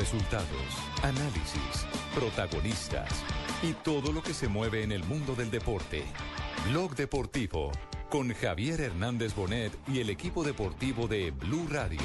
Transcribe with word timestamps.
Resultados, 0.00 0.46
análisis, 1.02 1.84
protagonistas 2.14 3.22
y 3.62 3.74
todo 3.74 4.12
lo 4.12 4.22
que 4.22 4.32
se 4.32 4.48
mueve 4.48 4.82
en 4.82 4.92
el 4.92 5.04
mundo 5.04 5.34
del 5.34 5.50
deporte. 5.50 6.04
Blog 6.70 6.96
Deportivo 6.96 7.70
con 8.08 8.32
Javier 8.32 8.80
Hernández 8.80 9.34
Bonet 9.34 9.76
y 9.86 10.00
el 10.00 10.08
equipo 10.08 10.42
deportivo 10.42 11.06
de 11.06 11.32
Blue 11.32 11.66
Radio. 11.68 12.00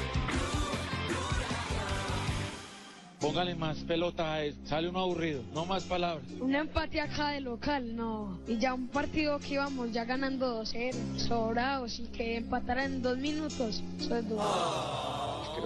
Póngale 3.18 3.54
más 3.54 3.78
pelota 3.78 4.34
a 4.34 4.44
él, 4.44 4.54
sale 4.66 4.90
uno 4.90 5.00
aburrido, 5.00 5.42
no 5.54 5.64
más 5.64 5.84
palabras. 5.84 6.26
Un 6.38 6.54
empate 6.54 7.00
acá 7.00 7.30
de 7.30 7.40
local, 7.40 7.96
no. 7.96 8.38
Y 8.46 8.58
ya 8.58 8.74
un 8.74 8.88
partido 8.88 9.38
que 9.38 9.54
íbamos 9.54 9.90
ya 9.90 10.04
ganando 10.04 10.62
2-0, 10.62 11.16
sobrados 11.16 11.98
y 11.98 12.08
que 12.08 12.36
empatara 12.36 12.84
en 12.84 13.00
dos 13.00 13.16
minutos, 13.16 13.82
eso 13.98 14.16
es 14.16 14.28
duro. 14.28 15.15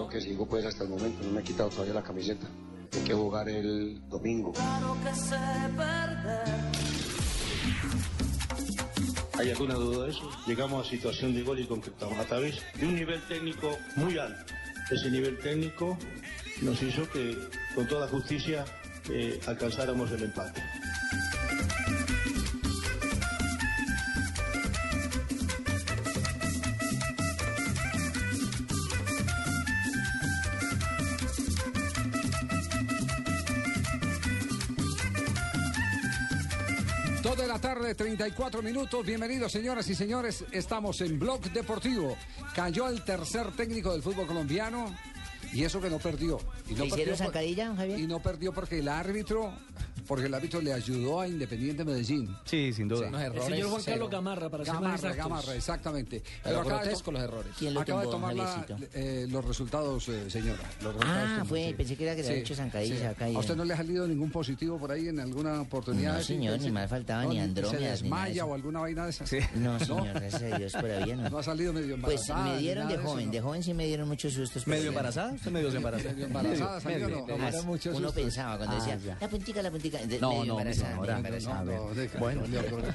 Creo 0.00 0.08
que 0.08 0.20
sigo 0.22 0.46
pues 0.46 0.64
hasta 0.64 0.84
el 0.84 0.88
momento, 0.88 1.22
no 1.22 1.30
me 1.30 1.40
he 1.40 1.44
quitado 1.44 1.68
todavía 1.68 1.92
la 1.92 2.02
camiseta. 2.02 2.46
Hay 2.94 3.00
que 3.00 3.12
jugar 3.12 3.46
el 3.50 4.00
domingo. 4.08 4.54
¿Hay 9.38 9.50
alguna 9.50 9.74
duda 9.74 10.06
de 10.06 10.10
eso? 10.12 10.30
Llegamos 10.46 10.86
a 10.86 10.90
situación 10.90 11.34
de 11.34 11.42
gol 11.42 11.60
y 11.60 11.66
concretamos 11.66 12.18
a 12.18 12.24
través 12.24 12.62
de 12.78 12.86
un 12.86 12.94
nivel 12.94 13.20
técnico 13.28 13.76
muy 13.96 14.16
alto. 14.16 14.54
Ese 14.90 15.10
nivel 15.10 15.38
técnico 15.38 15.98
nos 16.62 16.82
hizo 16.82 17.06
que 17.10 17.36
con 17.74 17.86
toda 17.86 18.08
justicia 18.08 18.64
eh, 19.10 19.38
alcanzáramos 19.46 20.10
el 20.12 20.22
empate. 20.22 20.62
Tarde, 37.80 37.94
34 37.94 38.62
minutos. 38.62 39.06
Bienvenidos, 39.06 39.52
señoras 39.52 39.88
y 39.88 39.94
señores. 39.94 40.44
Estamos 40.52 41.00
en 41.00 41.18
Blog 41.18 41.40
Deportivo. 41.52 42.14
Cayó 42.54 42.88
el 42.88 43.02
tercer 43.04 43.52
técnico 43.52 43.92
del 43.92 44.02
fútbol 44.02 44.26
colombiano. 44.26 44.94
Y 45.52 45.64
eso 45.64 45.80
que 45.80 45.88
no 45.88 45.98
perdió. 45.98 46.38
Y 46.68 46.74
no 46.74 46.80
¿Le 46.80 46.86
hicieron 46.86 46.90
perdió 46.90 47.06
por- 47.06 47.16
zancadilla, 47.16 47.74
Javier? 47.74 47.98
Y 48.00 48.06
no 48.06 48.20
perdió 48.20 48.52
porque 48.52 48.78
el 48.80 48.88
árbitro, 48.88 49.52
porque 50.06 50.26
el 50.26 50.34
árbitro 50.34 50.60
le 50.60 50.72
ayudó 50.72 51.20
a 51.20 51.28
Independiente 51.28 51.84
Medellín. 51.84 52.36
Sí, 52.44 52.72
sin 52.72 52.88
duda. 52.88 53.08
El 53.26 53.42
señor 53.42 53.68
Juan 53.70 53.82
Carlos 53.82 54.10
Gamarra, 54.10 54.48
para 54.48 54.64
ser 54.64 54.74
más 54.74 54.82
Gamarra, 54.82 54.96
exactos. 54.96 55.16
Gamarra, 55.30 55.54
exactamente. 55.54 56.22
Pero 56.42 56.60
acaba 56.60 56.74
de 56.78 56.80
grotesco 56.84 57.04
to- 57.06 57.12
los 57.12 57.22
errores. 57.22 57.52
¿Quién 57.58 57.74
lo 57.74 57.80
Acaba 57.80 58.02
de 58.02 58.08
tomar 58.08 58.34
la- 58.34 58.46
Javiercito? 58.46 58.88
eh, 58.94 59.26
los 59.30 59.44
resultados, 59.44 60.08
eh, 60.08 60.30
señora. 60.30 60.62
Los 60.82 60.94
resultados 60.94 61.28
Ah, 61.30 61.38
que- 61.42 61.48
fue, 61.48 61.66
sí. 61.68 61.74
pensé 61.74 61.96
que 61.96 62.04
era 62.04 62.16
que 62.16 62.22
le 62.22 62.28
había 62.28 62.40
hecho 62.40 62.54
zancadilla 62.54 63.10
acá 63.10 63.26
¿A 63.26 63.38
usted 63.38 63.56
no 63.56 63.64
le 63.64 63.74
ha 63.74 63.76
salido 63.76 64.06
ningún 64.06 64.30
positivo 64.30 64.78
por 64.78 64.90
ahí 64.92 65.08
en 65.08 65.20
alguna 65.20 65.60
oportunidad? 65.60 66.14
No, 66.18 66.22
señor, 66.22 66.58
que- 66.58 66.64
ni 66.64 66.70
más 66.70 66.88
faltaba, 66.90 67.24
ni 67.26 67.36
se 67.36 67.40
andrómedas, 67.42 67.72
ni 67.74 67.80
nada 67.80 67.90
de 67.94 68.02
desmaya 68.30 68.44
o 68.46 68.54
alguna 68.54 68.80
vaina 68.80 69.04
de 69.04 69.10
esas? 69.10 69.30
No, 69.56 69.78
señor, 69.78 70.08
gracias 70.14 70.42
a 70.42 70.58
Dios, 70.58 70.72
todavía 70.72 71.16
no. 71.16 71.28
No 71.30 71.38
ha 71.38 71.42
salido 71.42 71.72
medio 71.72 71.96
Pues 72.00 72.20
embarazada. 72.28 72.44
me 72.44 72.56
ni 72.56 72.62
dieron 72.62 72.88
de 72.88 72.98
joven, 72.98 73.30
de 73.30 73.40
joven 73.40 73.62
sí 73.62 73.74
me 73.74 73.86
dieron 73.86 74.08
muchos 74.08 74.32
sustos. 74.32 74.62
pero 74.64 74.76
¿Medio 74.76 74.88
embarazada? 74.88 75.32
¿Usted 75.32 75.50
medio 75.50 75.68
embarazada? 75.70 76.12
Medio 76.14 76.24
embarazada 76.26 76.80
uno 77.94 78.12
pensaba 78.12 78.56
cuando 78.56 78.76
Ah, 78.76 78.78
decía, 78.86 79.16
la 79.20 79.28
puntica, 79.28 79.62
la 79.62 79.70
puntica. 79.70 79.89
De- 79.98 80.20
No, 80.20 80.44
no. 80.44 80.58
No, 80.60 81.84
Bueno, 82.18 82.42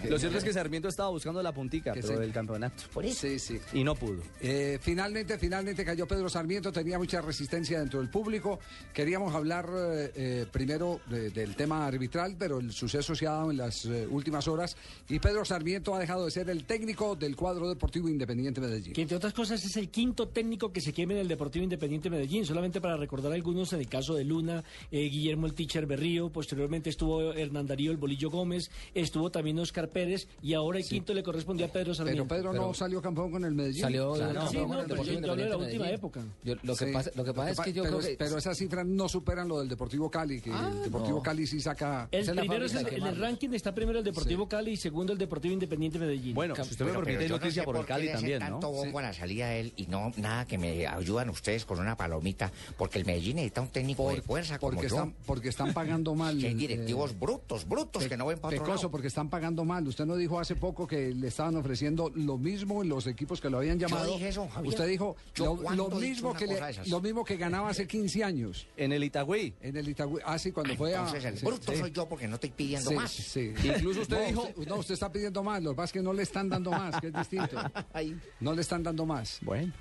lo 0.09 0.19
cierto 0.19 0.37
es 0.37 0.43
que 0.43 0.53
Sarmiento 0.53 0.87
estaba 0.87 1.09
buscando 1.09 1.41
la 1.41 1.51
puntica, 1.53 1.93
pero 1.93 2.07
sí. 2.07 2.13
del 2.15 2.31
campeonato. 2.31 2.83
Por 2.93 3.05
eso. 3.05 3.21
Sí, 3.27 3.39
sí. 3.39 3.59
Y 3.73 3.83
no 3.83 3.95
pudo. 3.95 4.21
Eh, 4.41 4.77
finalmente, 4.81 5.37
finalmente 5.37 5.83
cayó 5.85 6.07
Pedro 6.07 6.29
Sarmiento, 6.29 6.71
tenía 6.71 6.97
mucha 6.97 7.21
resistencia 7.21 7.79
dentro 7.79 7.99
del 7.99 8.09
público. 8.09 8.59
Queríamos 8.93 9.33
hablar 9.35 9.69
eh, 9.73 10.11
eh, 10.15 10.45
primero 10.51 11.01
de- 11.07 11.29
del 11.29 11.55
tema 11.55 11.85
arbitral, 11.85 12.35
pero 12.37 12.59
el 12.59 12.71
suceso 12.71 13.15
se 13.15 13.27
ha 13.27 13.31
dado 13.31 13.51
en 13.51 13.57
las 13.57 13.85
eh, 13.85 14.07
últimas 14.09 14.47
horas 14.47 14.75
y 15.09 15.19
Pedro 15.19 15.45
Sarmiento 15.45 15.95
ha 15.95 15.99
dejado 15.99 16.25
de 16.25 16.31
ser 16.31 16.49
el 16.49 16.65
técnico 16.65 17.15
del 17.15 17.35
cuadro 17.35 17.69
deportivo 17.69 18.09
Independiente 18.09 18.61
Medellín. 18.61 18.93
Que 18.93 19.01
entre 19.01 19.17
otras 19.17 19.33
cosas 19.33 19.63
es 19.65 19.75
el 19.77 19.89
quinto 19.89 20.27
técnico 20.27 20.71
que 20.71 20.81
se 20.81 20.93
queme 20.93 21.13
en 21.15 21.21
el 21.21 21.27
Deportivo 21.27 21.63
Independiente 21.63 22.09
Medellín. 22.09 22.45
Solamente 22.45 22.79
para 22.81 22.97
recordar 22.97 23.31
algunos, 23.31 23.73
en 23.73 23.79
el 23.79 23.87
caso 23.87 24.13
de 24.15 24.23
Luna, 24.23 24.63
eh, 24.91 25.01
Guillermo 25.09 25.47
el 25.47 25.53
Teacher 25.53 25.85
Berrío, 25.85 26.29
posteriormente 26.29 26.84
estuvo 26.89 27.33
Hernán 27.33 27.67
Darío 27.67 27.91
el 27.91 27.97
Bolillo 27.97 28.29
Gómez, 28.29 28.69
estuvo 28.93 29.29
también 29.31 29.59
Oscar 29.59 29.89
Pérez 29.89 30.27
y 30.41 30.53
ahora 30.53 30.79
el 30.79 30.85
quinto 30.85 31.13
le 31.13 31.23
correspondió 31.23 31.65
a 31.65 31.69
Pedro 31.69 31.93
Sarmiento. 31.93 32.25
Pero 32.27 32.41
Pedro 32.43 32.53
no 32.53 32.73
salió 32.73 33.01
campeón 33.01 33.31
con 33.31 33.45
el 33.45 33.53
Medellín. 33.53 33.81
Salió 33.81 34.13
de- 34.15 34.25
Sí, 34.49 34.57
no, 34.57 34.63
no, 34.63 34.67
con 34.67 34.79
el 34.79 34.85
pero 34.85 35.03
yo, 35.03 35.11
Deportivo 35.13 35.19
yo 35.25 35.31
hablo 35.31 35.43
de 35.43 35.49
la 35.49 35.57
última 35.57 35.83
Medellín. 35.85 35.95
época. 35.95 36.21
Yo- 36.43 36.55
lo, 36.63 36.75
que 36.75 36.85
Sí. 36.85 36.91
pasa, 36.91 37.11
lo 37.15 37.23
que 37.23 37.33
pasa 37.33 37.51
es 37.51 37.59
que 37.59 37.73
yo 37.73 37.83
pero, 37.83 37.97
creo 37.99 38.09
que... 38.11 38.17
pero 38.17 38.37
esas 38.37 38.57
cifras 38.57 38.85
no 38.85 39.09
superan 39.09 39.47
lo 39.47 39.59
del 39.59 39.69
Deportivo 39.69 40.09
Cali, 40.09 40.41
que 40.41 40.49
el 40.51 40.83
Deportivo 40.83 41.17
no. 41.17 41.23
Cali 41.23 41.47
sí 41.47 41.59
saca... 41.59 42.07
El 42.11 42.25
primero 42.35 42.65
es 42.65 42.73
el, 42.75 42.87
en 42.87 43.19
ranking 43.19 43.49
está 43.53 43.73
primero 43.73 43.99
el 43.99 44.05
Deportivo 44.05 44.47
Cali 44.47 44.71
y 44.71 44.77
segundo 44.77 45.13
el 45.13 45.19
Deportivo 45.19 45.53
Independiente 45.53 45.99
Medellín. 45.99 46.35
Bueno, 46.35 46.55
si 46.55 46.61
usted 46.61 46.85
me 46.85 46.93
permite, 46.93 47.29
noticia 47.29 47.63
por 47.63 47.77
el 47.77 47.85
Cali 47.85 48.09
también, 48.11 48.39
¿no? 48.39 48.45
tanto 48.45 48.71
bombo 48.71 48.99
a 48.99 49.03
la 49.03 49.13
salida 49.13 49.49
de 49.49 49.59
él 49.61 49.73
y 49.77 49.87
no 49.87 50.11
nada 50.17 50.45
que 50.45 50.57
me 50.57 50.85
ayudan 50.87 51.29
ustedes 51.29 51.65
con 51.65 51.79
una 51.79 51.95
palomita, 51.97 52.51
porque 52.77 52.99
el 52.99 53.05
Medellín 53.05 53.35
necesita 53.37 53.61
un 53.61 53.69
técnico 53.69 54.09
de 54.09 54.21
fuerza 54.21 54.59
como 54.59 54.73
porque 54.73 54.89
yo. 54.89 54.95
están, 54.95 55.15
porque 55.25 55.49
están 55.49 55.73
pagando 55.73 56.13
mal. 56.15 56.39
Hay 56.65 56.73
eh, 56.73 56.77
directivos 56.77 57.17
brutos, 57.19 57.67
brutos 57.67 58.03
Pe- 58.03 58.09
que 58.09 58.17
no 58.17 58.25
ven 58.25 58.39
para 58.39 58.57
Pecoso, 58.57 58.89
porque 58.91 59.07
están 59.07 59.29
pagando 59.29 59.63
mal. 59.65 59.87
Usted 59.87 60.05
no 60.05 60.15
dijo 60.15 60.39
hace 60.39 60.55
poco 60.55 60.87
que 60.87 61.13
le 61.13 61.27
estaban 61.27 61.55
ofreciendo 61.55 62.11
lo 62.15 62.37
mismo 62.37 62.81
en 62.81 62.89
los 62.89 63.07
equipos 63.07 63.39
que 63.39 63.49
lo 63.49 63.57
habían 63.57 63.79
llamado. 63.79 64.13
dije 64.13 64.29
eso, 64.29 64.47
Javier. 64.49 64.69
Usted 64.73 64.87
dijo 64.87 65.15
¿Yo 65.35 65.55
lo, 65.55 65.75
lo 65.75 65.89
mismo 65.89 66.33
que 66.33 66.47
le- 66.47 66.59
lo 66.87 67.01
mismo 67.01 67.23
que 67.23 67.37
ganaba 67.37 67.69
hace 67.69 67.87
15 67.87 68.23
años 68.23 68.67
En 68.77 68.91
el 68.91 69.03
Itagüí. 69.03 69.53
en 69.61 69.77
el 69.77 69.87
Itagüí. 69.89 70.21
Ah, 70.25 70.37
sí, 70.39 70.51
cuando 70.51 70.75
fue 70.75 70.93
a. 70.95 70.99
Entonces 70.99 71.25
el 71.25 71.37
sí, 71.37 71.45
bruto 71.45 71.71
sí. 71.71 71.77
soy 71.79 71.91
yo 71.91 72.07
porque 72.07 72.27
no 72.27 72.35
estoy 72.35 72.49
pidiendo 72.51 72.89
Sí, 72.89 72.95
más. 72.95 73.11
sí. 73.11 73.53
Incluso 73.63 74.01
usted 74.01 74.17
No, 74.19 74.25
dijo- 74.45 74.49
no, 74.67 74.75
usted 74.77 74.93
está 74.93 75.11
pidiendo 75.11 75.43
más. 75.43 75.61
Lo 75.63 75.71
que 75.71 75.75
pasa 75.77 75.85
es 75.85 75.91
que 75.93 76.01
no 76.01 76.13
le 76.13 76.23
están 76.23 76.49
dando 76.49 76.71
más, 76.71 76.99
que 76.99 77.07
es 77.07 77.13
distinto. 77.13 77.55
No 78.39 78.53
le 78.53 78.61
están 78.61 78.83
dando 78.83 79.05
más. 79.05 79.39
Bueno. 79.41 79.73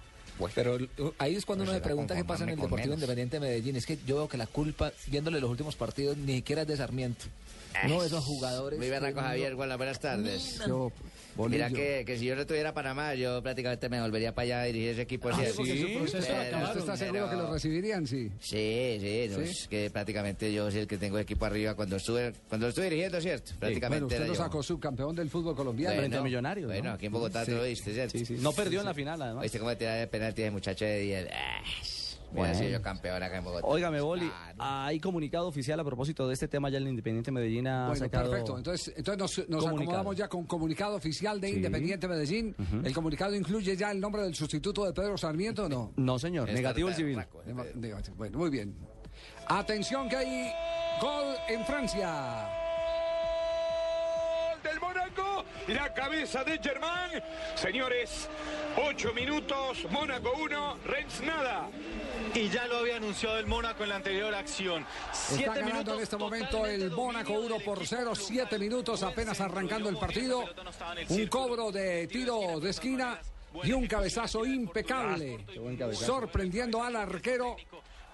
Pero 0.54 0.76
uh, 0.76 1.12
ahí 1.18 1.36
es 1.36 1.44
cuando 1.44 1.64
uno 1.64 1.72
será 1.72 1.84
pregunta 1.84 2.14
qué 2.14 2.24
pasa 2.24 2.44
en 2.44 2.50
el 2.50 2.56
Deportivo 2.56 2.78
menos. 2.78 2.96
Independiente 2.96 3.36
de 3.36 3.40
Medellín. 3.40 3.76
Es 3.76 3.86
que 3.86 3.98
yo 4.06 4.16
veo 4.16 4.28
que 4.28 4.36
la 4.36 4.46
culpa, 4.46 4.92
viéndole 5.06 5.40
los 5.40 5.50
últimos 5.50 5.76
partidos, 5.76 6.16
ni 6.16 6.36
siquiera 6.36 6.62
es 6.62 6.68
de 6.68 6.76
Sarmiento. 6.76 7.26
No, 7.88 8.02
esos 8.02 8.24
jugadores... 8.24 8.78
Muy 8.78 8.88
berraco, 8.88 9.20
Javier. 9.20 9.52
no- 9.52 9.56
Buenas, 9.76 10.00
tardes. 10.00 10.60
Yo, 10.66 10.90
Mira 11.48 11.68
que, 11.68 12.04
que 12.06 12.16
si 12.16 12.26
yo 12.26 12.36
no 12.36 12.42
estuviera 12.42 12.72
Panamá, 12.72 13.14
yo 13.14 13.42
prácticamente 13.42 13.88
me 13.88 14.00
volvería 14.00 14.32
para 14.32 14.44
allá 14.44 14.60
a 14.60 14.64
dirigir 14.66 14.90
ese 14.90 15.02
equipo. 15.02 15.28
Ah, 15.30 15.36
¿sí? 15.36 15.64
sí, 15.64 15.80
su 15.82 15.98
proceso 15.98 16.18
lo 16.18 16.26
Pero- 16.26 16.40
acabaron. 16.40 16.68
¿Usted 16.68 16.80
está 16.80 16.96
seguro 16.96 17.26
pero- 17.26 17.30
que 17.30 17.36
lo 17.46 17.52
recibirían? 17.52 18.06
Sí. 18.06 18.30
Sí, 18.40 18.98
sí, 19.00 19.26
no, 19.30 19.36
¿Sí? 19.38 19.42
es 19.50 19.68
que 19.68 19.90
prácticamente 19.90 20.52
yo 20.52 20.70
soy 20.70 20.80
el 20.82 20.86
que 20.86 20.96
tengo 20.96 21.18
equipo 21.18 21.44
arriba 21.44 21.74
cuando 21.74 21.96
estuve, 21.96 22.32
cuando 22.48 22.66
lo 22.66 22.70
estuve 22.70 22.84
dirigiendo, 22.84 23.20
¿cierto? 23.20 23.52
Prácticamente 23.58 24.04
Bueno, 24.04 24.06
usted 24.06 24.16
era 24.18 24.26
lo 24.28 24.34
sacó 24.36 24.62
subcampeón 24.62 25.16
del 25.16 25.28
fútbol 25.28 25.56
colombiano. 25.56 25.96
Frente 25.96 26.16
a 26.16 26.22
Millonarios, 26.22 26.66
Bueno, 26.68 26.90
¿no? 26.90 26.94
aquí 26.94 27.06
en 27.06 27.12
Bogotá 27.12 27.44
Sí. 27.44 27.50
tú 27.50 27.56
lo 27.56 27.64
viste, 27.64 27.92
¿cierto? 27.92 28.16
Sí, 28.16 28.24
sí. 28.24 28.36
No 28.40 28.52
perdió 28.52 28.78
en 28.80 28.86
la 28.86 28.94
final, 28.94 29.20
además. 29.20 29.42
¿Viste 29.42 29.58
cómo 29.58 29.76
tiraba 29.76 29.96
de 29.96 30.06
penalti 30.06 30.42
ese 30.42 30.50
muchacho 30.52 30.84
de 30.84 31.00
10? 31.00 31.28
Mira, 32.34 32.48
Bueno. 32.48 32.58
si 32.58 32.70
yo 32.70 32.82
campeón 32.82 33.22
acá 33.22 33.38
en 33.38 33.44
Bogotá. 33.44 33.66
Óigame, 33.66 34.00
Boli, 34.00 34.28
Claro. 34.28 34.54
hay 34.58 34.98
comunicado 35.00 35.46
oficial 35.46 35.78
a 35.80 35.84
propósito 35.84 36.26
de 36.26 36.34
este 36.34 36.48
tema, 36.48 36.68
ya 36.68 36.78
el 36.78 36.88
Independiente 36.88 37.30
Medellín 37.30 37.66
ha 37.68 37.86
Bueno, 37.86 38.04
sacado... 38.04 38.30
perfecto. 38.30 38.58
Entonces, 38.58 38.92
entonces 38.96 39.48
nos, 39.48 39.62
nos 39.62 39.66
acomodamos 39.72 40.16
ya 40.16 40.28
con 40.28 40.44
comunicado 40.44 40.96
oficial 40.96 41.40
de 41.40 41.48
Sí. 41.48 41.56
Independiente 41.56 42.08
Medellín. 42.08 42.54
¿El 42.82 42.92
comunicado 42.92 43.34
incluye 43.34 43.76
ya 43.76 43.90
el 43.92 44.00
nombre 44.00 44.22
del 44.22 44.34
sustituto 44.34 44.84
de 44.84 44.92
Pedro 44.92 45.16
Sarmiento 45.16 45.66
o 45.66 45.68
no? 45.68 45.92
No, 45.96 46.18
señor, 46.18 46.50
negativo 46.52 46.88
el 46.88 46.94
civil. 46.94 47.18
Bueno, 48.16 48.38
muy 48.38 48.50
bien. 48.50 48.74
Atención 49.46 50.08
que 50.08 50.16
hay 50.16 50.52
gol 51.00 51.34
en 51.48 51.64
Francia. 51.64 52.48
Del 54.64 54.80
Mónaco 54.80 55.44
y 55.68 55.72
la 55.72 55.92
cabeza 55.92 56.42
de 56.42 56.58
Germán. 56.58 57.22
Señores, 57.54 58.28
ocho 58.76 59.12
minutos, 59.12 59.86
Mónaco 59.90 60.32
1, 60.40 60.78
Rennes 60.84 61.20
nada. 61.20 61.68
Y 62.34 62.48
ya 62.48 62.66
lo 62.66 62.78
había 62.78 62.96
anunciado 62.96 63.38
el 63.38 63.46
Mónaco 63.46 63.84
en 63.84 63.90
la 63.90 63.96
anterior 63.96 64.34
acción. 64.34 64.84
Está 65.12 65.54
ganando 65.54 65.94
en 65.94 66.00
este 66.00 66.16
momento 66.16 66.66
el 66.66 66.90
Mónaco 66.90 67.34
1 67.34 67.58
por 67.60 67.86
0, 67.86 68.14
7 68.14 68.58
minutos 68.58 69.02
apenas 69.02 69.40
arrancando 69.40 69.88
el 69.88 69.96
partido. 69.96 70.44
Un 71.10 71.26
cobro 71.28 71.70
de 71.70 72.06
tiro 72.06 72.58
de 72.58 72.70
esquina 72.70 73.20
y 73.62 73.72
un 73.72 73.86
cabezazo 73.86 74.44
impecable, 74.44 75.44
sorprendiendo 75.92 76.82
al 76.82 76.96
arquero 76.96 77.56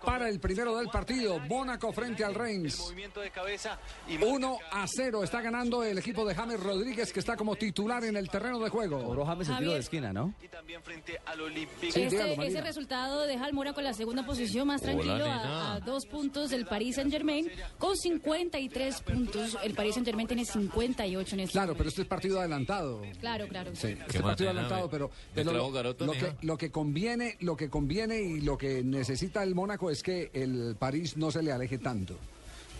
para 0.05 0.29
el 0.29 0.41
primero 0.41 0.77
del 0.77 0.89
partido. 0.89 1.39
Mónaco 1.41 1.93
frente 1.93 2.25
al 2.25 2.35
Reims. 2.35 2.79
Movimiento 2.79 3.21
de 3.21 3.31
cabeza 3.31 3.79
y 4.09 4.17
1 4.23 4.59
a 4.73 4.87
0 4.87 5.25
está 5.25 5.41
ganando 5.41 5.83
el 5.83 5.99
equipo 5.99 6.25
de 6.27 6.35
James 6.35 6.61
Rodríguez 6.61 7.13
que 7.13 7.21
está 7.21 7.37
como 7.37 7.57
titular 7.57 8.05
en 8.05 8.17
el 8.17 8.29
terreno 8.29 8.59
de 8.61 8.71
juego. 8.71 9.03
Cobró 9.03 9.25
James 9.27 9.49
el 9.49 9.59
tiro 9.59 9.73
de 9.73 9.79
esquina, 9.81 10.13
¿no? 10.13 10.35
y 10.43 10.49
también 10.49 10.83
frente 10.83 11.19
al 11.27 11.41
Este, 11.51 12.47
ese 12.47 12.61
resultado 12.61 13.27
deja 13.27 13.45
al 13.45 13.53
Mora 13.53 13.73
con 13.73 13.85
la 13.85 13.93
segunda 13.93 14.25
posición 14.25 14.69
más 14.69 14.83
tranquilo 14.83 15.25
a, 15.25 15.75
a 15.75 15.81
dos 15.81 16.07
puntos 16.07 16.51
del 16.51 16.67
Paris 16.67 16.97
Saint 16.97 17.11
Germain 17.11 17.51
con 17.79 17.97
53 17.97 19.01
puntos. 19.03 19.59
El 19.63 19.75
Paris 19.75 19.95
Saint 19.95 20.07
Germain 20.07 20.27
tiene 20.27 20.45
58 20.45 21.35
en 21.35 21.41
este 21.41 21.53
Claro, 21.53 21.75
pero 21.77 21.89
este 21.89 22.03
es 22.03 22.09
partido 22.09 22.39
adelantado. 22.39 23.03
Claro, 23.21 23.49
claro. 23.49 23.71
Sí, 23.75 23.89
este 23.89 24.21
partido 24.21 24.51
adelantado, 24.51 24.89
pero, 24.89 25.11
pero 25.35 25.53
lo, 25.53 25.71
lo 25.71 26.13
que, 26.13 26.37
lo 26.43 26.57
que 26.57 26.71
conviene, 26.71 27.37
lo 27.41 27.57
que 27.57 27.69
conviene 27.69 28.21
y 28.21 28.41
lo 28.41 28.57
que 28.57 28.83
necesita 28.83 29.43
el 29.43 29.55
Mónaco 29.55 29.90
es 29.91 30.03
que 30.03 30.31
el 30.33 30.77
París 30.79 31.17
no 31.17 31.31
se 31.31 31.43
le 31.43 31.53
aleje 31.53 31.79
tanto. 31.79 32.17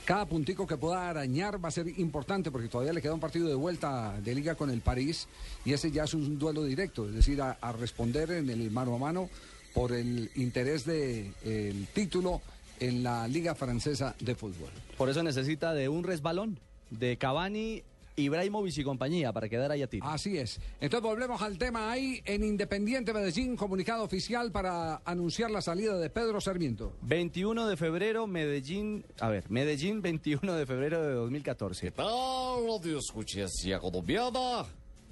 Cada 0.05 0.27
puntico 0.27 0.67
que 0.67 0.77
pueda 0.77 1.09
arañar 1.09 1.63
va 1.63 1.69
a 1.69 1.73
ser 1.73 1.87
importante 1.99 2.51
porque 2.51 2.69
todavía 2.69 2.93
le 2.93 3.03
queda 3.03 3.15
un 3.15 3.21
partido 3.21 3.49
de 3.49 3.55
vuelta 3.55 4.19
de 4.21 4.35
liga 4.35 4.55
con 4.55 4.71
el 4.71 4.81
París 4.81 5.29
y 5.65 5.73
ese 5.73 5.91
ya 5.91 6.05
es 6.05 6.15
un 6.15 6.39
duelo 6.39 6.65
directo, 6.65 7.07
es 7.07 7.15
decir, 7.15 7.41
a, 7.43 7.53
a 7.61 7.73
responder 7.73 8.31
en 8.33 8.51
el 8.51 8.71
mano 8.71 8.95
a 8.95 8.99
mano 8.99 9.29
por 9.75 9.93
el 9.93 10.31
interés 10.35 10.85
del 10.85 11.87
título 11.93 12.41
en 12.81 13.03
la 13.03 13.29
Liga 13.29 13.55
Francesa 13.55 14.17
de 14.19 14.35
Fútbol. 14.35 14.71
Por 14.97 15.11
eso 15.11 15.23
necesita 15.23 15.75
de 15.75 15.89
un 15.89 16.03
resbalón 16.03 16.59
de 16.91 17.17
Cavani, 17.17 17.85
Ibrahimovic 18.17 18.79
y 18.79 18.85
compañía 18.85 19.33
para 19.33 19.49
quedar 19.49 19.71
ahí 19.71 19.83
a 19.83 19.87
tiro. 19.87 20.07
Así 20.07 20.37
es. 20.39 20.61
Entonces 20.81 21.09
volvemos 21.09 21.41
al 21.43 21.59
tema 21.59 21.91
ahí 21.91 22.21
en 22.25 22.45
Independiente 22.45 23.13
Medellín, 23.13 23.57
comunicado 23.57 24.05
oficial 24.05 24.53
para 24.53 25.01
anunciar 25.05 25.51
la 25.51 25.63
salida 25.63 25.97
de 25.99 26.11
Pedro 26.11 26.41
Sarmiento. 26.41 26.93
21 27.03 27.67
de 27.67 27.77
febrero, 27.77 28.27
Medellín. 28.27 29.05
A 29.21 29.29
ver, 29.29 29.51
Medellín, 29.51 30.03
21 30.03 30.55
de 30.55 30.67
febrero 30.67 31.03
de 31.03 31.15
2014. 31.15 31.87
¿Qué 31.87 31.91
tal, 31.93 32.07
Radio 32.67 32.99
Escuchencia 32.99 33.79
Colombiana? 33.79 34.65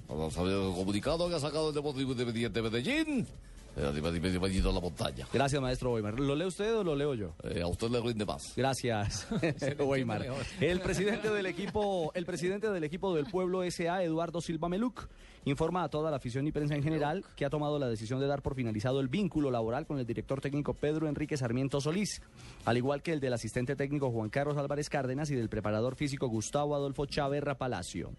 Vamos 0.07 0.37
a 0.37 0.43
ver 0.43 0.53
el 0.53 0.73
comunicado 0.73 1.29
que 1.29 1.35
ha 1.35 1.39
sacado 1.39 1.69
el 1.69 1.75
Deportivo 1.75 2.11
Independiente 2.11 2.61
Medellín. 2.61 3.27
Eh, 3.79 4.71
la 4.73 4.79
montaña. 4.79 5.25
Gracias, 5.31 5.61
maestro 5.61 5.93
Weimar. 5.93 6.19
¿Lo 6.19 6.35
lee 6.35 6.45
usted 6.45 6.75
o 6.75 6.83
lo 6.83 6.95
leo 6.95 7.13
yo? 7.13 7.33
Eh, 7.43 7.61
a 7.61 7.67
usted 7.67 7.89
le 7.89 8.01
rinde 8.01 8.25
más. 8.25 8.53
Gracias, 8.55 9.27
Weimar. 9.79 10.25
El 10.59 10.81
presidente 10.81 11.29
del 11.29 11.45
equipo, 11.45 12.11
el 12.13 12.25
presidente 12.25 12.69
del 12.69 12.83
equipo 12.83 13.15
del 13.15 13.25
pueblo 13.25 13.61
SA, 13.69 14.03
Eduardo 14.03 14.41
Silva 14.41 14.67
Meluc, 14.67 15.07
informa 15.45 15.83
a 15.83 15.89
toda 15.89 16.11
la 16.11 16.17
afición 16.17 16.47
y 16.47 16.51
prensa 16.51 16.75
en 16.75 16.83
general 16.83 17.23
que 17.35 17.45
ha 17.45 17.49
tomado 17.49 17.79
la 17.79 17.87
decisión 17.87 18.19
de 18.19 18.27
dar 18.27 18.41
por 18.41 18.55
finalizado 18.55 18.99
el 18.99 19.07
vínculo 19.07 19.51
laboral 19.51 19.85
con 19.85 19.99
el 19.99 20.05
director 20.05 20.41
técnico 20.41 20.73
Pedro 20.73 21.07
Enrique 21.07 21.37
Sarmiento 21.37 21.81
Solís, 21.81 22.21
al 22.65 22.77
igual 22.77 23.01
que 23.01 23.13
el 23.13 23.19
del 23.19 23.33
asistente 23.33 23.75
técnico 23.75 24.11
Juan 24.11 24.29
Carlos 24.29 24.57
Álvarez 24.57 24.89
Cárdenas 24.89 25.29
y 25.31 25.35
del 25.35 25.49
preparador 25.49 25.95
físico 25.95 26.27
Gustavo 26.27 26.75
Adolfo 26.75 27.05
Chaverra 27.05 27.55
Palacio. 27.55 28.11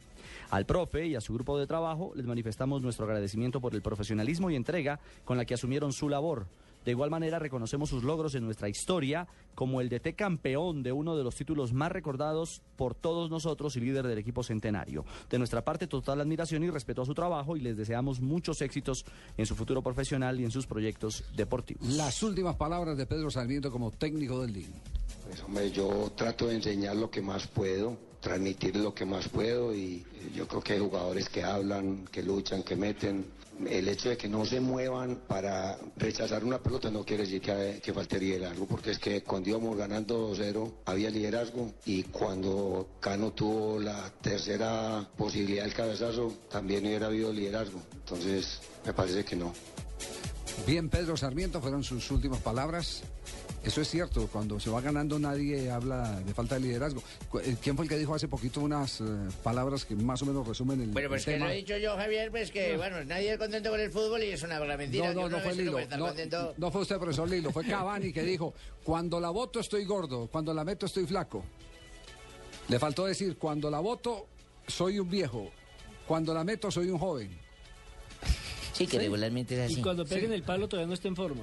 Al 0.50 0.67
profe 0.67 1.06
y 1.06 1.14
a 1.14 1.20
su 1.20 1.34
grupo 1.34 1.58
de 1.58 1.67
trabajo 1.67 2.12
les 2.14 2.26
manifestamos 2.26 2.82
nuestro 2.82 3.05
agradecimiento 3.06 3.61
por 3.61 3.75
el 3.75 3.82
profesionalismo 3.82 4.50
y 4.50 4.56
entrega 4.56 5.00
con 5.25 5.37
la 5.37 5.44
que 5.44 5.55
asumieron 5.55 5.93
su 5.93 6.08
labor. 6.08 6.46
De 6.84 6.92
igual 6.92 7.10
manera 7.10 7.38
reconocemos 7.38 7.90
sus 7.90 8.04
logros 8.04 8.34
en 8.34 8.44
nuestra 8.44 8.68
historia 8.68 9.26
como 9.54 9.80
el 9.80 9.88
DT 9.88 10.14
campeón 10.16 10.82
de 10.82 10.92
uno 10.92 11.16
de 11.16 11.24
los 11.24 11.34
títulos 11.34 11.72
más 11.72 11.92
recordados 11.92 12.62
por 12.76 12.94
todos 12.94 13.30
nosotros 13.30 13.76
y 13.76 13.80
líder 13.80 14.06
del 14.06 14.18
equipo 14.18 14.42
centenario. 14.42 15.04
De 15.28 15.38
nuestra 15.38 15.62
parte, 15.62 15.86
total 15.86 16.20
admiración 16.20 16.62
y 16.64 16.70
respeto 16.70 17.02
a 17.02 17.06
su 17.06 17.14
trabajo 17.14 17.56
y 17.56 17.60
les 17.60 17.76
deseamos 17.76 18.20
muchos 18.20 18.62
éxitos 18.62 19.04
en 19.36 19.46
su 19.46 19.54
futuro 19.54 19.82
profesional 19.82 20.40
y 20.40 20.44
en 20.44 20.50
sus 20.50 20.66
proyectos 20.66 21.24
deportivos. 21.36 21.86
Las 21.88 22.22
últimas 22.22 22.56
palabras 22.56 22.96
de 22.96 23.06
Pedro 23.06 23.30
Sarmiento 23.30 23.70
como 23.70 23.90
técnico 23.90 24.40
del 24.40 24.54
DIN. 24.54 24.72
Pues 25.26 25.42
hombre, 25.42 25.70
yo 25.70 26.10
trato 26.16 26.48
de 26.48 26.56
enseñar 26.56 26.96
lo 26.96 27.10
que 27.10 27.20
más 27.20 27.46
puedo, 27.46 27.96
transmitir 28.20 28.76
lo 28.76 28.94
que 28.94 29.05
más 29.05 29.28
puedo 29.28 29.75
y 29.75 30.05
yo 30.34 30.46
creo 30.46 30.61
que 30.62 30.75
hay 30.75 30.78
jugadores 30.78 31.28
que 31.28 31.43
hablan, 31.43 32.06
que 32.06 32.22
luchan, 32.22 32.62
que 32.62 32.76
meten. 32.76 33.25
El 33.67 33.88
hecho 33.88 34.08
de 34.08 34.17
que 34.17 34.26
no 34.26 34.46
se 34.46 34.58
muevan 34.58 35.20
para 35.28 35.78
rechazar 35.96 36.44
una 36.44 36.58
pelota 36.58 36.90
no 36.90 37.05
quiere 37.05 37.25
decir 37.25 37.43
que, 37.43 37.78
que 37.82 37.93
falte 37.93 38.19
liderazgo, 38.19 38.67
porque 38.67 38.93
es 38.93 38.99
que 38.99 39.22
cuando 39.22 39.50
íbamos 39.50 39.76
ganando 39.76 40.32
2-0 40.34 40.72
había 40.87 41.11
liderazgo 41.11 41.70
y 41.84 42.05
cuando 42.05 42.88
Cano 43.00 43.32
tuvo 43.32 43.78
la 43.78 44.11
tercera 44.23 45.06
posibilidad 45.14 45.64
del 45.64 45.75
cabezazo 45.75 46.32
también 46.50 46.87
hubiera 46.87 47.08
habido 47.08 47.32
liderazgo. 47.32 47.81
Entonces 47.93 48.61
me 48.87 48.94
parece 48.94 49.25
que 49.25 49.37
no. 49.37 49.52
Bien, 50.66 50.88
Pedro 50.88 51.16
Sarmiento 51.16 51.61
fueron 51.61 51.84
sus 51.84 52.11
últimas 52.11 52.40
palabras. 52.40 53.02
Eso 53.62 53.82
es 53.82 53.88
cierto, 53.90 54.26
cuando 54.32 54.58
se 54.58 54.70
va 54.70 54.80
ganando 54.80 55.18
nadie 55.18 55.70
habla 55.70 56.18
de 56.20 56.32
falta 56.32 56.54
de 56.54 56.62
liderazgo. 56.62 57.02
Eh, 57.44 57.56
¿Quién 57.62 57.76
fue 57.76 57.84
el 57.84 57.90
que 57.90 57.98
dijo 57.98 58.14
hace 58.14 58.26
poquito 58.26 58.60
unas 58.62 59.02
eh, 59.02 59.04
palabras 59.42 59.84
que 59.84 59.94
más 59.94 60.22
o 60.22 60.26
menos 60.26 60.48
resumen 60.48 60.80
el, 60.80 60.88
Bueno, 60.88 61.10
pues 61.10 61.20
el 61.20 61.24
que 61.26 61.32
tema? 61.32 61.46
lo 61.46 61.52
he 61.52 61.56
dicho 61.56 61.76
yo, 61.76 61.94
Javier, 61.94 62.30
pues 62.30 62.50
que, 62.50 62.78
bueno, 62.78 63.04
nadie 63.04 63.32
es 63.32 63.38
contento 63.38 63.68
con 63.70 63.78
el 63.78 63.90
fútbol 63.90 64.22
y 64.22 64.28
es 64.30 64.42
una 64.42 64.58
gran 64.58 64.78
mentira. 64.78 65.08
No, 65.12 65.24
que 65.24 65.28
no, 65.30 65.36
no 65.36 65.40
fue 65.40 65.54
Lilo. 65.54 65.78
No, 65.98 66.06
contento. 66.06 66.54
no 66.56 66.70
fue 66.70 66.80
usted, 66.80 66.96
profesor 66.96 67.28
Lilo. 67.28 67.50
Fue 67.52 67.66
Cavani 67.66 68.14
que 68.14 68.22
dijo, 68.22 68.54
cuando 68.82 69.20
la 69.20 69.28
voto 69.28 69.60
estoy 69.60 69.84
gordo, 69.84 70.26
cuando 70.32 70.54
la 70.54 70.64
meto 70.64 70.86
estoy 70.86 71.04
flaco. 71.06 71.44
Le 72.68 72.78
faltó 72.78 73.04
decir, 73.04 73.36
cuando 73.36 73.70
la 73.70 73.80
voto 73.80 74.26
soy 74.66 74.98
un 75.00 75.10
viejo, 75.10 75.50
cuando 76.06 76.32
la 76.32 76.44
meto 76.44 76.70
soy 76.70 76.88
un 76.88 76.98
joven. 76.98 77.30
Sí, 78.72 78.86
que 78.86 78.98
regularmente 78.98 79.62
es 79.66 79.70
Y 79.70 79.74
así. 79.74 79.82
cuando 79.82 80.06
peguen 80.06 80.32
el 80.32 80.42
palo 80.44 80.66
todavía 80.66 80.86
no 80.86 80.94
está 80.94 81.08
en 81.08 81.16
forma. 81.16 81.42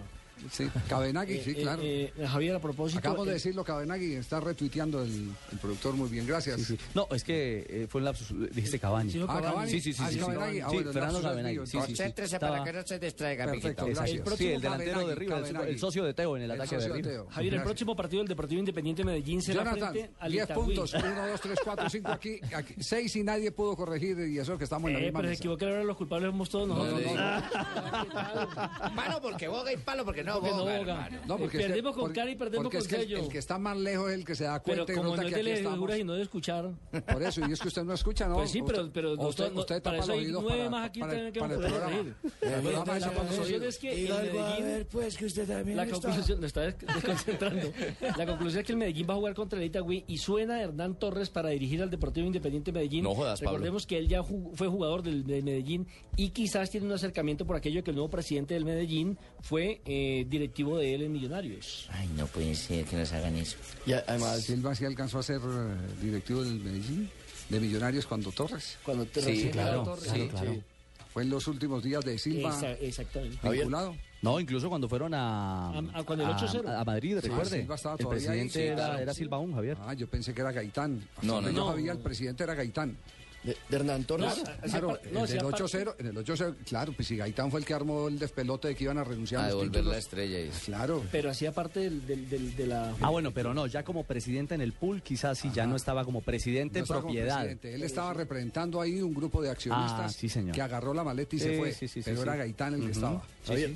Sí, 0.51 0.69
Cabenagui, 0.87 1.39
sí, 1.41 1.51
Eh, 1.51 1.55
claro. 1.61 1.81
eh, 1.83 2.13
eh, 2.17 2.27
Javier, 2.27 2.55
a 2.55 2.59
propósito. 2.59 2.99
Acabamos 2.99 3.25
de 3.25 3.31
eh, 3.31 3.35
decirlo, 3.35 3.63
Cabenagui 3.63 4.13
está 4.13 4.39
retuiteando 4.39 5.01
el, 5.03 5.31
el 5.51 5.57
productor 5.59 5.93
muy 5.95 6.09
bien, 6.09 6.25
gracias. 6.27 6.73
No, 6.93 7.07
es 7.11 7.23
que 7.23 7.65
eh, 7.69 7.87
fue 7.89 7.99
un 7.99 8.05
lapsus, 8.05 8.29
dijiste 8.53 8.79
Cavani. 8.79 9.11
Sí, 9.11 9.21
Ah, 9.27 9.39
Cavani. 9.41 9.71
Sí, 9.71 9.81
sí, 9.81 9.93
sí. 9.93 10.01
Ah, 10.03 10.07
sí, 10.09 10.13
sí. 10.15 10.19
Cabenagui. 10.21 10.59
Ah, 10.59 10.67
Sí, 10.69 10.73
bueno, 10.75 10.89
el 10.89 10.93
Fernando 10.93 11.21
Cabenagui. 11.21 11.57
Sí, 11.57 11.65
sí, 11.65 11.71
sí. 11.71 11.77
Concéntrese 11.77 12.35
Estaba- 12.35 12.51
para 12.59 12.63
que 12.71 12.73
no 12.77 12.87
se 12.87 12.99
distraiga, 12.99 13.45
Perfecto, 13.45 13.85
gracias. 13.87 14.21
próximo 14.21 14.37
Sí, 14.37 14.53
el 14.53 14.61
delantero 14.61 14.91
Cabenagui, 14.91 15.09
de 15.09 15.15
River, 15.15 15.61
el- 15.63 15.69
el 15.69 15.79
socio 15.79 16.03
de 16.03 16.13
Teo 16.13 16.37
en 16.37 16.43
el 16.43 16.51
El 16.51 16.61
ataque 16.61 16.77
de 16.77 16.81
de 16.81 16.87
River. 16.93 17.03
Javier, 17.03 17.25
el 17.31 17.49
Gracias. 17.49 17.63
próximo 17.63 17.95
partido 17.95 18.19
del 18.21 18.27
Deportivo 18.29 18.59
Independiente 18.59 19.03
Medellín 19.03 19.41
será 19.41 19.63
Jonathan, 19.63 19.91
frente 19.93 20.11
al 20.19 20.31
10 20.31 20.43
Itagüí. 20.45 20.65
puntos, 20.65 20.93
1, 20.93 21.27
2, 21.27 21.41
3, 21.41 21.59
4, 21.63 21.89
5 21.89 22.11
aquí, 22.11 22.39
aquí, 22.55 22.73
6 22.79 23.15
y 23.15 23.23
nadie 23.23 23.51
pudo 23.51 23.75
corregir 23.75 24.19
y 24.19 24.37
eso 24.39 24.57
que 24.57 24.63
estamos 24.63 24.87
en 24.89 24.93
la 24.93 24.99
Eh, 24.99 25.03
misma 25.05 25.19
pero 25.21 25.29
se 25.33 25.35
equivoca 25.37 25.65
ahora 25.65 25.83
los 25.83 25.97
culpables 25.97 26.29
somos 26.31 26.49
todos 26.49 26.67
nosotros. 26.67 27.11
Palo 28.95 29.19
porque 29.21 29.47
boga 29.47 29.73
y 29.73 29.77
palo 29.77 30.05
porque 30.05 30.23
no 30.33 30.39
Porque 30.41 30.55
no 30.55 30.63
boga. 30.65 31.09
No, 31.27 31.37
perdemos 31.37 31.93
con 31.93 32.01
porque- 32.03 32.19
cara 32.19 32.31
y 32.31 32.35
perdemos 32.35 32.63
porque 32.65 32.77
con 32.77 32.85
es 32.85 32.87
que 32.87 32.95
sello. 32.97 33.17
El, 33.19 33.27
que 33.29 33.37
está 33.39 33.57
más 33.57 33.77
lejos 33.77 34.09
es 34.11 34.15
el 34.19 34.25
que 34.25 34.35
se 34.35 34.43
da 34.45 34.59
cuenta 34.59 34.85
Pero 34.85 34.93
y 34.93 34.97
como 35.01 35.09
nota 35.15 35.21
no 35.23 35.27
es 35.27 35.33
que 35.33 35.43
de 35.43 35.49
aquí 35.51 35.57
estamos. 35.59 35.79
lectura 35.79 35.97
y 35.97 36.03
no 36.03 36.13
de 36.13 36.21
escuchar. 36.21 36.71
Por 37.13 37.23
eso, 37.23 37.41
y 37.47 37.51
es 37.51 37.59
que 37.59 37.67
usted 37.67 37.83
no 37.83 37.93
escucha, 37.93 38.27
¿no? 38.27 38.35
Pues 38.35 38.51
sí, 38.51 38.61
pero, 38.65 38.79
Usted- 38.81 38.91
pero 38.93 39.11
usted, 39.13 39.23
nosotros- 39.23 39.59
usted 39.59 39.81
para 39.83 39.97
eso 39.99 40.11
hay 40.13 40.27
nueve 40.31 40.47
para, 40.49 40.69
más 40.69 40.89
aquí 40.89 40.99
para, 40.99 41.11
también 41.13 41.33
que 41.33 41.39
para 41.39 41.53
el 41.55 41.59
programa. 41.59 42.99
La 42.99 43.11
conclusión 43.13 43.63
es 43.63 43.77
que 43.77 44.05
el 44.07 44.13
Medellín... 44.13 44.87
pues, 44.91 45.17
que 45.17 45.25
usted 45.25 45.47
también 45.47 45.77
La 45.77 45.87
conclusión, 45.87 46.41
lo 46.41 46.47
está 46.47 46.61
des- 46.61 46.77
desconcentrando. 46.79 47.71
La 48.17 48.25
conclusión 48.25 48.59
es 48.61 48.65
que 48.65 48.71
el 48.71 48.77
Medellín 48.77 49.07
va 49.09 49.13
a 49.13 49.17
jugar 49.17 49.33
contra 49.33 49.59
el 49.59 49.65
Itagüí 49.65 50.03
y 50.07 50.17
suena 50.17 50.61
Hernán 50.61 50.95
Torres 50.99 51.29
para 51.29 51.49
dirigir 51.49 51.81
al 51.81 51.89
Deportivo 51.89 52.27
Independiente 52.27 52.71
Medellín. 52.71 53.03
No 53.03 53.15
jodas, 53.15 53.39
Pablo. 53.39 53.51
Recordemos 53.57 53.85
que 53.87 53.97
él 53.97 54.07
ya 54.07 54.23
fue 54.23 54.67
jugador 54.67 55.03
del, 55.03 55.25
del 55.25 55.43
Medellín 55.43 55.87
y 56.15 56.29
quizás 56.29 56.69
tiene 56.69 56.85
un 56.87 56.93
acercamiento 56.93 57.45
por 57.45 57.55
aquello 57.55 57.83
que 57.83 57.91
el 57.91 57.95
nuevo 57.95 58.09
presidente 58.09 58.53
del 58.53 58.65
Medellín 58.65 59.17
fue 59.41 59.81
eh, 59.85 60.16
directivo 60.25 60.77
de 60.77 60.95
él 60.95 61.01
en 61.03 61.11
Millonarios. 61.11 61.87
Ay, 61.91 62.07
no 62.15 62.25
puede 62.27 62.55
ser 62.55 62.85
que 62.85 62.95
nos 62.95 63.11
hagan 63.13 63.35
eso. 63.35 63.57
Y 63.85 63.93
además, 63.93 64.41
Silva 64.41 64.73
sí 64.75 64.85
alcanzó 64.85 65.19
a 65.19 65.23
ser 65.23 65.39
eh, 65.43 65.75
directivo 66.01 66.43
del 66.43 66.59
Medellín, 66.59 67.09
de 67.49 67.59
Millonarios 67.59 68.05
cuando 68.05 68.31
Torres. 68.31 68.77
Cuando 68.83 69.05
Sí, 69.05 69.49
claro, 69.51 69.83
Torres. 69.83 70.03
claro, 70.05 70.23
Sí, 70.23 70.29
claro. 70.29 70.53
sí. 70.53 70.61
Fue 71.13 71.23
en 71.23 71.29
los 71.29 71.47
últimos 71.47 71.83
días 71.83 72.03
de 72.05 72.17
Silva 72.19 72.49
Esa- 72.55 72.71
exactamente. 72.73 73.49
vinculado. 73.49 73.95
No, 74.21 74.39
incluso 74.39 74.67
cuando 74.67 74.89
fueron 74.89 75.13
a, 75.13 75.69
A- 75.69 75.99
a- 75.99 76.03
cuando 76.03 76.25
el 76.25 76.31
8-0. 76.31 76.67
a, 76.67 76.81
a 76.81 76.83
Madrid, 76.83 77.17
Sí, 77.21 77.27
recuerde. 77.29 77.59
Silva 77.61 77.75
estaba 77.75 77.95
el 77.95 77.99
todavía 77.99 78.25
presidente 78.27 78.53
sí, 78.53 78.65
era, 78.65 78.75
claro. 78.75 78.99
era 78.99 79.13
Silva 79.13 79.37
aún, 79.37 79.53
Javier. 79.53 79.77
Ah, 79.81 79.93
yo 79.93 80.07
pensé 80.07 80.33
que 80.33 80.41
era 80.41 80.51
Gaitán. 80.51 81.07
No, 81.21 81.39
no, 81.41 81.51
no. 81.51 81.73
el 81.75 81.97
presidente 81.99 82.43
era 82.43 82.53
Gaitán. 82.55 82.97
De, 83.47 83.55
de 83.69 83.75
Hernán 83.77 84.03
Torres. 84.03 84.43
Claro, 84.63 84.99
el 85.03 85.13
8-0, 85.15 85.95
en 85.99 86.05
el 86.07 86.15
8-0, 86.17 86.55
claro, 86.67 86.91
pues 86.93 87.07
si 87.07 87.15
Gaitán 87.15 87.49
fue 87.49 87.61
el 87.61 87.65
que 87.65 87.73
armó 87.73 88.09
el 88.09 88.19
despelote 88.19 88.67
de 88.67 88.75
que 88.75 88.83
iban 88.83 88.97
a 88.97 89.03
renunciar 89.05 89.41
A 89.41 89.43
los 89.45 89.51
devolver 89.51 89.71
títulos. 89.71 89.93
la 89.93 89.97
estrella. 89.99 90.39
y- 90.41 90.49
Claro. 90.65 91.03
Pero 91.11 91.29
hacía 91.29 91.53
parte 91.53 91.79
del, 91.79 92.05
del- 92.05 92.29
del- 92.29 92.55
de 92.57 92.67
la... 92.67 92.93
Ah, 92.99 93.09
bueno, 93.09 93.31
pero 93.31 93.53
no, 93.53 93.65
ya 93.67 93.83
como 93.83 94.03
presidente 94.03 94.53
en 94.55 94.61
el 94.61 94.73
pool, 94.73 95.01
quizás 95.01 95.37
sí, 95.39 95.49
ya 95.53 95.65
no 95.65 95.75
estaba 95.77 96.03
como 96.03 96.21
presidente 96.21 96.73
No 96.73 96.79
en 96.79 96.83
estaba 96.83 97.01
como 97.01 97.13
propiedad. 97.13 97.35
presidente. 97.37 97.73
Él 97.75 97.83
estaba 97.83 98.13
representando 98.13 98.81
ahí 98.81 99.01
un 99.01 99.13
grupo 99.13 99.41
de 99.41 99.49
accionistas 99.49 99.99
Ah, 100.01 100.09
sí, 100.09 100.27
señor. 100.27 100.53
que 100.53 100.61
agarró 100.61 100.93
la 100.93 101.03
maleta 101.05 101.35
y 101.35 101.39
se 101.39 101.57
fue. 101.57 101.71
sí, 101.71 101.87
pero 102.03 102.17
sí. 102.17 102.21
era 102.23 102.35
Gaitán 102.35 102.73
el 102.73 102.81
que 102.85 102.91
estaba. 102.91 103.23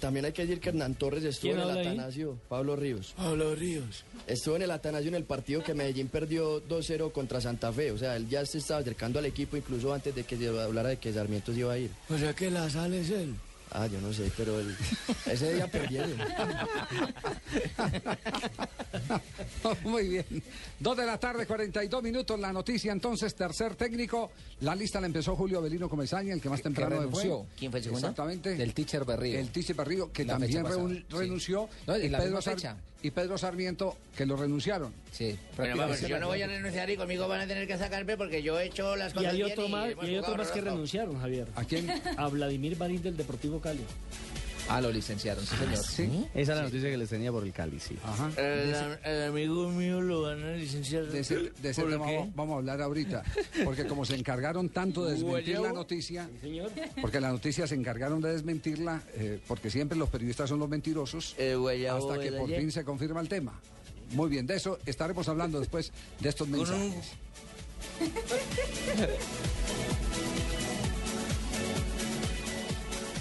También 0.01 0.25
hay 0.25 0.33
que 0.33 0.41
decir 0.41 0.59
que 0.59 0.69
Hernán 0.69 0.95
Torres 0.95 1.23
estuvo 1.23 1.53
¿Quién 1.53 1.63
en 1.63 1.69
el 1.69 1.77
ahí? 1.77 1.87
Atanasio, 1.87 2.37
Pablo 2.49 2.75
Ríos. 2.75 3.13
Pablo 3.15 3.55
Ríos. 3.55 4.03
Estuvo 4.27 4.57
en 4.57 4.63
el 4.63 4.71
Atanasio 4.71 5.07
en 5.07 5.15
el 5.15 5.23
partido 5.23 5.63
que 5.63 5.73
Medellín 5.73 6.09
perdió 6.09 6.61
2-0 6.67 7.11
contra 7.13 7.39
Santa 7.39 7.71
Fe. 7.71 7.91
O 7.91 7.97
sea, 7.97 8.17
él 8.17 8.27
ya 8.27 8.45
se 8.45 8.57
estaba 8.57 8.81
acercando 8.81 9.19
al 9.19 9.25
equipo 9.25 9.55
incluso 9.61 9.93
antes 9.93 10.13
de 10.13 10.23
que 10.23 10.37
se 10.37 10.47
hablara 10.49 10.89
de 10.89 10.97
que 10.97 11.13
Sarmiento 11.13 11.53
se 11.53 11.59
iba 11.59 11.73
a 11.73 11.77
ir. 11.77 11.91
O 12.09 12.17
sea 12.17 12.33
que 12.33 12.51
la 12.51 12.69
sal 12.69 12.93
es 12.93 13.09
él. 13.09 13.33
Ah, 13.73 13.87
yo 13.87 14.01
no 14.01 14.11
sé, 14.11 14.29
pero 14.35 14.59
él- 14.59 14.75
ese 15.27 15.53
día 15.53 15.65
perdieron. 15.71 16.11
Muy 19.83 20.07
bien. 20.09 20.25
Dos 20.79 20.97
de 20.97 21.05
la 21.05 21.17
tarde, 21.17 21.45
42 21.45 22.03
minutos. 22.03 22.37
La 22.39 22.51
noticia 22.51 22.91
entonces, 22.91 23.33
tercer 23.35 23.75
técnico. 23.75 24.31
La 24.61 24.75
lista 24.75 24.99
la 24.99 25.07
empezó 25.07 25.35
Julio 25.37 25.59
Avelino 25.59 25.87
Comesaña, 25.87 26.33
el 26.33 26.41
que 26.41 26.49
más 26.49 26.61
temprano 26.61 26.97
renunció. 26.97 27.43
fue. 27.43 27.47
¿Quién 27.57 27.71
fue 27.71 27.79
el 27.79 27.83
segundo? 27.85 28.07
Exactamente. 28.07 28.61
El 28.61 28.73
teacher 28.73 29.05
Berrío. 29.05 29.39
El 29.39 29.49
Tiche 29.51 29.73
Berrío, 29.73 30.11
que 30.11 30.25
La 30.25 30.33
también 30.33 30.65
reun- 30.65 30.97
sí. 30.97 31.05
renunció. 31.09 31.69
No, 31.87 31.95
en 31.95 32.05
y, 32.05 32.09
la 32.09 32.17
Pedro 32.19 32.35
misma 32.37 32.51
fecha. 32.53 32.75
Y 33.03 33.11
Pedro 33.11 33.37
Sarmiento, 33.37 33.97
que 34.15 34.25
lo 34.25 34.35
renunciaron. 34.35 34.93
Sí, 35.11 35.37
Bueno, 35.57 35.77
vamos, 35.77 36.01
yo 36.01 36.19
no 36.19 36.27
voy 36.27 36.41
a 36.41 36.47
renunciar 36.47 36.89
y 36.89 36.97
conmigo 36.97 37.27
van 37.27 37.41
a 37.41 37.47
tener 37.47 37.67
que 37.67 37.77
sacarme 37.77 38.17
porque 38.17 38.43
yo 38.43 38.59
he 38.59 38.65
hecho 38.65 38.95
las 38.95 39.11
Y 39.13 39.15
cosas 39.15 39.31
hay 39.31 39.37
bien 39.37 39.51
otro 39.51 39.69
más, 39.69 39.91
hemos 39.91 40.05
y 40.05 40.07
hay 40.07 40.17
otro 40.17 40.35
más 40.37 40.51
que 40.51 40.61
renunciaron, 40.61 41.19
Javier. 41.19 41.47
¿A 41.55 41.63
quién? 41.63 41.89
A 42.17 42.27
Vladimir 42.27 42.77
Marín 42.77 43.01
del 43.01 43.17
Deportivo 43.17 43.59
Cali. 43.59 43.83
Ah, 44.73 44.81
lo 44.81 44.91
licenciaron, 44.91 45.45
sí, 45.45 45.55
señor. 45.55 45.77
¿Sí? 45.77 46.25
Esa 46.33 46.51
es 46.53 46.57
la 46.57 46.63
noticia 46.63 46.89
que 46.89 46.97
les 46.97 47.09
tenía 47.09 47.31
por 47.31 47.43
el 47.43 47.51
Cali, 47.51 47.79
sí. 47.79 47.97
Ajá. 48.03 48.31
El, 48.37 48.73
el 49.03 49.23
amigo 49.29 49.69
mío 49.69 49.99
lo 50.01 50.21
van 50.21 50.41
a 50.43 50.53
licenciar. 50.53 51.05
De 51.07 51.19
ese, 51.19 51.51
de 51.61 51.69
ese 51.69 51.81
¿Por 51.81 51.91
tema 51.91 52.05
vamos- 52.05 52.35
vamos 52.35 52.53
a 52.53 52.57
hablar 52.59 52.81
ahorita. 52.81 53.23
Porque 53.65 53.85
como 53.85 54.05
se 54.05 54.15
encargaron 54.15 54.69
tanto 54.69 55.03
de 55.05 55.13
desmentir 55.13 55.59
la 55.59 55.73
noticia, 55.73 56.29
porque 57.01 57.19
la 57.19 57.31
noticia 57.31 57.67
se 57.67 57.75
encargaron 57.75 58.21
de 58.21 58.31
desmentirla, 58.31 59.01
eh, 59.15 59.39
porque 59.47 59.69
siempre 59.69 59.97
los 59.97 60.09
periodistas 60.09 60.49
son 60.49 60.59
los 60.59 60.69
mentirosos, 60.69 61.35
guayabo 61.57 62.11
hasta 62.11 62.23
que 62.23 62.31
por 62.31 62.45
ayer. 62.47 62.59
fin 62.61 62.71
se 62.71 62.83
confirma 62.85 63.19
el 63.21 63.27
tema. 63.27 63.59
Muy 64.11 64.29
bien, 64.29 64.45
de 64.47 64.55
eso 64.55 64.79
estaremos 64.85 65.27
hablando 65.29 65.59
después 65.59 65.91
de 66.19 66.29
estos 66.29 66.47
mensajes. 66.47 67.11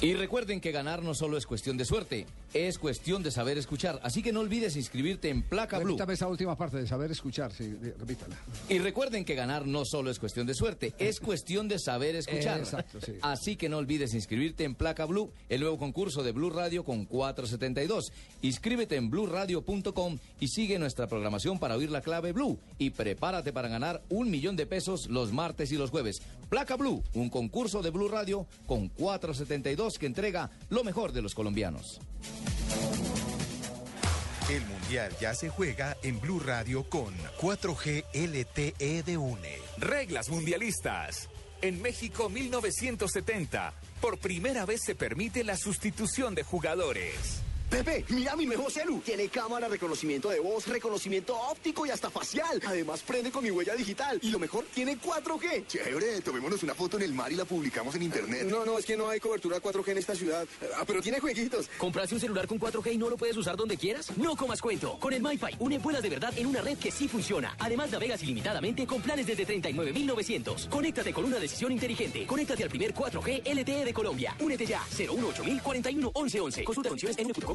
Y 0.03 0.15
recuerden 0.15 0.63
que 0.63 0.73
ganar 0.73 1.03
no 1.03 1.13
solo 1.13 1.37
es 1.37 1.45
cuestión 1.45 1.77
de 1.77 1.85
suerte, 1.85 2.27
es 2.55 2.79
cuestión 2.79 3.23
de 3.23 3.31
saber 3.31 3.59
escuchar. 3.59 4.01
Así 4.03 4.23
que 4.23 4.33
no 4.33 4.41
olvides 4.41 4.75
inscribirte 4.77 5.29
en 5.29 5.43
Placa 5.43 5.79
Blue. 5.79 5.89
Repítame 5.89 6.15
esa 6.15 6.27
última 6.27 6.57
parte 6.57 6.79
de 6.79 6.87
saber 6.87 7.11
escuchar, 7.11 7.53
sí, 7.53 7.77
repítala. 7.99 8.35
Y 8.71 8.79
recuerden 8.79 9.27
que 9.27 9.35
ganar 9.35 9.67
no 9.67 9.85
solo 9.85 10.11
es 10.11 10.19
cuestión 10.19 10.47
de 10.47 10.55
suerte, 10.55 10.95
es 10.99 11.21
cuestión 11.21 11.69
de 11.69 11.79
saber 11.79 12.17
escuchar. 12.17 12.61
Exacto, 12.61 12.99
sí. 13.05 13.13
Así 13.21 13.57
que 13.57 13.69
no 13.69 13.77
olvides 13.77 14.15
inscribirte 14.15 14.65
en 14.65 14.75
Placa 14.75 15.05
Blue, 15.05 15.33
el 15.51 15.61
nuevo 15.61 15.77
concurso 15.77 16.23
de 16.23 16.33
Blue 16.33 16.49
Radio 16.49 16.83
con 16.83 17.05
472. 17.05 18.11
Inscríbete 18.41 18.97
en 18.97 19.11
blueradio.com 19.11 20.19
y 20.41 20.49
sigue 20.49 20.79
nuestra 20.79 21.09
programación 21.09 21.59
para 21.59 21.77
oír 21.77 21.91
la 21.91 22.01
clave 22.01 22.33
Blue. 22.33 22.59
Y 22.79 22.89
prepárate 22.89 23.53
para 23.53 23.69
ganar 23.69 24.03
un 24.09 24.31
millón 24.31 24.57
de 24.57 24.65
pesos 24.65 25.11
los 25.11 25.31
martes 25.31 25.73
y 25.73 25.77
los 25.77 25.91
jueves. 25.91 26.23
Placa 26.49 26.77
Blue, 26.77 27.03
un 27.13 27.29
concurso 27.29 27.83
de 27.83 27.91
Blue 27.91 28.09
Radio 28.09 28.47
con 28.67 28.89
472 28.89 29.90
que 29.99 30.07
entrega 30.07 30.51
lo 30.69 30.85
mejor 30.85 31.13
de 31.13 31.23
los 31.23 31.35
colombianos. 31.35 32.01
El 34.49 34.65
Mundial 34.67 35.13
ya 35.21 35.35
se 35.35 35.49
juega 35.49 35.97
en 36.03 36.21
Blue 36.21 36.41
Radio 36.41 36.83
con 36.83 37.15
4G 37.41 38.05
LTE 38.13 39.03
de 39.05 39.17
UNE. 39.17 39.59
Reglas 39.79 40.29
mundialistas. 40.29 41.29
En 41.63 41.81
México 41.81 42.29
1970, 42.29 43.73
por 44.01 44.19
primera 44.19 44.67
vez 44.67 44.81
se 44.85 44.95
permite 44.95 45.45
la 45.45 45.57
sustitución 45.57 46.35
de 46.35 46.43
jugadores. 46.43 47.43
Pepe, 47.71 48.05
mira 48.09 48.35
mi 48.35 48.47
nuevo 48.47 48.69
celu. 48.69 49.01
Tiene 49.01 49.29
cámara, 49.29 49.69
reconocimiento 49.69 50.29
de 50.29 50.41
voz, 50.41 50.67
reconocimiento 50.67 51.37
óptico 51.37 51.87
y 51.87 51.91
hasta 51.91 52.11
facial. 52.11 52.61
Además, 52.67 53.03
prende 53.07 53.31
con 53.31 53.45
mi 53.45 53.51
huella 53.53 53.75
digital. 53.75 54.19
Y 54.23 54.31
lo 54.31 54.41
mejor, 54.41 54.65
tiene 54.75 54.99
4G. 54.99 55.67
Chévere, 55.69 56.21
tomémonos 56.21 56.65
una 56.65 56.75
foto 56.75 56.97
en 56.97 57.05
el 57.05 57.15
mar 57.15 57.31
y 57.31 57.37
la 57.37 57.45
publicamos 57.45 57.95
en 57.95 58.03
internet. 58.03 58.43
No, 58.47 58.65
no, 58.65 58.77
es 58.77 58.85
que 58.85 58.97
no 58.97 59.09
hay 59.09 59.21
cobertura 59.21 59.63
4G 59.63 59.89
en 59.93 59.99
esta 59.99 60.17
ciudad. 60.17 60.47
Ah, 60.77 60.83
pero 60.85 61.01
tiene 61.01 61.21
jueguitos. 61.21 61.69
¿Compraste 61.79 62.17
un 62.17 62.21
celular 62.21 62.49
con 62.49 62.59
4G 62.59 62.95
y 62.95 62.99
no 62.99 63.09
lo 63.09 63.17
puedes 63.17 63.37
usar 63.37 63.57
donde 63.57 63.77
quieras? 63.77 64.17
No 64.17 64.35
comas 64.35 64.61
cuento. 64.61 64.99
Con 64.99 65.13
el 65.13 65.23
MyFi, 65.23 65.57
une 65.61 65.79
vuelas 65.79 66.03
de 66.03 66.09
verdad 66.09 66.33
en 66.37 66.47
una 66.47 66.63
red 66.63 66.77
que 66.77 66.91
sí 66.91 67.07
funciona. 67.07 67.55
Además, 67.61 67.93
navegas 67.93 68.21
ilimitadamente 68.25 68.85
con 68.85 69.01
planes 69.01 69.27
desde 69.27 69.47
39.900. 69.47 70.69
Conéctate 70.69 71.13
con 71.13 71.25
una 71.25 71.39
decisión 71.39 71.71
inteligente. 71.71 72.27
Conéctate 72.27 72.65
al 72.65 72.69
primer 72.69 72.93
4G 72.93 73.43
LTE 73.45 73.85
de 73.85 73.95
Colombia. 73.95 74.35
Únete 74.41 74.67
ya. 74.67 74.83
018 74.97 75.45
41 75.63 76.13
1111. 76.15 76.65
Consulta 76.65 76.89
condiciones 76.89 77.19
en 77.19 77.29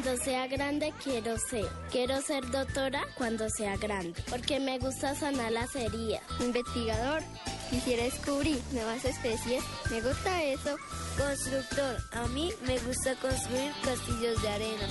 Cuando 0.00 0.22
sea 0.22 0.46
grande 0.46 0.94
quiero 1.02 1.36
ser. 1.50 1.68
Quiero 1.90 2.22
ser 2.22 2.48
doctora 2.52 3.02
cuando 3.16 3.50
sea 3.50 3.76
grande. 3.76 4.14
Porque 4.30 4.60
me 4.60 4.78
gusta 4.78 5.12
sanar 5.16 5.50
las 5.50 5.74
heridas. 5.74 6.22
Investigador. 6.38 7.20
Quisiera 7.68 8.04
descubrir 8.04 8.62
nuevas 8.70 9.04
especies. 9.04 9.64
Me 9.90 10.00
gusta 10.00 10.44
eso. 10.44 10.76
Constructor. 11.16 11.96
A 12.12 12.28
mí 12.28 12.52
me 12.64 12.78
gusta 12.78 13.16
construir 13.16 13.72
castillos 13.82 14.40
de 14.40 14.48
arena. 14.48 14.86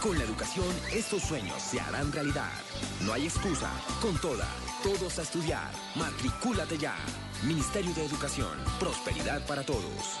Con 0.00 0.16
la 0.16 0.22
educación, 0.22 0.72
estos 0.92 1.22
sueños 1.22 1.60
se 1.60 1.80
harán 1.80 2.12
realidad. 2.12 2.52
No 3.00 3.14
hay 3.14 3.24
excusa. 3.24 3.72
Con 4.00 4.16
toda, 4.20 4.46
todos 4.84 5.18
a 5.18 5.22
estudiar. 5.22 5.72
Matricúlate 5.96 6.78
ya. 6.78 6.94
Ministerio 7.42 7.92
de 7.94 8.06
Educación. 8.06 8.56
Prosperidad 8.78 9.44
para 9.44 9.64
todos. 9.64 10.20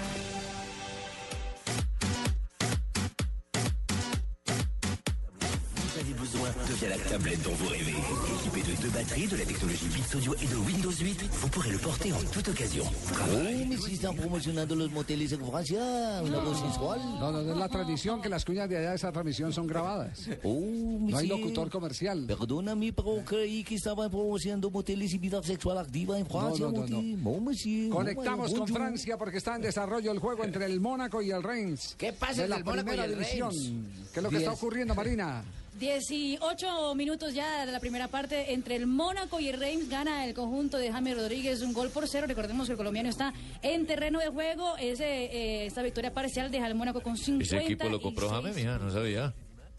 Tablette 7.11 7.43
dont 7.43 7.51
vous 7.51 7.67
rêvez. 7.67 7.91
Équipée 8.39 8.71
de 8.71 8.81
deux 8.81 8.89
batteries, 8.89 9.27
de 9.27 9.35
la 9.35 9.43
technologie 9.43 9.85
Beats 9.87 10.15
Audio 10.15 10.33
et 10.41 10.45
de 10.47 10.55
Windows 10.55 10.91
8, 10.91 11.23
vous 11.29 11.49
pourrez 11.49 11.71
le 11.71 11.77
porter 11.77 12.13
en 12.13 12.19
toute 12.31 12.47
occasion. 12.47 12.85
Oh, 12.85 13.67
me 13.67 13.75
si 13.77 13.95
están 13.95 14.15
promocionando 14.15 14.75
los 14.75 14.89
moteles 14.91 15.33
en 15.33 15.45
Francia, 15.45 16.21
una 16.23 16.39
voz 16.39 16.59
sensual. 16.59 16.99
No, 17.19 17.31
no, 17.33 17.41
no 17.41 17.51
es 17.51 17.57
la 17.57 17.67
tradición 17.67 18.21
que 18.21 18.29
las 18.29 18.45
cuñas 18.45 18.69
de 18.69 18.77
allá 18.77 18.91
de 18.91 18.95
esa 18.95 19.11
transmisión 19.11 19.51
son 19.51 19.67
grabadas. 19.67 20.25
no 20.45 21.17
hay 21.17 21.27
locutor 21.27 21.69
comercial. 21.69 22.23
Perdóname, 22.27 22.93
pero 22.93 23.21
creí 23.25 23.65
que 23.65 23.75
estaban 23.75 24.09
promocionando 24.09 24.71
moteles 24.71 25.13
y 25.13 25.17
vida 25.17 25.43
sexual 25.43 25.79
activa 25.79 26.17
en 26.17 26.25
Francia. 26.25 26.65
no, 26.65 26.71
no, 26.71 26.87
no. 26.87 27.01
No, 27.01 27.39
monsieur. 27.41 27.89
Conectamos 27.89 28.53
No, 28.53 28.59
con. 28.59 28.67
Francia 28.69 29.17
porque 29.17 29.37
está 29.39 29.57
en 29.57 29.63
desarrollo 29.63 30.13
el 30.13 30.19
juego 30.19 30.45
entre 30.45 30.65
el 30.65 30.79
Mónaco 30.79 31.21
y 31.21 31.31
el 31.31 31.43
Reims. 31.43 31.95
¿Qué 31.97 32.13
pasa 32.13 32.43
entre 32.43 32.59
el 32.59 32.63
Mónaco 32.63 32.85
primera 32.85 33.05
y 33.07 33.11
el 33.11 33.19
división. 33.19 33.51
Reims? 33.51 34.09
¿Qué 34.13 34.19
es 34.19 34.23
lo 34.23 34.29
que 34.29 34.37
está 34.37 34.53
ocurriendo, 34.53 34.95
Marina? 34.95 35.43
18 35.81 36.93
minutos 36.93 37.33
ya 37.33 37.65
de 37.65 37.71
la 37.71 37.79
primera 37.79 38.07
parte 38.07 38.53
entre 38.53 38.75
el 38.75 38.85
Mónaco 38.85 39.39
y 39.39 39.47
el 39.47 39.59
Reims 39.59 39.89
gana 39.89 40.25
el 40.25 40.35
conjunto 40.35 40.77
de 40.77 40.91
Jaime 40.91 41.15
Rodríguez 41.15 41.63
un 41.63 41.73
gol 41.73 41.89
por 41.89 42.07
cero. 42.07 42.27
Recordemos 42.27 42.67
que 42.67 42.73
el 42.73 42.77
colombiano 42.77 43.09
está 43.09 43.33
en 43.63 43.87
terreno 43.87 44.19
de 44.19 44.27
juego. 44.27 44.77
Ese, 44.77 45.05
eh, 45.05 45.65
esta 45.65 45.81
victoria 45.81 46.13
parcial 46.13 46.51
deja 46.51 46.67
al 46.67 46.75
Mónaco 46.75 47.01
con 47.01 47.17
50. 47.17 47.43
Ese 47.43 47.65
equipo 47.65 47.89
lo 47.89 47.99
compró 47.99 48.29
James, 48.29 48.55
mija, 48.55 48.77
no 48.77 48.91
sabía. 48.91 49.33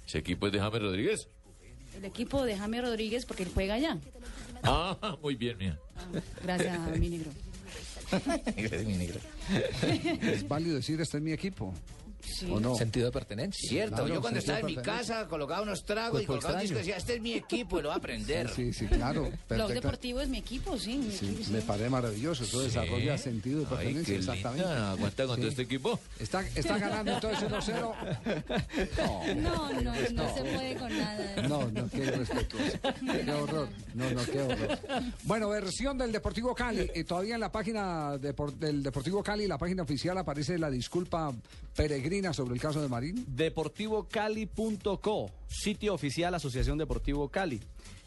Ese 0.05 0.19
equipo 0.19 0.49
es 0.49 0.53
de 0.53 0.59
James 0.59 0.83
Rodríguez. 0.83 1.29
El 1.97 2.05
equipo 2.05 2.45
de 2.45 2.59
Jaime 2.59 2.83
Rodríguez 2.83 3.25
porque 3.25 3.45
él 3.45 3.51
juega 3.55 3.75
allá. 3.75 3.97
Ah, 4.65 5.17
muy 5.23 5.37
bien, 5.37 5.57
mija. 5.57 5.79
Gracias, 6.43 6.99
mi 6.99 7.11
negro. 7.11 7.31
mi 8.87 8.97
negro. 8.97 9.21
Es 10.21 10.49
válido 10.49 10.75
decir, 10.75 11.01
este 11.01 11.19
es 11.19 11.23
mi 11.23 11.31
equipo. 11.31 11.73
Sí. 12.23 12.49
¿O 12.51 12.61
no? 12.61 12.75
Sentido 12.77 13.07
de 13.07 13.13
pertenencia. 13.13 13.69
Cierto, 13.69 13.97
Claro, 13.97 14.15
yo 14.15 14.21
cuando 14.21 14.39
estaba 14.39 14.61
en 14.61 14.67
mi 14.67 14.77
casa 14.77 15.27
colocaba 15.29 15.63
unos 15.63 15.85
tragos 15.85 16.13
Pues 16.13 16.25
y 16.25 16.27
colocaba 16.27 16.55
un 16.55 16.61
disco 16.61 16.77
y 16.77 16.79
decía, 16.79 16.97
este 16.97 17.15
es 17.17 17.21
mi 17.21 17.35
equipo 17.35 17.79
y 17.79 17.83
lo 17.83 17.89
va 17.89 17.95
a 17.95 17.99
aprender. 17.99 18.49
Sí, 18.51 18.73
sí, 18.73 18.87
claro. 18.87 19.31
Blog. 19.49 19.73
Deportivo 19.73 20.21
es 20.21 20.29
mi 20.29 20.39
equipo, 20.39 20.79
sí. 20.79 20.97
mi 20.97 21.11
Sí, 21.11 21.27
equipo, 21.27 21.45
sí. 21.45 21.53
me 21.53 21.61
parece 21.63 21.91
maravilloso. 21.91 22.45
Eso 22.45 22.59
Sí. 22.61 22.67
desarrolla 22.67 23.19
sentido 23.19 23.61
de 23.61 23.67
Ay, 23.67 23.71
pertenencia. 23.77 24.15
qué 24.15 24.19
exactamente. 24.21 24.65
linda. 24.67 24.91
¿Aguanta 24.93 25.27
con 25.27 25.37
todo 25.39 25.49
este 25.49 25.63
equipo? 25.63 26.01
Está, 26.19 26.47
está 26.55 26.79
ganando 26.79 27.13
entonces 27.13 27.51
1-0. 27.51 27.95
No, 29.37 29.73
no, 29.83 29.93
no 30.13 30.35
se 30.35 30.41
puede 30.43 30.75
con 30.77 30.97
nada. 30.99 31.49
No, 31.49 31.71
no, 31.71 31.89
qué 31.91 31.99
irrespetuoso. 31.99 32.79
Qué 33.25 33.33
horror. 33.33 33.69
No, 33.95 34.11
no, 34.11 34.25
qué 34.25 34.41
horror. 34.41 34.79
Bueno, 35.25 35.49
versión 35.49 35.99
del 35.99 36.13
Deportivo 36.13 36.55
Cali. 36.55 36.89
Eh, 36.95 37.05
todavía 37.05 37.35
en 37.35 37.41
la 37.41 37.51
página 37.53 38.17
del 38.19 38.83
Deportivo 38.83 39.23
Cali, 39.23 39.47
la 39.47 39.59
página 39.59 39.83
oficial, 39.83 40.17
aparece 40.19 40.59
la 40.59 40.71
disculpa 40.71 41.33
peregrina 41.75 42.33
sobre 42.33 42.55
el 42.55 42.61
caso 42.61 42.81
de 42.81 42.89
Marín. 42.89 43.25
Deportivocali.co, 43.29 45.31
sitio 45.49 45.95
oficial 45.95 46.35
Asociación 46.35 46.79
Deportivo 46.79 47.29
Cali. 47.29 47.61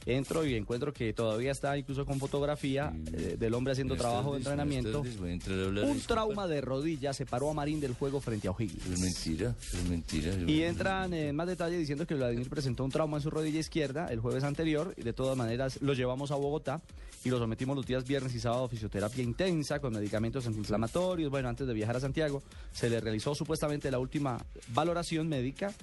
Entro 0.06 0.46
y 0.46 0.56
encuentro 0.56 0.94
que 0.94 1.14
todavía 1.14 1.52
está 1.52 1.78
incluso 1.78 2.06
con 2.06 2.20
fotografía 2.20 2.94
eh, 3.12 3.38
del 3.40 3.54
hombre 3.54 3.74
haciendo 3.74 3.96
trabajo 3.96 4.34
de 4.34 4.38
entrenamiento. 4.38 5.02
Un 5.02 6.02
trauma 6.06 6.48
de 6.48 6.62
rodilla 6.62 7.14
separó 7.14 7.50
a 7.50 7.54
Marín 7.54 7.80
del 7.80 7.94
juego 7.94 8.22
frente 8.22 8.48
a 8.48 8.52
O'Higgins. 8.52 8.86
Es 8.86 9.00
mentira, 9.00 9.56
es 9.60 9.90
mentira. 9.90 10.34
Y 10.46 10.62
entran 10.62 11.14
en 11.14 11.36
más 11.36 11.48
detalle 11.48 11.78
diciendo 11.78 12.06
que 12.06 12.14
Vladimir 12.14 12.50
presentó 12.50 12.84
un 12.84 12.92
trauma 12.92 13.18
en 13.18 13.24
su 13.24 13.30
rodilla 13.30 13.60
izquierda 13.60 14.08
el 14.10 14.20
jueves 14.20 14.44
anterior 14.44 14.94
y 14.98 15.04
de 15.04 15.14
todas 15.14 15.36
maneras 15.36 15.82
lo 15.82 15.94
llevamos 15.94 16.32
a 16.32 16.36
Bogotá 16.36 16.82
y 17.24 17.30
lo 17.30 17.40
sometimos 17.40 17.76
los 17.76 17.86
días 17.88 18.08
viernes 18.08 18.36
y 18.36 18.40
sábado 18.40 18.66
a 18.66 18.70
fisioterapia 18.70 19.24
intensa 19.24 19.80
con 19.80 19.94
medicamentos 19.94 20.46
antiinflamatorios. 20.46 21.32
Bueno, 21.32 21.50
antes 21.50 21.66
de 21.66 21.74
viajar 21.74 21.98
a 21.98 22.00
Santiago 22.00 22.44
se 22.72 22.90
le 22.90 23.02
realizó 23.02 23.34
supuestamente 23.34 23.90
la 23.90 23.98
última 23.98 24.38
valoración 24.70 25.28
médica, 25.28 25.74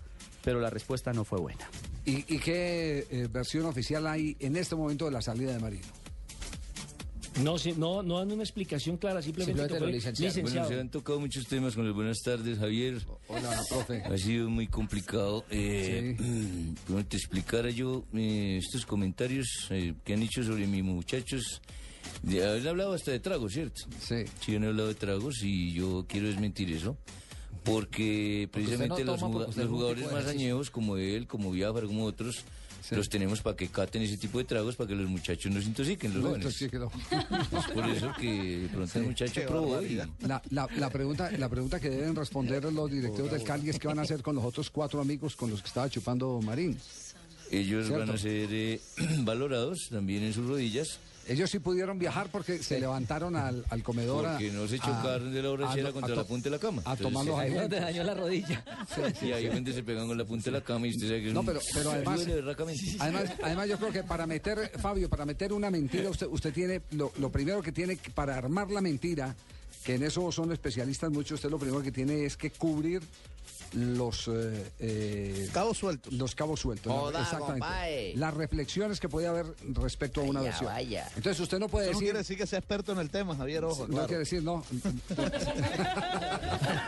pero 0.42 0.60
la 0.60 0.70
respuesta 0.70 1.12
no 1.12 1.24
fue 1.24 1.40
buena. 1.40 1.68
¿Y, 2.04 2.34
y 2.34 2.38
qué 2.38 3.06
eh, 3.10 3.28
versión 3.30 3.66
oficial 3.66 4.06
hay 4.06 4.36
en 4.40 4.56
este 4.56 4.74
momento 4.74 5.04
de 5.04 5.12
la 5.12 5.22
salida 5.22 5.52
de 5.52 5.58
Marín? 5.58 5.82
No, 7.40 7.58
sí, 7.58 7.74
no, 7.76 8.02
no 8.02 8.18
dan 8.18 8.30
una 8.30 8.42
explicación 8.42 8.98
clara, 8.98 9.22
simplemente, 9.22 9.66
que 9.66 9.78
fue 9.78 9.90
licenciado. 9.90 10.42
Bueno, 10.42 10.68
se 10.68 10.78
han 10.78 10.90
tocado 10.90 11.18
muchos 11.18 11.46
temas 11.46 11.74
con 11.74 11.86
el 11.86 11.92
buenas 11.92 12.18
tardes, 12.22 12.58
Javier. 12.58 13.02
Hola, 13.28 13.62
profe. 13.68 14.02
Ha 14.02 14.18
sido 14.18 14.50
muy 14.50 14.66
complicado. 14.66 15.44
Eh, 15.50 16.14
Como 16.86 17.04
te 17.06 17.16
explicara 17.16 17.70
yo 17.70 18.04
eh, 18.12 18.58
estos 18.62 18.84
comentarios 18.84 19.68
eh, 19.70 19.94
que 20.04 20.14
han 20.14 20.22
hecho 20.22 20.42
sobre 20.44 20.66
mis 20.66 20.84
muchachos. 20.84 21.62
De, 22.22 22.44
han 22.44 22.66
hablado 22.66 22.92
hasta 22.92 23.12
de 23.12 23.20
tragos, 23.20 23.52
¿cierto? 23.52 23.82
Sí. 24.00 24.24
Sí, 24.40 24.56
han 24.56 24.64
hablado 24.64 24.88
de 24.88 24.94
tragos 24.94 25.42
y 25.42 25.72
yo 25.72 26.04
quiero 26.06 26.26
desmentir 26.26 26.70
eso. 26.70 26.98
Porque 27.64 28.48
precisamente 28.50 29.04
no 29.04 29.16
los, 29.16 29.56
los 29.56 29.68
jugadores 29.68 30.10
más 30.10 30.26
añejos, 30.26 30.70
como 30.70 30.96
él, 30.96 31.26
como 31.26 31.52
Biafra, 31.52 31.86
como 31.86 32.04
otros, 32.04 32.44
los 32.90 33.08
tenemos 33.08 33.40
para 33.40 33.56
que 33.56 33.68
caten 33.68 34.02
ese 34.02 34.16
tipo 34.16 34.38
de 34.38 34.44
tragos 34.44 34.74
para 34.74 34.88
que 34.88 34.96
los 34.96 35.08
muchachos 35.08 35.52
no 35.52 35.60
se 35.60 35.68
intoxiquen, 35.68 36.12
los 36.12 36.22
No, 36.24 36.28
jóvenes. 36.30 36.62
Es 36.62 37.64
por 37.72 37.88
eso 37.88 38.12
que 38.18 38.58
de 38.62 38.68
pronto 38.68 38.98
el 38.98 39.04
muchacho 39.06 39.40
probó 39.46 39.80
y. 39.82 39.94
La, 39.94 40.42
la, 40.50 40.68
la 40.76 40.90
pregunta, 40.90 41.30
la 41.38 41.48
pregunta 41.48 41.78
que 41.78 41.88
deben 41.88 42.16
responder 42.16 42.64
los 42.72 42.90
directivos 42.90 43.30
del 43.30 43.44
Cali 43.44 43.70
es 43.70 43.78
qué 43.78 43.86
van 43.86 44.00
a 44.00 44.02
hacer 44.02 44.22
con 44.22 44.34
los 44.34 44.44
otros 44.44 44.68
cuatro 44.70 45.00
amigos 45.00 45.36
con 45.36 45.50
los 45.50 45.62
que 45.62 45.68
estaba 45.68 45.88
chupando 45.88 46.40
Marín. 46.42 46.76
ellos 47.52 47.86
Cierto. 47.86 48.06
van 48.06 48.10
a 48.16 48.18
ser 48.18 48.48
eh, 48.50 48.80
valorados 49.20 49.88
también 49.90 50.24
en 50.24 50.32
sus 50.32 50.46
rodillas. 50.48 50.98
Ellos 51.28 51.50
sí 51.50 51.60
pudieron 51.60 51.98
viajar 51.98 52.28
porque 52.32 52.62
se 52.62 52.80
levantaron 52.80 53.36
al, 53.36 53.64
al 53.70 53.82
comedor 53.82 54.26
a- 54.26 54.32
Porque 54.32 54.50
no 54.50 54.66
se 54.66 54.74
a- 54.76 54.78
chocaron 54.78 55.32
de 55.32 55.42
la 55.42 55.48
borrachera 55.50 55.88
a- 55.88 55.92
contra 55.92 56.12
a 56.12 56.16
la 56.16 56.24
punta 56.24 56.44
de 56.44 56.50
la 56.50 56.58
cama. 56.58 56.82
A 56.84 56.96
tomar 56.96 57.24
los 57.24 57.38
ahí 57.38 57.54
donde 57.54 57.78
dañó 57.80 58.02
la 58.02 58.14
rodilla. 58.14 58.64
y 59.22 59.32
ahí 59.32 59.46
donde 59.46 59.72
se 59.72 59.82
pegan 59.84 60.08
con 60.08 60.18
la 60.18 60.24
punta 60.24 60.46
de 60.46 60.50
la 60.50 60.60
cama 60.64 60.86
y 60.86 60.90
usted 60.90 61.06
sabe 61.06 61.22
que 61.22 61.28
es 61.28 61.34
No, 61.34 61.44
pero, 61.44 61.60
pero 61.72 61.90
además, 61.92 62.20
además, 62.98 63.24
además 63.42 63.68
yo 63.68 63.78
creo 63.78 63.92
que 63.92 64.02
para 64.02 64.26
meter, 64.26 64.72
Fabio, 64.80 65.08
para 65.08 65.24
meter 65.24 65.52
una 65.52 65.70
mentira, 65.70 66.10
usted, 66.10 66.26
usted 66.28 66.52
tiene, 66.52 66.82
lo, 66.92 67.12
lo 67.18 67.30
primero 67.30 67.62
que 67.62 67.72
tiene, 67.72 67.98
para 68.14 68.36
armar 68.36 68.70
la 68.70 68.80
mentira, 68.80 69.34
que 69.84 69.94
en 69.94 70.02
eso 70.04 70.30
son 70.32 70.52
especialistas 70.52 71.10
muchos, 71.10 71.36
usted 71.36 71.50
lo 71.50 71.58
primero 71.58 71.82
que 71.82 71.92
tiene 71.92 72.24
es 72.24 72.36
que 72.36 72.50
cubrir 72.50 73.00
los 73.74 74.30
cabos 75.52 75.78
sueltos. 75.78 76.12
Los 76.12 76.34
cabos 76.34 76.60
sueltos. 76.60 76.92
Joda, 76.92 77.12
la- 77.12 77.22
exactamente. 77.24 77.60
compadre. 77.60 78.12
Las 78.16 78.34
reflexiones 78.34 79.00
que 79.00 79.08
puede 79.08 79.26
haber 79.26 79.46
respecto 79.74 80.20
a 80.20 80.24
una 80.24 80.40
Vaya, 80.40 80.50
versión. 80.50 80.72
vaya. 80.72 81.08
Entonces 81.16 81.40
usted 81.40 81.58
no 81.58 81.68
puede 81.68 81.86
Eso 81.86 81.92
no 81.94 81.98
decir. 81.98 82.06
quiere 82.06 82.18
decir 82.18 82.36
que 82.38 82.46
sea 82.46 82.58
experto 82.58 82.92
en 82.92 82.98
el 82.98 83.10
tema, 83.10 83.34
Javier 83.36 83.64
Ojo. 83.64 83.86
No 83.88 84.06
quiere 84.06 84.20
decir, 84.20 84.42
no. 84.42 84.64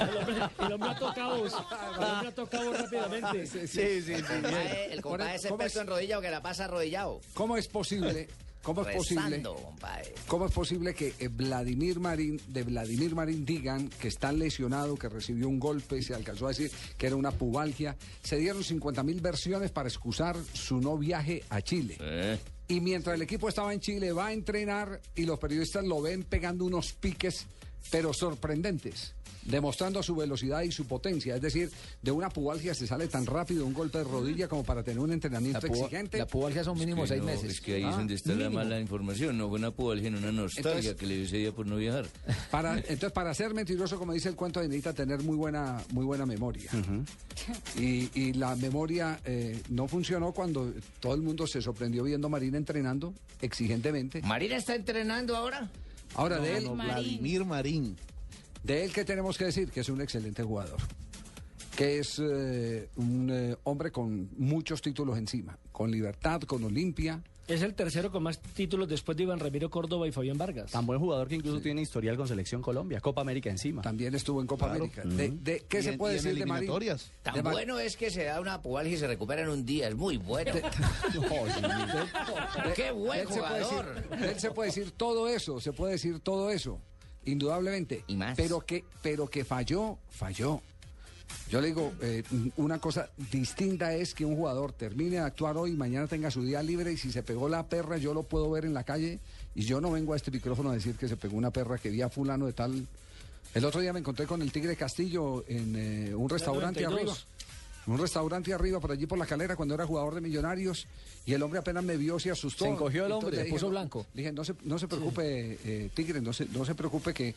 El 0.01 0.17
hombre, 0.17 0.35
el 0.59 0.73
hombre 0.73 0.91
ha 0.91 0.99
tocado, 0.99 1.37
el 1.47 1.53
hombre 1.53 2.29
ha 2.29 2.35
tocado 2.35 2.73
rápidamente. 2.73 3.43
El 3.45 4.25
compadre, 4.25 4.93
el 4.95 5.03
compadre 5.03 5.35
es 5.37 5.43
¿Cómo 5.47 5.55
experto 5.63 5.81
en 5.81 5.87
rodilla 5.87 6.19
o 6.19 6.21
que 6.21 6.31
la 6.31 6.43
pasa 6.43 6.65
arrodillado. 6.67 7.21
¿Cómo 7.35 7.57
es 7.57 7.69
posible? 7.69 8.29
¿Cómo 8.65 8.83
es 8.83 8.97
posible? 8.97 9.43
Compadre. 9.43 10.15
¿Cómo 10.27 10.47
es 10.47 10.53
posible 10.53 10.95
que 10.95 11.15
eh, 11.19 11.29
Vladimir 11.29 12.01
Marín, 12.01 12.41
de 12.49 12.63
Vladimir 12.63 13.15
Marín 13.15 13.45
digan 13.45 13.89
que 13.89 14.09
está 14.09 14.33
lesionado, 14.33 14.97
que 14.97 15.09
recibió 15.09 15.49
un 15.49 15.61
golpe, 15.61 16.03
se 16.03 16.15
alcanzó 16.15 16.47
a 16.47 16.49
decir 16.49 16.71
que 16.97 17.07
era 17.07 17.15
una 17.15 17.31
pubalgia? 17.31 17.97
Se 18.23 18.37
dieron 18.37 18.65
50 18.65 19.03
mil 19.03 19.21
versiones 19.21 19.71
para 19.71 19.89
excusar 19.89 20.37
su 20.55 20.81
no 20.81 20.97
viaje 20.97 21.45
a 21.51 21.61
Chile. 21.61 21.99
Y 22.67 22.81
mientras 22.81 23.17
el 23.17 23.23
equipo 23.23 23.51
estaba 23.51 23.75
en 23.75 23.81
Chile, 23.81 24.13
va 24.13 24.29
a 24.29 24.33
entrenar 24.33 25.01
y 25.15 25.27
los 25.27 25.39
periodistas 25.39 25.85
lo 25.85 26.01
ven 26.01 26.25
pegando 26.25 26.65
unos 26.65 26.95
piques, 26.95 27.47
pero 27.91 28.13
sorprendentes. 28.13 29.15
Demostrando 29.47 30.03
su 30.03 30.17
velocidad 30.17 30.63
y 30.63 30.73
su 30.73 30.87
potencia. 30.87 31.35
Es 31.37 31.43
decir, 31.43 31.71
de 32.01 32.11
una 32.11 32.31
pubalgia 32.31 32.73
se 32.73 32.87
sale 32.87 33.09
tan 33.09 33.27
rápido 33.27 33.67
un 33.67 33.75
golpe 33.75 33.99
de 33.99 34.05
rodilla 34.05 34.49
como 34.49 34.65
para 34.65 34.83
tener 34.83 35.01
un 35.01 35.13
entrenamiento 35.13 35.61
La 35.67 35.69
exigente. 35.75 36.17
la 36.17 36.27
pubalgia 36.27 36.65
son 36.65 36.79
mínimo 36.79 37.05
Es 37.05 37.11
que 37.11 37.17
seis 37.17 37.21
no, 37.21 37.27
meses. 37.27 37.51
Es 37.51 37.61
que 37.61 37.75
ahí 37.75 37.83
Ah, 37.85 37.91
es 37.91 37.97
donde 37.99 38.15
está 38.15 38.35
la 38.35 38.49
mala 38.49 38.81
información. 38.81 39.37
No 39.37 39.51
fue 39.51 39.59
una 39.59 39.71
pubalgia, 39.71 40.09
no 40.11 40.17
una 40.17 40.33
nostalgia 40.33 40.71
Entonces- 40.71 40.95
que 40.97 41.07
le 41.07 41.27
día 41.27 41.53
por 41.53 41.67
no 41.67 41.77
viajar. 41.77 42.07
Para, 42.51 42.79
entonces, 42.79 43.13
para 43.13 43.35
ser 43.35 43.53
mentiroso, 43.53 43.99
como 43.99 44.15
dice 44.15 44.31
el 44.31 44.35
cuento, 44.35 44.63
necesita 44.63 44.95
tener 44.95 45.23
muy 45.23 45.37
buena, 45.37 45.77
muy 45.93 46.07
buena 46.07 46.25
memoria. 46.25 46.71
y, 47.79 48.09
y 48.19 48.33
la 48.33 48.57
memoria 48.57 49.21
eh, 49.27 49.61
no 49.69 49.89
funcionó 49.89 50.33
cuando 50.33 50.73
todo 51.01 51.15
el 51.15 51.21
mundo 51.21 51.47
se 51.47 51.61
sorprendió 51.61 52.03
viendo 52.05 52.29
a 52.29 52.31
Marina 52.31 52.57
entrenando 52.57 53.13
exigentemente. 53.43 54.23
¿Marina 54.23 54.57
está 54.57 54.75
entrenando 54.75 55.37
ahora? 55.37 55.69
Ahora, 56.15 56.39
de 56.39 56.59
él, 56.59 56.65
no, 56.65 56.75
Vladimir 56.75 57.45
Marín. 57.45 57.97
de 58.63 58.85
él, 58.85 58.93
¿qué 58.93 59.05
tenemos 59.05 59.37
que 59.37 59.47
decir? 59.47 59.71
Que 59.71 59.81
es 59.81 59.89
un 59.89 60.01
excelente 60.01 60.43
jugador. 60.43 60.79
Que 61.77 61.99
es 61.99 62.21
eh, 62.23 62.89
un 62.97 63.31
eh, 63.33 63.57
hombre 63.65 63.91
con 63.91 64.31
muchos 64.39 64.81
títulos 64.81 65.19
encima. 65.19 65.59
Con 65.73 65.91
libertad, 65.91 66.41
con 66.43 66.63
Olimpia. 66.63 67.23
Es 67.47 67.61
el 67.61 67.75
tercero 67.75 68.11
con 68.11 68.23
más 68.23 68.41
títulos 68.41 68.89
después 68.89 69.19
de 69.19 69.25
Iván 69.25 69.39
Ramiro 69.39 69.69
Córdoba 69.69 70.09
y 70.09 70.13
Fabián 70.13 70.39
Vargas. 70.39 70.71
Tan 70.71 70.87
buen 70.87 70.99
jugador 70.99 71.29
que 71.29 71.35
incluso 71.35 71.61
tiene 71.61 71.83
historial 71.83 72.17
con 72.17 72.27
Selección 72.27 72.63
Colombia, 72.63 73.01
Copa 73.01 73.21
América 73.21 73.51
encima. 73.51 73.83
También 73.83 74.15
estuvo 74.15 74.41
en 74.41 74.47
Copa 74.47 74.71
América. 74.71 75.03
De- 75.05 75.29
de- 75.31 75.65
¿Qué 75.69 75.83
se 75.83 75.93
puede 75.95 76.15
decir 76.15 76.39
de 76.39 76.47
Marín? 76.47 76.71
Tan 77.23 77.35
De 77.35 77.43
Mar- 77.43 77.53
bueno 77.53 77.79
es 77.79 77.97
que 77.99 78.11
se 78.11 78.25
da 78.25 78.41
una 78.41 78.63
pubalgia 78.63 78.95
y 78.95 78.99
se 78.99 79.07
recupera 79.07 79.43
en 79.43 79.51
un 79.51 79.67
día. 79.67 79.89
Es 79.89 79.95
muy 79.95 80.17
bueno. 80.17 80.53
¡Qué 82.75 82.91
buen 82.93 83.27
se 83.29 83.35
jugador! 83.35 83.95
decir- 84.09 84.29
él 84.31 84.41
se 84.41 84.51
puede 84.51 84.69
decir 84.69 84.91
todo 84.93 85.29
eso, 85.29 85.61
se 85.61 85.73
puede 85.73 85.93
decir 85.93 86.21
todo 86.21 86.51
eso, 86.51 86.81
indudablemente. 87.25 88.05
Y 88.07 88.17
más. 88.17 88.37
Pero 88.37 88.61
que, 88.61 88.85
pero 89.03 89.29
que 89.29 89.45
falló, 89.45 89.99
falló. 90.09 90.63
Yo 91.55 91.61
le 91.61 91.69
digo, 91.69 91.93
eh, 92.01 92.25
una 92.57 92.81
cosa 92.81 93.09
distinta 93.31 93.95
es 93.95 94.13
que 94.13 94.25
un 94.25 94.35
jugador 94.35 94.73
termine 94.73 95.11
de 95.11 95.19
actuar 95.21 95.57
hoy 95.57 95.71
mañana 95.71 96.09
tenga 96.09 96.29
su 96.29 96.43
día 96.43 96.61
libre 96.65 96.91
y 96.91 96.97
si 96.97 97.13
se 97.13 97.23
pegó 97.23 97.49
la 97.49 97.65
perra 97.69 97.97
yo 97.97 98.13
lo 98.13 98.25
puedo 98.25 98.51
ver 98.51 98.65
en 98.65 98.75
la 98.75 98.83
calle 98.83 99.21
y 99.55 99.63
yo 99.65 99.81
no 99.81 99.93
vengo 99.93 100.15
a 100.15 100.17
este 100.17 100.33
micrófono 100.33 100.71
a 100.71 100.75
decir 100.75 100.97
que 100.97 101.07
se 101.07 101.17
pegó 101.17 101.37
una 101.37 101.53
perra 101.53 101.79
que 101.79 101.91
vi 101.91 102.03
a 102.03 102.09
fulano 102.09 102.47
de 102.47 102.55
tal. 102.55 102.85
El 103.55 103.65
otro 103.65 103.81
día 103.81 103.93
me 103.93 104.01
encontré 104.01 104.27
con 104.27 104.43
el 104.43 104.51
Tigre 104.51 104.75
Castillo 104.75 105.45
en 105.47 105.77
eh, 105.77 106.13
un 106.13 106.29
restaurante 106.29 106.83
92. 106.83 106.93
arriba. 106.93 107.15
En 107.87 107.93
un 107.93 108.01
restaurante 108.01 108.53
arriba, 108.53 108.81
por 108.81 108.91
allí 108.91 109.07
por 109.07 109.19
la 109.19 109.27
calera, 109.27 109.55
cuando 109.55 109.77
era 109.77 109.87
jugador 109.87 110.17
de 110.17 110.23
Millonarios, 110.23 110.89
y 111.25 111.35
el 111.35 111.43
hombre 111.45 111.61
apenas 111.61 111.85
me 111.85 111.97
vio, 111.97 112.19
se 112.19 112.33
asustó. 112.33 112.65
Se 112.65 112.71
encogió 112.73 113.07
el 113.07 113.13
hombre, 113.13 113.37
le 113.37 113.45
se 113.45 113.51
puso 113.51 113.69
blanco. 113.69 114.07
le 114.13 114.23
dije, 114.23 114.33
no 114.33 114.43
se, 114.43 114.55
no 114.65 114.77
se 114.77 114.89
preocupe, 114.89 115.59
eh, 115.65 115.91
Tigre, 115.95 116.21
no 116.21 116.33
se, 116.33 116.47
no 116.47 116.65
se 116.65 116.75
preocupe 116.75 117.15
que 117.15 117.33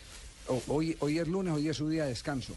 hoy, 0.70 0.98
hoy 1.02 1.20
es 1.20 1.28
lunes, 1.28 1.54
hoy 1.54 1.70
es 1.70 1.78
su 1.78 1.88
día 1.88 2.06
de 2.06 2.10
descanso. 2.10 2.56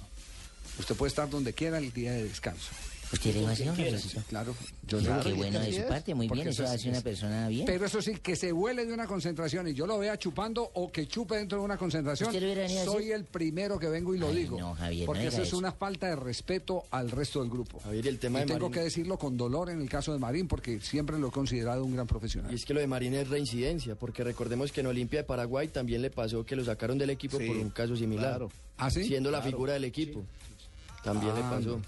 Usted 0.79 0.95
puede 0.95 1.09
estar 1.09 1.29
donde 1.29 1.53
quiera 1.53 1.79
el 1.79 1.93
día 1.93 2.13
de 2.13 2.25
descanso. 2.25 2.71
¿Usted 3.13 3.35
le 3.35 3.43
va 3.43 3.49
a 3.49 3.53
hacer 3.55 3.69
una 3.69 3.77
recesión? 3.77 4.25
Claro. 4.29 4.55
Yo 4.87 4.99
Claro, 5.01 5.25
Qué 5.25 5.33
bueno 5.33 5.59
de 5.59 5.73
su 5.73 5.81
es, 5.81 5.85
parte, 5.87 6.15
muy 6.15 6.29
bien, 6.29 6.47
eso 6.47 6.63
eso 6.63 6.65
es- 6.65 6.71
hace 6.79 6.89
una 6.91 6.99
es- 6.99 7.03
persona 7.05 7.49
bien. 7.49 7.67
Pero 7.67 7.85
eso 7.87 8.01
sí, 8.01 8.15
que 8.23 8.37
se 8.37 8.53
huele 8.53 8.87
de 8.87 8.93
una 8.95 9.09
concentración 9.09 9.67
y 9.67 9.75
yo 9.75 9.85
lo 9.85 9.99
vea 9.99 10.17
chupando 10.17 10.71
o 10.75 10.93
que 10.93 11.09
chupe 11.09 11.35
dentro 11.37 11.59
de 11.59 11.65
una 11.65 11.77
concentración, 11.77 12.29
¿Usted 12.29 12.41
lo 12.41 12.47
hubiera 12.47 12.63
venido 12.63 12.83
a 12.83 12.85
soy 12.85 13.11
el 13.11 13.25
primero 13.25 13.81
que 13.81 13.89
vengo 13.89 14.15
y 14.15 14.19
lo 14.19 14.29
Ay, 14.29 14.37
digo. 14.37 14.61
no, 14.61 14.75
Javier, 14.77 15.01
no 15.03 15.07
porque 15.07 15.23
diga 15.23 15.33
eso 15.33 15.43
es 15.43 15.49
eso. 15.49 15.59
una 15.59 15.73
falta 15.73 16.07
de 16.07 16.15
respeto 16.15 16.85
al 16.93 17.11
resto 17.11 17.41
del 17.41 17.51
grupo. 17.51 17.81
Javier, 17.81 18.07
el 18.07 18.19
tema 18.21 18.39
y 18.39 18.43
de 18.43 18.47
tengo 18.47 18.69
Marín- 18.69 18.75
que 18.75 18.81
decirlo 18.81 19.19
con 19.19 19.37
dolor 19.37 19.71
en 19.71 19.81
el 19.81 19.89
caso 19.89 20.13
de 20.13 20.19
Marín, 20.21 20.47
porque 20.47 20.79
siempre 20.79 21.19
lo 21.19 21.29
he 21.29 21.33
considerado 21.33 21.85
un 21.85 21.95
gran 21.95 22.07
profesional. 22.07 22.53
Y 22.53 22.55
es 22.55 22.65
que 22.65 22.75
lo 22.75 22.81
de 22.81 22.87
Marín 22.87 23.15
es 23.15 23.29
reincidencia, 23.29 23.97
porque 23.97 24.23
recordemos 24.23 24.71
que 24.71 24.83
en 24.83 24.87
Olimpia 24.87 25.21
de 25.21 25.25
Paraguay 25.25 25.67
también 25.67 26.01
le 26.03 26.11
pasó 26.11 26.45
que 26.47 26.55
lo 26.55 26.65
sacaron 26.65 26.97
del 26.97 27.11
equipo 27.11 27.39
Sí, 27.39 27.47
por 27.49 27.57
un 27.57 27.71
caso 27.71 27.97
similar. 27.97 28.29
claro. 28.37 28.53
¿Ah, 28.79 28.89
sí? 28.89 29.05
Siendo 29.05 29.33
la 29.33 29.43
figura 29.43 29.73
del 29.75 29.85
equipo. 29.85 30.25
También 31.03 31.35
le 31.35 31.41
Ah, 31.43 31.51
pasó. 31.51 31.81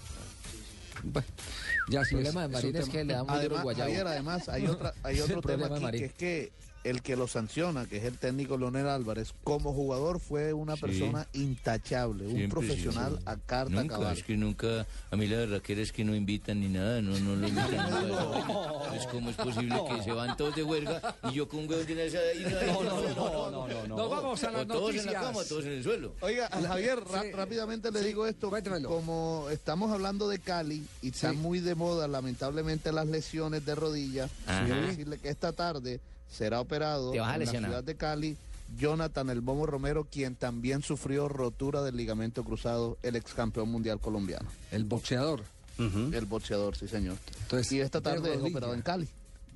Ya 1.89 2.01
El 2.01 2.07
problema 2.07 2.41
de 2.43 2.47
Marín 2.47 2.75
es 2.77 2.89
que 2.89 3.03
le 3.03 3.13
da 3.13 3.23
muy 3.23 3.35
Además. 3.35 3.75
Javier, 3.77 4.07
además 4.07 4.49
hay, 4.49 4.67
otra, 4.67 4.93
hay 5.03 5.15
Es 5.19 5.21
otro 5.23 5.41
tema 5.41 5.67
aquí 5.67 5.97
que 5.99 6.05
es 6.05 6.13
que 6.13 6.51
el 6.83 7.01
que 7.01 7.15
lo 7.15 7.27
sanciona, 7.27 7.85
que 7.85 7.97
es 7.97 8.03
el 8.03 8.17
técnico 8.17 8.57
Leonel 8.57 8.87
Álvarez, 8.87 9.33
como 9.43 9.73
jugador 9.73 10.19
fue 10.19 10.53
una 10.53 10.75
Sí. 10.75 10.81
persona 10.81 11.27
intachable, 11.33 12.27
un 12.27 12.49
profesional 12.49 13.15
sí. 13.17 13.23
a 13.25 13.37
carta 13.37 13.73
Nunca, 13.73 13.95
cabal. 13.95 14.17
es 14.17 14.23
que 14.23 14.35
nunca, 14.37 14.85
a 15.11 15.15
mí 15.15 15.27
la 15.27 15.37
verdad 15.37 15.61
que 15.61 15.81
es 15.81 15.91
que 15.91 16.03
no 16.03 16.15
invitan 16.15 16.59
ni 16.59 16.67
nada, 16.69 17.01
no, 17.01 17.17
no 17.19 17.35
lo 17.35 17.47
invitan 17.47 17.89
nunca. 18.07 18.95
Es 18.95 19.07
como 19.07 19.29
es 19.29 19.35
posible 19.35 19.75
que 19.89 20.03
se 20.03 20.11
van 20.11 20.35
todos 20.37 20.55
de 20.55 20.63
huelga 20.63 21.15
y 21.29 21.33
yo 21.33 21.47
con 21.47 21.59
un 21.61 21.69
huevo 21.69 21.83
de 21.83 22.05
esa 22.07 22.19
ahí 22.19 22.43
no, 22.43 22.83
No, 22.83 22.83
no, 22.83 23.01
no, 23.15 23.51
no, 23.51 23.67
no, 23.67 23.87
no. 23.87 23.95
Nos 23.97 24.09
vamos 24.09 24.43
a 24.43 24.51
las 24.51 24.61
O 24.63 24.67
todos 24.67 24.89
en 24.91 24.97
la 24.97 25.03
noticias. 25.13 25.23
cama, 25.23 25.43
todos 25.47 25.65
en 25.65 25.71
el 25.71 25.83
suelo. 25.83 26.13
Oiga, 26.21 26.49
Javier, 26.49 26.99
rápidamente 27.33 27.91
le 27.91 28.01
digo 28.01 28.27
esto. 28.27 28.51
Como 28.85 29.47
estamos 29.51 29.91
hablando 29.91 30.27
de 30.27 30.39
Cali 30.39 30.85
y 31.01 31.09
están 31.09 31.37
muy 31.37 31.59
de 31.59 31.75
moda, 31.75 32.07
lamentablemente, 32.07 32.91
las 32.91 33.07
lesiones 33.07 33.65
de 33.65 33.75
rodilla, 33.75 34.29
Ajá. 34.45 34.65
quiero 34.65 34.81
decirle 34.87 35.17
que 35.17 35.29
esta 35.29 35.53
tarde 35.53 35.99
será 36.33 36.59
operado 36.59 37.11
¿Te 37.11 37.19
vas 37.19 37.29
a 37.29 37.35
en 37.35 37.45
la 37.45 37.51
ciudad 37.51 37.83
de 37.83 37.95
Cali 37.95 38.37
Jonathan 38.77 39.29
El 39.29 39.41
Momo 39.41 39.65
Romero, 39.65 40.07
quien 40.09 40.35
también 40.35 40.81
sufrió 40.81 41.27
rotura 41.27 41.83
del 41.83 41.95
ligamento 41.95 42.43
cruzado, 42.43 42.97
el 43.03 43.15
ex 43.15 43.33
campeón 43.33 43.69
mundial 43.69 43.99
colombiano. 43.99 44.49
El 44.71 44.85
boxeador. 44.85 45.43
El 45.77 46.25
boxeador, 46.25 46.75
sí, 46.75 46.87
señor. 46.87 47.17
Entonces, 47.41 47.71
y 47.71 47.81
esta 47.81 47.99
de 47.99 48.03
tarde 48.03 48.35
es 48.35 48.41
operado 48.41 48.73
en 48.73 48.81
Cali. 48.81 49.07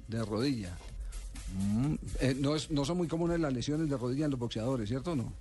De 0.08 0.24
rodilla. 0.26 0.76
Mm, 1.56 1.94
eh, 2.20 2.36
no, 2.40 2.56
es, 2.56 2.70
no 2.70 2.86
son 2.86 2.98
muy 2.98 3.08
comunes 3.08 3.40
las 3.40 3.54
lesiones 3.54 3.90
de 3.90 3.98
rodilla 3.98 4.26
en 4.26 4.32
los 4.32 4.40
boxeadores, 4.40 4.90
¿cierto 4.90 5.12
o 5.12 5.16
no? 5.16 5.32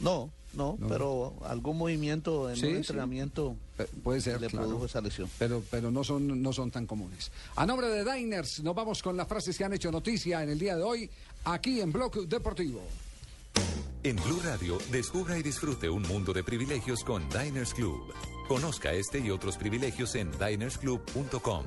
No, 0.00 0.30
no, 0.54 0.78
pero 0.88 1.34
algún 1.44 1.76
movimiento 1.78 2.48
en 2.50 2.56
Sí, 2.56 2.66
un 2.66 2.76
entrenamiento 2.76 3.56
Pe- 3.76 3.84
Puede 4.02 4.20
ser, 4.20 4.40
le 4.40 4.48
claro. 4.48 4.66
produjo 4.66 4.86
esa 4.86 5.00
lesión. 5.00 5.28
Pero, 5.38 5.62
pero 5.70 5.90
no, 5.90 6.02
son, 6.04 6.42
no 6.42 6.52
son 6.52 6.70
tan 6.70 6.86
comunes. 6.86 7.30
A 7.56 7.64
nombre 7.66 7.88
de 7.88 8.04
Diners, 8.12 8.60
nos 8.62 8.74
vamos 8.74 9.02
con 9.02 9.16
las 9.16 9.28
frases 9.28 9.56
que 9.56 9.64
han 9.64 9.72
hecho 9.72 9.90
noticia 9.92 10.42
en 10.42 10.50
el 10.50 10.58
día 10.58 10.76
de 10.76 10.82
hoy, 10.82 11.10
aquí 11.44 11.80
en 11.80 11.92
Bloque 11.92 12.20
Deportivo. 12.26 12.80
En 14.02 14.16
Blue 14.16 14.40
Radio, 14.44 14.78
descubra 14.90 15.36
y 15.38 15.42
disfrute 15.42 15.88
un 15.90 16.02
mundo 16.02 16.32
de 16.32 16.42
privilegios 16.44 17.02
con 17.04 17.28
Diners 17.28 17.74
Club. 17.74 18.12
Conozca 18.48 18.92
este 18.92 19.18
y 19.18 19.30
otros 19.30 19.56
privilegios 19.56 20.14
en 20.14 20.30
dinersclub.com. 20.38 21.64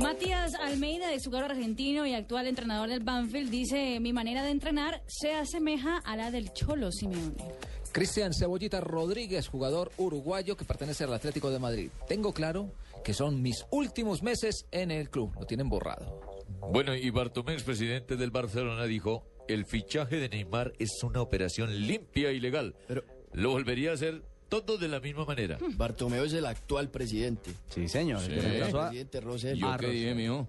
Matías 0.00 0.54
Almeida, 0.54 1.12
exjugador 1.12 1.50
argentino 1.50 2.06
y 2.06 2.14
actual 2.14 2.46
entrenador 2.46 2.88
del 2.88 3.00
Banfield, 3.00 3.50
dice: 3.50 4.00
Mi 4.00 4.12
manera 4.12 4.42
de 4.42 4.50
entrenar 4.50 5.02
se 5.06 5.34
asemeja 5.34 5.98
a 5.98 6.16
la 6.16 6.30
del 6.30 6.52
Cholo 6.52 6.90
Simeone. 6.90 7.36
Cristian 7.92 8.32
Cebollita 8.32 8.80
Rodríguez, 8.80 9.48
jugador 9.48 9.92
uruguayo 9.98 10.56
que 10.56 10.64
pertenece 10.64 11.04
al 11.04 11.12
Atlético 11.12 11.50
de 11.50 11.58
Madrid. 11.58 11.90
Tengo 12.08 12.32
claro 12.32 12.72
que 13.04 13.12
son 13.12 13.42
mis 13.42 13.66
últimos 13.70 14.22
meses 14.22 14.66
en 14.70 14.90
el 14.90 15.10
club. 15.10 15.34
Lo 15.38 15.46
tienen 15.46 15.68
borrado. 15.68 16.20
Bueno, 16.72 16.94
y 16.94 17.10
Bartomeu, 17.10 17.60
presidente 17.62 18.16
del 18.16 18.30
Barcelona, 18.30 18.84
dijo, 18.86 19.26
el 19.46 19.66
fichaje 19.66 20.16
de 20.16 20.28
Neymar 20.30 20.72
es 20.78 21.02
una 21.02 21.20
operación 21.20 21.86
limpia 21.86 22.32
y 22.32 22.40
legal. 22.40 22.74
Lo 23.32 23.50
volvería 23.50 23.90
a 23.90 23.94
hacer 23.94 24.22
todo 24.60 24.76
de 24.76 24.88
la 24.88 25.00
misma 25.00 25.24
manera. 25.24 25.58
Bartomeu 25.76 26.24
es 26.24 26.34
el 26.34 26.44
actual 26.44 26.90
presidente. 26.90 27.52
Sí, 27.70 27.88
señor. 27.88 28.20
Sí. 28.20 28.32
El 28.32 28.70
presidente 28.70 29.20
Rosell. 29.20 29.58
¿Yo 29.58 29.76
qué 29.78 29.86
dije, 29.88 30.14
mijo? 30.14 30.46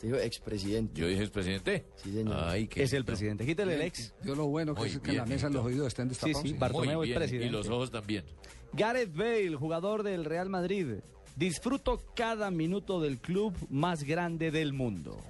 Te 0.00 0.08
digo 0.08 0.18
expresidente. 0.18 1.00
¿Yo 1.00 1.06
dije 1.06 1.22
expresidente? 1.22 1.84
Sí, 1.96 2.12
señor. 2.12 2.36
Ay, 2.36 2.66
qué 2.66 2.82
Es 2.82 2.92
el 2.92 3.04
presidente. 3.04 3.46
Quítale 3.46 3.76
el 3.76 3.82
ex. 3.82 4.12
Yo 4.24 4.34
lo 4.34 4.46
bueno 4.46 4.74
que 4.74 4.80
Muy 4.80 4.90
es 4.90 4.98
que 4.98 5.10
en 5.12 5.16
la 5.18 5.26
mesa 5.26 5.48
los 5.48 5.64
oídos 5.64 5.86
estén 5.86 6.08
destapados. 6.08 6.42
Sí, 6.42 6.48
sí, 6.48 6.54
Bartomeu 6.58 7.02
es 7.04 7.14
presidente. 7.14 7.46
Y 7.46 7.50
los 7.50 7.68
ojos 7.68 7.90
también. 7.90 8.24
Gareth 8.72 9.14
Bale, 9.14 9.54
jugador 9.54 10.02
del 10.02 10.24
Real 10.24 10.48
Madrid. 10.48 10.96
Disfruto 11.36 12.02
cada 12.14 12.50
minuto 12.50 13.00
del 13.00 13.20
club 13.20 13.54
más 13.70 14.02
grande 14.02 14.50
del 14.50 14.72
mundo. 14.72 15.20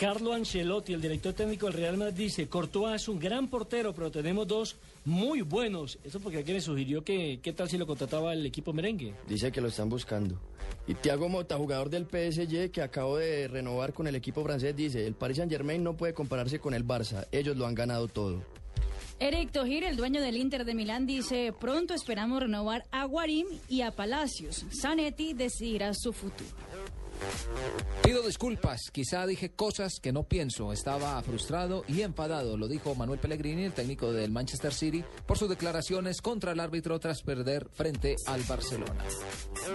Carlo 0.00 0.32
Ancelotti, 0.32 0.94
el 0.94 1.02
director 1.02 1.34
técnico 1.34 1.66
del 1.66 1.74
Real 1.74 1.98
Madrid, 1.98 2.14
dice, 2.16 2.48
Courtois 2.48 3.02
es 3.02 3.08
un 3.08 3.18
gran 3.18 3.48
portero, 3.48 3.92
pero 3.92 4.10
tenemos 4.10 4.48
dos 4.48 4.76
muy 5.04 5.42
buenos. 5.42 5.98
Eso 6.02 6.20
porque 6.20 6.38
alguien 6.38 6.56
le 6.56 6.62
sugirió 6.62 7.04
que 7.04 7.38
qué 7.42 7.52
tal 7.52 7.68
si 7.68 7.76
lo 7.76 7.86
contrataba 7.86 8.32
el 8.32 8.46
equipo 8.46 8.72
merengue. 8.72 9.12
Dice 9.28 9.52
que 9.52 9.60
lo 9.60 9.68
están 9.68 9.90
buscando. 9.90 10.40
Y 10.86 10.94
Thiago 10.94 11.28
Mota, 11.28 11.58
jugador 11.58 11.90
del 11.90 12.06
PSG 12.06 12.70
que 12.70 12.80
acabó 12.80 13.18
de 13.18 13.46
renovar 13.46 13.92
con 13.92 14.06
el 14.06 14.14
equipo 14.14 14.42
francés, 14.42 14.74
dice, 14.74 15.06
el 15.06 15.12
Paris 15.12 15.36
Saint 15.36 15.52
Germain 15.52 15.84
no 15.84 15.94
puede 15.94 16.14
compararse 16.14 16.60
con 16.60 16.72
el 16.72 16.86
Barça, 16.86 17.26
ellos 17.30 17.58
lo 17.58 17.66
han 17.66 17.74
ganado 17.74 18.08
todo. 18.08 18.42
Eric 19.18 19.52
Tojir, 19.52 19.84
el 19.84 19.96
dueño 19.96 20.22
del 20.22 20.38
Inter 20.38 20.64
de 20.64 20.74
Milán, 20.74 21.04
dice: 21.04 21.52
Pronto 21.60 21.92
esperamos 21.92 22.40
renovar 22.40 22.86
a 22.90 23.04
Guarín 23.04 23.46
y 23.68 23.82
a 23.82 23.90
Palacios. 23.90 24.64
Zanetti 24.80 25.34
decidirá 25.34 25.92
su 25.92 26.14
futuro. 26.14 26.48
Pido 28.02 28.22
disculpas, 28.22 28.90
quizá 28.92 29.26
dije 29.26 29.52
cosas 29.52 30.00
que 30.00 30.12
no 30.12 30.24
pienso. 30.24 30.72
Estaba 30.72 31.22
frustrado 31.22 31.84
y 31.86 32.02
enfadado, 32.02 32.56
lo 32.56 32.68
dijo 32.68 32.94
Manuel 32.94 33.20
Pellegrini, 33.20 33.64
el 33.64 33.72
técnico 33.72 34.12
del 34.12 34.30
Manchester 34.30 34.72
City, 34.72 35.04
por 35.26 35.38
sus 35.38 35.48
declaraciones 35.48 36.20
contra 36.22 36.52
el 36.52 36.60
árbitro 36.60 36.98
tras 36.98 37.22
perder 37.22 37.68
frente 37.72 38.16
al 38.26 38.42
Barcelona. 38.42 39.04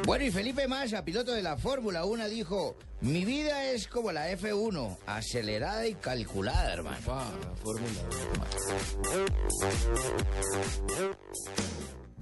Bueno, 0.06 0.26
y 0.26 0.32
Felipe 0.32 0.68
Massa, 0.68 1.06
piloto 1.06 1.32
de 1.32 1.44
la 1.44 1.58
Fórmula 1.58 2.06
1, 2.06 2.28
dijo, 2.30 2.78
mi 3.02 3.26
vida 3.26 3.72
es 3.72 3.88
como 3.88 4.12
la 4.12 4.32
F1, 4.32 4.98
acelerada 5.06 5.86
y 5.88 5.96
calculada, 5.96 6.74
hermano. 6.74 6.98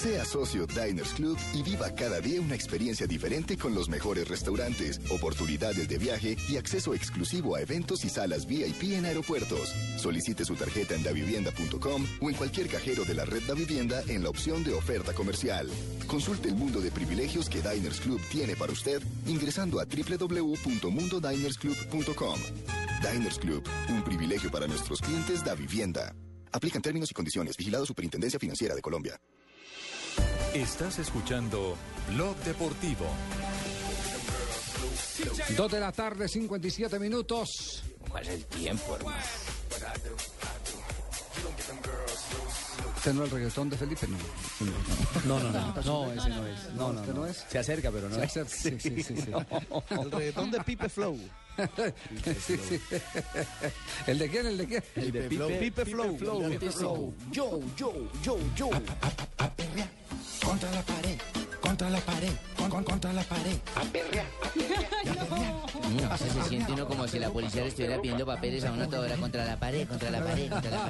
Sea 0.00 0.24
socio 0.24 0.66
Diners 0.66 1.12
Club 1.12 1.36
y 1.52 1.62
viva 1.62 1.90
cada 1.90 2.22
día 2.22 2.40
una 2.40 2.54
experiencia 2.54 3.06
diferente 3.06 3.58
con 3.58 3.74
los 3.74 3.90
mejores 3.90 4.28
restaurantes, 4.28 4.98
oportunidades 5.10 5.88
de 5.88 5.98
viaje 5.98 6.38
y 6.48 6.56
acceso 6.56 6.94
exclusivo 6.94 7.54
a 7.54 7.60
eventos 7.60 8.02
y 8.06 8.08
salas 8.08 8.46
VIP 8.46 8.94
en 8.94 9.04
aeropuertos. 9.04 9.74
Solicite 9.98 10.46
su 10.46 10.54
tarjeta 10.54 10.94
en 10.94 11.02
davivienda.com 11.02 12.06
o 12.18 12.30
en 12.30 12.34
cualquier 12.34 12.68
cajero 12.68 13.04
de 13.04 13.12
la 13.12 13.26
red 13.26 13.42
Da 13.46 13.52
Vivienda 13.52 14.02
en 14.08 14.22
la 14.22 14.30
opción 14.30 14.64
de 14.64 14.72
oferta 14.72 15.12
comercial. 15.12 15.68
Consulte 16.06 16.48
el 16.48 16.54
mundo 16.54 16.80
de 16.80 16.90
privilegios 16.90 17.50
que 17.50 17.60
Diners 17.60 18.00
Club 18.00 18.22
tiene 18.32 18.56
para 18.56 18.72
usted 18.72 19.02
ingresando 19.26 19.80
a 19.80 19.84
www.mundodinersclub.com. 19.84 22.40
Diners 23.02 23.38
Club, 23.38 23.62
un 23.90 24.02
privilegio 24.02 24.50
para 24.50 24.66
nuestros 24.66 25.02
clientes 25.02 25.44
Da 25.44 25.54
Vivienda. 25.54 26.14
Aplican 26.52 26.80
términos 26.80 27.10
y 27.10 27.14
condiciones. 27.14 27.58
Vigilado 27.58 27.84
Superintendencia 27.84 28.40
Financiera 28.40 28.74
de 28.74 28.80
Colombia. 28.80 29.20
Estás 30.54 30.98
escuchando 30.98 31.76
Blog 32.12 32.36
Deportivo. 32.38 33.06
Dos 35.56 35.70
de 35.70 35.80
la 35.80 35.92
tarde, 35.92 36.28
57 36.28 36.98
minutos. 36.98 37.82
¿Cuál 38.08 38.24
es 38.24 38.30
el 38.30 38.44
tiempo, 38.46 38.96
hermano? 38.96 39.16
¿Este 42.96 43.14
no 43.14 43.24
es 43.24 43.30
el 43.32 43.36
reggaetón 43.38 43.70
de 43.70 43.76
Felipe? 43.78 44.06
No, 44.08 45.38
No, 45.38 45.40
no, 45.40 45.50
no. 45.52 45.82
No, 45.84 46.12
ese 46.12 46.28
no 46.28 46.46
es. 46.46 46.74
No, 46.74 46.92
no, 46.92 47.00
¿Este 47.00 47.12
no 47.14 47.20
no. 47.20 47.26
es? 47.26 47.44
Se 47.48 47.58
acerca, 47.58 47.90
pero 47.90 48.08
no 48.08 48.16
Se 48.16 48.24
es. 48.24 48.36
acerca, 48.36 48.80
sí, 48.80 48.80
sí, 48.80 49.02
sí, 49.02 49.16
sí. 49.16 49.30
El 49.90 50.10
reggaetón 50.10 50.50
de 50.50 50.60
Pipe 50.64 50.88
Flow. 50.88 51.18
Sí, 52.46 52.56
sí. 52.56 52.80
¿El 54.06 54.18
de 54.18 54.28
quién? 54.30 54.46
¿El 54.46 54.58
de 54.58 54.66
quién? 54.66 54.84
El 54.96 55.12
de 55.12 55.22
Pipe, 55.28 55.58
Pipe 55.58 55.84
Flow. 55.86 56.48
Pipe 56.48 56.70
Flow. 56.72 57.14
Yo, 57.30 57.60
yo, 57.76 57.92
yo, 58.22 58.36
yo. 58.56 58.70
Contra 60.44 60.70
la 60.72 60.82
pared, 60.82 61.18
contra 61.60 61.90
la 61.90 62.00
pared, 62.00 62.32
con, 62.68 62.84
contra 62.84 63.12
la 63.12 63.22
pared. 63.22 63.56
A 63.76 63.82
perrear, 63.92 64.26
Mm, 65.90 66.16
se 66.16 66.48
siente 66.48 66.72
uno 66.72 66.86
como 66.86 67.08
si 67.08 67.18
la 67.18 67.30
policía 67.30 67.62
le 67.62 67.68
estuviera 67.68 68.00
pidiendo 68.00 68.24
papeles 68.24 68.64
a 68.64 68.72
una 68.72 68.86
toda 68.86 69.00
hora 69.02 69.16
contra 69.16 69.44
la 69.44 69.58
pared, 69.58 69.88
contra 69.88 70.10
la 70.10 70.22
pared, 70.22 70.50
contra 70.50 70.70
la 70.70 70.84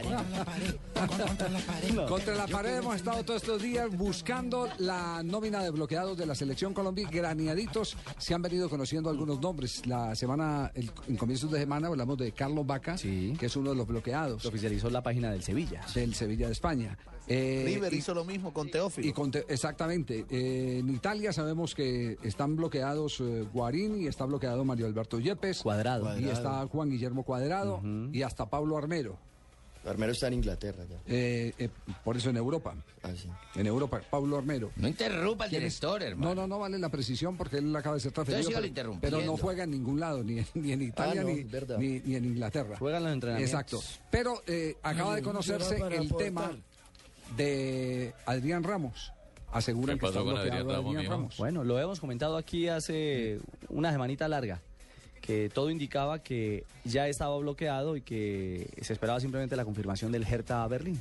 pared. 0.45 0.75
Contra 0.95 1.49
la 1.49 1.59
pared. 1.61 2.07
Contra 2.09 2.35
la 2.35 2.47
pared 2.47 2.77
hemos 2.77 2.97
estado 2.97 3.25
todos 3.25 3.43
estos 3.43 3.63
días 3.63 3.91
buscando 3.97 4.69
la 4.79 5.23
nómina 5.23 5.63
de 5.63 5.71
bloqueados 5.71 6.19
de 6.19 6.27
la 6.27 6.35
selección 6.35 6.75
Colombia. 6.75 7.09
Graneaditos 7.11 7.97
se 8.19 8.35
han 8.35 8.43
venido 8.43 8.69
conociendo 8.69 9.09
algunos 9.09 9.41
nombres. 9.41 9.87
La 9.87 10.15
semana, 10.15 10.71
el, 10.75 10.91
en 11.09 11.17
comienzos 11.17 11.51
de 11.51 11.61
semana 11.61 11.87
hablamos 11.89 12.19
de 12.19 12.33
Carlos 12.33 12.67
Vaca, 12.67 12.97
que 12.97 13.47
es 13.47 13.57
uno 13.57 13.71
de 13.71 13.77
los 13.77 13.87
bloqueados. 13.87 14.45
Lo 14.45 14.51
oficializó 14.51 14.91
la 14.91 15.03
página 15.03 15.31
del 15.31 15.43
Sevilla. 15.43 15.83
Del 15.95 16.15
Sevilla 16.15 16.47
de 16.47 16.53
España. 16.53 16.99
Eh, 17.33 17.63
River 17.65 17.93
y- 17.95 17.97
hizo 17.99 18.13
lo 18.13 18.25
mismo 18.25 18.53
con 18.53 18.71
Teófilo. 18.71 19.07
y 19.09 19.13
con 19.13 19.31
te- 19.31 19.45
exactamente. 19.49 20.25
Eh, 20.31 20.79
en 20.81 20.91
Italia 20.91 21.33
sabemos 21.33 21.75
que 21.75 22.19
están 22.25 22.57
bloqueados 22.57 23.21
eh, 23.21 23.45
Guarín 23.53 24.01
y 24.03 24.07
está 24.09 24.25
bloqueado 24.25 24.65
Mario 24.65 24.87
Alberto 24.87 25.21
Yepes. 25.21 25.63
Cuadrado. 25.63 26.19
Y 26.19 26.25
está 26.29 26.67
Juan 26.67 26.91
Guillermo 26.91 27.23
Cuadrado 27.23 27.81
y 28.13 28.23
hasta 28.23 28.47
Pablo 28.51 28.77
Armero. 28.77 29.17
Armero 29.87 30.13
está 30.13 30.27
en 30.27 30.35
Inglaterra 30.35 30.85
ya. 30.85 30.97
Eh, 31.07 31.55
eh, 31.59 31.69
por 32.05 32.15
eso 32.15 32.29
en 32.29 32.37
Europa. 32.37 32.75
Ah, 33.03 33.13
En 33.55 33.67
Europa, 33.67 34.03
Pablo 34.11 34.37
Armero. 34.37 34.71
No 34.77 34.87
interrumpa 34.87 35.45
al 35.45 35.51
director, 35.51 36.03
hermano. 36.03 36.35
No, 36.35 36.43
no, 36.43 36.47
no 36.47 36.59
vale 36.59 36.79
la 36.79 36.91
precisión 36.91 37.39
porque 37.39 37.57
él 37.59 37.75
acaba 37.75 37.95
de 37.95 38.01
ser 38.03 38.13
transferido. 38.13 38.51
Pero, 38.75 38.99
pero 39.01 39.23
no 39.23 39.39
juega 39.39 39.65
en 39.65 39.71
ningún 39.71 39.99
lado, 39.99 40.23
ni, 40.23 40.41
en- 40.41 40.47
ni 40.55 40.73
en 40.73 40.83
Italia 40.83 41.23
Ah, 41.23 41.25
no, 41.25 41.79
ni, 41.79 41.97
en 42.15 42.25
Inglaterra. 42.27 42.77
Juegan 42.77 43.05
los 43.05 43.13
entrenamientos. 43.15 43.55
Exacto. 43.55 43.81
Pero 44.11 44.43
eh, 44.47 44.77
acaba 44.83 45.15
de 45.17 45.23
conocerse 45.23 45.77
el 45.77 45.83
aportar. 45.83 46.19
tema 46.19 46.59
de 47.37 48.13
Adrián 48.27 48.63
Ramos. 48.63 49.13
Aseguran 49.53 49.97
¿Qué 49.97 50.03
que 50.03 50.07
está 50.07 50.21
bloqueado 50.21 50.77
Adrián 50.77 51.07
Ramos? 51.07 51.37
Bueno, 51.37 51.65
lo 51.65 51.79
hemos 51.81 51.99
comentado 51.99 52.37
aquí 52.37 52.69
hace 52.69 53.41
una 53.69 53.91
semanita 53.91 54.29
larga, 54.29 54.61
que 55.21 55.49
todo 55.49 55.71
indicaba 55.71 56.23
que 56.23 56.65
ya 56.85 57.09
estaba 57.09 57.37
bloqueado 57.39 57.97
y 57.97 58.03
que 58.03 58.69
se 58.81 58.93
esperaba 58.93 59.19
simplemente 59.21 59.57
la 59.57 59.65
confirmación 59.65 60.13
del 60.13 60.23
Hertha 60.25 60.67
Berlín. 60.69 61.01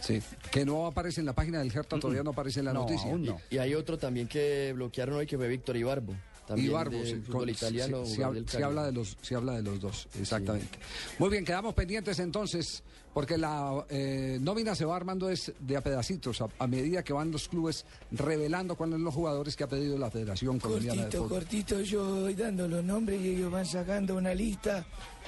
Sí, 0.00 0.22
que 0.50 0.64
no 0.64 0.86
aparece 0.86 1.20
en 1.20 1.26
la 1.26 1.32
página 1.32 1.58
del 1.58 1.70
Hertha, 1.74 1.98
todavía 1.98 2.22
no 2.22 2.30
aparece 2.30 2.60
en 2.60 2.66
la 2.66 2.72
No, 2.72 2.80
noticia. 2.82 3.10
aún 3.10 3.24
no. 3.24 3.40
Y 3.50 3.58
hay 3.58 3.74
otro 3.74 3.98
también 3.98 4.26
que 4.28 4.72
bloquearon 4.74 5.16
hoy 5.16 5.26
que 5.26 5.36
fue 5.36 5.48
Víctor 5.48 5.76
Ibarbo. 5.76 6.14
También 6.46 6.70
Ibarbo, 6.70 6.96
del 6.98 7.06
sí, 7.06 7.14
fútbol 7.24 7.40
con- 7.40 7.48
italiano. 7.50 8.04
sí, 8.04 8.10
sí, 8.10 8.16
jugador 8.16 8.32
hab- 8.32 8.34
del 8.34 8.44
sí 8.48 8.52
Cali. 8.52 8.64
habla 8.64 8.84
de 8.86 8.92
los, 8.92 9.16
sí 9.22 9.34
habla 9.34 9.52
de 9.54 9.62
los 9.62 9.80
dos, 9.80 10.08
exactamente. 10.18 10.78
Muy 11.18 11.30
bien, 11.30 11.44
quedamos 11.44 11.72
pendientes 11.74 12.18
entonces, 12.18 12.82
porque 13.14 13.38
la 13.38 13.84
eh, 13.90 14.38
nómina 14.40 14.74
se 14.74 14.84
va 14.84 14.96
armando 14.96 15.30
es 15.30 15.52
de 15.60 15.76
a 15.76 15.80
pedacitos, 15.82 16.40
a, 16.40 16.48
a 16.58 16.66
medida 16.66 17.02
que 17.04 17.12
van 17.12 17.30
los 17.30 17.46
clubes 17.48 17.84
revelando 18.10 18.74
cuáles 18.74 18.94
son 18.94 19.04
los 19.04 19.14
jugadores 19.14 19.54
que 19.54 19.64
ha 19.64 19.68
pedido 19.68 19.96
la 19.98 20.10
Federación 20.10 20.58
Colombiana 20.58 21.02
de 21.06 21.08
Cortito, 21.08 21.22
Fútbol. 21.24 21.38
cortito, 21.40 21.80
yo 21.82 22.20
voy 22.22 22.34
dando 22.34 22.66
los 22.66 22.82
nombres 22.82 23.20
y 23.20 23.28
ellos 23.36 23.52
van 23.52 23.66
sacando 23.66 24.16
una 24.16 24.34
lista 24.34 24.84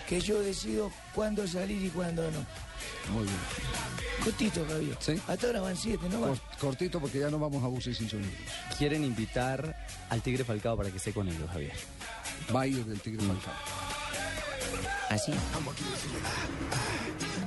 que 0.08 0.20
yo 0.20 0.40
decido 0.40 0.90
cuándo 1.14 1.46
salir 1.46 1.80
y 1.84 1.90
cuándo 1.90 2.28
no. 2.30 2.44
Muy 3.12 3.24
bien. 3.24 3.36
Cortito, 4.22 4.64
Javier. 4.68 4.96
Hasta 5.28 5.46
ahora 5.48 5.60
van 5.60 5.76
siete, 5.76 6.08
¿no? 6.08 6.20
Cor- 6.20 6.38
cortito 6.58 7.00
porque 7.00 7.18
ya 7.18 7.28
no 7.30 7.38
vamos 7.38 7.62
a 7.62 7.66
buses 7.66 7.96
sin 7.96 8.08
sonidos. 8.08 8.32
Quieren 8.78 9.04
invitar 9.04 9.76
al 10.08 10.22
Tigre 10.22 10.44
Falcao 10.44 10.76
para 10.76 10.90
que 10.90 10.96
esté 10.96 11.12
con 11.12 11.28
ellos, 11.28 11.50
Javier. 11.52 11.72
Va 12.54 12.62
a 12.62 12.66
ir 12.66 12.84
del 12.84 13.00
Tigre 13.00 13.24
Falcao. 13.26 13.52
¿Así? 15.10 15.32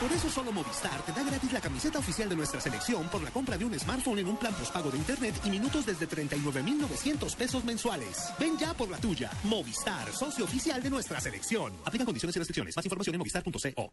Por 0.00 0.12
eso 0.12 0.28
solo 0.28 0.52
Movistar 0.52 1.00
te 1.02 1.12
da 1.12 1.22
gratis 1.22 1.52
la 1.52 1.60
camiseta 1.60 1.98
oficial 1.98 2.28
de 2.28 2.36
nuestra 2.36 2.60
selección 2.60 3.08
por 3.08 3.22
la 3.22 3.30
compra 3.30 3.56
de 3.56 3.64
un 3.64 3.78
smartphone 3.78 4.18
en 4.18 4.28
un 4.28 4.36
plan 4.36 4.52
postpago 4.54 4.90
de 4.90 4.98
internet 4.98 5.34
y 5.44 5.50
minutos 5.50 5.86
desde 5.86 6.08
39.900 6.08 7.36
pesos 7.36 7.64
mensuales. 7.64 8.32
Ven 8.38 8.58
ya 8.58 8.74
por 8.74 8.88
la 8.90 8.98
tuya. 8.98 9.30
Movistar, 9.44 10.12
socio 10.12 10.44
oficial 10.44 10.82
de 10.82 10.90
nuestra 10.90 11.20
selección. 11.20 11.72
Aplican 11.84 12.06
condiciones 12.06 12.34
y 12.36 12.38
restricciones. 12.40 12.76
Más 12.76 12.84
información 12.84 13.14
en 13.14 13.18
movistar.co. 13.20 13.92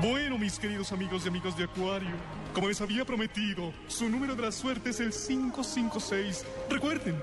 Bueno, 0.00 0.38
mis 0.38 0.58
queridos 0.58 0.92
amigos 0.92 1.24
y 1.24 1.28
amigas 1.28 1.56
de 1.56 1.64
Acuario, 1.64 2.14
como 2.54 2.68
les 2.68 2.80
había 2.80 3.04
prometido, 3.04 3.72
su 3.88 4.08
número 4.08 4.34
de 4.34 4.42
la 4.42 4.52
suerte 4.52 4.90
es 4.90 5.00
el 5.00 5.10
556. 5.12 6.44
Recuerden, 6.70 7.22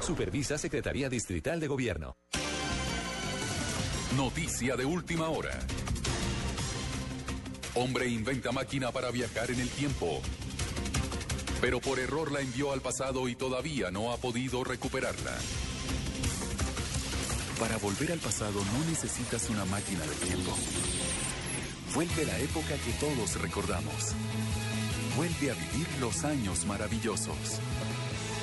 Supervisa 0.00 0.58
Secretaría 0.58 1.08
Distrital 1.08 1.60
de 1.60 1.66
Gobierno. 1.66 2.16
Noticia 4.16 4.76
de 4.76 4.84
última 4.84 5.28
hora. 5.28 5.58
Hombre 7.74 8.08
inventa 8.08 8.50
máquina 8.52 8.90
para 8.90 9.10
viajar 9.10 9.50
en 9.50 9.60
el 9.60 9.68
tiempo. 9.68 10.20
Pero 11.60 11.80
por 11.80 11.98
error 11.98 12.32
la 12.32 12.40
envió 12.40 12.72
al 12.72 12.80
pasado 12.80 13.28
y 13.28 13.36
todavía 13.36 13.90
no 13.90 14.12
ha 14.12 14.16
podido 14.16 14.64
recuperarla. 14.64 15.36
Para 17.60 17.76
volver 17.78 18.12
al 18.12 18.18
pasado 18.18 18.64
no 18.64 18.84
necesitas 18.88 19.50
una 19.50 19.64
máquina 19.64 20.00
de 20.06 20.14
tiempo. 20.26 20.56
Vuelve 21.94 22.24
la 22.24 22.38
época 22.38 22.76
que 22.84 22.92
todos 23.00 23.40
recordamos. 23.40 24.14
Vuelve 25.16 25.50
a 25.50 25.54
vivir 25.54 25.88
los 26.00 26.24
años 26.24 26.64
maravillosos. 26.66 27.60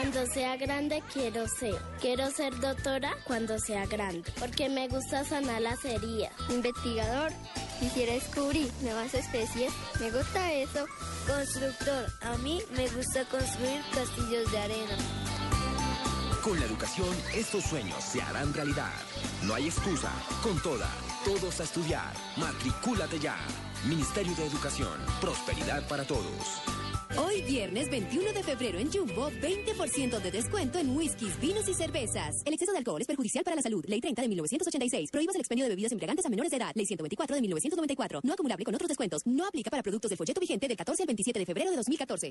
Cuando 0.00 0.24
sea 0.26 0.56
grande 0.56 1.02
quiero 1.12 1.48
ser. 1.48 1.74
Quiero 2.00 2.30
ser 2.30 2.56
doctora 2.60 3.16
cuando 3.24 3.58
sea 3.58 3.84
grande. 3.86 4.22
Porque 4.38 4.68
me 4.68 4.86
gusta 4.86 5.24
sanar 5.24 5.60
las 5.60 5.84
heridas. 5.84 6.30
Investigador. 6.50 7.32
Quisiera 7.80 8.12
descubrir 8.12 8.70
nuevas 8.80 9.12
especies. 9.14 9.72
Me 9.98 10.12
gusta 10.12 10.52
eso. 10.52 10.86
Constructor. 11.26 12.06
A 12.20 12.36
mí 12.36 12.62
me 12.76 12.86
gusta 12.90 13.24
construir 13.24 13.82
castillos 13.92 14.52
de 14.52 14.58
arena. 14.60 14.96
Con 16.44 16.60
la 16.60 16.66
educación, 16.66 17.08
estos 17.34 17.64
sueños 17.64 18.00
se 18.00 18.22
harán 18.22 18.54
realidad. 18.54 18.94
No 19.42 19.54
hay 19.54 19.66
excusa. 19.66 20.12
Con 20.44 20.62
toda, 20.62 20.88
todos 21.24 21.58
a 21.58 21.64
estudiar. 21.64 22.14
Matricúlate 22.36 23.18
ya. 23.18 23.36
Ministerio 23.84 24.36
de 24.36 24.46
Educación. 24.46 24.96
Prosperidad 25.20 25.88
para 25.88 26.04
todos. 26.04 26.62
Hoy 27.16 27.40
viernes 27.42 27.90
21 27.90 28.32
de 28.32 28.42
febrero 28.42 28.78
en 28.78 28.92
Jumbo, 28.92 29.30
20% 29.30 30.20
de 30.20 30.30
descuento 30.30 30.78
en 30.78 30.94
whiskies, 30.94 31.40
vinos 31.40 31.66
y 31.68 31.74
cervezas. 31.74 32.42
El 32.44 32.52
exceso 32.52 32.72
de 32.72 32.78
alcohol 32.78 33.00
es 33.00 33.06
perjudicial 33.06 33.44
para 33.44 33.56
la 33.56 33.62
salud. 33.62 33.82
Ley 33.88 34.00
30 34.00 34.22
de 34.22 34.28
1986. 34.28 35.10
Prohíbas 35.10 35.34
el 35.34 35.40
expendio 35.40 35.64
de 35.64 35.70
bebidas 35.70 35.92
embriagantes 35.92 36.26
a 36.26 36.28
menores 36.28 36.50
de 36.50 36.58
edad. 36.58 36.72
Ley 36.74 36.84
124 36.84 37.34
de 37.34 37.40
1994. 37.40 38.20
No 38.22 38.32
acumulable 38.34 38.64
con 38.64 38.74
otros 38.74 38.88
descuentos. 38.88 39.22
No 39.26 39.46
aplica 39.46 39.70
para 39.70 39.82
productos 39.82 40.10
del 40.10 40.18
folleto 40.18 40.40
vigente 40.40 40.68
del 40.68 40.76
14 40.76 41.02
al 41.02 41.06
27 41.06 41.38
de 41.38 41.46
febrero 41.46 41.70
de 41.70 41.76
2014. 41.76 42.30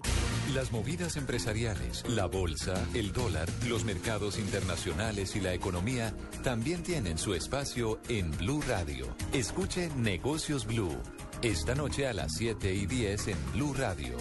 Las 0.54 0.72
movidas 0.72 1.18
empresariales, 1.18 2.04
la 2.10 2.28
bolsa, 2.28 2.88
el 2.94 3.12
dólar, 3.14 3.50
los 3.68 3.84
mercados 3.84 4.38
internacionales 4.38 5.36
y 5.36 5.42
la 5.42 5.54
economía 5.54 6.14
también 6.44 6.84
tienen 6.84 7.18
su 7.18 7.34
espacio 7.34 8.00
en 8.10 8.32
Blue 8.38 8.62
Radio. 8.68 9.08
Escuche 9.34 9.90
Negocios 9.98 10.66
Blue. 10.68 10.96
Esta 11.44 11.76
noche 11.76 12.08
a 12.08 12.14
las 12.14 12.34
7 12.36 12.74
y 12.74 12.88
10 12.88 13.28
en 13.28 13.38
Blue 13.54 13.72
Radio. 13.76 14.18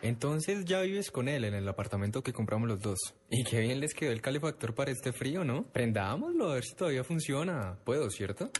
Entonces 0.00 0.64
ya 0.64 0.80
vives 0.80 1.10
con 1.10 1.28
él 1.28 1.44
en 1.44 1.52
el 1.52 1.68
apartamento 1.68 2.22
que 2.22 2.32
compramos 2.32 2.66
los 2.66 2.80
dos. 2.80 2.98
Y 3.28 3.44
qué 3.44 3.60
bien 3.60 3.78
les 3.78 3.92
quedó 3.92 4.10
el 4.10 4.22
calefactor 4.22 4.74
para 4.74 4.90
este 4.90 5.12
frío, 5.12 5.44
¿no? 5.44 5.64
Prendámoslo 5.64 6.50
a 6.50 6.54
ver 6.54 6.64
si 6.64 6.74
todavía 6.74 7.04
funciona. 7.04 7.76
Puedo, 7.84 8.08
¿cierto? 8.08 8.50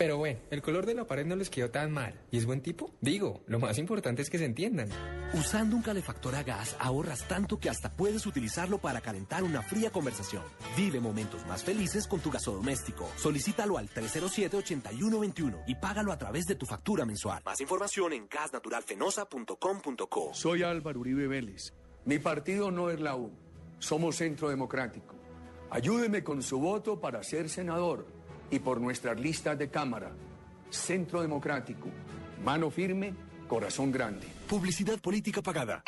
Pero 0.00 0.16
bueno, 0.16 0.40
el 0.50 0.62
color 0.62 0.86
de 0.86 0.94
la 0.94 1.06
pared 1.06 1.26
no 1.26 1.36
les 1.36 1.50
quedó 1.50 1.70
tan 1.70 1.92
mal. 1.92 2.18
¿Y 2.30 2.38
es 2.38 2.46
buen 2.46 2.62
tipo? 2.62 2.94
Digo, 3.02 3.42
lo 3.46 3.58
más 3.58 3.76
importante 3.76 4.22
es 4.22 4.30
que 4.30 4.38
se 4.38 4.46
entiendan. 4.46 4.88
Usando 5.34 5.76
un 5.76 5.82
calefactor 5.82 6.34
a 6.36 6.42
gas 6.42 6.74
ahorras 6.78 7.28
tanto 7.28 7.60
que 7.60 7.68
hasta 7.68 7.92
puedes 7.92 8.24
utilizarlo 8.24 8.78
para 8.78 9.02
calentar 9.02 9.42
una 9.42 9.60
fría 9.60 9.90
conversación. 9.90 10.42
Vive 10.74 11.00
momentos 11.00 11.46
más 11.46 11.62
felices 11.62 12.06
con 12.06 12.20
tu 12.20 12.30
gasodoméstico. 12.30 13.10
Solicítalo 13.16 13.76
al 13.76 13.90
307-8121 13.90 15.64
y 15.66 15.74
págalo 15.74 16.12
a 16.12 16.16
través 16.16 16.46
de 16.46 16.54
tu 16.54 16.64
factura 16.64 17.04
mensual. 17.04 17.42
Más 17.44 17.60
información 17.60 18.14
en 18.14 18.26
gasnaturalfenosa.com.co. 18.26 20.30
Soy 20.32 20.62
Álvaro 20.62 21.00
Uribe 21.00 21.26
Vélez. 21.26 21.74
Mi 22.06 22.18
partido 22.18 22.70
no 22.70 22.88
es 22.88 23.00
la 23.00 23.16
U. 23.16 23.30
Somos 23.80 24.16
Centro 24.16 24.48
Democrático. 24.48 25.14
Ayúdeme 25.68 26.24
con 26.24 26.42
su 26.42 26.58
voto 26.58 26.98
para 26.98 27.22
ser 27.22 27.50
senador 27.50 28.19
y 28.50 28.58
por 28.58 28.80
nuestras 28.80 29.18
listas 29.18 29.58
de 29.58 29.68
Cámara. 29.68 30.10
Centro 30.70 31.22
Democrático. 31.22 31.88
Mano 32.44 32.70
firme, 32.70 33.14
corazón 33.48 33.90
grande. 33.90 34.26
Publicidad 34.48 34.98
política 34.98 35.42
pagada. 35.42 35.82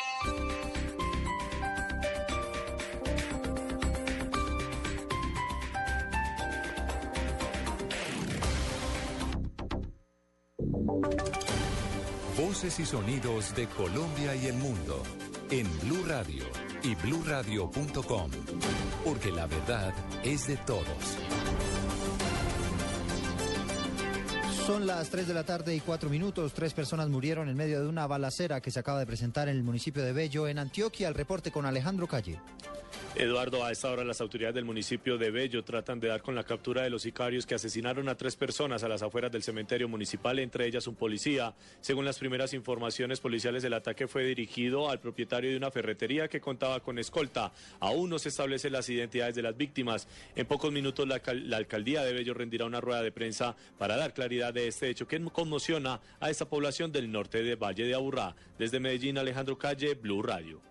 Voces 12.37 12.79
y 12.79 12.85
sonidos 12.85 13.55
de 13.55 13.67
Colombia 13.67 14.35
y 14.35 14.47
el 14.47 14.55
mundo 14.55 15.01
en 15.49 15.67
Blue 15.81 16.03
Radio 16.07 16.45
y 16.83 16.95
bluradio.com, 16.95 18.31
porque 19.03 19.31
la 19.31 19.45
verdad 19.47 19.93
es 20.23 20.47
de 20.47 20.57
todos. 20.57 21.17
Son 24.65 24.87
las 24.87 25.09
3 25.09 25.27
de 25.27 25.33
la 25.33 25.43
tarde 25.43 25.75
y 25.75 25.81
4 25.81 26.09
minutos. 26.09 26.53
Tres 26.53 26.73
personas 26.73 27.09
murieron 27.09 27.49
en 27.49 27.57
medio 27.57 27.81
de 27.81 27.87
una 27.89 28.07
balacera 28.07 28.61
que 28.61 28.71
se 28.71 28.79
acaba 28.79 28.97
de 28.97 29.05
presentar 29.05 29.49
en 29.49 29.57
el 29.57 29.63
municipio 29.63 30.01
de 30.01 30.13
Bello, 30.13 30.47
en 30.47 30.57
Antioquia. 30.57 31.09
El 31.09 31.15
reporte 31.15 31.51
con 31.51 31.65
Alejandro 31.65 32.07
Calle. 32.07 32.39
Eduardo, 33.15 33.63
a 33.63 33.71
esta 33.71 33.91
hora 33.91 34.03
las 34.03 34.21
autoridades 34.21 34.55
del 34.55 34.65
municipio 34.65 35.19
de 35.19 35.29
Bello 35.29 35.63
tratan 35.63 35.99
de 35.99 36.07
dar 36.07 36.23
con 36.23 36.33
la 36.33 36.43
captura 36.43 36.81
de 36.81 36.89
los 36.89 37.03
sicarios 37.03 37.45
que 37.45 37.53
asesinaron 37.53 38.09
a 38.09 38.15
tres 38.15 38.35
personas 38.35 38.83
a 38.83 38.87
las 38.87 39.03
afueras 39.03 39.31
del 39.31 39.43
cementerio 39.43 39.87
municipal, 39.87 40.39
entre 40.39 40.65
ellas 40.65 40.87
un 40.87 40.95
policía. 40.95 41.53
Según 41.79 42.05
las 42.05 42.17
primeras 42.17 42.53
informaciones 42.53 43.19
policiales, 43.19 43.63
el 43.63 43.73
ataque 43.73 44.07
fue 44.07 44.23
dirigido 44.23 44.89
al 44.89 44.99
propietario 44.99 45.51
de 45.51 45.57
una 45.57 45.69
ferretería 45.69 46.27
que 46.27 46.41
contaba 46.41 46.79
con 46.79 46.97
escolta. 46.97 47.51
Aún 47.79 48.09
no 48.09 48.17
se 48.17 48.29
establecen 48.29 48.73
las 48.73 48.89
identidades 48.89 49.35
de 49.35 49.43
las 49.43 49.55
víctimas. 49.55 50.07
En 50.35 50.47
pocos 50.47 50.71
minutos 50.71 51.07
la, 51.07 51.21
la 51.33 51.57
alcaldía 51.57 52.03
de 52.03 52.13
Bello 52.13 52.33
rendirá 52.33 52.65
una 52.65 52.81
rueda 52.81 53.03
de 53.03 53.11
prensa 53.11 53.55
para 53.77 53.95
dar 53.95 54.15
claridad 54.15 54.52
de 54.53 54.67
este 54.67 54.89
hecho 54.89 55.07
que 55.07 55.21
conmociona 55.25 55.99
a 56.19 56.29
esta 56.29 56.45
población 56.45 56.91
del 56.91 57.11
norte 57.11 57.43
de 57.43 57.55
Valle 57.55 57.85
de 57.85 57.95
Aburrá. 57.95 58.35
Desde 58.57 58.79
Medellín, 58.79 59.17
Alejandro 59.17 59.57
Calle, 59.57 59.95
Blue 59.95 60.21
Radio. 60.21 60.61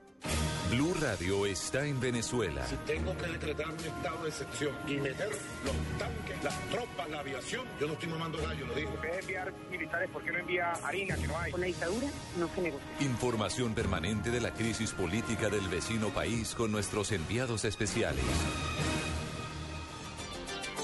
Blue 0.71 0.95
Radio 1.03 1.45
está 1.45 1.85
en 1.85 2.01
Venezuela. 2.01 2.67
Si 2.67 2.77
tengo 2.87 3.15
que 3.19 3.27
decretar 3.27 3.69
un 3.69 3.77
estado 3.77 4.23
de 4.23 4.29
excepción 4.31 4.75
y 4.89 4.95
meter 4.95 5.29
los 5.29 5.99
tanques, 5.99 6.43
las 6.43 6.71
tropas, 6.71 7.11
la 7.11 7.19
aviación, 7.21 7.67
yo 7.79 7.87
no 7.89 7.93
estoy 7.93 8.09
mamando 8.09 8.39
gallo, 8.39 8.67
lo 8.67 8.75
digo. 8.75 8.91
En 8.95 9.01
vez 9.03 9.13
de 9.13 9.19
enviar 9.19 9.53
militares, 9.71 10.09
¿por 10.11 10.25
qué 10.25 10.31
no 10.31 10.39
envía 10.39 10.73
harina 10.73 11.17
que 11.17 11.27
no 11.27 11.39
hay? 11.39 11.53
Con 11.53 11.61
la 11.61 11.67
dictadura 11.67 12.07
no 12.39 12.49
se 12.55 12.63
negocia. 12.63 12.87
Información 13.01 13.75
permanente 13.75 14.31
de 14.31 14.41
la 14.41 14.55
crisis 14.55 14.93
política 14.93 15.51
del 15.51 15.69
vecino 15.69 16.09
país 16.09 16.55
con 16.55 16.73
nuestros 16.73 17.13
enviados 17.13 17.67
especiales. 17.67 18.25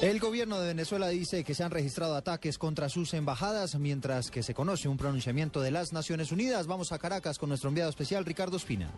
El 0.00 0.20
gobierno 0.20 0.60
de 0.60 0.68
Venezuela 0.68 1.08
dice 1.08 1.42
que 1.42 1.54
se 1.54 1.64
han 1.64 1.72
registrado 1.72 2.14
ataques 2.14 2.56
contra 2.56 2.88
sus 2.88 3.14
embajadas, 3.14 3.74
mientras 3.74 4.30
que 4.30 4.44
se 4.44 4.54
conoce 4.54 4.86
un 4.86 4.96
pronunciamiento 4.96 5.60
de 5.60 5.72
las 5.72 5.92
Naciones 5.92 6.30
Unidas. 6.30 6.68
Vamos 6.68 6.92
a 6.92 7.00
Caracas 7.00 7.36
con 7.36 7.48
nuestro 7.48 7.68
enviado 7.68 7.90
especial, 7.90 8.24
Ricardo 8.24 8.58
Espina. 8.58 8.92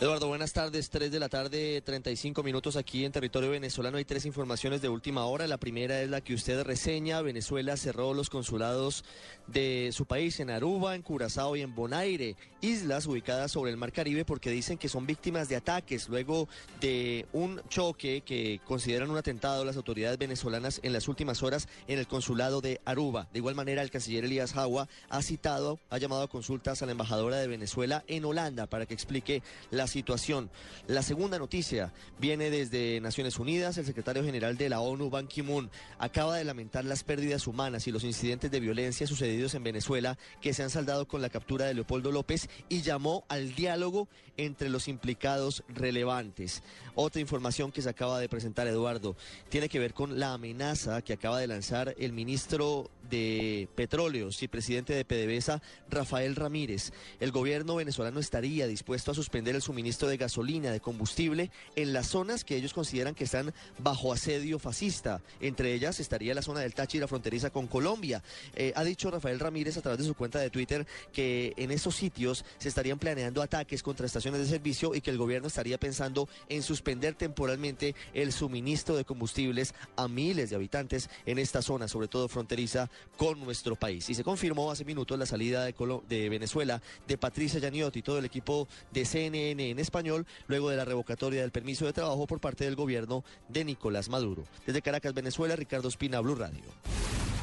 Eduardo, 0.00 0.28
buenas 0.28 0.54
tardes. 0.54 0.88
Tres 0.88 1.12
de 1.12 1.20
la 1.20 1.28
tarde, 1.28 1.82
35 1.82 2.42
minutos 2.42 2.76
aquí 2.76 3.04
en 3.04 3.12
territorio 3.12 3.50
venezolano. 3.50 3.98
Hay 3.98 4.06
tres 4.06 4.24
informaciones 4.24 4.80
de 4.80 4.88
última 4.88 5.26
hora. 5.26 5.46
La 5.46 5.58
primera 5.58 6.00
es 6.00 6.08
la 6.08 6.22
que 6.22 6.32
usted 6.32 6.62
reseña. 6.62 7.20
Venezuela 7.20 7.76
cerró 7.76 8.14
los 8.14 8.30
consulados 8.30 9.04
de 9.46 9.90
su 9.92 10.06
país 10.06 10.40
en 10.40 10.48
Aruba, 10.48 10.94
en 10.94 11.02
Curazao 11.02 11.54
y 11.54 11.60
en 11.60 11.74
Bonaire, 11.74 12.36
islas 12.62 13.06
ubicadas 13.06 13.52
sobre 13.52 13.72
el 13.72 13.76
Mar 13.76 13.92
Caribe, 13.92 14.24
porque 14.24 14.50
dicen 14.50 14.78
que 14.78 14.88
son 14.88 15.06
víctimas 15.06 15.50
de 15.50 15.56
ataques 15.56 16.08
luego 16.08 16.48
de 16.80 17.26
un 17.34 17.60
choque 17.68 18.22
que 18.22 18.58
consideran 18.64 19.10
un 19.10 19.18
atentado 19.18 19.66
las 19.66 19.76
autoridades 19.76 20.16
venezolanas 20.16 20.80
en 20.82 20.94
las 20.94 21.08
últimas 21.08 21.42
horas 21.42 21.68
en 21.88 21.98
el 21.98 22.06
consulado 22.06 22.62
de 22.62 22.80
Aruba. 22.86 23.28
De 23.34 23.40
igual 23.40 23.54
manera, 23.54 23.82
el 23.82 23.90
canciller 23.90 24.24
Elías 24.24 24.54
Jagua 24.54 24.88
ha 25.10 25.20
citado, 25.20 25.78
ha 25.90 25.98
llamado 25.98 26.22
a 26.22 26.28
consultas 26.28 26.80
a 26.80 26.86
la 26.86 26.92
embajadora 26.92 27.36
de 27.36 27.48
Venezuela 27.48 28.02
en 28.06 28.24
Holanda 28.24 28.66
para 28.66 28.86
que 28.86 28.94
explique 28.94 29.42
las 29.70 29.89
situación. 29.90 30.50
La 30.86 31.02
segunda 31.02 31.38
noticia 31.38 31.92
viene 32.18 32.48
desde 32.48 33.00
Naciones 33.00 33.38
Unidas. 33.38 33.76
El 33.76 33.84
secretario 33.84 34.24
general 34.24 34.56
de 34.56 34.70
la 34.70 34.80
ONU, 34.80 35.10
Ban 35.10 35.26
Ki-moon, 35.26 35.70
acaba 35.98 36.36
de 36.36 36.44
lamentar 36.44 36.84
las 36.86 37.04
pérdidas 37.04 37.46
humanas 37.46 37.86
y 37.86 37.92
los 37.92 38.04
incidentes 38.04 38.50
de 38.50 38.60
violencia 38.60 39.06
sucedidos 39.06 39.54
en 39.54 39.64
Venezuela 39.64 40.16
que 40.40 40.54
se 40.54 40.62
han 40.62 40.70
saldado 40.70 41.06
con 41.06 41.20
la 41.20 41.28
captura 41.28 41.66
de 41.66 41.74
Leopoldo 41.74 42.10
López 42.12 42.48
y 42.68 42.80
llamó 42.80 43.24
al 43.28 43.54
diálogo 43.54 44.08
entre 44.38 44.70
los 44.70 44.88
implicados 44.88 45.62
relevantes. 45.68 46.62
Otra 46.94 47.20
información 47.20 47.72
que 47.72 47.82
se 47.82 47.90
acaba 47.90 48.18
de 48.18 48.28
presentar, 48.28 48.66
Eduardo, 48.66 49.16
tiene 49.48 49.68
que 49.68 49.78
ver 49.78 49.92
con 49.92 50.18
la 50.18 50.32
amenaza 50.32 51.02
que 51.02 51.12
acaba 51.12 51.38
de 51.38 51.46
lanzar 51.46 51.94
el 51.98 52.12
ministro 52.12 52.90
de 53.10 53.68
Petróleos 53.74 54.42
y 54.42 54.48
presidente 54.48 54.94
de 54.94 55.04
PDVSA, 55.04 55.60
Rafael 55.90 56.36
Ramírez. 56.36 56.92
El 57.18 57.32
gobierno 57.32 57.76
venezolano 57.76 58.20
estaría 58.20 58.66
dispuesto 58.66 59.10
a 59.10 59.14
suspender 59.14 59.54
el 59.54 59.62
suministro 59.62 60.08
de 60.08 60.16
gasolina, 60.16 60.70
de 60.70 60.80
combustible, 60.80 61.50
en 61.76 61.92
las 61.92 62.06
zonas 62.06 62.44
que 62.44 62.56
ellos 62.56 62.72
consideran 62.72 63.14
que 63.14 63.24
están 63.24 63.52
bajo 63.78 64.12
asedio 64.12 64.58
fascista. 64.58 65.20
Entre 65.40 65.74
ellas 65.74 66.00
estaría 66.00 66.34
la 66.34 66.42
zona 66.42 66.60
del 66.60 66.74
Táchira 66.74 67.08
fronteriza 67.08 67.50
con 67.50 67.66
Colombia. 67.66 68.22
Eh, 68.54 68.72
ha 68.76 68.84
dicho 68.84 69.10
Rafael 69.10 69.40
Ramírez 69.40 69.76
a 69.76 69.82
través 69.82 69.98
de 69.98 70.06
su 70.06 70.14
cuenta 70.14 70.38
de 70.38 70.50
Twitter 70.50 70.86
que 71.12 71.52
en 71.56 71.70
esos 71.70 71.96
sitios 71.96 72.44
se 72.58 72.68
estarían 72.68 72.98
planeando 72.98 73.42
ataques 73.42 73.82
contra 73.82 74.06
estaciones 74.06 74.40
de 74.40 74.46
servicio 74.46 74.94
y 74.94 75.00
que 75.00 75.10
el 75.10 75.18
gobierno 75.18 75.48
estaría 75.48 75.78
pensando 75.78 76.28
en 76.48 76.62
suspender 76.62 77.14
temporalmente 77.14 77.94
el 78.14 78.32
suministro 78.32 78.96
de 78.96 79.04
combustibles 79.04 79.74
a 79.96 80.08
miles 80.08 80.50
de 80.50 80.56
habitantes 80.56 81.10
en 81.26 81.38
esta 81.38 81.62
zona, 81.62 81.88
sobre 81.88 82.08
todo 82.08 82.28
fronteriza 82.28 82.90
con 83.16 83.40
nuestro 83.40 83.76
país. 83.76 84.08
Y 84.10 84.14
se 84.14 84.24
confirmó 84.24 84.70
hace 84.70 84.84
minutos 84.84 85.18
la 85.18 85.26
salida 85.26 85.64
de, 85.64 85.74
de 86.08 86.28
Venezuela 86.28 86.80
de 87.06 87.18
Patricia 87.18 87.60
Yaniotti 87.60 88.00
y 88.00 88.02
todo 88.02 88.18
el 88.18 88.24
equipo 88.24 88.68
de 88.90 89.04
CNN 89.04 89.70
en 89.70 89.78
español 89.78 90.26
luego 90.46 90.70
de 90.70 90.76
la 90.76 90.84
revocatoria 90.84 91.42
del 91.42 91.50
permiso 91.50 91.86
de 91.86 91.92
trabajo 91.92 92.26
por 92.26 92.40
parte 92.40 92.64
del 92.64 92.76
gobierno 92.76 93.24
de 93.48 93.64
Nicolás 93.64 94.08
Maduro. 94.08 94.44
Desde 94.66 94.82
Caracas, 94.82 95.14
Venezuela, 95.14 95.56
Ricardo 95.56 95.88
Espina, 95.88 96.20
Blue 96.20 96.34
Radio. 96.34 96.64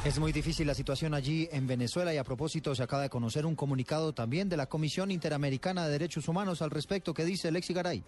Es 0.04 0.18
muy 0.20 0.32
difícil 0.32 0.66
la 0.66 0.74
situación 0.74 1.12
allí 1.12 1.48
en 1.50 1.66
Venezuela 1.66 2.14
y 2.14 2.18
a 2.18 2.24
propósito 2.24 2.74
se 2.74 2.82
acaba 2.82 3.02
de 3.02 3.10
conocer 3.10 3.44
un 3.44 3.56
comunicado 3.56 4.12
también 4.12 4.48
de 4.48 4.56
la 4.56 4.66
Comisión 4.66 5.10
Interamericana 5.10 5.84
de 5.84 5.90
Derechos 5.90 6.28
Humanos 6.28 6.62
al 6.62 6.70
respecto 6.70 7.12
que 7.12 7.24
dice 7.24 7.50
Lexi 7.50 7.74
Garay. 7.74 8.04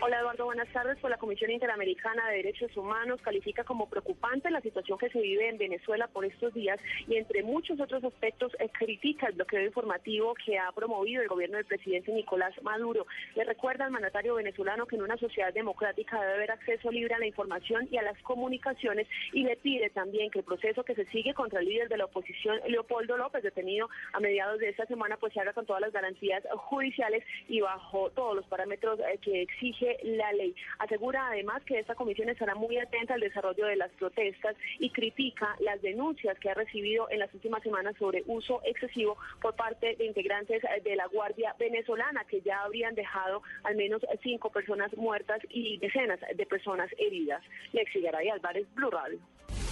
Hola 0.00 0.22
Eduardo, 0.34 0.46
buenas 0.46 0.72
tardes. 0.72 0.98
Pues 1.00 1.10
la 1.12 1.18
Comisión 1.18 1.52
Interamericana 1.52 2.28
de 2.28 2.38
Derechos 2.38 2.76
Humanos 2.76 3.20
califica 3.22 3.62
como 3.62 3.88
preocupante 3.88 4.50
la 4.50 4.60
situación 4.60 4.98
que 4.98 5.08
se 5.10 5.20
vive 5.20 5.48
en 5.48 5.58
Venezuela 5.58 6.08
por 6.08 6.24
estos 6.24 6.52
días 6.52 6.80
y 7.06 7.16
entre 7.16 7.44
muchos 7.44 7.78
otros 7.78 8.02
aspectos 8.02 8.52
eh, 8.58 8.68
critica 8.76 9.28
el 9.28 9.34
bloqueo 9.34 9.64
informativo 9.64 10.34
que 10.34 10.58
ha 10.58 10.72
promovido 10.72 11.22
el 11.22 11.28
gobierno 11.28 11.58
del 11.58 11.66
presidente 11.66 12.10
Nicolás 12.10 12.52
Maduro. 12.62 13.06
Le 13.36 13.44
recuerda 13.44 13.84
al 13.84 13.92
mandatario 13.92 14.34
venezolano 14.34 14.86
que 14.86 14.96
en 14.96 15.02
una 15.02 15.16
sociedad 15.18 15.52
democrática 15.52 16.20
debe 16.20 16.34
haber 16.34 16.50
acceso 16.50 16.90
libre 16.90 17.14
a 17.14 17.18
la 17.20 17.26
información 17.26 17.86
y 17.92 17.98
a 17.98 18.02
las 18.02 18.20
comunicaciones 18.22 19.06
y 19.32 19.44
le 19.44 19.56
pide 19.56 19.90
también 19.90 20.30
que 20.32 20.40
el 20.40 20.44
proceso 20.44 20.82
que 20.82 20.96
se 20.96 21.06
sigue 21.06 21.34
contra 21.34 21.60
el 21.60 21.66
líder 21.66 21.88
de 21.88 21.98
la 21.98 22.06
oposición, 22.06 22.58
Leopoldo 22.66 23.16
López, 23.16 23.44
detenido 23.44 23.88
a 24.12 24.18
mediados 24.18 24.58
de 24.58 24.70
esta 24.70 24.86
semana, 24.86 25.16
pues 25.16 25.32
se 25.32 25.40
haga 25.40 25.52
con 25.52 25.66
todas 25.66 25.82
las 25.82 25.92
garantías 25.92 26.42
judiciales 26.56 27.22
y 27.48 27.60
bajo 27.60 28.10
todos 28.10 28.34
los 28.34 28.46
parámetros 28.46 28.98
eh, 28.98 29.18
que 29.22 29.42
exige 29.42 29.98
la 30.02 30.23
ley. 30.32 30.54
Asegura 30.78 31.28
además 31.28 31.62
que 31.64 31.78
esta 31.78 31.94
comisión 31.94 32.28
estará 32.28 32.54
muy 32.54 32.78
atenta 32.78 33.14
al 33.14 33.20
desarrollo 33.20 33.66
de 33.66 33.76
las 33.76 33.90
protestas 33.92 34.56
y 34.78 34.90
critica 34.90 35.56
las 35.60 35.80
denuncias 35.82 36.38
que 36.38 36.50
ha 36.50 36.54
recibido 36.54 37.08
en 37.10 37.18
las 37.18 37.32
últimas 37.34 37.62
semanas 37.62 37.94
sobre 37.98 38.22
uso 38.26 38.60
excesivo 38.64 39.16
por 39.40 39.54
parte 39.56 39.96
de 39.96 40.04
integrantes 40.06 40.62
de 40.82 40.96
la 40.96 41.06
Guardia 41.06 41.54
Venezolana, 41.58 42.24
que 42.24 42.40
ya 42.40 42.62
habrían 42.62 42.94
dejado 42.94 43.42
al 43.62 43.76
menos 43.76 44.02
cinco 44.22 44.50
personas 44.50 44.94
muertas 44.96 45.40
y 45.48 45.78
decenas 45.78 46.20
de 46.34 46.46
personas 46.46 46.90
heridas. 46.98 47.42
Lexi 47.72 48.00
Garay 48.00 48.28
Álvarez, 48.28 48.66
Blue 48.74 48.90
Radio. 48.90 49.18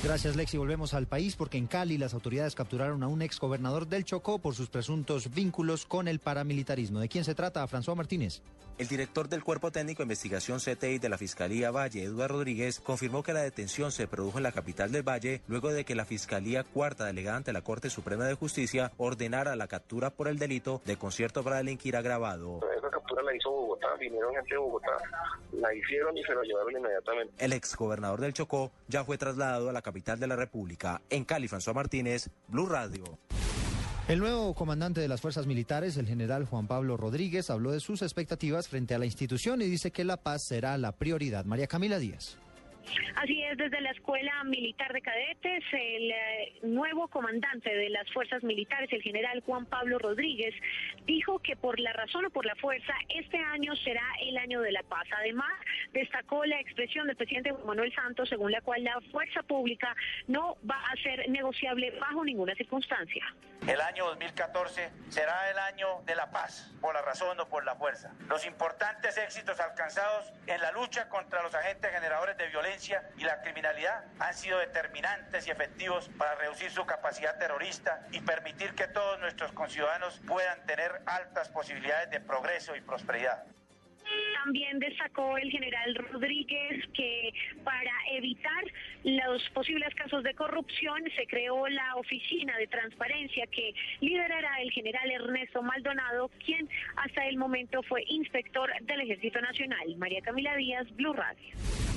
Gracias, 0.03 0.35
Lexi. 0.35 0.59
Volvemos 0.59 0.95
al 0.95 1.07
país 1.07 1.37
porque 1.37 1.59
en 1.59 1.69
Cali 1.69 1.97
las 1.97 2.13
autoridades 2.13 2.57
capturaron 2.57 3.05
a 3.05 3.07
un 3.07 3.23
exgobernador 3.23 3.87
del 3.87 4.05
Chocó 4.05 4.41
por 4.41 4.57
sus 4.57 4.69
presuntos 4.69 5.33
vínculos 5.33 5.87
con 5.87 6.09
el 6.09 6.19
paramilitarismo. 6.19 6.99
¿De 6.99 7.09
quién 7.09 7.25
se 7.25 7.37
trata? 7.37 7.65
François 7.69 7.95
Martínez. 7.95 8.43
El 8.79 8.89
director 8.89 9.29
del 9.29 9.45
Cuerpo 9.45 9.71
Técnico 9.71 9.99
de 9.99 10.07
Investigación 10.07 10.59
CTI 10.59 10.99
de 10.99 11.09
la 11.09 11.19
Fiscalía 11.19 11.71
Valle, 11.71 12.03
Eduardo 12.03 12.39
Rodríguez, 12.39 12.81
confirmó 12.81 13.23
que 13.23 13.33
la 13.33 13.43
detención 13.43 13.93
se 13.93 14.09
produjo 14.09 14.39
en 14.39 14.43
la 14.43 14.51
capital 14.51 14.91
del 14.91 15.07
Valle 15.07 15.43
luego 15.47 15.73
de 15.73 15.85
que 15.85 15.95
la 15.95 16.05
Fiscalía 16.05 16.65
Cuarta 16.65 17.05
Delegada 17.05 17.37
ante 17.37 17.53
la 17.53 17.63
Corte 17.63 17.89
Suprema 17.89 18.25
de 18.25 18.35
Justicia 18.35 18.91
ordenara 18.97 19.55
la 19.55 19.69
captura 19.69 20.11
por 20.11 20.27
el 20.27 20.39
delito 20.39 20.83
de 20.85 20.97
concierto 20.97 21.45
para 21.45 21.59
delinquir 21.59 21.97
agravado. 21.97 22.59
La 23.21 23.37
hizo 23.37 23.51
Bogotá, 23.51 23.89
vinieron 23.99 24.35
gente 24.35 24.55
de 24.55 24.59
Bogotá, 24.59 24.97
la 25.53 25.75
hicieron 25.75 26.17
y 26.17 26.23
se 26.25 26.35
lo 26.35 26.43
llevaron 26.43 26.77
inmediatamente. 26.77 27.33
El 27.39 27.53
exgobernador 27.53 28.21
del 28.21 28.33
Chocó 28.33 28.73
ya 28.89 29.05
fue 29.05 29.19
trasladado 29.19 29.69
a 29.69 29.73
la 29.73 29.83
capital 29.83 30.19
de 30.19 30.27
la 30.27 30.37
República. 30.37 31.01
En 31.11 31.25
Cali, 31.25 31.49
François 31.49 31.75
Martínez, 31.75 32.31
Blue 32.49 32.67
Radio. 32.67 33.05
El 34.09 34.19
nuevo 34.19 34.53
comandante 34.55 35.01
de 35.01 35.09
las 35.09 35.21
fuerzas 35.21 35.47
militares, 35.47 35.97
el 35.97 36.07
general 36.07 36.45
Juan 36.47 36.67
Pablo 36.67 36.97
Rodríguez, 36.97 37.51
habló 37.51 37.71
de 37.71 37.79
sus 37.79 38.03
expectativas 38.03 38.69
frente 38.69 38.95
a 38.95 38.99
la 38.99 39.07
institución 39.07 39.63
y 39.63 39.67
dice 39.67 39.93
que 39.93 40.05
la 40.05 40.17
paz 40.17 40.45
será 40.45 40.77
la 40.77 40.93
prioridad. 40.93 41.45
María 41.45 41.69
Camila 41.69 41.99
Díaz. 41.99 42.37
Así 43.17 43.43
es, 43.43 43.57
desde 43.57 43.81
la 43.81 43.91
Escuela 43.91 44.43
Militar 44.45 44.93
de 44.93 45.01
Cadetes, 45.01 45.65
el 45.73 46.11
eh, 46.11 46.53
nuevo 46.63 47.09
comandante 47.09 47.75
de 47.75 47.91
las 47.91 48.11
fuerzas 48.13 48.43
militares, 48.43 48.93
el 48.93 49.03
general 49.03 49.43
Juan 49.45 49.67
Pablo 49.67 49.99
Rodríguez, 49.99 50.55
dijo 51.07 51.39
que 51.39 51.57
por 51.57 51.79
la 51.79 51.93
razón 51.93 52.27
o 52.27 52.31
por 52.31 52.47
la 52.47 52.55
fuerza, 52.57 52.95
este 53.09 53.39
año 53.39 53.75
será 53.77 54.07
el 54.21 54.37
año 54.39 54.61
de 54.61 54.73
la 54.73 54.83
paz. 54.83 55.07
Además, 55.17 55.53
destacó 55.93 56.45
la 56.45 56.61
expresión 56.61 57.07
del 57.07 57.17
presidente 57.17 57.53
Manuel 57.65 57.95
Santos, 57.95 58.29
según 58.29 58.53
la 58.53 58.61
cual 58.61 58.85
la 58.85 59.01
fuerza 59.11 59.43
pública 59.43 59.95
no 60.27 60.57
va 60.69 60.81
a 60.91 60.97
ser 61.03 61.29
negociable 61.29 61.91
bajo 62.01 62.25
ninguna 62.25 62.55
circunstancia. 62.55 63.25
El 63.67 63.81
año 63.81 64.07
2014 64.07 64.91
será 65.09 65.49
el 65.51 65.59
año 65.59 66.03
de 66.05 66.17
la 66.17 66.33
paz, 66.33 66.73
por 66.81 66.95
la 66.95 67.03
razón 67.03 67.39
o 67.39 67.49
por 67.49 67.65
la 67.65 67.77
fuerza. 67.77 68.11
Los 68.29 68.45
importantes 68.45 69.17
éxitos 69.19 69.61
alcanzados 69.61 70.33
en 70.49 70.61
la 70.61 70.73
lucha 70.73 71.09
contra 71.09 71.43
los 71.45 71.55
agentes 71.55 71.93
generadores 71.93 72.37
de 72.39 72.49
violencia 72.49 72.72
y 73.19 73.25
la 73.25 73.43
criminalidad 73.43 74.05
han 74.19 74.33
sido 74.33 74.59
determinantes 74.59 75.47
y 75.47 75.51
efectivos 75.51 76.09
para 76.17 76.37
reducir 76.37 76.71
su 76.71 76.87
capacidad 76.87 77.39
terrorista 77.39 78.07
y 78.13 78.21
permitir 78.21 78.75
que 78.75 78.89
todos 78.89 79.21
nuestros 79.21 79.53
conciudadanos 79.53 80.21
puedan 80.27 80.65
tener 80.65 81.03
altas 81.05 81.51
posibilidades 81.51 82.11
de 82.11 82.21
progreso 82.21 82.75
y 82.75 82.81
prosperidad. 82.81 83.45
También 84.43 84.79
destacó 84.79 85.37
el 85.37 85.51
general 85.51 85.95
Rodríguez 85.95 86.85
que 86.95 87.33
para 87.63 87.93
evitar 88.11 88.65
los 89.05 89.43
posibles 89.51 89.95
casos 89.95 90.25
de 90.25 90.35
corrupción 90.35 91.03
se 91.15 91.27
creó 91.27 91.69
la 91.69 91.97
oficina 91.97 92.57
de 92.57 92.67
transparencia 92.67 93.47
que 93.49 93.75
liderará 94.01 94.61
el 94.63 94.73
general 94.73 95.11
Ernesto 95.11 95.63
Maldonado, 95.63 96.31
quien 96.45 96.69
hasta 96.97 97.27
el 97.29 97.37
momento 97.37 97.83
fue 97.85 98.03
inspector 98.09 98.71
del 98.83 99.03
Ejército 99.03 99.41
Nacional. 99.41 99.97
María 99.99 100.23
Camila 100.23 100.57
Díaz, 100.57 100.87
Blue 100.97 101.13
Radio. 101.13 101.92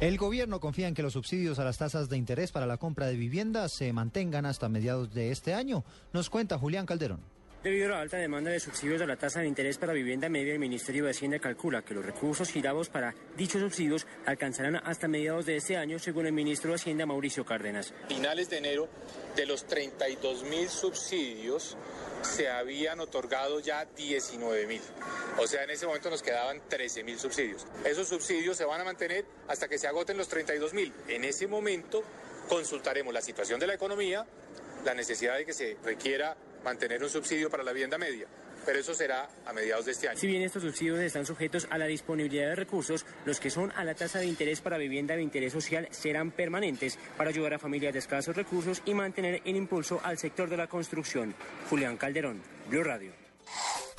El 0.00 0.16
gobierno 0.16 0.60
confía 0.60 0.88
en 0.88 0.94
que 0.94 1.02
los 1.02 1.12
subsidios 1.12 1.58
a 1.58 1.64
las 1.64 1.76
tasas 1.76 2.08
de 2.08 2.16
interés 2.16 2.52
para 2.52 2.64
la 2.64 2.78
compra 2.78 3.06
de 3.06 3.16
viviendas 3.16 3.72
se 3.72 3.92
mantengan 3.92 4.46
hasta 4.46 4.70
mediados 4.70 5.12
de 5.12 5.30
este 5.30 5.52
año. 5.52 5.84
Nos 6.14 6.30
cuenta 6.30 6.58
Julián 6.58 6.86
Calderón. 6.86 7.20
Debido 7.62 7.88
a 7.88 7.90
la 7.90 8.00
alta 8.00 8.16
demanda 8.16 8.50
de 8.50 8.58
subsidios 8.58 9.02
a 9.02 9.06
la 9.06 9.16
tasa 9.16 9.40
de 9.40 9.46
interés 9.46 9.76
para 9.76 9.92
vivienda 9.92 10.30
media, 10.30 10.54
el 10.54 10.58
Ministerio 10.58 11.04
de 11.04 11.10
Hacienda 11.10 11.38
calcula 11.38 11.82
que 11.82 11.92
los 11.92 12.02
recursos 12.02 12.48
girados 12.48 12.88
para 12.88 13.14
dichos 13.36 13.60
subsidios 13.60 14.06
alcanzarán 14.24 14.76
hasta 14.76 15.08
mediados 15.08 15.44
de 15.44 15.56
este 15.56 15.76
año, 15.76 15.98
según 15.98 16.24
el 16.24 16.32
ministro 16.32 16.70
de 16.70 16.76
Hacienda 16.76 17.04
Mauricio 17.04 17.44
Cárdenas. 17.44 17.92
Finales 18.08 18.48
de 18.48 18.56
enero, 18.56 18.88
de 19.36 19.44
los 19.44 19.66
32 19.66 20.44
mil 20.44 20.70
subsidios, 20.70 21.76
se 22.22 22.48
habían 22.48 22.98
otorgado 22.98 23.60
ya 23.60 23.84
19 23.84 24.66
mil. 24.66 24.80
O 25.36 25.46
sea, 25.46 25.62
en 25.62 25.68
ese 25.68 25.86
momento 25.86 26.08
nos 26.08 26.22
quedaban 26.22 26.62
13 26.66 27.04
mil 27.04 27.18
subsidios. 27.18 27.66
Esos 27.84 28.08
subsidios 28.08 28.56
se 28.56 28.64
van 28.64 28.80
a 28.80 28.84
mantener 28.84 29.26
hasta 29.48 29.68
que 29.68 29.76
se 29.76 29.86
agoten 29.86 30.16
los 30.16 30.28
32 30.28 30.72
mil. 30.72 30.94
En 31.08 31.24
ese 31.24 31.46
momento 31.46 32.02
consultaremos 32.48 33.12
la 33.12 33.20
situación 33.20 33.60
de 33.60 33.66
la 33.66 33.74
economía, 33.74 34.24
la 34.82 34.94
necesidad 34.94 35.36
de 35.36 35.44
que 35.44 35.52
se 35.52 35.76
requiera 35.84 36.38
mantener 36.64 37.02
un 37.02 37.10
subsidio 37.10 37.50
para 37.50 37.62
la 37.62 37.72
vivienda 37.72 37.98
media. 37.98 38.26
Pero 38.64 38.78
eso 38.78 38.94
será 38.94 39.28
a 39.46 39.52
mediados 39.52 39.86
de 39.86 39.92
este 39.92 40.08
año. 40.08 40.18
Si 40.18 40.26
bien 40.26 40.42
estos 40.42 40.62
subsidios 40.62 40.98
están 41.00 41.24
sujetos 41.24 41.66
a 41.70 41.78
la 41.78 41.86
disponibilidad 41.86 42.50
de 42.50 42.56
recursos, 42.56 43.06
los 43.24 43.40
que 43.40 43.50
son 43.50 43.72
a 43.72 43.84
la 43.84 43.94
tasa 43.94 44.18
de 44.18 44.26
interés 44.26 44.60
para 44.60 44.76
vivienda 44.76 45.16
de 45.16 45.22
interés 45.22 45.52
social 45.52 45.88
serán 45.90 46.30
permanentes 46.30 46.98
para 47.16 47.30
ayudar 47.30 47.54
a 47.54 47.58
familias 47.58 47.94
de 47.94 48.00
escasos 48.00 48.36
recursos 48.36 48.82
y 48.84 48.94
mantener 48.94 49.40
el 49.44 49.56
impulso 49.56 50.00
al 50.04 50.18
sector 50.18 50.50
de 50.50 50.58
la 50.58 50.66
construcción. 50.66 51.34
Julián 51.70 51.96
Calderón, 51.96 52.42
Blue 52.68 52.84
Radio. 52.84 53.12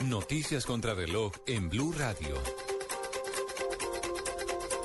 Noticias 0.05 0.65
contra 0.65 0.93
reloj 0.93 1.33
en 1.47 1.69
Blue 1.69 1.93
Radio. 1.97 2.35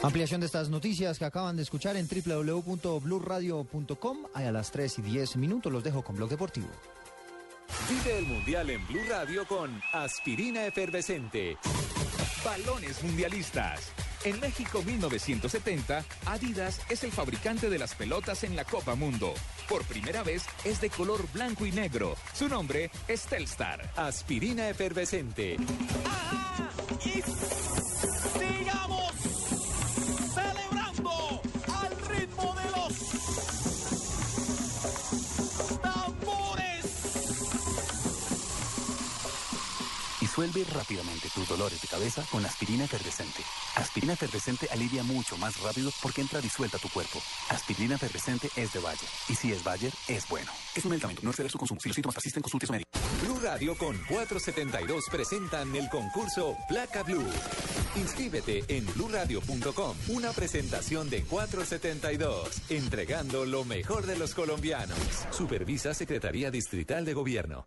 Ampliación 0.03 0.41
de 0.41 0.47
estas 0.47 0.68
noticias 0.68 1.18
que 1.18 1.24
acaban 1.24 1.57
de 1.57 1.62
escuchar 1.62 1.97
en 1.97 2.07
www.bluradio.com. 2.07 4.27
A 4.35 4.43
las 4.53 4.70
3 4.70 4.99
y 4.99 5.03
10 5.03 5.37
minutos 5.37 5.72
los 5.72 5.83
dejo 5.83 6.03
con 6.03 6.16
Blog 6.16 6.31
Deportivo. 6.31 6.68
Vive 7.89 8.18
el 8.18 8.26
Mundial 8.26 8.68
en 8.70 8.84
Blue 8.89 9.05
Radio 9.09 9.47
con 9.47 9.80
Aspirina 9.93 10.66
Efervescente. 10.66 11.57
Balones 12.45 13.01
Mundialistas. 13.05 13.93
En 14.24 14.41
México 14.41 14.82
1970, 14.82 16.05
Adidas 16.24 16.80
es 16.89 17.05
el 17.05 17.12
fabricante 17.12 17.70
de 17.70 17.78
las 17.78 17.95
pelotas 17.95 18.43
en 18.43 18.57
la 18.57 18.64
Copa 18.64 18.97
Mundo. 18.97 19.34
Por 19.68 19.84
primera 19.84 20.24
vez 20.24 20.45
es 20.64 20.80
de 20.80 20.91
color 20.91 21.30
blanco 21.32 21.64
y 21.64 21.70
negro. 21.70 22.16
Su 22.34 22.49
nombre 22.49 22.91
es 23.07 23.22
Telstar. 23.26 23.89
Aspirina 23.95 24.68
Efervescente. 24.68 25.57
Sigamos 27.01 27.36
Disuelve 40.57 40.72
rápidamente 40.72 41.28
tus 41.34 41.46
dolores 41.48 41.82
de 41.82 41.88
cabeza 41.88 42.24
con 42.30 42.44
aspirina 42.46 42.84
efervescente. 42.84 43.42
Aspirina 43.74 44.14
efervescente 44.14 44.66
alivia 44.72 45.02
mucho 45.02 45.36
más 45.36 45.61
rápido 45.61 45.90
porque 46.00 46.22
entra 46.22 46.40
disuelta 46.40 46.78
a 46.78 46.80
tu 46.80 46.88
cuerpo. 46.88 47.20
Aspirina 47.50 47.96
efervescente 47.96 48.48
es 48.57 48.72
de 48.72 48.80
Bayer. 48.80 49.09
Y 49.28 49.34
si 49.34 49.52
es 49.52 49.62
Bayer, 49.62 49.92
es 50.09 50.26
bueno. 50.28 50.50
Es 50.74 50.82
un 50.84 50.92
medicamento, 50.92 51.20
no 51.22 51.30
exceder 51.30 51.50
su 51.50 51.59
consumo. 51.59 51.78
Si 51.80 51.90
los 51.90 51.94
síntomas 51.94 52.14
persisten, 52.14 52.42
consulte 52.42 52.64
a 52.64 52.68
su 52.68 52.72
médico. 52.72 52.88
Blue 53.22 53.38
Radio 53.42 53.76
con 53.76 53.98
472 54.09 55.04
presentan 55.11 55.76
el 55.76 55.90
concurso 55.90 56.57
Placa 56.68 57.02
Blue. 57.02 57.30
Inscríbete 57.96 58.64
en 58.68 58.86
bluradio.com. 58.94 59.96
Una 60.09 60.32
presentación 60.32 61.11
de 61.11 61.22
472, 61.24 62.62
entregando 62.70 63.44
lo 63.44 63.64
mejor 63.64 64.07
de 64.07 64.16
los 64.16 64.34
colombianos. 64.34 64.98
Supervisa 65.30 65.92
Secretaría 65.92 66.50
Distrital 66.50 67.04
de 67.04 67.12
Gobierno. 67.12 67.66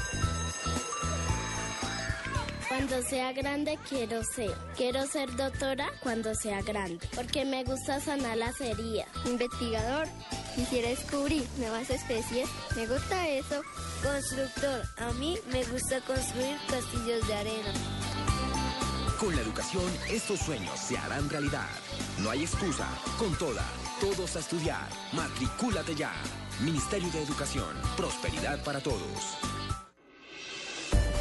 Cuando 2.81 3.07
sea 3.07 3.31
grande 3.31 3.77
quiero 3.87 4.23
ser. 4.23 4.57
Quiero 4.75 5.05
ser 5.05 5.29
doctora 5.35 5.91
cuando 6.01 6.33
sea 6.33 6.63
grande. 6.63 6.97
Porque 7.13 7.45
me 7.45 7.63
gusta 7.63 8.01
sanar 8.01 8.37
las 8.37 8.59
heridas. 8.59 9.05
Investigador. 9.23 10.07
Quisiera 10.55 10.89
descubrir 10.89 11.45
nuevas 11.59 11.91
especies. 11.91 12.49
Me 12.75 12.87
gusta 12.87 13.29
eso. 13.29 13.61
Constructor. 14.01 14.81
A 14.97 15.11
mí 15.13 15.37
me 15.51 15.63
gusta 15.65 16.01
construir 16.01 16.57
castillos 16.67 17.27
de 17.27 17.35
arena. 17.35 17.71
Con 19.19 19.35
la 19.35 19.43
educación, 19.43 19.85
estos 20.09 20.39
sueños 20.39 20.79
se 20.79 20.97
harán 20.97 21.29
realidad. 21.29 21.69
No 22.17 22.31
hay 22.31 22.41
excusa. 22.41 22.87
Con 23.19 23.37
toda, 23.37 23.63
todos 23.99 24.35
a 24.35 24.39
estudiar. 24.39 24.89
Matricúlate 25.13 25.93
ya. 25.93 26.13
Ministerio 26.61 27.11
de 27.11 27.21
Educación. 27.21 27.75
Prosperidad 27.95 28.63
para 28.63 28.79
todos. 28.79 29.37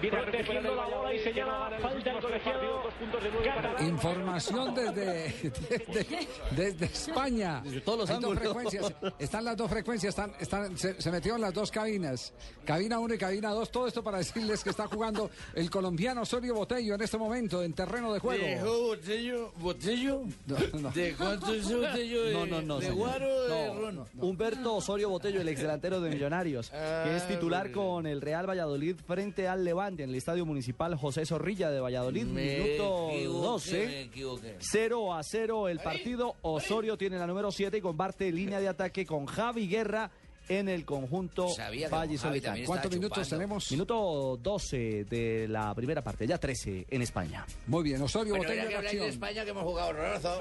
termina 0.00 0.22
protegiendo 0.22 0.74
la 0.74 0.84
bola 0.86 1.14
y 1.14 1.18
señala 1.20 1.78
falta 1.80 2.10
el 2.12 2.20
colegiado 2.20 2.82
Información 3.80 4.74
desde, 4.74 5.50
desde, 5.68 6.28
desde 6.56 6.84
España. 6.86 7.60
Desde 7.64 7.80
todos 7.80 7.98
los 8.00 8.10
Hay 8.10 8.16
dos 8.20 8.24
ángulos. 8.36 8.42
frecuencias. 8.42 8.92
Están 9.18 9.44
las 9.44 9.56
dos 9.56 9.70
frecuencias, 9.70 10.10
están, 10.10 10.32
están, 10.38 10.76
se, 10.78 11.00
se 11.00 11.10
metieron 11.10 11.40
las 11.40 11.52
dos 11.54 11.70
cabinas. 11.70 12.32
Cabina 12.64 12.98
1 12.98 13.14
y 13.14 13.18
cabina 13.18 13.50
2. 13.50 13.70
Todo 13.70 13.86
esto 13.86 14.02
para 14.02 14.18
decirles 14.18 14.62
que 14.62 14.70
está 14.70 14.86
jugando 14.86 15.30
el 15.54 15.70
colombiano 15.70 16.22
Osorio 16.22 16.54
Botello 16.54 16.94
en 16.94 17.00
este 17.02 17.18
momento 17.18 17.62
en 17.62 17.72
terreno 17.72 18.12
de 18.12 18.20
juego. 18.20 18.44
¿Dejó 18.44 18.78
botello? 18.88 19.52
¿Botello? 19.56 20.22
No, 20.46 20.56
no. 20.80 20.90
¿De 20.90 21.14
cuánto 21.14 21.52
es 21.54 21.64
botello? 21.72 22.24
¿De, 22.24 22.32
No, 22.32 22.46
no, 22.46 22.62
no. 22.62 22.78
¿De 22.80 22.90
guaro 22.90 23.26
o 23.26 23.42
de 23.42 23.66
No, 23.68 23.74
ron? 23.80 24.04
Humberto 24.18 24.74
Osorio 24.76 25.08
Botello, 25.08 25.40
el 25.40 25.48
exdelantero 25.48 26.00
de 26.00 26.10
Millonarios, 26.10 26.70
que 26.70 27.16
es 27.16 27.22
Ah, 27.22 27.28
titular 27.28 27.70
con 27.72 28.06
el 28.06 28.20
Real 28.20 28.48
Valladolid 28.48 28.96
frente 29.06 29.48
al 29.48 29.64
Levante 29.64 29.89
en 29.98 30.10
el 30.10 30.14
Estadio 30.14 30.46
Municipal 30.46 30.94
José 30.94 31.26
Zorrilla 31.26 31.70
de 31.70 31.80
Valladolid, 31.80 32.24
Me 32.26 32.58
minuto 32.58 33.10
equivoqué, 33.10 33.24
12. 33.24 33.86
me 33.86 34.00
equivoqué. 34.02 34.56
0 34.60 35.14
a 35.14 35.22
0 35.22 35.68
el 35.68 35.80
partido. 35.80 36.36
Osorio 36.42 36.96
tiene 36.96 37.18
la 37.18 37.26
número 37.26 37.50
7 37.50 37.76
y 37.76 37.80
comparte 37.80 38.30
línea 38.30 38.60
de 38.60 38.68
ataque 38.68 39.04
con 39.04 39.26
Javi 39.26 39.68
Guerra 39.68 40.10
en 40.50 40.68
el 40.68 40.84
conjunto 40.84 41.46
Valle 41.56 42.18
con 42.18 42.64
¿Cuántos 42.66 42.90
minutos 42.92 43.18
chupando. 43.18 43.36
tenemos? 43.36 43.70
Minuto 43.70 44.38
12 44.42 45.04
de 45.04 45.46
la 45.48 45.72
primera 45.74 46.02
parte, 46.02 46.26
ya 46.26 46.38
13 46.38 46.86
en 46.90 47.02
España. 47.02 47.46
Muy 47.68 47.84
bien, 47.84 48.02
Osorio 48.02 48.34
Bueno, 48.36 48.52
Botello 48.52 48.68
ya 48.70 48.80
que 48.90 48.96
de. 48.98 49.08
España 49.08 49.44
que 49.44 49.50
hemos 49.50 49.62
jugado 49.62 49.88
horroroso. 49.90 50.40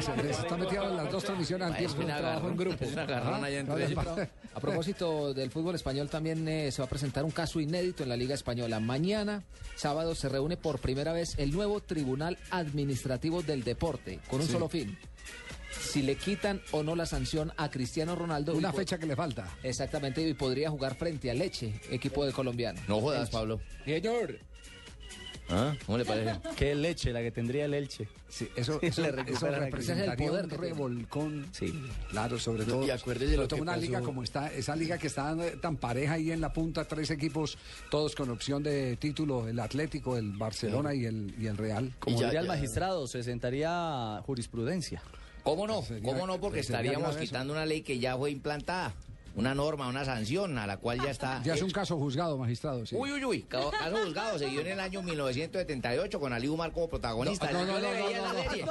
se- 0.00 0.30
está 0.30 0.56
metido 0.56 0.88
en 0.90 0.96
las 0.96 1.10
dos 1.12 1.24
transmisiones 1.24 1.66
al 1.68 1.72
Es 1.74 1.78
tiempo. 1.78 2.00
un 2.00 2.06
trabajo 2.06 2.48
en 2.48 2.56
grupo. 2.56 2.84
A 4.54 4.60
propósito 4.60 5.34
del 5.34 5.50
fútbol 5.50 5.74
español, 5.74 6.08
también 6.08 6.46
eh, 6.48 6.70
se 6.72 6.80
va 6.80 6.86
a 6.86 6.88
presentar 6.88 7.24
un 7.24 7.32
caso 7.32 7.60
inédito 7.60 8.02
en 8.02 8.08
la 8.08 8.16
Liga 8.16 8.34
Española. 8.34 8.80
Mañana, 8.80 9.42
sábado, 9.76 10.14
se 10.14 10.28
reúne 10.28 10.56
por 10.56 10.78
primera 10.78 11.12
vez 11.12 11.34
el 11.38 11.52
nuevo 11.52 11.80
Tribunal 11.80 12.38
Administrativo 12.50 13.42
del 13.42 13.64
Deporte, 13.64 14.20
con 14.30 14.40
un 14.40 14.46
Sí. 14.46 14.52
solo 14.52 14.68
fin. 14.68 14.96
Si 15.84 16.02
le 16.02 16.16
quitan 16.16 16.60
o 16.72 16.82
no 16.82 16.96
la 16.96 17.06
sanción 17.06 17.52
a 17.56 17.70
Cristiano 17.70 18.14
Ronaldo. 18.16 18.54
Una 18.54 18.70
y 18.70 18.76
fecha 18.76 18.98
que 18.98 19.06
le 19.06 19.14
falta. 19.16 19.48
Exactamente, 19.62 20.20
y 20.26 20.34
podría 20.34 20.70
jugar 20.70 20.94
frente 20.96 21.30
a 21.30 21.34
Leche, 21.34 21.72
equipo 21.90 22.24
de 22.26 22.32
colombiano. 22.32 22.80
No 22.88 23.00
jodas, 23.00 23.30
Pablo. 23.30 23.60
Señor. 23.84 24.38
¿Ah? 25.50 25.74
¿Cómo 25.84 25.98
le 25.98 26.06
parece? 26.06 26.40
Qué 26.56 26.74
leche 26.74 27.12
la 27.12 27.20
que 27.20 27.30
tendría 27.30 27.66
el 27.66 27.74
Elche. 27.74 28.08
Sí, 28.30 28.48
eso, 28.56 28.78
eso, 28.80 29.02
le 29.02 29.08
eso 29.30 29.46
representaría 29.50 30.12
el 30.12 30.16
poder 30.30 30.44
un 30.46 30.50
revolcón. 30.50 31.46
Sí. 31.52 31.78
Claro, 32.10 32.38
sobre 32.38 32.64
todo. 32.64 32.86
y 32.86 32.90
acuérdese 32.90 33.32
sobre 33.34 33.42
lo 33.42 33.48
todo 33.48 33.56
que 33.58 33.62
una 33.62 33.72
pasó. 33.72 33.82
liga 33.84 34.00
como 34.00 34.22
está, 34.22 34.50
esa 34.50 34.74
liga 34.74 34.96
que 34.96 35.08
está 35.08 35.32
eh, 35.46 35.58
tan 35.60 35.76
pareja 35.76 36.14
ahí 36.14 36.30
en 36.32 36.40
la 36.40 36.50
punta, 36.50 36.86
tres 36.86 37.10
equipos, 37.10 37.58
todos 37.90 38.14
con 38.14 38.30
opción 38.30 38.62
de 38.62 38.96
título, 38.96 39.46
el 39.46 39.60
Atlético, 39.60 40.16
el 40.16 40.32
Barcelona 40.32 40.94
y 40.94 41.04
el, 41.04 41.34
y 41.38 41.46
el 41.46 41.58
Real. 41.58 41.92
Como 41.98 42.18
ya- 42.18 42.26
diría 42.28 42.40
el 42.40 42.46
ya- 42.46 42.52
magistrado, 42.54 43.06
se 43.06 43.22
sentaría 43.22 44.22
jurisprudencia. 44.24 45.02
¿Cómo 45.44 45.66
no? 45.66 45.82
Sería- 45.82 46.12
¿Cómo 46.12 46.26
no? 46.26 46.40
Porque 46.40 46.60
estaríamos 46.60 47.16
quitando 47.16 47.52
una 47.52 47.64
ley 47.66 47.82
que 47.82 47.98
ya 48.00 48.16
fue 48.16 48.30
implantada. 48.32 48.92
Una 49.36 49.52
norma, 49.52 49.88
una 49.88 50.04
sanción 50.04 50.56
a 50.58 50.66
la 50.68 50.76
cual 50.76 51.00
ya 51.02 51.10
está. 51.10 51.42
Ya 51.42 51.54
es 51.54 51.62
un 51.62 51.70
caso 51.72 51.98
juzgado, 51.98 52.38
magistrado. 52.38 52.86
Sí. 52.86 52.94
Uy, 52.96 53.10
uy, 53.10 53.24
uy. 53.24 53.42
Caso 53.42 53.72
juzgado 53.90 54.38
se 54.38 54.46
dio 54.46 54.60
en 54.60 54.68
el 54.68 54.78
año 54.78 55.02
1978 55.02 56.20
con 56.20 56.32
Ali 56.32 56.46
Umar 56.46 56.70
como 56.70 56.88
protagonista. 56.88 57.50
No, 57.50 57.64
no, 57.64 57.66
Yo 57.66 57.72
no, 57.72 57.80
le 57.80 57.98
no, 57.98 58.06
veía 58.06 58.18
no, 58.18 58.24
esa 58.26 58.32
no, 58.32 58.50
serie. 58.50 58.64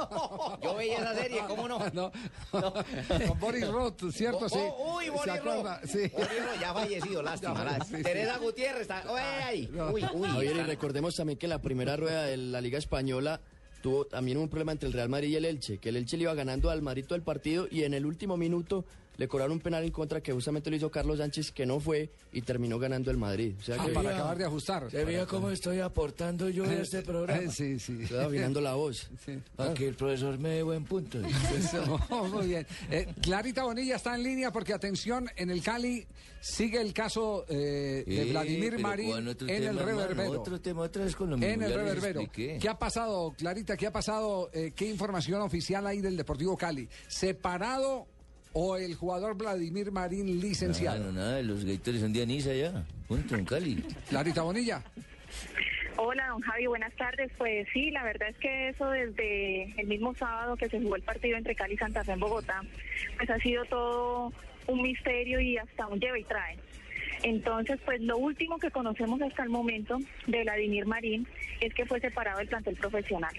Yo 0.62 0.74
veía 0.74 0.96
esa 1.00 1.14
serie, 1.16 1.40
¿cómo 1.46 1.68
no? 1.68 1.78
No, 1.92 2.10
no. 2.54 2.72
Con 3.28 3.40
Boris 3.40 3.68
Roth, 3.68 4.10
¿cierto? 4.10 4.48
Sí. 4.48 4.56
oh, 4.58 4.96
uy, 4.96 5.04
¿Se 5.04 5.10
Boris? 5.10 5.44
Roth. 5.44 5.66
Sí. 5.84 5.98
Boris 6.08 6.44
Roth, 6.46 6.60
ya 6.60 6.72
fallecido, 6.74 7.22
lástima. 7.22 7.54
Ya, 7.58 7.64
lástima. 7.64 7.84
sí, 7.86 7.96
sí. 7.98 8.02
Teresa 8.02 8.38
Gutiérrez 8.38 8.80
está. 8.80 9.02
Uy, 9.12 9.20
ay. 9.20 9.70
Uy, 9.92 10.06
uy. 10.14 10.28
Javier, 10.30 10.56
y 10.56 10.62
recordemos 10.62 11.14
también 11.14 11.38
que 11.38 11.46
la 11.46 11.60
primera 11.60 11.94
rueda 11.96 12.22
de 12.22 12.38
la 12.38 12.62
Liga 12.62 12.78
Española 12.78 13.38
tuvo 13.84 14.06
también 14.06 14.38
un 14.38 14.48
problema 14.48 14.72
entre 14.72 14.86
el 14.86 14.94
Real 14.94 15.10
Madrid 15.10 15.28
y 15.28 15.36
el 15.36 15.44
Elche, 15.44 15.76
que 15.76 15.90
el 15.90 15.96
Elche 15.96 16.16
le 16.16 16.22
iba 16.22 16.32
ganando 16.32 16.70
al 16.70 16.80
Madrid 16.80 17.04
todo 17.06 17.16
el 17.16 17.22
partido 17.22 17.68
y 17.70 17.82
en 17.82 17.92
el 17.92 18.06
último 18.06 18.38
minuto 18.38 18.86
le 19.16 19.28
cobraron 19.28 19.52
un 19.54 19.60
penal 19.60 19.84
en 19.84 19.90
contra 19.90 20.20
que 20.20 20.32
justamente 20.32 20.70
lo 20.70 20.76
hizo 20.76 20.90
Carlos 20.90 21.18
Sánchez, 21.18 21.52
que 21.52 21.66
no 21.66 21.80
fue 21.80 22.10
y 22.32 22.42
terminó 22.42 22.78
ganando 22.78 23.10
el 23.10 23.16
Madrid. 23.16 23.54
O 23.58 23.62
sea 23.62 23.76
Ah, 23.78 23.86
que 23.86 23.92
para 23.92 24.10
acabar 24.10 24.38
de 24.38 24.44
ajustar. 24.44 24.90
¿Se 24.90 25.04
veía 25.04 25.26
cómo 25.26 25.50
estoy 25.50 25.80
aportando 25.80 26.48
yo 26.48 26.64
en 26.64 26.72
este 26.80 27.02
programa? 27.02 27.42
Eh, 27.42 27.50
Sí, 27.50 27.78
sí. 27.78 27.98
estoy 28.02 28.18
afinando 28.24 28.60
la 28.60 28.74
voz. 28.74 29.10
Sí. 29.24 29.38
Para 29.56 29.72
que 29.74 29.88
el 29.88 29.94
profesor 29.94 30.38
me 30.38 30.50
dé 30.50 30.62
buen 30.62 30.84
punto. 30.84 31.18
Eso, 31.56 31.98
muy 32.32 32.48
bien. 32.48 32.66
Eh, 32.90 33.06
Clarita 33.22 33.64
Bonilla 33.64 33.96
está 33.96 34.14
en 34.14 34.22
línea 34.22 34.52
porque, 34.52 34.72
atención, 34.74 35.28
en 35.36 35.50
el 35.50 35.62
Cali 35.62 36.06
sigue 36.40 36.80
el 36.80 36.92
caso 36.92 37.44
eh, 37.48 38.04
de 38.06 38.22
Eh, 38.22 38.30
Vladimir 38.30 38.78
Marín 38.78 39.10
¿cuál 39.10 39.28
otro 39.28 39.48
en 39.48 39.62
el 39.64 39.76
tema, 39.76 39.82
reverbero. 39.82 40.30
Otro 40.40 40.60
tema 40.60 40.82
otra 40.82 41.04
vez 41.04 41.16
con 41.16 41.30
lo 41.30 41.36
mismo. 41.38 41.52
En 41.54 41.62
el 41.62 41.72
reverbero. 41.72 42.20
¿Qué 42.32 42.68
ha 42.68 42.78
pasado, 42.78 43.32
Clarita? 43.38 43.76
¿Qué 43.76 43.86
ha 43.86 43.92
pasado? 43.92 44.50
Eh, 44.52 44.72
¿Qué 44.76 44.86
información 44.90 45.40
oficial 45.40 45.86
hay 45.86 46.00
del 46.00 46.16
Deportivo 46.16 46.56
Cali? 46.56 46.88
¿Separado 47.08 48.06
o 48.54 48.76
el 48.76 48.94
jugador 48.94 49.36
Vladimir 49.36 49.92
Marín 49.92 50.40
licenciado? 50.40 50.98
No, 50.98 51.12
no, 51.12 51.20
nada, 51.20 51.42
los 51.42 51.64
Gators 51.64 52.00
son 52.00 52.12
de 52.12 52.22
Anisa 52.22 52.54
ya. 52.54 52.84
Punto, 53.06 53.36
en 53.36 53.44
Cali. 53.44 53.84
Clarita 54.08 54.42
Bonilla. 54.42 54.82
Hola, 55.96 56.28
don 56.28 56.40
Javi, 56.40 56.66
buenas 56.66 56.94
tardes. 56.96 57.30
Pues 57.36 57.68
sí, 57.72 57.90
la 57.90 58.02
verdad 58.04 58.28
es 58.30 58.36
que 58.36 58.68
eso 58.68 58.88
desde 58.90 59.80
el 59.80 59.86
mismo 59.86 60.14
sábado 60.14 60.56
que 60.56 60.68
se 60.68 60.80
jugó 60.80 60.96
el 60.96 61.02
partido 61.02 61.36
entre 61.36 61.54
Cali 61.54 61.74
y 61.74 61.78
Santa 61.78 62.02
Fe 62.04 62.12
en 62.12 62.20
Bogotá, 62.20 62.62
pues 63.16 63.28
ha 63.28 63.38
sido 63.38 63.64
todo 63.66 64.32
un 64.66 64.82
misterio 64.82 65.40
y 65.40 65.56
hasta 65.58 65.86
un 65.86 66.00
lleva 66.00 66.18
y 66.18 66.24
trae. 66.24 66.58
Entonces, 67.22 67.80
pues 67.84 68.00
lo 68.00 68.18
último 68.18 68.58
que 68.58 68.70
conocemos 68.70 69.20
hasta 69.22 69.42
el 69.42 69.48
momento 69.48 69.98
de 70.26 70.42
Vladimir 70.42 70.86
Marín 70.86 71.26
es 71.60 71.72
que 71.74 71.86
fue 71.86 72.00
separado 72.00 72.38
del 72.38 72.48
plantel 72.48 72.76
profesional. 72.76 73.32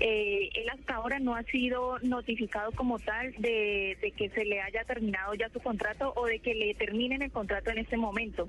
Eh, 0.00 0.50
él 0.54 0.68
hasta 0.70 0.94
ahora 0.94 1.18
no 1.18 1.34
ha 1.34 1.42
sido 1.44 1.98
notificado 2.00 2.72
como 2.72 2.98
tal 2.98 3.32
de, 3.38 3.96
de 4.00 4.10
que 4.12 4.28
se 4.30 4.44
le 4.44 4.60
haya 4.60 4.84
terminado 4.84 5.34
ya 5.34 5.48
su 5.48 5.60
contrato 5.60 6.12
o 6.16 6.26
de 6.26 6.38
que 6.38 6.54
le 6.54 6.74
terminen 6.74 7.22
el 7.22 7.30
contrato 7.30 7.70
en 7.70 7.78
este 7.78 7.96
momento. 7.96 8.48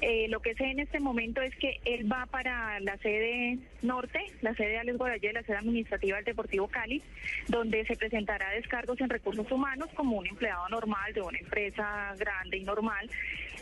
Eh, 0.00 0.26
lo 0.28 0.40
que 0.40 0.54
sé 0.54 0.64
en 0.64 0.80
este 0.80 1.00
momento 1.00 1.40
es 1.40 1.54
que 1.56 1.80
él 1.84 2.10
va 2.10 2.26
para 2.26 2.80
la 2.80 2.96
sede 2.98 3.58
norte, 3.82 4.20
la 4.42 4.54
sede 4.54 4.70
de 4.70 4.78
Alex 4.78 4.98
Guarayé, 4.98 5.32
la 5.32 5.42
sede 5.42 5.56
administrativa 5.56 6.16
del 6.16 6.24
Deportivo 6.24 6.68
Cali, 6.68 7.02
donde 7.48 7.84
se 7.86 7.96
presentará 7.96 8.50
descargos 8.50 9.00
en 9.00 9.10
recursos 9.10 9.50
humanos 9.50 9.88
como 9.94 10.16
un 10.16 10.26
empleado 10.26 10.68
normal 10.68 11.12
de 11.12 11.22
una 11.22 11.38
empresa 11.38 12.14
grande 12.18 12.58
y 12.58 12.64
normal, 12.64 13.08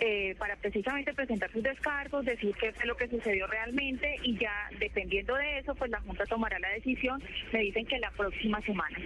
eh, 0.00 0.34
para 0.38 0.56
precisamente 0.56 1.12
presentar 1.14 1.50
sus 1.52 1.62
descargos, 1.62 2.24
decir 2.24 2.54
qué 2.60 2.72
fue 2.72 2.86
lo 2.86 2.96
que 2.96 3.08
sucedió 3.08 3.46
realmente 3.46 4.16
y 4.22 4.38
ya 4.38 4.68
dependiendo 4.78 5.34
de 5.34 5.58
eso, 5.58 5.74
pues 5.74 5.90
la 5.90 6.00
Junta 6.00 6.24
tomará 6.26 6.58
la 6.58 6.70
decisión. 6.70 7.22
Me 7.52 7.60
dicen 7.60 7.86
que 7.86 7.98
la 7.98 8.10
próxima 8.10 8.60
semana. 8.62 8.98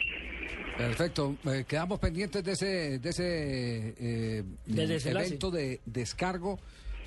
Perfecto. 0.76 1.36
Eh, 1.46 1.64
quedamos 1.68 1.98
pendientes 1.98 2.42
de 2.44 2.52
ese, 2.52 2.98
de 2.98 3.08
ese 3.10 3.94
eh, 3.98 4.42
desenlace. 4.66 5.28
evento 5.28 5.50
de 5.50 5.80
descargo. 5.84 6.58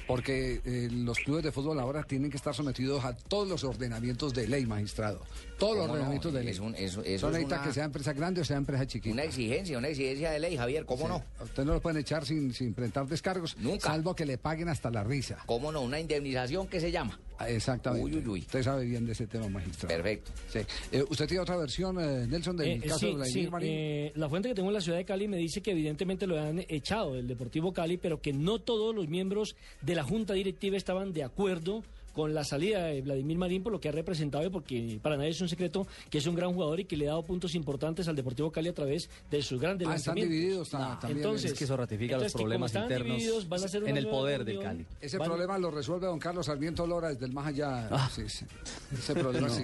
Porque 0.07 0.61
eh, 0.65 0.89
los 0.91 1.17
clubes 1.19 1.43
de 1.43 1.51
fútbol 1.51 1.79
ahora 1.79 2.03
tienen 2.03 2.29
que 2.31 2.37
estar 2.37 2.53
sometidos 2.53 3.03
a 3.05 3.15
todos 3.15 3.47
los 3.47 3.63
ordenamientos 3.63 4.33
de 4.33 4.47
ley, 4.47 4.65
magistrado. 4.65 5.21
Todos 5.57 5.77
los 5.77 5.89
ordenamientos 5.89 6.33
de 6.33 6.43
ley. 6.43 6.53
Es 6.53 6.59
un- 6.59 6.75
eso- 6.75 7.03
eso 7.03 7.19
Son 7.27 7.29
es 7.29 7.33
necesita 7.33 7.55
una- 7.57 7.63
que 7.67 7.73
sea 7.73 7.83
empresa 7.85 8.13
grande 8.13 8.41
o 8.41 8.45
sea 8.45 8.57
empresa 8.57 8.85
chiquita. 8.87 9.13
Una 9.13 9.23
exigencia, 9.23 9.77
una 9.77 9.87
exigencia 9.89 10.31
de 10.31 10.39
ley, 10.39 10.57
Javier, 10.57 10.85
¿cómo 10.85 11.07
no? 11.07 11.23
Usted 11.43 11.63
no 11.65 11.73
lo 11.73 11.81
pueden 11.81 11.99
echar 11.99 12.25
sin, 12.25 12.53
sin 12.53 12.73
presentar 12.73 13.07
descargos. 13.07 13.55
Nunca. 13.57 13.89
Salvo 13.89 14.15
que 14.15 14.25
le 14.25 14.37
paguen 14.37 14.69
hasta 14.69 14.89
la 14.89 15.03
risa. 15.03 15.37
¿Cómo 15.45 15.71
no? 15.71 15.81
Una 15.81 15.99
indemnización 15.99 16.67
que 16.67 16.79
se 16.79 16.91
llama. 16.91 17.19
Exactamente. 17.49 18.05
Uy, 18.05 18.15
uy, 18.17 18.27
uy. 18.27 18.39
Usted 18.41 18.63
sabe 18.63 18.85
bien 18.85 19.05
de 19.05 19.11
ese 19.13 19.27
tema, 19.27 19.47
magistrado. 19.49 19.95
Perfecto. 19.95 20.31
Sí. 20.51 20.59
Eh, 20.91 21.03
¿Usted 21.09 21.27
tiene 21.27 21.41
otra 21.41 21.57
versión, 21.57 21.99
eh, 21.99 22.25
Nelson, 22.27 22.57
del 22.57 22.67
Eh, 22.69 22.81
caso 22.87 22.99
sí, 22.99 23.05
de 23.07 23.13
Vladimir 23.13 23.45
sí, 23.45 23.49
Marín? 23.51 23.69
eh, 23.71 24.11
la 24.15 24.29
fuente 24.29 24.49
que 24.49 24.55
tengo 24.55 24.69
en 24.69 24.73
la 24.75 24.81
ciudad 24.81 24.97
de 24.97 25.05
Cali 25.05 25.27
me 25.27 25.37
dice 25.37 25.61
que 25.61 25.71
evidentemente 25.71 26.27
lo 26.27 26.39
han 26.39 26.59
echado 26.69 27.13
del 27.13 27.27
Deportivo 27.27 27.73
Cali, 27.73 27.97
pero 27.97 28.21
que 28.21 28.33
no 28.33 28.59
todos 28.59 28.93
los 28.95 29.07
miembros 29.07 29.55
de 29.81 29.95
la 29.95 30.03
junta 30.03 30.33
directiva 30.33 30.77
estaban 30.77 31.13
de 31.13 31.23
acuerdo 31.23 31.83
con 32.13 32.33
la 32.33 32.43
salida 32.43 32.85
de 32.85 33.01
Vladimir 33.01 33.37
Marín 33.37 33.63
por 33.63 33.71
lo 33.71 33.79
que 33.79 33.89
ha 33.89 33.91
representado 33.91 34.45
y 34.45 34.49
porque 34.49 34.99
para 35.01 35.17
nadie 35.17 35.29
es 35.29 35.41
un 35.41 35.49
secreto 35.49 35.87
que 36.09 36.17
es 36.17 36.25
un 36.27 36.35
gran 36.35 36.53
jugador 36.53 36.79
y 36.79 36.85
que 36.85 36.97
le 36.97 37.05
ha 37.07 37.11
dado 37.11 37.23
puntos 37.23 37.55
importantes 37.55 38.07
al 38.07 38.15
Deportivo 38.15 38.51
Cali 38.51 38.69
a 38.69 38.73
través 38.73 39.09
de 39.29 39.41
sus 39.41 39.59
grandes 39.59 39.87
Ah, 39.87 39.95
están 39.95 40.15
divididos 40.15 40.69
ta- 40.69 40.97
también. 40.99 41.17
Entonces, 41.19 41.51
Es 41.51 41.57
que 41.57 41.63
eso 41.63 41.77
ratifica 41.77 42.15
entonces, 42.15 42.41
están 42.65 42.87
divididos, 42.89 43.47
van 43.49 43.61
a 43.61 43.65
hacer 43.65 43.83
una 43.83 44.01
nueva 44.01 44.37
reunión, 44.37 44.85
Ese 44.99 45.17
van- 45.17 45.27
problema 45.29 45.57
lo 45.57 45.71
resuelve 45.71 46.07
don 46.07 46.19
Carlos 46.19 46.45
Sarmiento 46.45 46.85
Lora 46.87 47.09
desde 47.09 47.25
el 47.25 47.31
más 47.31 47.47
allá. 47.47 47.89
Sí, 48.13 48.23
sí. 48.27 48.45
Ese 48.93 49.13
problema 49.13 49.47
No, 49.47 49.53
sí. 49.53 49.63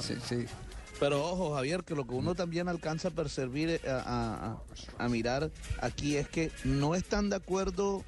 Sí, 0.00 0.14
sí. 0.24 0.44
Pero 0.98 1.22
ojo, 1.24 1.54
Javier, 1.54 1.84
que 1.84 1.94
lo 1.94 2.06
que 2.06 2.14
uno 2.14 2.34
también 2.34 2.68
alcanza 2.68 3.08
a 3.08 3.10
percibir, 3.10 3.68
eh, 3.68 3.80
a- 3.86 4.56
a 4.96 5.08
mirar 5.10 5.50
aquí 5.82 6.16
es 6.16 6.26
que 6.28 6.50
no 6.64 6.94
están 6.94 7.28
de 7.28 7.36
acuerdo 7.36 8.02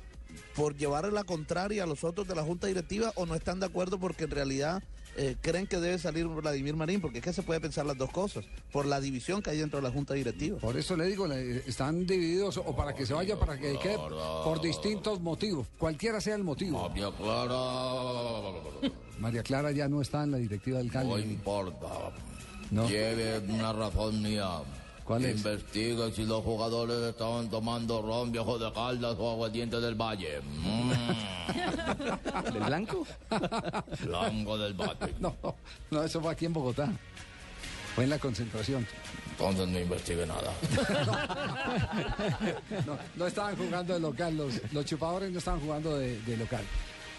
por 0.59 0.77
llevar 0.77 1.11
la 1.13 1.23
contraria 1.23 1.85
a 1.85 1.87
los 1.87 2.03
otros 2.03 2.27
de 2.27 2.35
la 2.35 2.43
Junta 2.43 2.67
Directiva 2.67 3.13
o 3.15 3.27
no 3.27 3.37
están 3.37 3.61
de 3.61 3.67
acuerdo 3.67 4.01
porque 4.01 4.25
en 4.25 4.33
realidad 4.33 4.83
eh, 5.17 5.37
creen 5.41 5.69
que 5.69 5.79
debe 5.79 5.99
salir 5.99 6.27
Vladimir 6.27 6.75
Marín, 6.75 7.01
porque 7.01 7.19
es 7.19 7.25
que 7.25 7.33
se 7.33 7.45
puede 7.45 7.61
pensar 7.61 7.87
las 7.87 7.97
dos 7.97 8.11
cosas, 8.11 8.45
por 8.73 8.85
la 8.85 9.01
división 9.01 9.41
que 9.41 9.51
hay 9.51 9.59
dentro 9.59 9.79
de 9.79 9.85
la 9.85 9.93
Junta 9.93 10.15
Directiva. 10.15 10.59
Por 10.59 10.77
eso 10.77 10.97
le 10.97 11.07
digo, 11.07 11.27
están 11.33 12.07
divididos 12.07 12.57
o 12.57 12.75
para 12.75 12.93
que 12.93 13.07
se 13.07 13.15
vaya, 13.15 13.39
para 13.39 13.57
que 13.57 13.79
quede, 13.79 13.99
por 13.99 14.61
distintos 14.61 15.21
motivos, 15.21 15.69
cualquiera 15.79 16.21
sea 16.21 16.35
el 16.35 16.43
motivo. 16.43 16.89
María 16.89 17.13
Clara. 17.13 18.93
María 19.21 19.43
Clara 19.45 19.71
ya 19.71 19.89
no 19.89 20.03
está 20.03 20.25
en 20.25 20.33
la 20.33 20.39
directiva 20.39 20.79
del 20.79 20.91
Cali. 20.91 21.09
No 21.09 21.19
importa. 21.19 21.87
No. 22.73 22.89
Lleve 22.89 23.39
una 23.49 23.73
razón 23.73 24.21
mía. 24.23 24.49
¿Cuál 25.09 25.25
es? 25.25 25.39
Investigue 25.39 26.13
si 26.13 26.27
los 26.27 26.45
jugadores 26.45 26.99
estaban 26.99 27.49
tomando 27.49 28.03
ron 28.03 28.31
viejo 28.31 28.59
de 28.59 28.71
Caldas 28.71 29.17
o 29.19 29.31
aguardiente 29.31 29.81
del 29.81 29.95
Valle. 29.95 30.43
¿Del 32.53 32.63
blanco? 32.63 33.07
Blanco 34.05 34.59
del 34.59 34.75
Valle. 34.75 35.15
No, 35.19 35.35
no, 35.91 36.03
eso 36.03 36.21
fue 36.21 36.31
aquí 36.31 36.45
en 36.45 36.53
Bogotá. 36.53 36.93
Fue 37.95 38.05
en 38.05 38.11
la 38.11 38.19
concentración. 38.19 38.87
Entonces 39.31 39.69
no 39.69 39.81
investigue 39.81 40.27
nada. 40.27 40.53
No, 42.87 42.99
no 43.17 43.27
estaban 43.27 43.57
jugando 43.57 43.95
de 43.95 44.01
local, 44.01 44.37
los, 44.37 44.61
los 44.73 44.85
chupadores 44.85 45.33
no 45.33 45.39
estaban 45.39 45.61
jugando 45.61 45.97
de, 45.97 46.21
de 46.21 46.37
local. 46.37 46.65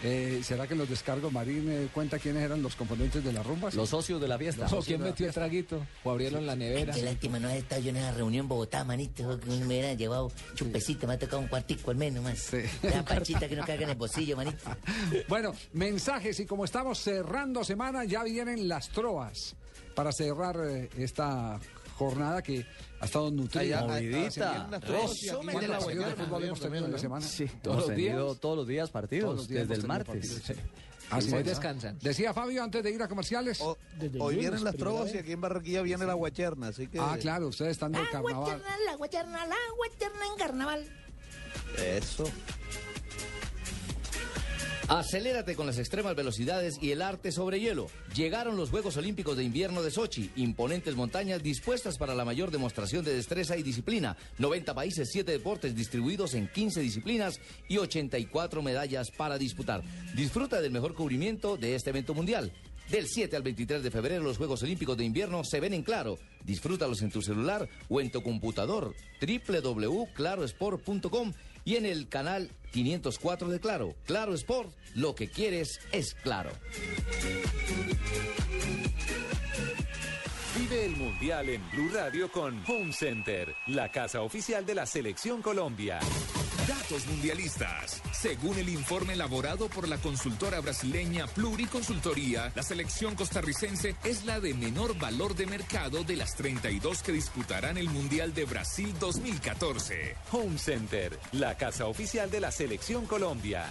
Eh, 0.02 0.40
¿Será 0.42 0.66
que 0.66 0.74
los 0.74 0.88
descargos 0.88 1.30
Marín 1.30 1.70
eh, 1.70 1.88
cuenta 1.92 2.18
quiénes 2.18 2.42
eran 2.42 2.62
los 2.62 2.74
componentes 2.74 3.22
de 3.22 3.32
la 3.32 3.42
rumba? 3.42 3.70
Los 3.74 3.90
socios 3.90 4.20
de 4.20 4.28
la 4.28 4.38
fiesta. 4.38 4.66
¿Quién 4.84 5.02
metió 5.02 5.26
el 5.26 5.32
traguito? 5.32 5.86
O 6.04 6.10
abrieron 6.10 6.40
en 6.40 6.46
la 6.46 6.56
nevera. 6.56 6.94
Qué 6.94 7.02
lástima 7.02 7.38
no 7.38 7.48
has 7.48 7.54
estado 7.54 7.82
yo 7.82 7.90
en 7.90 7.96
esa 7.96 8.12
reunión 8.12 8.44
en 8.44 8.48
Bogotá, 8.48 8.82
manito, 8.84 9.38
que 9.38 9.46
me 9.46 9.66
hubieran 9.66 9.98
llevado 9.98 10.32
chupecito, 10.54 11.06
me 11.06 11.14
ha 11.14 11.18
tocado 11.18 11.42
un 11.42 11.48
cuartico 11.48 11.90
al 11.90 11.98
menos 11.98 12.24
más. 12.24 12.50
La 12.82 13.04
panchita 13.04 13.46
que 13.48 13.56
no 13.56 13.64
carga 13.64 13.84
en 13.84 13.90
el 13.90 13.96
bolsillo, 13.96 14.36
manito. 14.36 14.58
Bueno, 15.28 15.52
mensajes 15.72 16.40
y 16.40 16.46
como 16.46 16.64
estamos 16.64 16.98
cerrando 16.98 17.62
semana, 17.62 18.04
ya 18.04 18.24
vienen 18.24 18.68
las 18.68 18.88
troas 18.88 19.54
para 19.94 20.12
cerrar 20.12 20.56
eh, 20.66 20.88
esta 20.96 21.60
jornada 21.96 22.42
que 22.42 22.64
ha 23.00 23.04
estado 23.06 23.30
nutrida. 23.30 23.80
Aquí 23.94 24.10
¿Cuántos 24.10 25.20
viene 25.20 25.68
la 25.68 25.78
de 25.78 26.16
fútbol 26.16 26.44
hemos 26.44 26.60
tenido 26.60 26.86
en 26.86 26.92
la 26.92 26.98
semana? 26.98 27.26
Sí, 27.26 27.46
todos 27.62 27.88
los 27.88 27.96
días. 27.96 28.16
Todos 28.40 28.56
los 28.58 28.66
días 28.66 28.90
partidos, 28.90 29.48
desde 29.48 29.74
el 29.74 29.86
martes. 29.86 30.52
Así 31.10 31.32
Hoy 31.32 31.40
es. 31.40 31.46
descansan. 31.46 31.98
Decía 31.98 32.32
Fabio 32.32 32.62
antes 32.62 32.84
de 32.84 32.90
ir 32.92 33.02
a 33.02 33.08
comerciales. 33.08 33.60
Hoy 33.60 34.36
vienen 34.36 34.62
las 34.62 34.76
trovas 34.76 35.12
y 35.12 35.18
aquí 35.18 35.32
en 35.32 35.40
Barranquilla 35.40 35.82
viene 35.82 36.06
la 36.06 36.14
guacherna, 36.14 36.68
así 36.68 36.86
que... 36.86 37.00
Ah, 37.00 37.16
claro, 37.20 37.48
ustedes 37.48 37.72
están 37.72 37.90
de 37.92 37.98
carnaval. 38.12 38.62
la 38.86 38.94
guacherna, 38.94 39.46
la 39.46 39.56
guacherna 39.76 40.26
en 40.30 40.38
carnaval. 40.38 40.88
Eso. 41.78 42.30
Acelérate 44.90 45.54
con 45.54 45.68
las 45.68 45.78
extremas 45.78 46.16
velocidades 46.16 46.76
y 46.82 46.90
el 46.90 47.00
arte 47.00 47.30
sobre 47.30 47.60
hielo. 47.60 47.86
Llegaron 48.12 48.56
los 48.56 48.70
Juegos 48.70 48.96
Olímpicos 48.96 49.36
de 49.36 49.44
Invierno 49.44 49.84
de 49.84 49.92
Sochi, 49.92 50.32
imponentes 50.34 50.96
montañas 50.96 51.44
dispuestas 51.44 51.96
para 51.96 52.12
la 52.12 52.24
mayor 52.24 52.50
demostración 52.50 53.04
de 53.04 53.14
destreza 53.14 53.56
y 53.56 53.62
disciplina. 53.62 54.16
90 54.38 54.74
países, 54.74 55.10
7 55.12 55.30
deportes 55.30 55.76
distribuidos 55.76 56.34
en 56.34 56.48
15 56.48 56.80
disciplinas 56.80 57.38
y 57.68 57.78
84 57.78 58.62
medallas 58.62 59.12
para 59.12 59.38
disputar. 59.38 59.84
Disfruta 60.16 60.60
del 60.60 60.72
mejor 60.72 60.96
cubrimiento 60.96 61.56
de 61.56 61.76
este 61.76 61.90
evento 61.90 62.12
mundial. 62.12 62.52
Del 62.90 63.06
7 63.06 63.36
al 63.36 63.44
23 63.44 63.84
de 63.84 63.92
febrero 63.92 64.24
los 64.24 64.38
Juegos 64.38 64.64
Olímpicos 64.64 64.96
de 64.96 65.04
Invierno 65.04 65.44
se 65.44 65.60
ven 65.60 65.72
en 65.72 65.84
claro. 65.84 66.18
Disfrútalos 66.44 67.00
en 67.02 67.12
tu 67.12 67.22
celular 67.22 67.68
o 67.88 68.00
en 68.00 68.10
tu 68.10 68.24
computador 68.24 68.92
www.clarosport.com 69.20 71.32
y 71.64 71.76
en 71.76 71.86
el 71.86 72.08
canal 72.08 72.50
504 72.72 73.48
de 73.48 73.60
Claro. 73.60 73.94
Claro 74.06 74.34
Sport, 74.34 74.72
lo 74.94 75.14
que 75.14 75.28
quieres 75.28 75.80
es 75.92 76.14
claro. 76.14 76.50
Vive 80.60 80.84
el 80.84 80.94
Mundial 80.94 81.48
en 81.48 81.70
Blue 81.70 81.88
Radio 81.90 82.30
con 82.30 82.62
Home 82.68 82.92
Center, 82.92 83.54
la 83.68 83.90
casa 83.90 84.20
oficial 84.20 84.66
de 84.66 84.74
la 84.74 84.84
Selección 84.84 85.40
Colombia. 85.40 85.98
Datos 86.68 87.06
mundialistas. 87.06 88.02
Según 88.12 88.58
el 88.58 88.68
informe 88.68 89.14
elaborado 89.14 89.68
por 89.70 89.88
la 89.88 89.96
consultora 89.96 90.60
brasileña 90.60 91.26
Pluriconsultoría, 91.28 92.52
la 92.54 92.62
selección 92.62 93.14
costarricense 93.14 93.96
es 94.04 94.26
la 94.26 94.38
de 94.38 94.52
menor 94.52 94.98
valor 94.98 95.34
de 95.34 95.46
mercado 95.46 96.04
de 96.04 96.16
las 96.16 96.36
32 96.36 97.02
que 97.02 97.12
disputarán 97.12 97.78
el 97.78 97.88
Mundial 97.88 98.34
de 98.34 98.44
Brasil 98.44 98.94
2014. 99.00 100.14
Home 100.30 100.58
Center, 100.58 101.18
la 101.32 101.56
casa 101.56 101.86
oficial 101.86 102.30
de 102.30 102.40
la 102.40 102.50
Selección 102.50 103.06
Colombia. 103.06 103.64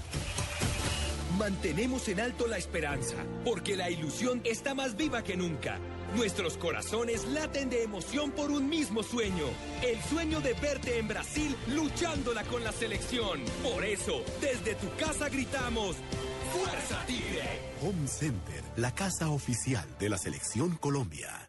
Mantenemos 1.38 2.08
en 2.10 2.20
alto 2.20 2.48
la 2.48 2.58
esperanza, 2.58 3.16
porque 3.46 3.76
la 3.76 3.92
ilusión 3.92 4.42
está 4.44 4.74
más 4.74 4.98
viva 4.98 5.24
que 5.24 5.38
nunca. 5.38 5.80
Nuestros 6.16 6.58
corazones 6.58 7.26
laten 7.28 7.70
de 7.70 7.84
emoción 7.84 8.32
por 8.32 8.52
un 8.52 8.68
mismo 8.70 9.04
sueño, 9.04 9.46
el 9.84 10.02
sueño 10.04 10.42
de 10.42 10.54
verte 10.54 10.98
en 10.98 11.08
Brasil 11.08 11.56
luchándola 11.68 12.44
con 12.44 12.64
la 12.64 12.72
selección. 12.72 13.42
Por 13.64 13.86
eso, 13.86 14.24
desde 14.42 14.76
tu 14.76 14.88
casa 14.96 15.30
gritamos, 15.30 15.98
¡Fuerza 16.52 17.06
Tigre! 17.06 17.44
Home 17.82 18.08
Center, 18.08 18.64
la 18.76 18.94
casa 18.94 19.30
oficial 19.30 19.88
de 20.00 20.10
la 20.10 20.18
Selección 20.18 20.76
Colombia. 20.78 21.49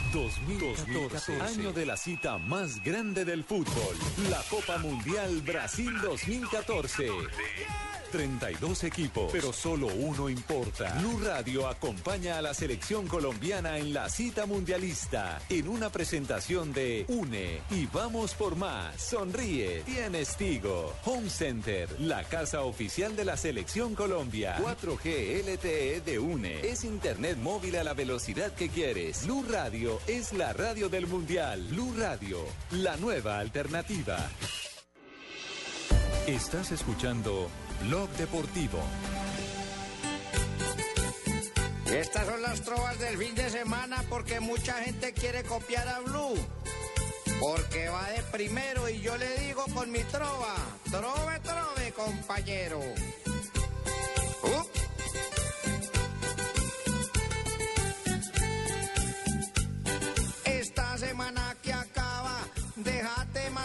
2014, 0.11 1.41
año 1.41 1.71
de 1.71 1.85
la 1.85 1.95
cita 1.95 2.37
más 2.37 2.83
grande 2.83 3.23
del 3.23 3.45
fútbol, 3.45 3.95
la 4.29 4.41
Copa 4.49 4.77
Mundial 4.77 5.41
Brasil 5.41 5.89
2014. 6.01 7.07
32 8.11 8.83
equipos, 8.83 9.31
pero 9.31 9.53
solo 9.53 9.87
uno 9.87 10.29
importa. 10.29 10.93
Blue 10.99 11.19
Radio 11.23 11.67
acompaña 11.67 12.37
a 12.37 12.41
la 12.41 12.53
selección 12.53 13.07
colombiana 13.07 13.77
en 13.77 13.93
la 13.93 14.09
cita 14.09 14.45
mundialista 14.45 15.41
en 15.49 15.69
una 15.69 15.89
presentación 15.89 16.73
de 16.73 17.05
Une 17.07 17.61
y 17.71 17.85
vamos 17.87 18.33
por 18.33 18.55
más. 18.57 19.01
Sonríe, 19.01 19.81
tienes 19.85 20.35
Tigo. 20.35 20.93
Home 21.05 21.29
Center, 21.29 21.89
la 22.01 22.23
casa 22.25 22.61
oficial 22.63 23.15
de 23.15 23.25
la 23.25 23.37
selección 23.37 23.95
Colombia. 23.95 24.57
4G 24.57 25.43
LTE 25.45 26.01
de 26.01 26.19
Une. 26.19 26.59
Es 26.67 26.83
internet 26.83 27.37
móvil 27.37 27.77
a 27.77 27.83
la 27.83 27.93
velocidad 27.93 28.53
que 28.53 28.67
quieres. 28.67 29.25
Blue 29.25 29.45
Radio 29.49 29.99
es 30.07 30.33
la 30.33 30.53
radio 30.53 30.89
del 30.89 31.07
mundial. 31.07 31.67
Blue 31.69 31.93
Radio, 31.97 32.39
la 32.71 32.97
nueva 32.97 33.39
alternativa. 33.39 34.17
Estás 36.27 36.71
escuchando 36.71 37.49
Blog 37.83 38.09
Deportivo. 38.11 38.79
Estas 41.85 42.25
son 42.25 42.41
las 42.41 42.61
trovas 42.61 42.97
del 42.99 43.17
fin 43.17 43.35
de 43.35 43.49
semana 43.49 44.03
porque 44.09 44.39
mucha 44.39 44.73
gente 44.75 45.13
quiere 45.13 45.43
copiar 45.43 45.87
a 45.87 45.99
Blue. 45.99 46.35
Porque 47.39 47.89
va 47.89 48.09
de 48.11 48.21
primero 48.31 48.87
y 48.89 49.01
yo 49.01 49.17
le 49.17 49.37
digo 49.39 49.65
con 49.73 49.91
mi 49.91 49.99
trova, 50.05 50.55
trove, 50.89 51.39
trove, 51.39 51.91
compañero. 51.93 52.79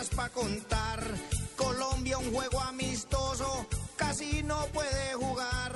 Déjate 0.06 0.16
más 0.16 0.16
pa' 0.16 0.28
contar. 0.30 1.00
Colombia 1.56 2.18
un 2.18 2.32
juego 2.32 2.60
amistoso, 2.60 3.66
casi 3.96 4.42
no 4.42 4.66
puede 4.72 5.14
jugar. 5.14 5.72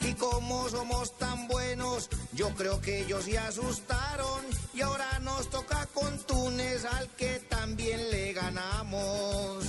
Y 0.00 0.12
como 0.14 0.68
somos 0.68 1.16
tan 1.18 1.48
buenos, 1.48 2.08
yo 2.32 2.50
creo 2.54 2.80
que 2.80 3.00
ellos 3.00 3.24
se 3.24 3.38
asustaron. 3.38 4.44
Y 4.74 4.82
ahora 4.82 5.18
nos 5.20 5.48
toca 5.50 5.86
con 5.94 6.18
Túnez, 6.26 6.84
al 6.84 7.08
que 7.16 7.40
también 7.48 8.10
le 8.10 8.32
ganamos. 8.32 9.64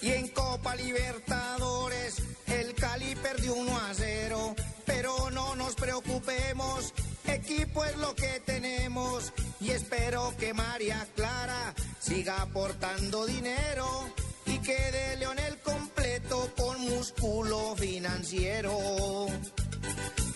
Y 0.00 0.10
en 0.10 0.28
Copa 0.28 0.74
Libertadores, 0.74 2.16
el 2.46 2.74
Cali 2.74 3.14
perdió 3.16 3.54
1 3.54 3.76
a 3.76 3.94
0. 3.94 4.54
Pero 4.84 5.30
no 5.30 5.54
nos 5.56 5.74
preocupemos, 5.76 6.92
equipo 7.26 7.84
es 7.84 7.96
lo 7.96 8.14
que 8.14 8.40
tenemos. 8.44 9.32
Y 9.60 9.70
espero 9.70 10.34
que 10.38 10.54
María 10.54 11.06
Clara 11.14 11.74
siga 12.00 12.42
aportando 12.42 13.26
dinero 13.26 14.08
y 14.46 14.58
quede 14.58 15.16
Leonel 15.16 15.58
completo 15.58 16.50
con 16.56 16.80
músculo 16.80 17.74
financiero. 17.76 18.76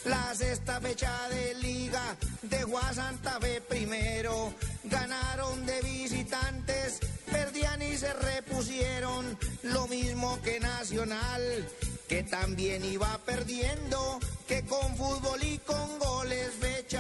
La 0.05 0.35
sexta 0.35 0.81
fecha 0.81 1.29
de 1.29 1.55
liga 1.55 2.17
dejó 2.43 2.79
a 2.79 2.93
Santa 2.95 3.41
Fe 3.41 3.61
primero. 3.61 4.55
Ganaron 4.85 5.67
de 5.67 5.81
visitantes, 5.83 7.01
perdían 7.31 7.83
y 7.83 7.97
se 7.97 8.13
repusieron. 8.13 9.37
lo 9.65 9.89
mismo 9.89 10.41
que 10.43 10.61
Nacional, 10.61 11.69
que 12.09 12.23
también 12.23 12.85
iba 12.85 13.19
perdiendo, 13.25 14.21
que 14.47 14.63
con 14.63 14.97
fútbol 14.97 15.43
y 15.43 15.59
con 15.59 15.99
goles 15.99 16.53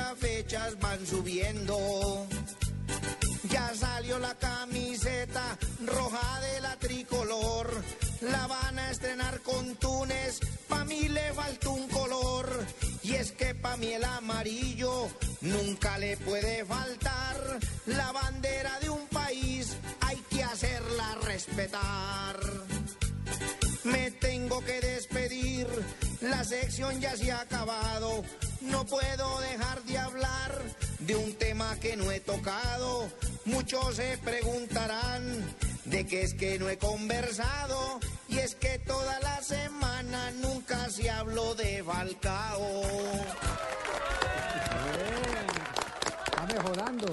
a 0.07 0.14
fechas 0.14 0.78
van 0.78 1.04
subiendo. 1.07 2.26
Ya 3.50 3.74
salió 3.74 4.18
la 4.18 4.34
camiseta 4.34 5.59
roja 5.84 6.40
de 6.40 6.61
la 6.61 6.76
tricolor. 6.76 7.70
La 8.20 8.46
van 8.46 8.78
a 8.78 8.90
estrenar 8.90 9.40
con 9.40 9.76
Túnez. 9.76 10.40
Pa' 10.68 10.84
mí 10.84 11.09
le 11.09 11.32
falta 11.32 11.68
un 11.70 11.88
color. 11.88 12.48
Y 13.02 13.14
es 13.14 13.32
que 13.32 13.54
pa' 13.54 13.76
mí 13.76 13.92
el 13.94 14.04
amarillo 14.04 15.09
nunca 15.40 15.98
le 15.98 16.16
puede 16.16 16.64
faltar. 16.64 17.59
La 17.86 18.12
bandera 18.12 18.78
de 18.80 18.90
un 18.90 19.07
país 19.09 19.76
hay 20.00 20.18
que 20.30 20.44
hacerla 20.44 21.18
respetar. 21.22 22.38
Me 23.84 24.11
tengo 24.11 24.64
que 24.64 24.80
despedir, 24.80 25.68
la 26.20 26.42
sección 26.42 27.00
ya 27.00 27.16
se 27.16 27.30
ha 27.30 27.40
acabado. 27.40 28.24
No 28.61 28.84
puedo 28.84 29.40
dejar 29.40 29.82
de 29.84 29.98
hablar 29.98 30.62
de 31.00 31.16
un 31.16 31.34
tema 31.34 31.76
que 31.80 31.96
no 31.96 32.11
he 32.11 32.20
tocado. 32.20 33.09
Muchos 33.44 33.96
se 33.96 34.18
preguntarán 34.18 35.44
de 35.84 36.07
qué 36.07 36.22
es 36.22 36.34
que 36.34 36.59
no 36.59 36.68
he 36.68 36.78
conversado. 36.78 38.00
Y 38.28 38.38
es 38.38 38.54
que 38.54 38.78
toda 38.80 39.20
la 39.20 39.42
semana 39.42 40.30
nunca 40.32 40.90
se 40.90 41.09
habló 41.11 41.54
de 41.54 41.82
Falcao. 41.84 42.82
Está 46.24 46.46
mejorando. 46.54 47.07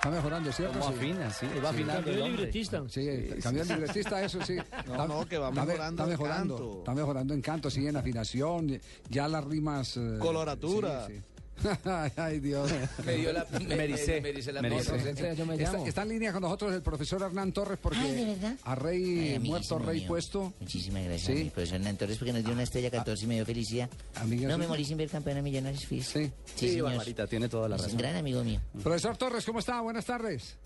Está 0.00 0.10
mejorando, 0.10 0.50
¿cierto? 0.50 0.78
Como 0.78 0.94
afina, 0.96 1.30
sí, 1.30 1.46
va 1.62 1.68
afinando 1.68 2.04
Cambió 2.06 2.24
el 2.24 2.30
libretista. 2.32 2.82
Sí, 2.88 3.06
cambió 3.42 3.62
el 3.62 3.68
libretista, 3.68 4.24
eso 4.24 4.38
sí. 4.42 4.56
No, 4.86 5.06
no, 5.06 5.26
que 5.28 5.36
va 5.36 5.50
me- 5.50 5.60
mejorando 5.66 6.02
Está 6.02 6.04
en 6.04 6.08
mejorando, 6.08 6.56
canto. 6.56 6.78
está 6.78 6.94
mejorando 6.94 7.34
en 7.34 7.42
canto, 7.42 7.70
sí, 7.70 7.86
en 7.86 7.96
afinación, 7.98 8.80
ya 9.10 9.28
las 9.28 9.44
rimas... 9.44 9.98
eh, 9.98 10.16
Coloratura. 10.18 11.06
sí, 11.06 11.16
sí. 11.16 11.22
Ay, 12.16 12.40
Dios. 12.40 12.70
Me 13.04 13.14
dio 13.16 13.32
la- 13.32 13.46
me- 13.66 13.76
Mericé. 13.76 14.20
me 14.20 14.32
dice 14.32 14.52
la 14.52 14.62
Mericé. 14.62 14.92
Me 14.92 15.54
Está, 15.62 15.78
está 15.86 16.02
en 16.02 16.08
línea 16.08 16.32
con 16.32 16.42
nosotros 16.42 16.72
el 16.74 16.82
profesor 16.82 17.22
Hernán 17.22 17.52
Torres 17.52 17.78
porque 17.80 17.98
Ay, 17.98 18.12
¿de 18.14 18.24
verdad? 18.26 18.56
a 18.64 18.74
rey 18.74 19.32
Ay, 19.34 19.38
muerto, 19.38 19.78
rey 19.78 20.00
mío. 20.00 20.08
puesto. 20.08 20.52
Muchísimas 20.60 21.04
gracias, 21.04 21.36
Sí. 21.38 21.44
profesor 21.52 21.76
Hernán 21.76 21.96
Torres, 21.96 22.18
porque 22.18 22.32
nos 22.32 22.44
dio 22.44 22.52
una 22.52 22.62
estrella 22.62 22.90
14 22.90 23.24
y 23.24 23.28
me 23.28 23.34
dio 23.34 23.46
felicidad. 23.46 23.90
Amiga 24.16 24.48
no 24.48 24.58
me 24.58 24.66
morí 24.66 24.84
sin 24.84 24.96
ver 24.96 25.08
campeón 25.08 25.38
a 25.38 25.42
Millonarios, 25.42 25.84
fíjese. 25.86 26.26
Sí. 26.26 26.32
Sí, 26.56 26.68
Sí. 26.74 26.80
Barbarita, 26.80 27.26
tiene 27.26 27.48
toda 27.48 27.68
la 27.68 27.76
Es 27.76 27.82
un 27.82 27.86
razón. 27.88 27.98
gran 28.00 28.16
amigo 28.16 28.42
mío. 28.44 28.60
Profesor 28.82 29.16
Torres, 29.16 29.44
¿cómo 29.44 29.58
está? 29.58 29.80
Buenas 29.80 30.04
tardes. 30.06 30.56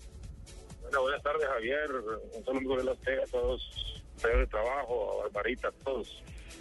Bueno, 0.81 1.01
buenas 1.01 1.23
tardes, 1.23 1.47
Javier. 1.47 1.89
Un 2.37 2.45
saludo 2.45 2.77
de 2.77 2.83
la 2.83 2.91
usted 2.93 3.19
a 3.19 3.25
todos, 3.25 3.61
ustedes 4.15 4.37
de 4.37 4.47
trabajo, 4.47 5.11
a 5.19 5.23
Barbarita, 5.23 5.67
a 5.67 5.71
todos. 5.83 6.07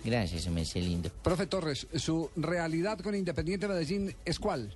Gracias, 0.04 0.46
me 0.48 0.60
hace 0.62 0.80
lindo. 0.80 1.08
Profe 1.22 1.46
Torres, 1.46 1.86
¿su 1.94 2.30
realidad 2.36 2.98
con 3.00 3.14
Independiente 3.14 3.66
Medellín 3.66 4.14
es 4.24 4.38
cuál? 4.38 4.74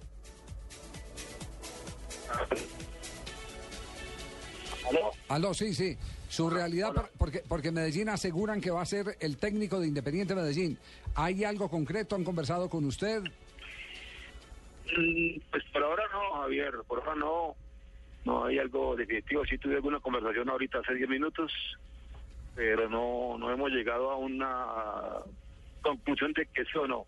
¿Aló? 4.88 5.10
Aló, 5.28 5.54
sí, 5.54 5.74
sí. 5.74 5.96
Su 6.28 6.48
realidad, 6.50 6.92
por- 6.94 7.10
porque, 7.18 7.42
porque 7.46 7.70
Medellín 7.72 8.08
aseguran 8.08 8.60
que 8.60 8.70
va 8.70 8.82
a 8.82 8.86
ser 8.86 9.16
el 9.20 9.36
técnico 9.38 9.80
de 9.80 9.88
Independiente 9.88 10.34
Medellín. 10.34 10.78
¿Hay 11.14 11.44
algo 11.44 11.68
concreto? 11.68 12.16
¿Han 12.16 12.24
conversado 12.24 12.68
con 12.68 12.84
usted? 12.84 13.22
Mm, 14.96 15.40
Pues 15.50 15.64
por 15.72 15.82
ahora 15.82 16.04
no, 16.12 16.40
Javier, 16.42 16.72
por 16.86 17.00
ahora 17.00 17.14
no. 17.14 17.54
No 18.24 18.44
hay 18.44 18.58
algo 18.58 18.94
definitivo. 18.96 19.44
Sí 19.46 19.56
tuve 19.58 19.76
alguna 19.76 20.00
conversación 20.00 20.48
ahorita 20.50 20.78
hace 20.80 20.94
10 20.94 21.08
minutos, 21.08 21.50
pero 22.58 22.88
no, 22.88 23.38
no 23.38 23.52
hemos 23.52 23.70
llegado 23.70 24.10
a 24.10 24.16
una 24.16 24.66
conclusión 25.80 26.32
de 26.32 26.44
que 26.46 26.64
sí 26.64 26.76
o 26.76 26.88
no. 26.88 27.06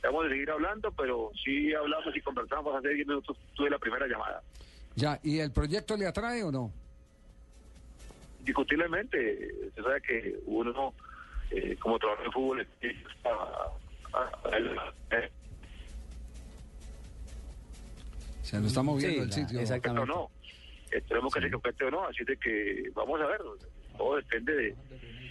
Vamos 0.00 0.26
a 0.26 0.28
seguir 0.28 0.48
hablando, 0.48 0.92
pero 0.92 1.32
sí 1.44 1.74
hablamos 1.74 2.14
y 2.14 2.20
conversamos 2.20 2.72
hace 2.76 2.90
10 2.94 3.08
minutos. 3.08 3.36
Tuve 3.54 3.68
la 3.68 3.80
primera 3.80 4.06
llamada. 4.06 4.40
Ya, 4.94 5.18
¿y 5.24 5.40
el 5.40 5.50
proyecto 5.50 5.96
le 5.96 6.06
atrae 6.06 6.44
o 6.44 6.52
no? 6.52 6.72
Indiscutiblemente, 8.38 9.50
usted 9.66 9.82
sabe 9.82 10.02
que 10.02 10.36
uno, 10.46 10.94
eh, 11.50 11.76
como 11.80 11.98
trabaja 11.98 12.22
en 12.22 12.32
fútbol, 12.32 12.60
está, 12.60 13.30
Se 18.42 18.60
lo 18.60 18.66
está 18.68 18.82
moviendo 18.84 19.32
Sí, 19.32 19.40
el 19.40 19.66
sitio. 19.66 20.00
o 20.00 20.06
no. 20.06 20.30
Esperemos 20.92 21.34
que 21.34 21.40
se 21.40 21.50
complete 21.50 21.84
o 21.86 21.90
no, 21.90 22.04
así 22.06 22.22
de 22.22 22.36
que 22.36 22.88
vamos 22.94 23.20
a 23.20 23.26
ver. 23.26 23.40
Todo 23.96 24.16
depende 24.16 24.54
de, 24.54 24.76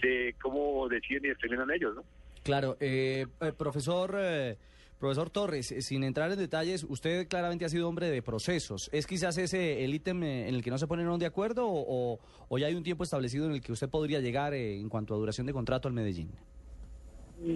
de 0.02 0.34
cómo 0.40 0.88
deciden 0.88 1.24
y 1.26 1.28
determinan 1.28 1.70
ellos, 1.70 1.94
¿no? 1.96 2.04
Claro, 2.42 2.76
eh, 2.80 3.26
eh, 3.40 3.52
profesor, 3.56 4.16
eh, 4.18 4.56
profesor 4.98 5.30
Torres, 5.30 5.72
eh, 5.72 5.82
sin 5.82 6.04
entrar 6.04 6.30
en 6.32 6.38
detalles, 6.38 6.84
usted 6.88 7.28
claramente 7.28 7.64
ha 7.64 7.68
sido 7.68 7.88
hombre 7.88 8.08
de 8.08 8.22
procesos. 8.22 8.88
¿Es 8.92 9.06
quizás 9.06 9.38
ese 9.38 9.84
el 9.84 9.94
ítem 9.94 10.22
eh, 10.22 10.48
en 10.48 10.54
el 10.54 10.62
que 10.62 10.70
no 10.70 10.78
se 10.78 10.86
ponen 10.86 11.18
de 11.18 11.26
acuerdo 11.26 11.66
o, 11.68 12.18
ya 12.56 12.66
hay 12.66 12.74
un 12.74 12.82
tiempo 12.82 13.04
establecido 13.04 13.46
en 13.46 13.52
el 13.52 13.60
que 13.60 13.72
usted 13.72 13.88
podría 13.88 14.20
llegar 14.20 14.54
en 14.54 14.88
cuanto 14.88 15.14
a 15.14 15.16
duración 15.18 15.46
de 15.46 15.52
contrato 15.52 15.88
al 15.88 15.94
Medellín? 15.94 16.30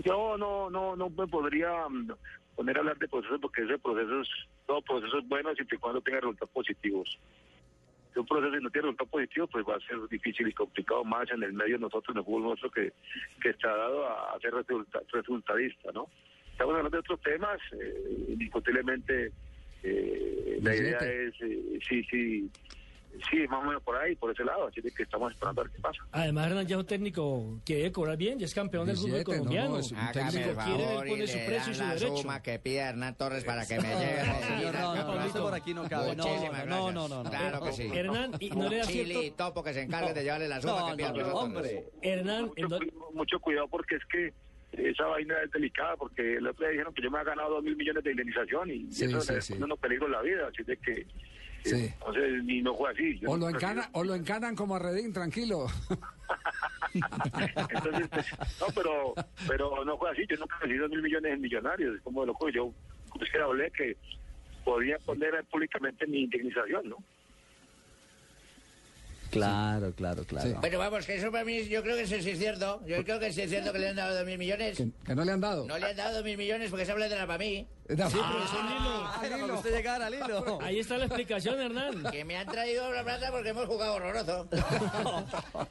Yo 0.04 0.36
no, 0.36 0.70
no, 0.70 0.96
no 0.96 1.10
me 1.10 1.26
podría 1.28 1.88
mm, 1.88 2.10
poner 2.56 2.76
a 2.76 2.80
hablar 2.80 2.98
de 2.98 3.06
procesos 3.06 3.40
porque 3.40 3.62
ese 3.62 3.78
proceso 3.78 4.20
es, 4.22 4.28
todo 4.66 4.82
proceso 4.82 5.18
es 5.18 5.28
bueno 5.28 5.54
siempre 5.54 5.76
y 5.76 5.80
cuando 5.80 6.00
tenga 6.00 6.18
resultados 6.20 6.50
positivos. 6.50 7.18
Si 8.16 8.20
un 8.20 8.26
proceso 8.26 8.58
no 8.62 8.70
tiene 8.70 8.86
resultados 8.86 9.10
positivos, 9.10 9.50
pues 9.52 9.66
va 9.68 9.76
a 9.76 9.80
ser 9.80 9.98
difícil 10.08 10.48
y 10.48 10.52
complicado 10.54 11.04
más 11.04 11.30
en 11.30 11.42
el 11.42 11.52
medio 11.52 11.76
nosotros, 11.76 12.16
en 12.16 12.20
el 12.20 12.24
fútbol 12.24 12.44
nuestro, 12.44 12.70
que, 12.70 12.94
que 13.42 13.50
está 13.50 13.68
dado 13.68 14.08
a, 14.08 14.40
ser 14.40 14.54
resulta- 14.54 15.02
resultadista, 15.12 15.92
¿no? 15.92 16.08
Estamos 16.50 16.76
hablando 16.76 16.96
de 16.96 17.00
otros 17.00 17.20
temas, 17.20 17.58
eh, 17.78 18.24
indiscutiblemente 18.28 19.32
eh, 19.82 20.58
la 20.62 20.74
idea 20.74 20.96
es, 21.00 21.34
eh, 21.42 21.78
sí, 21.86 22.02
sí, 22.04 22.50
sí, 23.30 23.46
más 23.48 23.62
o 23.62 23.66
menos 23.66 23.82
por 23.82 23.96
ahí, 23.96 24.14
por 24.16 24.30
ese 24.30 24.44
lado, 24.44 24.66
así 24.66 24.80
de 24.80 24.90
que 24.90 25.02
estamos 25.02 25.32
esperando 25.32 25.60
a 25.60 25.64
ver 25.64 25.72
qué 25.72 25.80
pasa. 25.80 25.98
Además, 26.12 26.46
Hernán 26.48 26.66
ya 26.66 26.76
es 26.76 26.80
un 26.80 26.86
técnico 26.86 27.60
que 27.64 27.76
debe 27.76 27.92
cobrar 27.92 28.16
bien, 28.16 28.38
ya 28.38 28.46
es 28.46 28.54
campeón 28.54 28.86
del 28.86 28.96
fútbol 28.96 29.10
Billete, 29.12 29.30
no, 29.32 29.36
no, 29.36 29.42
colombiano. 29.44 29.78
es 29.78 29.92
un 29.92 29.98
quiere, 29.98 30.54
pone 31.08 31.26
su 31.26 31.38
precio 31.46 31.72
y 31.72 31.74
su 31.74 31.84
derecho. 31.84 32.16
suma 32.16 32.42
que 32.42 32.58
pide 32.58 32.76
Hernán 32.78 33.16
Torres 33.16 33.44
para 33.44 33.66
que 33.66 33.76
me 33.80 33.88
lleve 33.88 34.20
a 34.20 34.24
Medellín. 34.24 34.72
no, 34.72 34.94
no, 34.94 34.94
campeón. 35.06 35.26
usted 35.26 35.40
por 35.40 35.54
aquí 35.54 35.74
no 35.74 35.88
cabe. 35.88 36.16
No, 36.16 36.24
no, 36.66 36.92
no, 36.92 37.08
no, 37.08 37.22
no. 37.24 37.30
Claro 37.30 37.60
que 37.64 37.72
sí. 37.72 37.90
Hernán, 37.92 38.32
y 38.40 38.50
no 38.50 38.68
le 38.68 38.78
da 38.78 38.84
Chile 38.84 39.04
cierto- 39.04 39.22
y 39.22 39.30
Topo 39.32 39.62
que 39.62 39.72
se 39.74 39.82
encargue 39.82 40.14
de 40.14 40.22
llevarle 40.22 40.48
la 40.48 40.60
suma 40.60 40.80
No, 40.80 40.96
que 40.96 41.04
pide 41.04 41.22
no, 41.22 41.26
no, 41.28 41.34
hombre. 41.34 41.84
Hernán, 42.02 42.46
mucho, 42.46 42.68
cu- 42.78 43.12
mucho 43.14 43.40
cuidado 43.40 43.68
porque 43.68 43.96
es 43.96 44.02
que 44.06 44.32
esa 44.72 45.06
vaina 45.06 45.34
es 45.42 45.50
delicada 45.52 45.96
porque 45.96 46.36
el 46.36 46.46
otro 46.46 46.64
día 46.64 46.70
dijeron 46.72 46.92
que 46.92 47.02
yo 47.02 47.10
me 47.10 47.18
había 47.18 47.30
ganado 47.30 47.54
dos 47.54 47.64
mil 47.64 47.76
millones 47.76 48.04
de 48.04 48.10
indemnización 48.10 48.70
y 48.70 48.92
Sí, 48.92 49.04
eso 49.06 49.20
sí, 49.22 49.32
le 49.32 49.40
sí. 49.40 49.52
pone 49.54 49.64
uno 49.64 49.76
peligro 49.76 50.06
en 50.06 50.12
la 50.12 50.22
vida 50.22 50.48
así 50.48 50.62
de 50.64 50.76
que 50.76 51.06
Sí. 51.68 51.92
entonces 51.92 52.44
ni 52.44 52.62
no 52.62 52.74
fue 52.74 52.90
así 52.90 53.20
O 53.26 53.36
no 53.36 53.48
lo, 53.48 53.56
encana, 53.56 53.88
o 53.92 54.04
lo 54.04 54.14
encanan 54.14 54.54
como 54.54 54.76
a 54.76 54.78
Redín, 54.78 55.12
tranquilo. 55.12 55.66
entonces 56.94 58.08
pues, 58.08 58.26
no 58.60 58.66
pero 58.74 59.14
pero 59.46 59.84
no 59.84 59.98
fue 59.98 60.10
así 60.10 60.26
yo 60.28 60.36
nunca 60.36 60.56
recibí 60.60 60.78
dos 60.78 60.90
mil 60.90 61.02
millones 61.02 61.32
en 61.32 61.40
millonarios 61.40 61.96
es 61.96 62.02
como 62.02 62.22
de 62.22 62.28
loco 62.28 62.48
yo 62.48 62.72
es 63.20 63.30
que 63.30 63.38
hablé 63.38 63.70
que 63.70 63.96
podía 64.64 64.98
poner 65.00 65.44
públicamente 65.44 66.06
mi 66.06 66.22
indemnización 66.22 66.88
no 66.88 66.96
Claro, 69.30 69.92
claro, 69.92 70.24
claro. 70.24 70.60
Bueno, 70.60 70.78
vamos, 70.78 71.04
que 71.04 71.16
eso 71.16 71.30
para 71.30 71.44
mí, 71.44 71.68
yo 71.68 71.82
creo 71.82 71.96
que 71.96 72.02
eso 72.02 72.16
sí 72.22 72.30
es 72.30 72.38
cierto. 72.38 72.80
Yo 72.86 73.04
creo 73.04 73.18
que 73.18 73.32
sí 73.32 73.42
es 73.42 73.50
cierto 73.50 73.72
que 73.72 73.80
le 73.80 73.88
han 73.88 73.96
dado 73.96 74.16
dos 74.16 74.24
mil 74.24 74.38
millones. 74.38 74.78
Que, 74.78 74.88
que 75.04 75.14
no 75.14 75.24
le 75.24 75.32
han 75.32 75.40
dado. 75.40 75.66
No 75.66 75.76
le 75.78 75.86
han 75.86 75.96
dado 75.96 76.14
dos 76.14 76.24
mil 76.24 76.38
millones 76.38 76.70
porque 76.70 76.86
se 76.86 76.92
habla 76.92 77.08
de 77.08 77.16
la 77.16 77.26
para 77.26 77.38
mí. 77.38 77.66
Sí, 77.88 78.18
usted 79.56 79.76
llegara, 79.76 80.10
Lilo. 80.10 80.58
Ahí 80.62 80.78
está 80.78 80.98
la 80.98 81.06
explicación, 81.06 81.60
Hernán. 81.60 82.04
Que 82.10 82.24
me 82.24 82.36
han 82.36 82.46
traído 82.46 82.90
la 82.92 83.04
plata 83.04 83.30
porque 83.30 83.50
hemos 83.50 83.66
jugado 83.66 83.94
horroroso. 83.94 84.48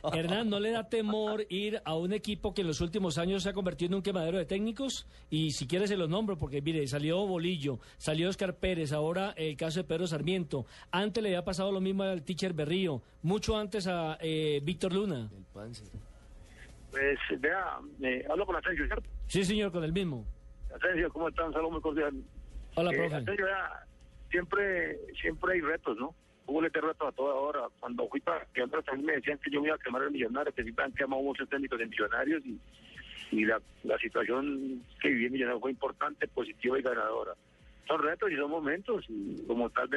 Hernán, 0.14 0.50
¿no 0.50 0.60
le 0.60 0.72
da 0.72 0.88
temor 0.88 1.46
ir 1.50 1.82
a 1.84 1.96
un 1.96 2.14
equipo 2.14 2.54
que 2.54 2.62
en 2.62 2.68
los 2.68 2.82
últimos 2.82 3.18
años 3.18 3.44
se 3.44 3.50
ha 3.50 3.54
convertido 3.54 3.90
en 3.90 3.96
un 3.96 4.02
quemadero 4.02 4.38
de 4.38 4.46
técnicos? 4.46 5.08
Y 5.30 5.52
si 5.52 5.68
quiere 5.68 5.88
se 5.88 5.98
los 5.98 6.10
nombro, 6.10 6.38
porque 6.38 6.62
mire, 6.62 6.88
salió 6.88 7.26
Bolillo, 7.26 7.80
salió 7.98 8.30
Oscar 8.30 8.56
Pérez, 8.56 8.92
ahora 8.92 9.34
el 9.36 9.58
caso 9.58 9.80
de 9.80 9.84
Pedro 9.86 10.08
Sarmiento. 10.08 10.66
Antes 10.92 11.22
le 11.22 11.30
había 11.30 11.44
pasado 11.44 11.72
lo 11.72 11.82
mismo 11.82 12.04
al 12.04 12.24
teacher 12.24 12.54
Berrío, 12.54 13.02
mucho 13.22 13.58
antes 13.58 13.88
a 13.88 14.18
eh, 14.22 14.60
Víctor 14.64 14.94
Luna. 14.94 15.30
pues 15.54 15.84
vea 17.40 17.78
eh, 18.02 18.26
hablo 18.30 18.46
con 18.46 18.56
Asensio 18.56 18.86
¿cierto? 18.86 19.10
Sí, 19.28 19.44
señor, 19.44 19.72
con 19.72 19.84
el 19.84 19.92
mismo. 19.92 20.26
Asensio 20.76 21.10
¿cómo 21.12 21.30
están? 21.30 21.52
saludos 21.54 21.72
muy 21.74 21.82
cordial 21.82 22.14
Hola, 22.76 22.92
Eh, 22.92 22.96
profe. 22.96 23.16
Asensio, 23.16 23.46
siempre 24.30 24.98
siempre 25.22 25.54
hay 25.54 25.62
retos 25.62 25.98
¿no? 25.98 26.14
Hubo 26.48 26.64
este 26.64 26.80
reto 26.80 27.08
a 27.08 27.12
toda 27.12 27.34
hora. 27.34 27.62
Cuando 27.80 28.08
fui 28.08 28.20
para 28.22 28.46
que 28.54 28.62
también 28.68 29.04
me 29.06 29.14
decían 29.14 29.40
que 29.40 29.50
yo 29.50 29.62
me 29.62 29.68
iba 29.70 29.76
a 29.76 29.80
quemar 29.80 30.04
el 30.04 30.12
millonario, 30.12 30.54
que 30.54 30.62
siempre 30.62 30.86
han 30.86 30.92
quemado 30.92 31.24
muchos 31.24 31.50
técnicos 31.50 31.80
de 31.80 31.88
millonarios 31.88 32.44
y, 32.46 32.60
y 33.32 33.46
la, 33.46 33.60
la 33.84 33.98
situación 33.98 34.84
que 35.02 35.10
viví 35.10 35.26
en 35.26 35.32
Millonarios 35.34 35.62
fue 35.62 35.72
importante, 35.72 36.28
positiva 36.28 36.78
y 36.78 36.84
ganadora. 36.84 37.34
Son 37.88 38.00
retos 38.00 38.32
y 38.32 38.36
son 38.36 38.52
momentos, 38.52 39.06
y 39.10 39.44
como 39.48 39.72
tal 39.72 39.90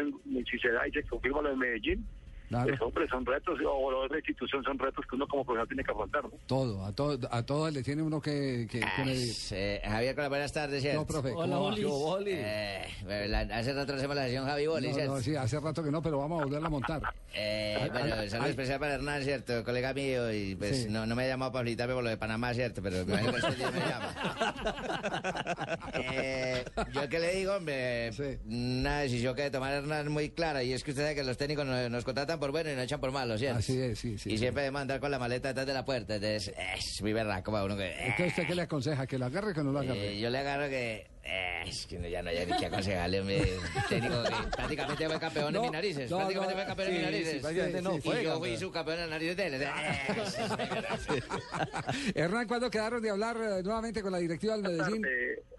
si 0.51 0.59
se 0.59 0.71
da 0.71 0.89
y 0.89 0.93
se 0.93 1.03
confirma 1.03 1.43
lo 1.43 1.51
de 1.51 1.57
Medellín, 1.57 2.07
Claro. 2.49 2.67
Pues, 2.69 2.81
hombre, 2.81 3.09
son 3.09 3.27
retos, 3.27 3.59
o 3.67 3.91
la 3.93 3.99
otra 3.99 4.17
institución 4.19 4.65
son 4.65 4.79
retos 4.79 5.05
que 5.07 5.17
uno 5.17 5.27
como 5.29 5.45
profesor 5.45 5.69
tiene 5.69 5.85
que 5.85 5.91
afrontar, 5.91 6.25
¿no? 6.25 6.31
Todo, 6.47 6.85
a 6.85 6.93
todo, 6.93 7.19
a 7.31 7.43
todas 7.45 7.75
le 7.75 7.83
tiene 7.83 8.03
uno 8.03 8.21
que, 8.23 8.67
que, 8.71 8.81
que. 8.81 9.33
Eh, 9.51 9.83
Javier, 9.85 10.15
con 10.15 10.23
las 10.23 10.31
buenas 10.31 10.53
tardes, 10.53 10.81
¿cierto? 10.83 11.01
No, 11.01 11.07
profe, 11.07 11.33
¿cómo 11.35 11.65
va? 11.65 11.75
Yo, 11.77 11.91
Boli. 11.91 12.33
Eh, 12.35 13.27
la- 13.29 13.41
hace 13.41 13.73
rato 13.75 13.93
hacemos 13.95 14.17
la 14.17 14.25
sesión 14.25 14.47
Javi 14.47 14.67
Boli, 14.67 14.93
No, 14.93 15.05
no, 15.15 15.21
sí, 15.21 15.37
hace 15.37 15.61
rato 15.61 15.85
que 15.85 15.91
no, 15.91 16.01
pero 16.03 16.19
vamos 16.19 16.41
a 16.41 16.45
volverla 16.45 16.69
a 16.69 16.71
montar. 16.71 17.03
Eh, 17.35 17.89
bueno, 17.93 18.15
Al- 18.15 18.31
saludo 18.31 18.45
al- 18.47 18.51
especial 18.51 18.81
para 18.81 18.95
Hernán, 18.95 19.23
¿cierto? 19.25 19.63
Colega 19.65 19.93
mío, 19.93 20.33
y 20.33 20.55
pues 20.55 20.85
Sí. 20.85 20.89
no, 20.89 21.05
no 21.05 21.15
me 21.15 21.25
ha 21.25 21.29
llamado 21.29 21.53
para 21.53 21.65
felicitarme 21.65 21.95
por 21.95 22.05
lo 22.05 22.11
de 22.11 22.17
Panamá, 22.17 22.55
¿cierto? 22.55 22.81
Pero 22.83 23.05
me 23.05 23.13
imagino 23.13 23.33
que 23.33 23.39
este 23.39 23.55
día 23.57 23.71
me 23.71 23.79
llama. 23.81 24.15
Eh, 26.01 26.65
yo 26.93 27.09
que 27.09 27.19
le 27.19 27.35
digo, 27.35 27.55
hombre, 27.55 28.11
una 28.49 29.01
decisión 29.01 29.35
que 29.35 29.51
tomar 29.51 29.73
Hernán 29.75 30.11
muy 30.11 30.31
clara, 30.31 30.63
y 30.63 30.73
es 30.73 30.85
que 30.85 30.91
usted 30.93 31.03
sabe 31.03 31.15
que 31.15 31.25
los 31.25 31.37
técnicos 31.37 31.67
nos, 31.67 31.91
nos 31.91 32.05
contratan 32.05 32.38
por 32.39 32.51
bueno 32.53 32.71
y 32.71 32.75
nos 32.75 32.85
echan 32.85 33.01
por 33.01 33.11
malo, 33.13 33.37
¿cierto? 33.39 33.59
Así 33.59 33.79
es, 33.81 33.99
sí, 33.99 34.19
sí. 34.19 34.33
y 34.33 34.39
siempre 34.39 34.63
debemos 34.63 34.83
andar 34.83 35.01
con 35.01 35.11
la 35.11 35.19
maleta 35.19 35.49
detrás 35.49 35.67
de 35.67 35.75
la 35.75 35.85
puerta, 35.85 36.15
entonces 36.17 36.53
es 36.77 37.03
muy 37.03 37.13
berraco 37.13 37.53
para 37.53 37.65
uno 37.65 37.77
que... 37.77 37.91
Entonces, 37.93 38.29
¿usted 38.29 38.47
qué 38.47 38.55
le 38.55 38.63
aconseja? 38.63 39.07
¿Que 39.07 39.19
lo 39.19 39.27
agarre 39.27 39.53
o 39.53 39.55
que 39.55 39.63
no 39.63 39.73
lo 39.73 39.81
agarre? 39.81 40.13
Eh, 40.15 40.21
yo 40.21 40.31
le 40.31 40.39
agarro 40.39 40.69
que. 40.69 41.07
eh, 41.25 41.63
es 41.67 41.87
que 41.87 41.99
no- 41.99 42.09
ya 42.09 42.23
no 42.23 42.31
hay 42.31 42.47
ni 42.47 42.57
que 42.57 42.67
aconsejarle, 42.67 43.21
hombre. 43.21 43.43
Técnico 43.89 44.23
que 44.23 44.31
prácticamente 44.57 45.07
fue 45.09 45.21
campeón 45.21 45.53
No, 45.53 45.59
en 45.59 45.63
mis 45.65 45.73
narices. 45.73 46.11
no, 46.11 46.17
prácticamente 46.19 46.55
no, 46.55 46.59
fue 46.61 46.67
campeón 46.67 46.89
en 46.89 46.95
sí, 46.95 46.99
mis 46.99 47.05
narices. 47.13 47.33
sí, 47.35 47.39
prácticamente 47.41 47.83
no, 47.83 47.97
y 47.97 48.01
fue 48.01 48.15
yo 48.15 48.19
campeón. 48.31 48.39
fui 48.39 48.57
subcampeón 48.57 48.95
en 48.97 49.01
las 49.03 49.11
narices 49.11 49.37
de 49.37 49.47
él. 49.47 49.63
Hernán, 52.15 52.47
¿cuándo 52.49 52.71
quedaron 52.71 53.03
de 53.03 53.11
hablar 53.11 53.37
eh, 53.37 53.63
nuevamente 53.63 54.03
con 54.03 54.13
la 54.13 54.19
directiva 54.19 54.55
del 54.57 54.63
Medellín? 54.63 55.03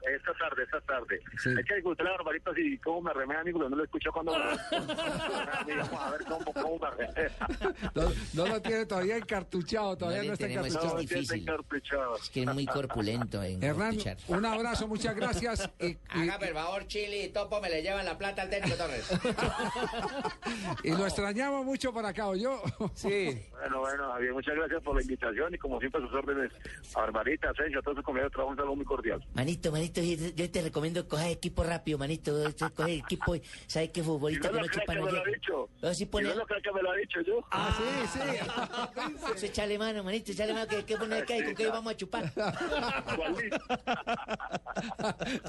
Esta 0.02 0.34
tarde, 0.34 0.64
esta 0.64 0.82
tarde. 0.82 1.20
Sí. 1.42 1.50
Hay 1.58 1.64
que 1.64 1.76
discutir 1.76 2.06
la 2.06 2.12
barbarita 2.12 2.52
si 2.56 2.78
cómo 2.80 3.02
me 3.02 3.14
remeda, 3.14 3.42
amigo, 3.42 3.60
no 3.70 3.76
lo 3.76 3.84
escucho 3.84 4.12
cuando 4.12 4.34
me 4.38 4.40
a 4.40 6.10
ver 6.12 6.24
cómo, 6.28 6.54
cómo 6.54 6.80
me 6.80 6.90
remeda. 6.92 7.32
No, 7.96 8.04
no 8.34 8.48
lo 8.48 8.62
tiene 8.62 8.86
todavía 8.86 9.18
encartuchado, 9.18 9.98
todavía 9.98 10.22
No 10.22 10.28
no, 10.28 10.34
está 10.34 10.46
es 10.46 10.52
que 10.54 10.58
encartuchado. 10.60 11.00
es 11.00 11.10
difícil. 11.10 11.42
Encartuchado. 11.42 12.16
Es 12.16 12.30
que 12.30 12.42
es 12.44 12.54
muy 12.54 12.66
corpulento 12.66 13.44
en 13.44 13.64
Hernán, 13.64 13.98
un 14.28 14.46
abrazo, 14.46 14.88
muchas 14.88 15.16
gracias. 15.16 15.70
y- 15.80 15.88
y- 15.88 15.98
Haga 16.10 16.40
por 16.40 16.54
favor, 16.54 16.88
Chile 16.88 17.24
y 17.26 17.30
Topo 17.30 17.60
me 17.62 17.70
le 17.70 17.82
llevan 17.82 18.06
la 18.06 18.18
plata 18.18 18.42
al 18.44 18.50
técnico 18.50 18.78
Torres. 18.78 19.10
Y 20.84 20.92
lo 20.92 21.06
extrañamos 21.06 21.66
mucho 21.66 21.92
por 21.94 22.06
acá, 22.06 22.28
¿o 22.28 22.36
yo? 22.36 22.62
Sí. 22.94 23.40
Bueno, 23.60 23.80
bueno, 23.80 24.12
Javier, 24.14 24.34
muchas 24.34 24.56
gracias 24.56 24.82
por 24.82 24.96
la 24.96 25.02
invitación 25.02 25.54
y 25.54 25.58
como 25.58 25.80
siempre 25.80 26.02
a 26.02 26.06
sus 26.08 26.14
órdenes 26.16 26.52
a 26.96 27.00
Barbarita, 27.02 27.50
a 27.50 27.54
Sergio, 27.54 27.80
a 27.80 27.82
todos 27.82 27.98
sus 27.98 28.06
compañeros 28.06 28.32
de 28.32 28.36
trabajo, 28.36 28.52
un 28.52 28.58
saludo 28.58 28.76
muy 28.76 28.86
cordial. 28.86 29.24
Manito, 29.34 29.72
manito, 29.72 29.89
yo 29.94 30.30
yo 30.36 30.52
te 30.52 30.62
recomiendo 30.62 31.08
coger 31.08 31.32
equipo 31.32 31.64
rápido, 31.64 31.98
manito. 31.98 32.34
Coge 32.76 32.96
equipo, 32.96 33.36
¿sabes 33.68 33.90
qué 33.92 34.04
futbolista 34.04 34.48
no 34.50 34.54
que 34.56 34.60
lo 34.62 34.66
no 34.68 34.74
chupa 34.74 34.94
que 34.94 35.00
no 35.00 35.06
me 35.06 35.12
lo 35.12 35.18
ha 35.20 35.24
llega? 35.26 35.38
dicho. 35.38 35.70
No, 35.82 35.94
si 35.94 36.06
pone... 36.06 36.30
no 36.30 36.36
lo 36.36 36.46
creo 36.46 36.62
que 36.62 36.72
me 36.72 36.82
lo 36.82 36.92
ha 36.92 36.96
dicho 36.96 37.22
yo. 37.22 37.46
Ah, 37.52 37.78
sí, 38.12 38.20
sí. 38.20 38.20
Eso 39.36 39.46
échale 39.46 39.78
mano, 39.78 40.04
manito, 40.04 40.32
échale 40.32 40.54
mano, 40.54 40.68
que, 40.68 40.84
que 40.86 40.98
pone 40.98 41.16
acá 41.18 41.38
y 41.38 41.44
con 41.44 41.56
qué 41.56 41.68
vamos 41.68 41.94
a 41.94 41.98
chupar. 41.98 42.32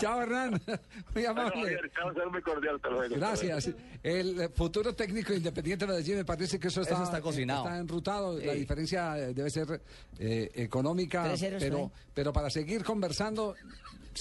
Chao, 0.01 0.23
Hernán. 0.23 0.51
Muy 1.15 1.23
Bueno, 1.25 1.31
amable. 1.31 1.79
Muy 2.31 2.43
cordial, 2.43 2.77
hasta 2.77 2.89
luego. 2.91 3.15
Gracias. 3.17 3.71
El 4.03 4.41
eh, 4.41 4.49
futuro 4.49 4.95
técnico 4.95 5.33
independiente 5.35 5.87
de 5.87 5.93
Medellín 5.93 6.17
me 6.17 6.25
parece 6.25 6.59
que 6.59 6.69
eso 6.69 6.81
está, 6.83 6.95
Eso 6.95 7.05
está 7.05 7.21
cocinado. 7.21 7.65
Está 7.65 7.79
enrutado. 7.79 8.39
La 8.39 8.55
diferencia 8.55 9.19
eh, 9.19 9.35
debe 9.35 9.51
ser 9.51 9.81
eh, 10.19 10.51
económica, 10.55 11.33
pero, 11.59 11.79
¿no? 11.79 11.93
pero 12.15 12.33
para 12.33 12.51
seguir 12.51 12.85
conversando, 12.85 13.55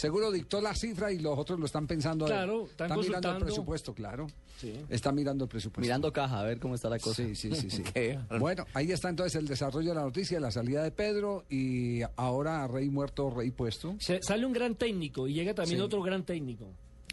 seguro 0.09 0.31
dictó 0.31 0.59
la 0.59 0.73
cifra 0.73 1.11
y 1.11 1.19
los 1.19 1.37
otros 1.37 1.59
lo 1.59 1.65
están 1.67 1.85
pensando. 1.85 2.25
Claro, 2.25 2.65
están 2.67 2.99
mirando 2.99 3.31
el 3.31 3.37
presupuesto, 3.43 3.93
claro. 3.93 4.27
Sí. 4.59 4.73
Están 4.89 5.13
mirando 5.15 5.43
el 5.45 5.49
presupuesto. 5.49 5.81
Mirando 5.81 6.11
caja, 6.11 6.39
a 6.39 6.43
ver 6.43 6.59
cómo 6.59 6.73
está 6.75 6.89
la 6.89 6.97
cosa. 6.99 7.23
Sí, 7.23 7.35
sí, 7.35 7.51
sí. 7.69 7.83
Bueno, 8.39 8.65
ahí 8.73 8.91
está 8.91 9.09
entonces 9.09 9.35
el 9.35 9.47
desarrollo 9.47 9.89
de 9.89 9.95
la 9.95 10.01
noticia, 10.01 10.39
la 10.39 10.49
salida 10.51 10.81
de 10.83 10.91
Pedro 10.91 11.45
y 11.49 12.01
ahora 12.15 12.67
rey 12.67 12.89
muerto, 12.89 13.29
rey 13.29 13.51
puesto. 13.51 13.95
Se- 13.99 14.21
sale 14.23 14.45
un 14.45 14.53
gran 14.53 14.75
técnico 14.75 15.27
y 15.27 15.33
llega 15.33 15.53
también 15.53 15.77
Sí. 15.77 15.83
otro 15.83 16.01
gran 16.01 16.23
técnico. 16.23 16.65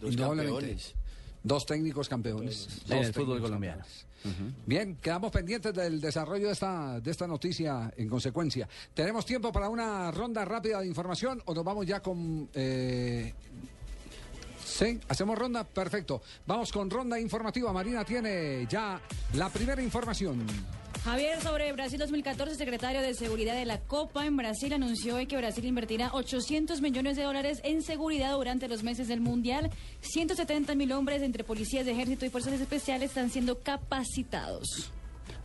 Indudablemente. 0.02 0.76
Dos 1.42 1.64
técnicos 1.66 2.08
campeones. 2.08 2.68
En 2.88 2.96
Dos 2.98 3.06
el 3.06 3.12
fútbol 3.14 3.40
colombiano. 3.40 3.82
campeones. 3.82 4.06
Bien, 4.64 4.96
quedamos 4.96 5.30
pendientes 5.30 5.72
del 5.74 6.00
desarrollo 6.00 6.46
de 6.46 6.52
esta, 6.52 7.00
de 7.00 7.10
esta 7.10 7.26
noticia 7.26 7.92
en 7.96 8.08
consecuencia. 8.08 8.68
¿Tenemos 8.94 9.24
tiempo 9.24 9.52
para 9.52 9.68
una 9.68 10.10
ronda 10.10 10.44
rápida 10.44 10.80
de 10.80 10.86
información 10.86 11.42
o 11.44 11.54
nos 11.54 11.64
vamos 11.64 11.86
ya 11.86 12.00
con... 12.00 12.48
eh, 12.54 13.32
Sí, 14.66 14.98
hacemos 15.08 15.38
ronda, 15.38 15.64
perfecto. 15.64 16.20
Vamos 16.44 16.72
con 16.72 16.90
ronda 16.90 17.18
informativa. 17.18 17.72
Marina 17.72 18.04
tiene 18.04 18.66
ya 18.68 19.00
la 19.34 19.48
primera 19.48 19.80
información. 19.80 20.44
Javier, 21.04 21.40
sobre 21.40 21.72
Brasil 21.72 22.00
2014, 22.00 22.52
el 22.52 22.58
secretario 22.58 23.00
de 23.00 23.14
Seguridad 23.14 23.54
de 23.54 23.64
la 23.64 23.80
Copa 23.80 24.26
en 24.26 24.36
Brasil 24.36 24.72
anunció 24.72 25.14
hoy 25.14 25.26
que 25.26 25.36
Brasil 25.36 25.64
invertirá 25.64 26.10
800 26.12 26.80
millones 26.80 27.16
de 27.16 27.22
dólares 27.22 27.60
en 27.62 27.82
seguridad 27.82 28.32
durante 28.32 28.66
los 28.66 28.82
meses 28.82 29.06
del 29.06 29.20
Mundial. 29.20 29.70
170 30.00 30.74
mil 30.74 30.90
hombres 30.92 31.22
entre 31.22 31.44
policías 31.44 31.86
de 31.86 31.92
ejército 31.92 32.26
y 32.26 32.30
fuerzas 32.30 32.54
especiales 32.54 33.10
están 33.10 33.30
siendo 33.30 33.60
capacitados. 33.60 34.90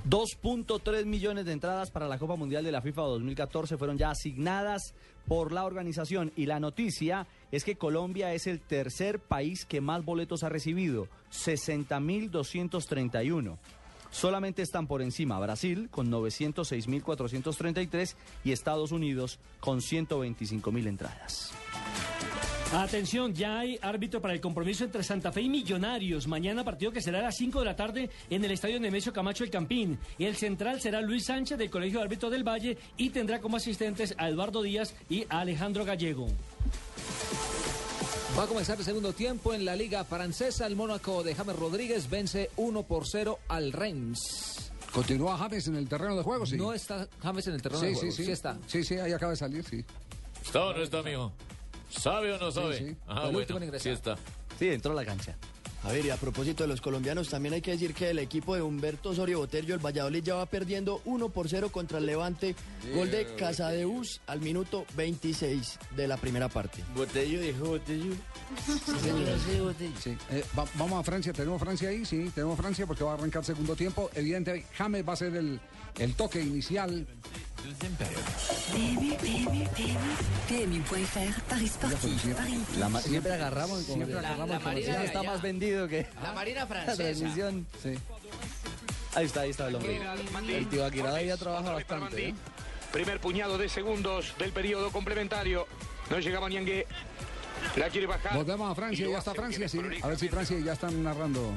2.3 0.09 1.05
millones 1.05 1.45
de 1.45 1.51
entradas 1.51 1.91
para 1.91 2.07
la 2.07 2.17
Copa 2.17 2.35
Mundial 2.35 2.63
de 2.63 2.71
la 2.71 2.81
FIFA 2.81 3.01
2014 3.03 3.77
fueron 3.77 3.99
ya 3.99 4.09
asignadas 4.09 4.95
por 5.27 5.51
la 5.51 5.65
organización 5.65 6.31
y 6.35 6.45
la 6.45 6.59
noticia 6.59 7.25
es 7.51 7.63
que 7.63 7.75
Colombia 7.75 8.31
es 8.33 8.45
el 8.47 8.59
tercer 8.59 9.19
país 9.19 9.65
que 9.65 9.81
más 9.81 10.05
boletos 10.05 10.43
ha 10.43 10.49
recibido, 10.49 11.07
60.231. 11.31 13.57
Solamente 14.11 14.61
están 14.61 14.85
por 14.87 15.01
encima 15.01 15.39
Brasil 15.39 15.89
con 15.89 16.11
906.433 16.11 18.15
y 18.43 18.51
Estados 18.51 18.91
Unidos 18.91 19.39
con 19.59 19.79
125.000 19.79 20.87
entradas. 20.87 21.53
Atención, 22.73 23.33
ya 23.33 23.59
hay 23.59 23.77
árbitro 23.81 24.21
para 24.21 24.33
el 24.33 24.39
compromiso 24.39 24.85
entre 24.85 25.03
Santa 25.03 25.33
Fe 25.33 25.41
y 25.41 25.49
Millonarios. 25.49 26.25
Mañana 26.25 26.63
partido 26.63 26.93
que 26.93 27.01
será 27.01 27.19
a 27.19 27.23
las 27.23 27.35
5 27.35 27.59
de 27.59 27.65
la 27.65 27.75
tarde 27.75 28.09
en 28.29 28.45
el 28.45 28.51
estadio 28.51 28.79
Nemesio 28.79 29.11
Camacho 29.11 29.43
El 29.43 29.49
Campín. 29.49 29.99
El 30.17 30.37
central 30.37 30.79
será 30.79 31.01
Luis 31.01 31.25
Sánchez 31.25 31.57
del 31.57 31.69
Colegio 31.69 31.99
de 31.99 32.05
Árbitros 32.05 32.31
del 32.31 32.47
Valle 32.47 32.77
y 32.95 33.09
tendrá 33.09 33.41
como 33.41 33.57
asistentes 33.57 34.15
a 34.17 34.29
Eduardo 34.29 34.61
Díaz 34.61 34.95
y 35.09 35.25
a 35.27 35.41
Alejandro 35.41 35.83
Gallego. 35.83 36.27
Va 38.39 38.43
a 38.43 38.47
comenzar 38.47 38.77
el 38.77 38.85
segundo 38.85 39.11
tiempo 39.11 39.53
en 39.53 39.65
la 39.65 39.75
Liga 39.75 40.05
Francesa. 40.05 40.65
El 40.65 40.77
Mónaco 40.77 41.23
de 41.23 41.35
James 41.35 41.55
Rodríguez 41.57 42.09
vence 42.09 42.51
1 42.55 42.83
por 42.83 43.05
0 43.05 43.37
al 43.49 43.73
Reims. 43.73 44.71
Continúa 44.93 45.37
James 45.37 45.67
en 45.67 45.75
el 45.75 45.89
terreno 45.89 46.15
de 46.15 46.23
juego, 46.23 46.45
sí. 46.45 46.55
No 46.55 46.71
está 46.71 47.05
James 47.21 47.47
en 47.47 47.53
el 47.55 47.61
terreno 47.61 47.81
sí, 47.81 47.87
de 47.87 47.95
juego. 47.95 48.11
Sí, 48.13 48.23
sí, 48.23 48.31
está. 48.31 48.57
Sí, 48.65 48.83
sí, 48.85 48.95
ahí 48.95 49.11
acaba 49.11 49.31
de 49.31 49.37
salir, 49.37 49.65
sí. 49.65 49.83
¿Está 50.41 50.63
o 50.63 50.73
no 50.73 50.81
está, 50.81 50.99
amigo? 50.99 51.33
¿Sabe 51.91 52.33
o 52.33 52.37
no 52.39 52.51
sabe? 52.51 52.77
Sí, 52.77 52.87
sí. 52.89 52.95
Ah, 53.07 53.15
El 53.17 53.21
bueno, 53.25 53.39
último 53.39 53.57
en 53.59 53.63
ingresar. 53.65 53.83
sí 53.83 53.89
está. 53.89 54.15
Sí, 54.57 54.67
entró 54.69 54.91
a 54.91 54.95
la 54.95 55.05
cancha. 55.05 55.35
A 55.83 55.91
ver, 55.91 56.05
y 56.05 56.11
a 56.11 56.15
propósito 56.17 56.63
de 56.63 56.67
los 56.67 56.79
colombianos, 56.79 57.29
también 57.29 57.55
hay 57.55 57.61
que 57.61 57.71
decir 57.71 57.95
que 57.95 58.11
el 58.11 58.19
equipo 58.19 58.53
de 58.53 58.61
Humberto 58.61 59.09
Osorio 59.09 59.39
Botello, 59.39 59.73
el 59.73 59.83
Valladolid, 59.83 60.23
ya 60.23 60.35
va 60.35 60.45
perdiendo 60.45 61.01
1 61.05 61.29
por 61.29 61.49
0 61.49 61.69
contra 61.71 61.97
el 61.97 62.05
Levante. 62.05 62.55
Gol 62.93 63.09
de 63.09 63.25
Casadeus 63.35 64.21
al 64.27 64.41
minuto 64.41 64.85
26 64.95 65.79
de 65.95 66.07
la 66.07 66.17
primera 66.17 66.49
parte. 66.49 66.83
Botello 66.95 67.41
dijo 67.41 67.65
Botello. 67.65 68.13
Sí. 69.99 70.17
Eh, 70.29 70.43
va- 70.57 70.65
vamos 70.75 70.99
a 70.99 71.03
Francia, 71.03 71.33
tenemos 71.33 71.59
Francia 71.59 71.89
ahí, 71.89 72.05
sí, 72.05 72.31
tenemos 72.33 72.57
Francia 72.57 72.85
porque 72.85 73.03
va 73.03 73.11
a 73.11 73.13
arrancar 73.15 73.43
segundo 73.43 73.75
tiempo. 73.75 74.09
Evidentemente, 74.13 74.67
James 74.75 75.07
va 75.07 75.13
a 75.13 75.15
ser 75.15 75.35
el, 75.35 75.59
el 75.99 76.13
toque 76.15 76.41
inicial. 76.41 77.07
La 82.77 82.89
ma- 82.89 83.01
siempre 83.01 83.33
agarramos, 83.33 83.79
Siempre 83.83 84.05
siempre 84.07 84.17
agarramos 84.19 84.49
agarramos 84.55 84.83
como 84.85 84.99
si- 84.99 85.05
está 85.05 85.23
más 85.23 85.41
vendido 85.41 85.87
que 85.87 86.07
La 86.23 86.33
Marina 86.33 86.61
la 86.61 86.67
Francesa. 86.67 86.97
transmisión. 86.97 87.67
Sí. 87.83 87.93
Ahí 89.15 89.25
está, 89.25 89.41
ahí 89.41 89.49
está 89.49 89.67
el 89.67 89.75
hombre. 89.75 89.99
El 90.57 90.67
tío 90.69 90.85
Aquirada 90.85 91.21
ya 91.21 91.37
trabaja 91.37 91.71
bastante. 91.73 92.29
¿eh? 92.29 92.35
Primer 92.93 93.19
puñado 93.19 93.57
de 93.57 93.69
segundos 93.69 94.33
del 94.39 94.51
periodo 94.51 94.91
complementario. 94.91 95.67
No 96.09 96.19
llegaba 96.19 96.49
Niangue. 96.49 96.87
La 97.75 97.89
quiere 97.89 98.07
bajar. 98.07 98.35
Volvemos 98.35 98.71
a 98.71 98.75
Francia, 98.75 99.07
ya 99.07 99.17
está 99.17 99.33
Francia, 99.33 99.67
sí. 99.69 99.79
A 100.01 100.07
ver 100.07 100.17
si 100.19 100.27
Francia 100.29 100.57
ya 100.59 100.73
están 100.73 101.03
narrando. 101.03 101.51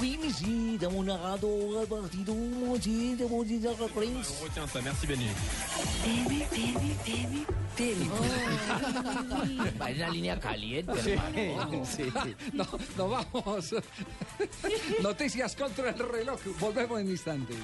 Oui, 0.00 0.16
mais 0.16 0.36
sí, 0.36 0.74
estamos 0.74 1.04
narrando 1.04 1.82
el 1.82 1.88
partido, 1.88 2.34
sí, 2.80 3.12
estamos 3.18 3.48
diciendo 3.48 3.90
Reims. 3.96 4.28
PMU, 6.04 6.44
PMU, 6.50 6.94
PMU, 7.04 7.44
PMU. 7.76 8.14
Va 9.80 9.90
en 9.90 9.98
la 9.98 10.08
línea 10.10 10.38
caliente, 10.38 10.92
Sí, 11.02 11.10
hermano. 11.10 11.84
sí. 11.84 12.04
No, 12.52 12.64
no 12.96 13.08
vamos. 13.08 13.74
Noticias 15.02 15.56
contra 15.56 15.90
el 15.90 15.98
reloj. 15.98 16.38
Volvemos 16.60 17.00
en 17.00 17.10
instantes. 17.10 17.56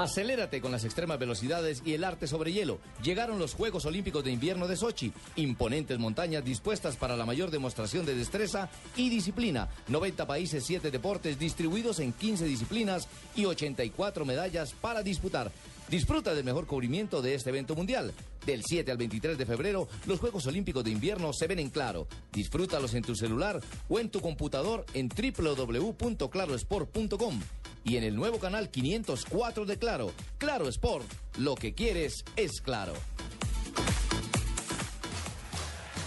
Acelérate 0.00 0.62
con 0.62 0.72
las 0.72 0.84
extremas 0.84 1.18
velocidades 1.18 1.82
y 1.84 1.92
el 1.92 2.04
arte 2.04 2.26
sobre 2.26 2.54
hielo. 2.54 2.78
Llegaron 3.02 3.38
los 3.38 3.52
Juegos 3.52 3.84
Olímpicos 3.84 4.24
de 4.24 4.32
Invierno 4.32 4.66
de 4.66 4.74
Sochi. 4.74 5.12
Imponentes 5.36 5.98
montañas 5.98 6.42
dispuestas 6.42 6.96
para 6.96 7.18
la 7.18 7.26
mayor 7.26 7.50
demostración 7.50 8.06
de 8.06 8.14
destreza 8.14 8.70
y 8.96 9.10
disciplina. 9.10 9.68
90 9.88 10.26
países, 10.26 10.64
7 10.64 10.90
deportes 10.90 11.38
distribuidos 11.38 12.00
en 12.00 12.14
15 12.14 12.46
disciplinas 12.46 13.08
y 13.36 13.44
84 13.44 14.24
medallas 14.24 14.72
para 14.72 15.02
disputar. 15.02 15.52
Disfruta 15.90 16.34
del 16.34 16.44
mejor 16.44 16.66
cubrimiento 16.66 17.20
de 17.20 17.34
este 17.34 17.50
evento 17.50 17.76
mundial. 17.76 18.14
Del 18.46 18.62
7 18.64 18.90
al 18.90 18.96
23 18.96 19.36
de 19.36 19.44
febrero, 19.44 19.86
los 20.06 20.18
Juegos 20.18 20.46
Olímpicos 20.46 20.82
de 20.82 20.92
Invierno 20.92 21.34
se 21.34 21.46
ven 21.46 21.58
en 21.58 21.68
claro. 21.68 22.08
Disfrútalos 22.32 22.94
en 22.94 23.02
tu 23.02 23.14
celular 23.14 23.60
o 23.90 23.98
en 23.98 24.08
tu 24.08 24.22
computador 24.22 24.86
en 24.94 25.10
www.clarosport.com 25.10 27.40
y 27.84 27.96
en 27.96 28.04
el 28.04 28.16
nuevo 28.16 28.38
canal 28.38 28.70
504 28.70 29.64
de 29.64 29.78
Claro. 29.78 30.12
Claro 30.38 30.68
Sport, 30.68 31.06
lo 31.38 31.54
que 31.54 31.74
quieres 31.74 32.24
es 32.36 32.60
claro. 32.60 32.92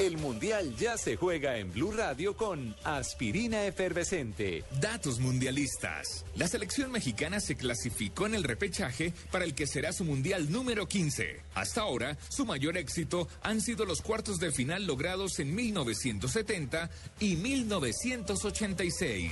El 0.05 0.17
Mundial 0.17 0.75
ya 0.75 0.97
se 0.97 1.15
juega 1.15 1.57
en 1.57 1.71
Blue 1.71 1.93
Radio 1.93 2.35
con 2.35 2.75
Aspirina 2.83 3.65
Efervescente. 3.65 4.65
Datos 4.81 5.21
mundialistas. 5.21 6.25
La 6.35 6.49
selección 6.49 6.91
mexicana 6.91 7.39
se 7.39 7.55
clasificó 7.55 8.25
en 8.25 8.35
el 8.35 8.43
repechaje 8.43 9.13
para 9.31 9.45
el 9.45 9.55
que 9.55 9.65
será 9.65 9.93
su 9.93 10.03
mundial 10.03 10.51
número 10.51 10.89
15. 10.89 11.39
Hasta 11.55 11.79
ahora, 11.81 12.17
su 12.27 12.45
mayor 12.45 12.75
éxito 12.75 13.29
han 13.41 13.61
sido 13.61 13.85
los 13.85 14.01
cuartos 14.01 14.39
de 14.39 14.51
final 14.51 14.85
logrados 14.85 15.39
en 15.39 15.55
1970 15.55 16.89
y 17.21 17.37
1986. 17.37 19.31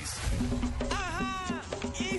Y 2.00 2.18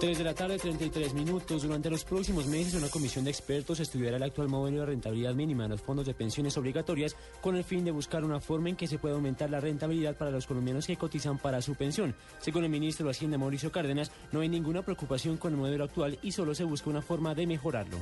3 0.00 0.18
de 0.18 0.24
la 0.24 0.34
tarde, 0.34 0.58
33 0.58 1.14
minutos. 1.14 1.62
Durante 1.62 1.88
los 1.88 2.04
próximos 2.04 2.46
meses, 2.46 2.74
una 2.74 2.88
comisión 2.88 3.24
de 3.24 3.30
expertos 3.30 3.80
estudiará 3.80 4.16
el 4.16 4.22
actual 4.22 4.48
modelo 4.48 4.80
de 4.80 4.86
rentabilidad 4.86 5.34
mínima 5.34 5.64
en 5.64 5.70
los 5.70 5.80
fondos 5.80 6.06
de 6.06 6.14
pensiones 6.14 6.56
obligatorias 6.56 7.16
con 7.40 7.56
el 7.56 7.64
fin 7.64 7.84
de 7.84 7.90
buscar 7.90 8.24
una 8.24 8.40
forma 8.40 8.68
en 8.68 8.76
que 8.76 8.86
se 8.86 8.98
pueda 8.98 9.14
aumentar 9.14 9.50
la 9.50 9.60
rentabilidad 9.60 10.16
para 10.16 10.30
los 10.30 10.46
colombianos 10.46 10.86
que 10.86 10.96
cotizan 10.96 11.38
para 11.38 11.62
su 11.62 11.74
pensión. 11.74 12.14
Según 12.40 12.64
el 12.64 12.70
ministro 12.70 13.06
de 13.06 13.12
Hacienda 13.12 13.38
Mauricio 13.38 13.72
Cárdenas, 13.72 14.10
no 14.32 14.40
hay 14.40 14.48
ninguna 14.48 14.82
preocupación 14.82 15.36
con 15.36 15.52
el 15.52 15.58
modelo 15.58 15.84
actual 15.84 16.18
y 16.22 16.32
solo 16.32 16.54
se 16.54 16.64
busca 16.64 16.90
una 16.90 17.02
forma 17.02 17.34
de 17.34 17.46
mejorarlo. 17.46 17.98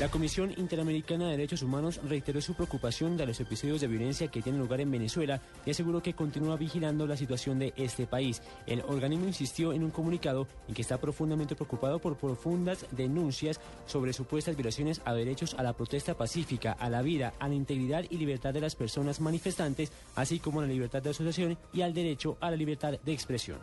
La 0.00 0.08
Comisión 0.08 0.52
Interamericana 0.56 1.26
de 1.26 1.36
Derechos 1.36 1.62
Humanos 1.62 2.00
reiteró 2.02 2.40
su 2.40 2.54
preocupación 2.54 3.16
de 3.16 3.26
los 3.26 3.38
episodios 3.38 3.80
de 3.80 3.86
violencia 3.86 4.26
que 4.26 4.42
tienen 4.42 4.60
lugar 4.60 4.80
en 4.80 4.90
Venezuela 4.90 5.40
y 5.64 5.70
aseguró 5.70 6.02
que 6.02 6.14
continúa 6.14 6.56
vigilando 6.56 7.06
la 7.06 7.16
situación 7.16 7.60
de 7.60 7.72
este 7.76 8.08
país. 8.08 8.42
El 8.66 8.80
organismo 8.88 9.28
insistió 9.28 9.72
en 9.72 9.84
un 9.84 9.92
comunicado 9.92 10.48
en 10.66 10.74
que 10.74 10.82
está 10.82 10.98
profundamente 10.98 11.54
preocupado 11.54 12.00
por 12.00 12.16
profundas 12.16 12.86
denuncias 12.90 13.60
sobre 13.86 14.12
supuestas 14.12 14.56
violaciones 14.56 15.00
a 15.04 15.14
derechos 15.14 15.54
a 15.54 15.62
la 15.62 15.74
protesta 15.74 16.14
pacífica, 16.14 16.72
a 16.72 16.90
la 16.90 17.02
vida, 17.02 17.32
a 17.38 17.46
la 17.46 17.54
integridad 17.54 18.04
y 18.10 18.16
libertad 18.16 18.52
de 18.52 18.62
las 18.62 18.74
personas 18.74 19.20
manifestantes, 19.20 19.92
así 20.16 20.40
como 20.40 20.58
a 20.58 20.62
la 20.64 20.72
libertad 20.72 21.02
de 21.02 21.10
asociación 21.10 21.56
y 21.72 21.82
al 21.82 21.94
derecho 21.94 22.36
a 22.40 22.50
la 22.50 22.56
libertad 22.56 22.98
de 23.00 23.12
expresión. 23.12 23.58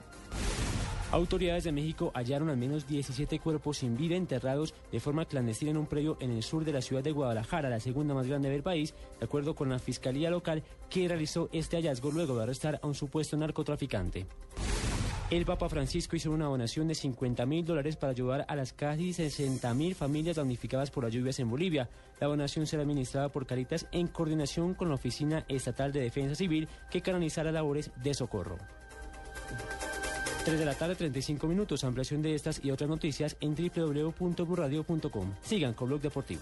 Autoridades 1.12 1.66
de 1.66 1.74
México 1.74 2.12
hallaron 2.16 2.48
al 2.50 2.56
menos 2.56 2.88
17 2.88 3.40
cuerpos 3.40 3.80
sin 3.80 3.98
vida 3.98 4.16
enterrados 4.16 4.74
de 4.94 5.02
forma 5.02 5.26
clandestina 5.26 5.72
en 5.72 5.78
un 5.78 5.86
predio 5.86 6.16
en 6.22 6.32
el 6.32 6.42
sur 6.42 6.64
de 6.64 6.72
la 6.72 6.82
ciudad 6.82 7.04
de 7.04 7.12
Guadalajara, 7.12 7.70
la 7.70 7.82
segunda 7.82 8.14
más 8.14 8.28
grande 8.28 8.50
del 8.50 8.64
país, 8.64 8.94
de 9.20 9.26
acuerdo 9.26 9.54
con 9.54 9.68
la 9.70 9.78
Fiscalía 9.78 10.30
local 10.30 10.64
que 10.90 11.10
realizó 11.10 11.50
este 11.52 11.76
hallazgo 11.76 12.12
luego 12.12 12.38
de 12.38 12.44
arrestar 12.44 12.80
a 12.82 12.88
un 12.88 12.96
supuesto 12.96 13.36
narcotraficante. 13.36 14.26
El 15.30 15.46
Papa 15.46 15.68
Francisco 15.68 16.16
hizo 16.16 16.32
una 16.32 16.46
donación 16.46 16.88
de 16.88 16.96
50 16.96 17.46
mil 17.46 17.66
dólares 17.66 17.98
para 17.98 18.12
ayudar 18.12 18.46
a 18.48 18.56
las 18.56 18.72
casi 18.72 19.12
60 19.12 19.74
mil 19.74 19.96
familias 19.96 20.38
damnificadas 20.38 20.92
por 20.92 21.04
las 21.04 21.14
lluvias 21.14 21.40
en 21.40 21.50
Bolivia. 21.50 21.90
La 22.22 22.28
donación 22.28 22.68
será 22.68 22.84
administrada 22.84 23.28
por 23.28 23.46
Caritas 23.46 23.86
en 23.92 24.08
coordinación 24.08 24.76
con 24.76 24.88
la 24.88 24.96
Oficina 24.96 25.44
Estatal 25.50 25.92
de 25.92 26.02
Defensa 26.02 26.36
Civil 26.36 26.70
que 26.90 27.02
canalizará 27.02 27.52
labores 27.52 27.92
de 28.02 28.14
socorro. 28.14 28.58
3 30.44 30.60
de 30.60 30.66
la 30.66 30.74
tarde, 30.74 30.96
35 30.96 31.48
minutos. 31.48 31.84
Ampliación 31.84 32.22
de 32.22 32.36
estas 32.36 32.64
y 32.64 32.72
otras 32.72 32.90
noticias 32.90 33.38
en 33.42 33.56
www.burradio.com. 33.56 35.34
Sigan 35.42 35.74
con 35.74 35.88
Blog 35.88 36.02
Deportivo. 36.02 36.42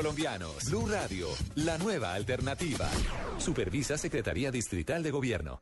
Blue 0.03 0.87
Radio, 0.87 1.27
la 1.53 1.77
nueva 1.77 2.15
alternativa. 2.15 2.89
Supervisa 3.37 3.99
Secretaría 3.99 4.49
Distrital 4.49 5.03
de 5.03 5.11
Gobierno. 5.11 5.61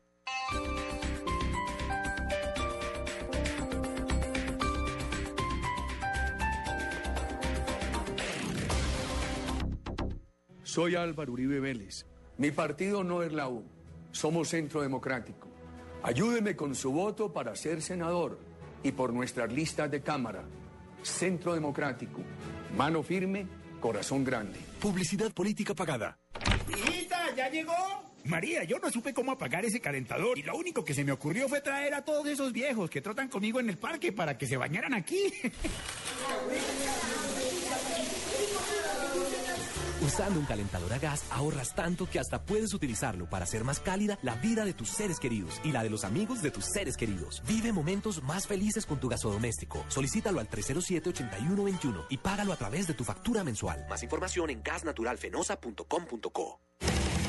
Soy 10.63 10.95
Álvaro 10.95 11.33
Uribe 11.33 11.59
Vélez. 11.59 12.05
Mi 12.37 12.51
partido 12.51 13.03
no 13.03 13.23
es 13.23 13.33
la 13.33 13.49
U. 13.49 13.65
Somos 14.11 14.47
Centro 14.47 14.81
Democrático. 14.81 15.49
Ayúdeme 16.01 16.55
con 16.55 16.75
su 16.75 16.93
voto 16.93 17.33
para 17.33 17.57
ser 17.57 17.81
senador 17.81 18.39
y 18.83 18.93
por 18.93 19.11
nuestras 19.11 19.51
listas 19.51 19.91
de 19.91 20.01
Cámara. 20.01 20.45
Centro 21.01 21.53
Democrático. 21.53 22.21
Mano 22.77 23.03
firme, 23.03 23.47
corazón 23.79 24.23
grande. 24.23 24.59
Publicidad 24.79 25.31
política 25.31 25.73
pagada. 25.73 26.17
Hijita, 26.69 27.35
¿ya 27.35 27.49
llegó? 27.49 27.73
María, 28.25 28.63
yo 28.63 28.77
no 28.79 28.91
supe 28.91 29.13
cómo 29.13 29.31
apagar 29.31 29.65
ese 29.65 29.79
calentador 29.79 30.37
y 30.37 30.43
lo 30.43 30.55
único 30.55 30.83
que 30.83 30.93
se 30.93 31.03
me 31.03 31.11
ocurrió 31.11 31.47
fue 31.47 31.61
traer 31.61 31.93
a 31.93 32.03
todos 32.03 32.27
esos 32.27 32.51
viejos 32.53 32.89
que 32.89 33.01
trotan 33.01 33.29
conmigo 33.29 33.59
en 33.59 33.69
el 33.69 33.77
parque 33.77 34.11
para 34.11 34.37
que 34.37 34.45
se 34.45 34.57
bañaran 34.57 34.93
aquí. 34.93 35.31
Usando 40.09 40.39
un 40.39 40.45
calentador 40.47 40.91
a 40.91 40.97
gas 40.97 41.23
ahorras 41.29 41.75
tanto 41.75 42.09
que 42.09 42.17
hasta 42.17 42.41
puedes 42.41 42.73
utilizarlo 42.73 43.29
para 43.29 43.43
hacer 43.43 43.63
más 43.63 43.79
cálida 43.79 44.17
la 44.23 44.33
vida 44.33 44.65
de 44.65 44.73
tus 44.73 44.89
seres 44.89 45.19
queridos 45.19 45.61
y 45.63 45.71
la 45.71 45.83
de 45.83 45.91
los 45.91 46.03
amigos 46.03 46.41
de 46.41 46.49
tus 46.49 46.65
seres 46.65 46.97
queridos. 46.97 47.43
Vive 47.47 47.71
momentos 47.71 48.23
más 48.23 48.47
felices 48.47 48.87
con 48.87 48.99
tu 48.99 49.07
gasodoméstico. 49.07 49.85
Solicítalo 49.87 50.39
al 50.39 50.49
307-8121 50.49 52.07
y 52.09 52.17
págalo 52.17 52.53
a 52.53 52.55
través 52.55 52.87
de 52.87 52.95
tu 52.95 53.03
factura 53.03 53.43
mensual. 53.43 53.85
Más 53.87 54.01
información 54.01 54.49
en 54.49 54.63
gasnaturalfenosa.com.co. 54.63 56.59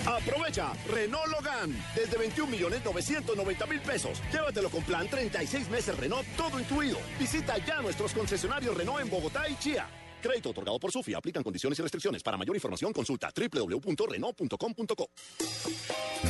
Aprovecha 0.06 0.72
Renault 0.88 1.26
Logan 1.26 1.76
desde 1.94 2.16
21 2.16 2.50
millones 2.50 2.82
990 2.82 3.66
mil 3.66 3.80
pesos. 3.82 4.22
Llévatelo 4.32 4.70
con 4.70 4.82
plan 4.84 5.06
36 5.06 5.68
meses 5.68 5.98
Renault 5.98 6.26
todo 6.34 6.58
incluido. 6.58 6.96
Visita 7.18 7.58
ya 7.58 7.82
nuestros 7.82 8.14
concesionarios 8.14 8.74
Renault 8.74 9.02
en 9.02 9.10
Bogotá 9.10 9.46
y 9.50 9.56
Chía. 9.56 9.86
Crédito 10.20 10.50
otorgado 10.50 10.78
por 10.78 10.92
Sufi. 10.92 11.14
Aplican 11.14 11.42
condiciones 11.42 11.78
y 11.78 11.82
restricciones. 11.82 12.22
Para 12.22 12.36
mayor 12.36 12.56
información 12.56 12.92
consulta 12.92 13.30
www.renault.com.co. 13.34 15.10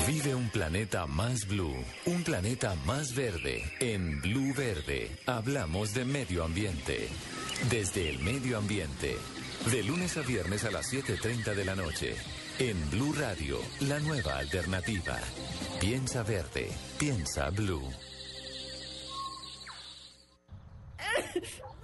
Vive 0.07 0.35
un 0.35 0.49
planeta 0.51 1.07
más 1.07 1.47
blue, 1.47 1.75
un 2.07 2.23
planeta 2.23 2.75
más 2.87 3.15
verde. 3.15 3.63
En 3.81 4.21
Blue 4.21 4.55
Verde 4.55 5.11
hablamos 5.27 5.95
de 5.95 6.05
medio 6.05 6.45
ambiente. 6.45 7.09
Desde 7.69 8.09
el 8.09 8.19
medio 8.21 8.59
ambiente. 8.59 9.17
De 9.71 9.83
lunes 9.83 10.17
a 10.17 10.23
viernes 10.23 10.65
a 10.65 10.71
las 10.71 10.93
7.30 10.93 11.55
de 11.55 11.65
la 11.65 11.75
noche. 11.77 12.15
En 12.59 12.91
Blue 12.91 13.13
Radio, 13.13 13.59
la 13.81 13.99
nueva 14.01 14.39
alternativa. 14.39 15.19
Piensa 15.81 16.23
verde, 16.23 16.71
piensa 16.99 17.51
blue. 17.51 17.83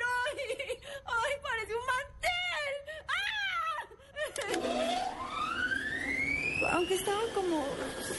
¡Ay! 0.00 0.38
¡Ay, 1.04 1.32
parece 1.42 1.72
un 1.74 1.86
mantel! 1.86 2.74
¡Ah! 6.68 6.74
Aunque 6.74 6.94
estaba 6.94 7.22
como 7.34 7.64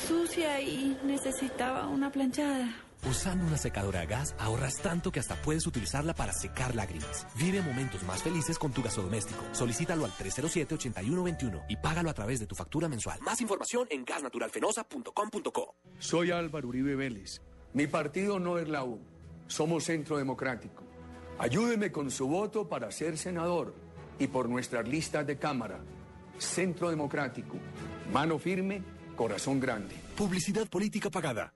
sucia 0.08 0.60
y 0.62 0.98
necesitaba 1.04 1.88
una 1.88 2.12
planchada. 2.12 2.74
Usando 3.08 3.46
una 3.46 3.58
secadora 3.58 4.02
a 4.02 4.06
gas 4.06 4.36
ahorras 4.40 4.82
tanto 4.82 5.12
que 5.12 5.20
hasta 5.20 5.36
puedes 5.36 5.68
utilizarla 5.68 6.14
para 6.14 6.34
secar 6.34 6.76
lágrimas. 6.76 7.28
Vive 7.36 7.62
momentos 7.62 8.04
más 8.04 8.24
felices 8.24 8.58
con 8.58 8.72
tu 8.72 8.82
gasodoméstico. 8.82 9.44
Solicítalo 9.52 10.04
al 10.06 10.12
307-8121 10.12 11.66
y 11.70 11.78
págalo 11.78 12.10
a 12.10 12.14
través 12.14 12.40
de 12.40 12.48
tu 12.48 12.56
factura 12.56 12.88
mensual. 12.90 13.20
Más 13.22 13.40
información 13.40 13.88
en 13.92 14.04
gasnaturalfenosa.com.co. 14.04 15.76
Soy 16.00 16.32
Álvaro 16.32 16.68
Uribe 16.70 16.96
Vélez. 16.96 17.42
Mi 17.74 17.88
partido 17.88 18.40
no 18.40 18.58
es 18.58 18.68
la 18.68 18.84
U. 18.84 19.00
Somos 19.48 19.86
Centro 19.86 20.18
Democrático. 20.18 20.84
Ayúdeme 21.40 21.92
con 21.92 22.10
su 22.10 22.28
voto 22.28 22.68
para 22.68 22.92
ser 22.92 23.18
senador 23.18 23.76
y 24.18 24.28
por 24.28 24.50
nuestras 24.50 24.88
listas 24.88 25.26
de 25.28 25.38
Cámara. 25.38 25.80
Centro 26.40 26.90
Democrático. 26.90 27.58
Mano 28.12 28.40
firme, 28.40 28.82
corazón 29.16 29.60
grande. 29.60 29.96
Publicidad 30.16 30.68
política 30.68 31.10
pagada. 31.12 31.54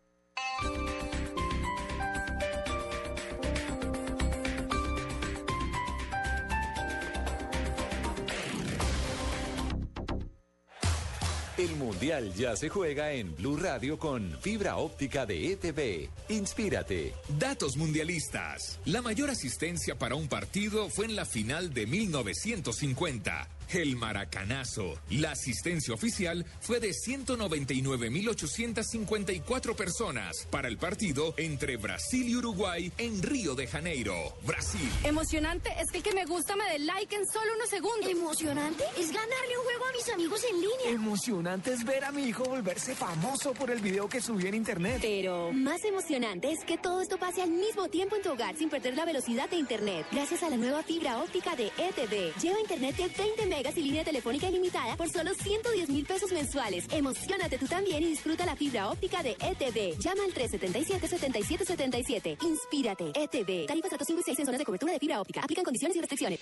Mundial 12.02 12.34
ya 12.34 12.56
se 12.56 12.68
juega 12.68 13.12
en 13.12 13.36
Blue 13.36 13.58
Radio 13.58 14.00
con 14.00 14.36
fibra 14.42 14.78
óptica 14.78 15.28
de 15.28 15.52
ETV. 15.52 16.10
Inspírate. 16.30 17.14
Datos 17.38 17.78
mundialistas. 17.78 18.80
La 18.86 19.04
mayor 19.04 19.30
asistencia 19.30 19.94
para 19.94 20.16
un 20.16 20.28
partido 20.28 20.90
fue 20.90 21.06
en 21.06 21.16
la 21.16 21.26
final 21.26 21.72
de 21.76 21.86
1950. 21.86 23.48
El 23.74 23.96
Maracanazo. 23.96 25.00
La 25.12 25.32
asistencia 25.32 25.94
oficial 25.94 26.46
fue 26.60 26.82
de 26.82 26.90
199.854 26.90 29.76
personas 29.76 30.46
para 30.52 30.68
el 30.68 30.78
partido 30.78 31.34
entre 31.38 31.78
Brasil 31.78 32.28
y 32.28 32.36
Uruguay 32.36 32.92
en 32.98 33.24
Río 33.24 33.56
de 33.56 33.68
Janeiro, 33.68 34.36
Brasil. 34.46 34.90
Emocionante 35.06 35.70
es 35.80 35.90
que 35.90 36.00
el 36.00 36.04
que 36.04 36.14
me 36.14 36.26
gusta 36.26 36.58
me 36.58 36.66
dé 36.66 36.80
like 36.80 37.16
en 37.16 37.26
solo 37.26 37.54
unos 37.56 37.70
segundos. 37.70 38.10
Emocionante 38.10 38.84
es 39.00 39.08
ganarle 39.08 39.58
un 39.58 39.64
juego 39.64 39.86
a 39.86 39.94
mis 39.94 40.10
amigos 40.14 40.44
en 40.50 40.56
línea. 40.60 40.90
Emocionante 40.90 41.72
es 41.72 41.86
ver 41.86 42.04
a 42.04 42.12
mi 42.12 42.24
hijo 42.24 42.44
volverse 42.44 42.94
famoso 42.94 43.54
por 43.54 43.72
el 43.72 43.80
video 43.80 44.10
que 44.10 44.20
subí 44.20 44.48
en 44.48 44.56
internet. 44.56 44.98
Pero 45.02 45.54
más 45.54 45.82
emocionante 45.86 46.52
es 46.52 46.66
que 46.66 46.78
todo 46.78 47.00
esto 47.02 47.18
pase 47.18 47.42
al 47.42 47.52
mismo 47.52 47.88
tiempo 47.88 48.18
en 48.18 48.22
tu 48.22 48.32
hogar 48.32 48.58
sin 48.58 48.70
perder 48.70 48.98
la 48.98 49.06
velocidad 49.06 49.50
de 49.50 49.56
internet. 49.56 50.06
Gracias 50.12 50.44
a 50.44 50.50
la 50.50 50.58
nueva 50.58 50.84
fibra 50.84 51.20
óptica 51.20 51.56
de 51.56 51.68
ETV. 51.68 52.34
Lleva 52.42 52.60
internet 52.60 52.98
de 52.98 53.08
20 53.08 53.46
megas 53.46 53.61
y 53.76 53.84
línea 53.84 54.04
telefónica 54.04 54.50
ilimitada 54.50 54.96
por 54.96 55.10
solo 55.10 55.34
110 55.36 55.90
mil 55.90 56.06
pesos 56.06 56.32
mensuales. 56.32 56.86
Emocionate 56.92 57.60
tú 57.60 57.68
también 57.68 58.02
y 58.02 58.08
disfruta 58.08 58.46
la 58.46 58.56
fibra 58.56 58.90
óptica 58.90 59.22
de 59.22 59.32
ETV. 59.32 60.00
Llama 60.00 60.24
al 60.24 60.34
377-7777. 60.34 62.44
Inspírate. 62.44 63.12
ETV. 63.14 63.68
Tarifas 63.68 63.92
datos 63.92 64.08
5 64.08 64.20
y 64.20 64.24
6 64.24 64.40
en 64.40 64.46
zonas 64.46 64.60
de 64.60 64.66
cobertura 64.66 64.94
de 64.94 65.00
fibra 65.00 65.22
óptica. 65.22 65.42
Aplican 65.42 65.64
condiciones 65.64 65.96
y 65.96 66.00
restricciones. 66.00 66.40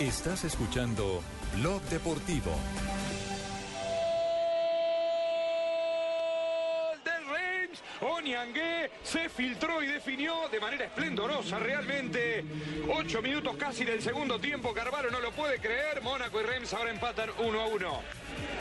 Estás 0.00 0.44
escuchando 0.44 1.22
Blog 1.56 1.80
Deportivo. 1.82 2.50
Oniangué 8.00 8.90
se 9.02 9.28
filtró 9.28 9.82
y 9.82 9.86
definió 9.86 10.48
de 10.50 10.60
manera 10.60 10.84
esplendorosa 10.84 11.58
realmente. 11.58 12.44
Ocho 12.94 13.20
minutos 13.20 13.56
casi 13.56 13.84
del 13.84 14.02
segundo 14.02 14.38
tiempo. 14.38 14.72
Carvalho 14.72 15.10
no 15.10 15.20
lo 15.20 15.32
puede 15.32 15.58
creer. 15.58 16.00
Mónaco 16.02 16.40
y 16.40 16.44
Reims 16.44 16.72
ahora 16.74 16.90
empatan 16.90 17.30
uno 17.38 17.60
a 17.60 17.66
uno. 17.66 18.02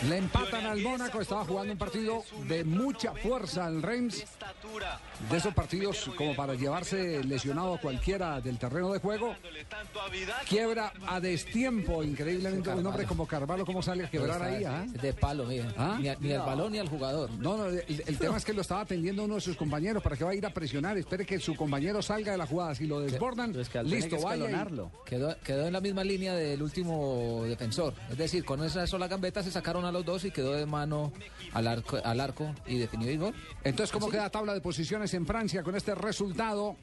Le 0.07 0.17
empatan 0.17 0.65
al 0.65 0.79
Mónaco, 0.81 1.21
estaba 1.21 1.43
jugando 1.43 1.73
un 1.73 1.77
partido 1.79 2.23
de 2.47 2.63
mucha 2.63 3.13
fuerza 3.13 3.65
al 3.65 3.81
Reims. 3.81 4.23
De 5.31 5.37
esos 5.37 5.53
partidos 5.53 6.09
como 6.15 6.35
para 6.35 6.53
llevarse 6.53 7.23
lesionado 7.23 7.73
a 7.75 7.79
cualquiera 7.79 8.39
del 8.41 8.57
terreno 8.59 8.91
de 8.93 8.99
juego. 8.99 9.35
Quiebra 10.47 10.93
a 11.07 11.19
destiempo, 11.19 12.03
increíblemente. 12.03 12.69
Un 12.69 12.85
hombre 12.85 13.05
como 13.05 13.25
Carvalho, 13.27 13.65
¿cómo 13.65 13.81
sale 13.81 14.05
a 14.05 14.09
quebrar 14.09 14.41
ahí? 14.43 14.63
ah? 14.65 14.85
De 15.01 15.13
palo, 15.13 15.45
mira. 15.45 15.73
¿Ah? 15.77 15.97
Ni, 15.99 16.09
a- 16.09 16.17
ni 16.19 16.31
al 16.31 16.41
balón 16.45 16.71
ni 16.73 16.77
al 16.79 16.87
jugador. 16.89 17.29
No, 17.31 17.57
no, 17.57 17.65
el, 17.65 17.83
el 18.05 18.17
tema 18.17 18.37
es 18.37 18.45
que 18.45 18.53
lo 18.53 18.61
estaba 18.61 18.81
atendiendo 18.81 19.23
uno 19.23 19.35
de 19.35 19.41
sus 19.41 19.55
compañeros. 19.57 20.03
¿Para 20.03 20.15
que 20.15 20.23
va 20.23 20.31
a 20.31 20.35
ir 20.35 20.45
a 20.45 20.51
presionar? 20.53 20.97
Espere 20.97 21.25
que 21.25 21.39
su 21.39 21.55
compañero 21.55 22.01
salga 22.01 22.31
de 22.33 22.37
la 22.37 22.45
jugada. 22.45 22.75
Si 22.75 22.85
lo 22.85 22.99
desbordan, 22.99 23.51
listo, 23.89 24.15
vaya. 24.23 24.45
y- 24.49 24.53
Quedó, 25.05 25.35
quedó 25.43 25.65
en 25.67 25.73
la 25.73 25.81
misma 25.81 26.03
línea 26.03 26.33
del 26.35 26.61
último 26.61 27.43
defensor. 27.45 27.93
Es 28.11 28.17
decir, 28.17 28.45
con 28.45 28.63
esa 28.63 28.85
sola 28.87 29.07
gambeta 29.07 29.41
se 29.43 29.51
sacaron 29.67 29.83
a 29.83 29.91
los 29.91 30.05
dos 30.05 30.23
y 30.23 30.31
quedó 30.31 30.53
de 30.53 30.65
mano 30.65 31.11
al 31.51 31.67
arco, 31.67 31.97
al 32.01 32.21
arco 32.21 32.55
y 32.67 32.77
definió 32.77 33.09
el 33.09 33.17
gol. 33.19 33.33
Entonces, 33.65 33.91
¿cómo 33.91 34.05
Así. 34.05 34.13
queda 34.13 34.29
tabla 34.29 34.53
de 34.53 34.61
posiciones 34.61 35.13
en 35.13 35.25
Francia 35.25 35.61
con 35.61 35.75
este 35.75 35.93
resultado? 35.93 36.77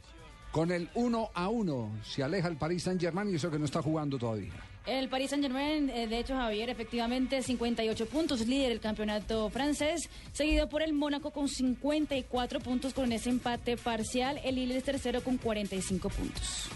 Con 0.53 0.71
el 0.71 0.91
1 0.95 1.31
a 1.33 1.49
1. 1.49 1.91
Se 2.05 2.23
aleja 2.23 2.47
el 2.47 2.59
Paris 2.59 2.83
Saint-Germain 2.83 3.31
y 3.31 3.37
eso 3.37 3.51
que 3.51 3.59
no 3.59 3.65
está 3.65 3.81
jugando 3.81 4.19
todavía. 4.19 4.53
El 4.85 5.09
Paris 5.09 5.31
Saint 5.31 5.43
Germain, 5.43 5.87
de 5.87 6.19
hecho, 6.19 6.35
Javier, 6.35 6.69
efectivamente, 6.69 7.43
58 7.43 8.07
puntos, 8.07 8.47
líder 8.47 8.69
del 8.69 8.81
campeonato 8.81 9.49
francés, 9.49 10.11
seguido 10.35 10.69
por 10.69 10.83
el 10.83 10.93
Mónaco 10.93 11.31
con 11.31 11.49
54 11.49 12.61
puntos 12.61 12.93
con 12.93 13.11
ese 13.13 13.31
empate 13.31 13.79
parcial. 13.79 14.39
El 14.45 14.57
Lille 14.57 14.77
es 14.77 14.85
tercero 14.85 15.25
con 15.25 15.39
45 15.39 16.11
puntos. 16.11 16.69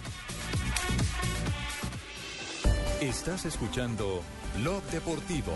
Estás 3.02 3.44
escuchando 3.44 4.22
Blog 4.56 4.82
Deportivo. 4.90 5.52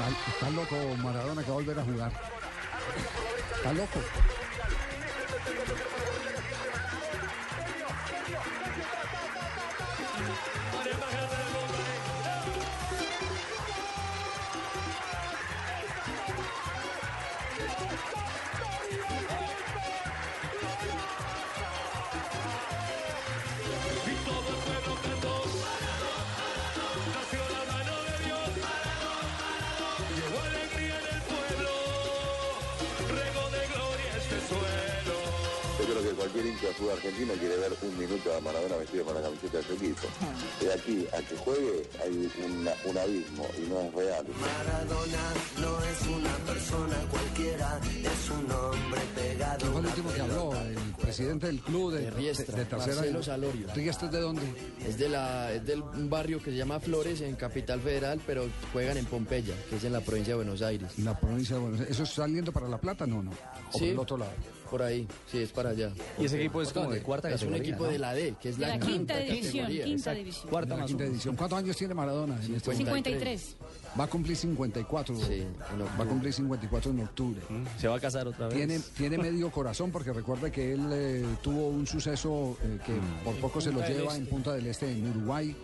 Está, 0.00 0.30
está 0.30 0.50
loco 0.50 0.76
Maradona 0.96 1.42
que 1.42 1.50
va 1.50 1.56
a 1.56 1.58
volver 1.58 1.78
a 1.78 1.84
jugar. 1.84 2.12
Está 3.56 3.72
loco. 3.72 4.00
Tercera. 52.84 52.96
Marcelo 52.96 53.22
Salorio. 53.22 53.66
¿Riestra 53.74 54.06
es 54.06 54.12
de 54.12 54.20
dónde? 54.20 54.42
Es, 54.86 54.98
de 54.98 55.08
la, 55.08 55.52
es 55.52 55.64
del 55.64 55.82
un 55.82 56.10
barrio 56.10 56.38
que 56.38 56.50
se 56.50 56.56
llama 56.56 56.80
Flores 56.80 57.20
en 57.20 57.36
Capital 57.36 57.80
Federal, 57.80 58.20
pero 58.26 58.46
juegan 58.72 58.96
en 58.96 59.06
Pompeya, 59.06 59.54
que 59.68 59.76
es 59.76 59.84
en 59.84 59.92
la 59.92 60.00
provincia 60.00 60.32
de 60.32 60.36
Buenos 60.36 60.62
Aires. 60.62 60.98
La 60.98 61.18
provincia 61.18 61.56
de 61.56 61.62
Buenos 61.62 61.80
Aires. 61.80 61.94
¿Eso 61.94 62.02
es 62.04 62.10
saliendo 62.10 62.52
para 62.52 62.68
La 62.68 62.78
Plata? 62.78 63.06
No, 63.06 63.22
no. 63.22 63.30
O 63.30 63.78
por 63.78 63.82
el 63.82 63.98
otro 63.98 64.16
lado. 64.16 64.32
Por 64.70 64.82
ahí, 64.82 65.06
sí, 65.26 65.38
es 65.38 65.50
para 65.50 65.70
allá. 65.70 65.90
¿Y 66.16 66.26
ese 66.26 66.38
equipo 66.38 66.62
es 66.62 66.72
como 66.72 66.92
de 66.92 67.02
cuarta 67.02 67.28
Es 67.28 67.42
un 67.42 67.54
equipo 67.54 67.84
¿no? 67.84 67.90
de 67.90 67.98
la 67.98 68.14
D, 68.14 68.36
que 68.40 68.50
es 68.50 68.58
la, 68.58 68.68
la 68.68 68.78
quinta 68.78 69.14
quinta 69.14 69.18
división, 69.18 69.66
quinta 69.66 70.12
división. 70.12 70.48
Cuarta 70.48 70.84
quinta 70.84 71.04
edición. 71.04 71.34
¿Cuántos 71.34 71.58
años 71.58 71.76
tiene 71.76 71.92
Maradona? 71.92 72.36
en 72.36 72.54
este 72.54 72.70
momento? 72.70 72.94
53. 72.94 73.56
Va 73.98 74.04
a 74.04 74.06
cumplir 74.06 74.36
54. 74.36 75.14
va 75.98 76.04
a 76.04 76.06
cumplir 76.06 76.32
54 76.32 76.90
en 76.90 77.00
octubre. 77.00 77.40
¿Se 77.78 77.88
va 77.88 77.96
a 77.96 78.00
casar 78.00 78.26
otra 78.28 78.46
vez? 78.46 78.56
Tiene, 78.56 78.78
tiene 78.96 79.18
medio 79.18 79.50
corazón 79.50 79.90
porque 79.90 80.12
recuerde 80.12 80.50
que 80.52 80.74
él 80.74 80.88
eh, 80.92 81.24
tuvo 81.42 81.68
un 81.68 81.86
suceso 81.86 82.56
eh, 82.62 82.78
que 82.84 82.94
por 83.24 83.34
poco 83.36 83.60
se 83.60 83.72
lo 83.72 83.80
lleva 83.80 84.14
en 84.14 84.22
Este. 84.22 84.30
Punta 84.30 84.52
del 84.52 84.66
Este, 84.66 84.90
en 84.90 85.10
Uruguay. 85.10 85.56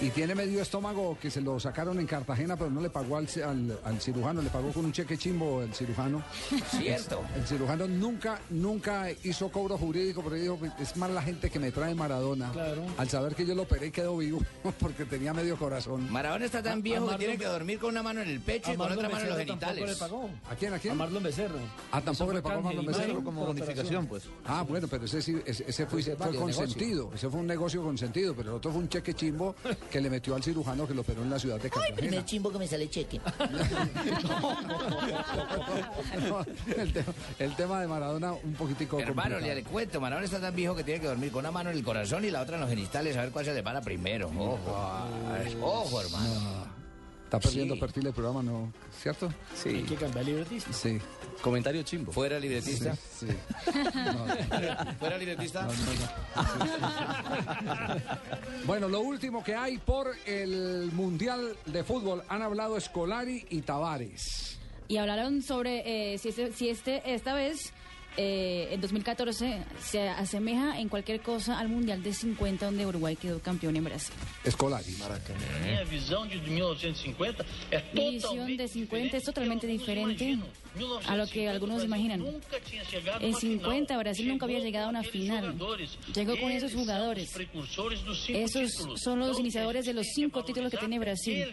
Y 0.00 0.10
tiene 0.10 0.34
medio 0.34 0.60
estómago 0.60 1.16
que 1.20 1.30
se 1.30 1.40
lo 1.40 1.58
sacaron 1.60 1.98
en 2.00 2.06
Cartagena, 2.06 2.56
pero 2.56 2.70
no 2.70 2.80
le 2.80 2.90
pagó 2.90 3.16
al, 3.16 3.28
al- 3.44 3.78
al 3.84 4.00
cirujano, 4.00 4.42
le 4.42 4.50
pagó 4.50 4.70
con 4.72 4.84
un 4.84 4.92
cheque 4.92 5.16
chimbo 5.16 5.62
el 5.62 5.72
cirujano. 5.74 6.22
Cierto. 6.70 7.22
El, 7.34 7.40
el 7.42 7.46
cirujano 7.46 7.86
nunca, 7.86 8.40
nunca 8.50 9.06
hizo 9.22 9.50
cobro 9.50 9.78
jurídico, 9.78 10.22
pero 10.22 10.36
dijo, 10.36 10.58
es 10.80 10.96
más 10.96 11.10
la 11.10 11.22
gente 11.22 11.48
que 11.50 11.58
me 11.58 11.70
trae 11.70 11.94
Maradona. 11.94 12.52
Al 12.98 13.08
saber 13.08 13.34
que 13.34 13.46
yo 13.46 13.54
lo 13.54 13.62
operé 13.62 13.86
y 13.86 13.90
quedó 13.90 14.16
vivo, 14.16 14.40
porque 14.80 15.04
tenía 15.04 15.32
medio 15.32 15.56
corazón. 15.56 16.10
Maradona 16.10 16.44
está 16.46 16.62
tan 16.62 16.82
viejo 16.82 17.08
que 17.08 17.16
tiene 17.16 17.38
que 17.38 17.46
dormir 17.46 17.78
con 17.78 17.90
una 17.90 18.02
mano 18.02 18.20
en 18.20 18.28
el 18.28 18.40
pecho 18.40 18.72
y 18.72 18.76
con 18.76 18.90
otra 18.92 19.08
mano 19.08 19.22
en 19.24 19.28
los 19.28 19.38
genitales. 19.38 20.02
¿A 20.02 20.54
quién? 20.56 20.74
¿A 20.74 20.78
quién? 20.78 20.92
A 20.92 20.96
Marlon 20.96 21.22
Becerra. 21.22 21.60
Ah, 21.92 22.00
tampoco 22.00 22.32
le 22.32 22.42
pagó 22.42 22.58
a 22.58 22.62
Marlon 22.62 22.84
imagino, 22.84 23.24
como 23.24 23.46
bonificación, 23.46 24.06
pues. 24.06 24.24
Ah, 24.44 24.62
bueno, 24.68 24.88
pero 24.88 25.04
ese 25.04 25.22
sí, 25.22 25.36
ese, 25.46 25.64
ese 25.68 25.86
fue, 25.86 26.00
Ese 26.00 26.16
fue 26.16 26.34
consentido. 26.34 27.10
Ese 27.14 27.28
fue 27.30 27.40
un 27.40 27.46
negocio 27.46 27.82
consentido, 27.82 28.34
pero 28.34 28.50
el 28.50 28.56
otro 28.56 28.72
fue 28.72 28.80
un 28.80 28.88
cheque 28.88 29.14
chimbo 29.14 29.54
que 29.76 30.00
le 30.00 30.10
metió 30.10 30.34
al 30.34 30.42
cirujano 30.42 30.86
que 30.86 30.94
lo 30.94 31.00
operó 31.02 31.22
en 31.22 31.30
la 31.30 31.38
ciudad 31.38 31.56
de 31.56 31.64
Ay, 31.64 31.70
Cartagena. 31.70 31.96
primer 31.96 32.24
chimbo 32.24 32.50
que 32.52 32.58
me 32.58 32.66
sale 32.68 32.88
cheque. 32.90 33.20
No, 36.28 36.40
el, 36.76 36.92
tema, 36.92 37.12
el 37.38 37.56
tema 37.56 37.80
de 37.80 37.86
Maradona 37.88 38.32
un 38.32 38.54
poquitico 38.54 38.98
Hermano, 38.98 39.36
complicado. 39.36 39.54
le 39.54 39.62
cuento, 39.64 40.00
Maradona 40.00 40.24
está 40.26 40.40
tan 40.40 40.54
viejo 40.54 40.74
que 40.74 40.84
tiene 40.84 41.00
que 41.00 41.06
dormir 41.06 41.30
con 41.30 41.40
una 41.40 41.50
mano 41.50 41.70
en 41.70 41.76
el 41.76 41.84
corazón 41.84 42.24
y 42.24 42.30
la 42.30 42.40
otra 42.42 42.54
en 42.56 42.60
los 42.62 42.70
genitales 42.70 43.16
a 43.16 43.22
ver 43.22 43.30
cuál 43.30 43.44
se 43.44 43.52
le 43.54 43.62
para 43.62 43.80
primero. 43.80 44.28
Ojo. 44.28 44.58
Ojo, 45.62 46.00
hermano. 46.00 46.64
Está 47.24 47.40
perdiendo 47.40 47.74
Sí. 47.74 47.80
perfil 47.80 48.06
el 48.06 48.12
programa, 48.12 48.42
¿no? 48.42 48.72
¿Cierto? 49.02 49.32
Sí. 49.54 49.70
Hay 49.70 49.82
que 49.82 49.96
cambiar 49.96 50.24
libretista. 50.24 50.72
Sí. 50.72 50.98
Comentario 51.44 51.82
chimbo. 51.82 52.10
¿Fuera 52.10 52.40
libretista? 52.40 52.96
Sí. 52.96 53.26
¿Fuera 54.98 55.18
libretista? 55.18 55.68
Bueno, 58.64 58.88
lo 58.88 59.02
último 59.02 59.44
que 59.44 59.54
hay 59.54 59.76
por 59.76 60.16
el 60.24 60.90
Mundial 60.92 61.54
de 61.66 61.84
Fútbol 61.84 62.22
han 62.28 62.40
hablado 62.40 62.78
Escolari 62.78 63.44
y 63.50 63.60
Tavares. 63.60 64.56
Y 64.88 64.96
hablaron 64.96 65.42
sobre 65.42 66.14
eh, 66.14 66.16
si, 66.16 66.30
este, 66.30 66.50
si 66.54 66.70
este 66.70 67.14
esta 67.14 67.34
vez, 67.34 67.74
eh, 68.16 68.68
en 68.70 68.80
2014, 68.80 69.64
se 69.80 70.08
asemeja 70.08 70.78
en 70.78 70.88
cualquier 70.88 71.20
cosa 71.20 71.58
al 71.58 71.68
Mundial 71.68 72.02
de 72.02 72.12
50, 72.12 72.66
donde 72.66 72.86
Uruguay 72.86 73.16
quedó 73.16 73.40
campeón 73.40 73.76
en 73.76 73.84
Brasil. 73.84 74.14
Escolari. 74.44 74.94
Minha 75.62 75.84
visão 75.84 76.26
de 76.26 76.38
1950 76.38 77.44
é 77.70 77.82
Mi 77.92 78.10
visión 78.12 78.56
de 78.56 78.68
50 78.68 79.16
es 79.16 79.24
totalmente 79.24 79.66
diferente 79.66 80.38
a 81.06 81.16
lo 81.16 81.26
que 81.26 81.48
algunos 81.48 81.84
imaginan. 81.84 82.20
En 82.20 82.26
a 82.26 82.30
uma 82.30 82.40
final. 83.20 83.34
50 83.34 83.98
Brasil 83.98 84.28
nunca 84.28 84.46
había 84.46 84.58
llegado 84.58 84.86
a 84.86 84.90
una 84.90 85.02
final. 85.02 85.56
Llegó 86.14 86.38
con 86.38 86.50
esos 86.50 86.74
jugadores. 86.74 87.36
Esos 88.28 89.00
son 89.00 89.20
los 89.20 89.38
iniciadores 89.38 89.86
de 89.86 89.94
los 89.94 90.06
cinco 90.14 90.44
títulos 90.44 90.70
que 90.70 90.76
tiene 90.78 90.98
Brasil. 90.98 91.44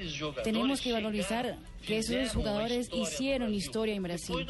Tenemos 0.43 0.81
que 0.81 0.91
valorizar 0.91 1.57
que 1.85 1.97
esos 1.97 2.33
jugadores 2.33 2.89
hicieron 2.93 3.53
historia 3.53 3.95
en 3.95 4.03
Brasil. 4.03 4.47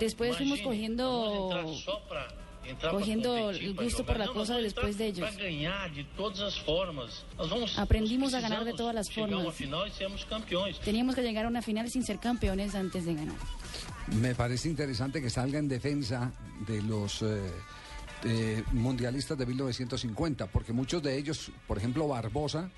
Después 0.00 0.36
fuimos 0.36 0.60
cogiendo- 0.68 1.50
cogiendo 2.90 3.50
el 3.50 3.74
gusto 3.74 3.98
jogar. 4.02 4.06
por 4.06 4.18
la 4.26 4.32
cosa 4.32 4.56
después 4.58 4.98
de 4.98 5.06
ellos. 5.06 5.28
Aprendimos 7.76 8.34
a 8.34 8.40
ganar 8.40 8.64
de 8.64 8.72
todas 8.74 8.94
las 8.94 9.10
formas. 9.10 9.44
Teníamos 10.84 11.14
que 11.14 11.22
llegar 11.22 11.44
a 11.44 11.48
una 11.48 11.62
final 11.62 11.90
sin 11.90 12.04
ser 12.04 12.18
campeones 12.18 12.74
antes 12.74 13.04
de 13.06 13.14
ganar. 13.14 13.36
Me 14.20 14.34
parece 14.34 14.68
interesante 14.68 15.20
que 15.20 15.30
salga 15.30 15.58
en 15.58 15.68
defensa 15.68 16.32
de 16.66 16.82
los 16.82 17.22
eh, 17.22 17.50
eh, 18.24 18.62
mundialistas 18.72 19.36
de 19.36 19.46
1950, 19.46 20.46
porque 20.46 20.72
muchos 20.72 21.02
de 21.02 21.16
ellos, 21.16 21.50
por 21.66 21.78
ejemplo 21.78 22.08
Barbosa, 22.08 22.70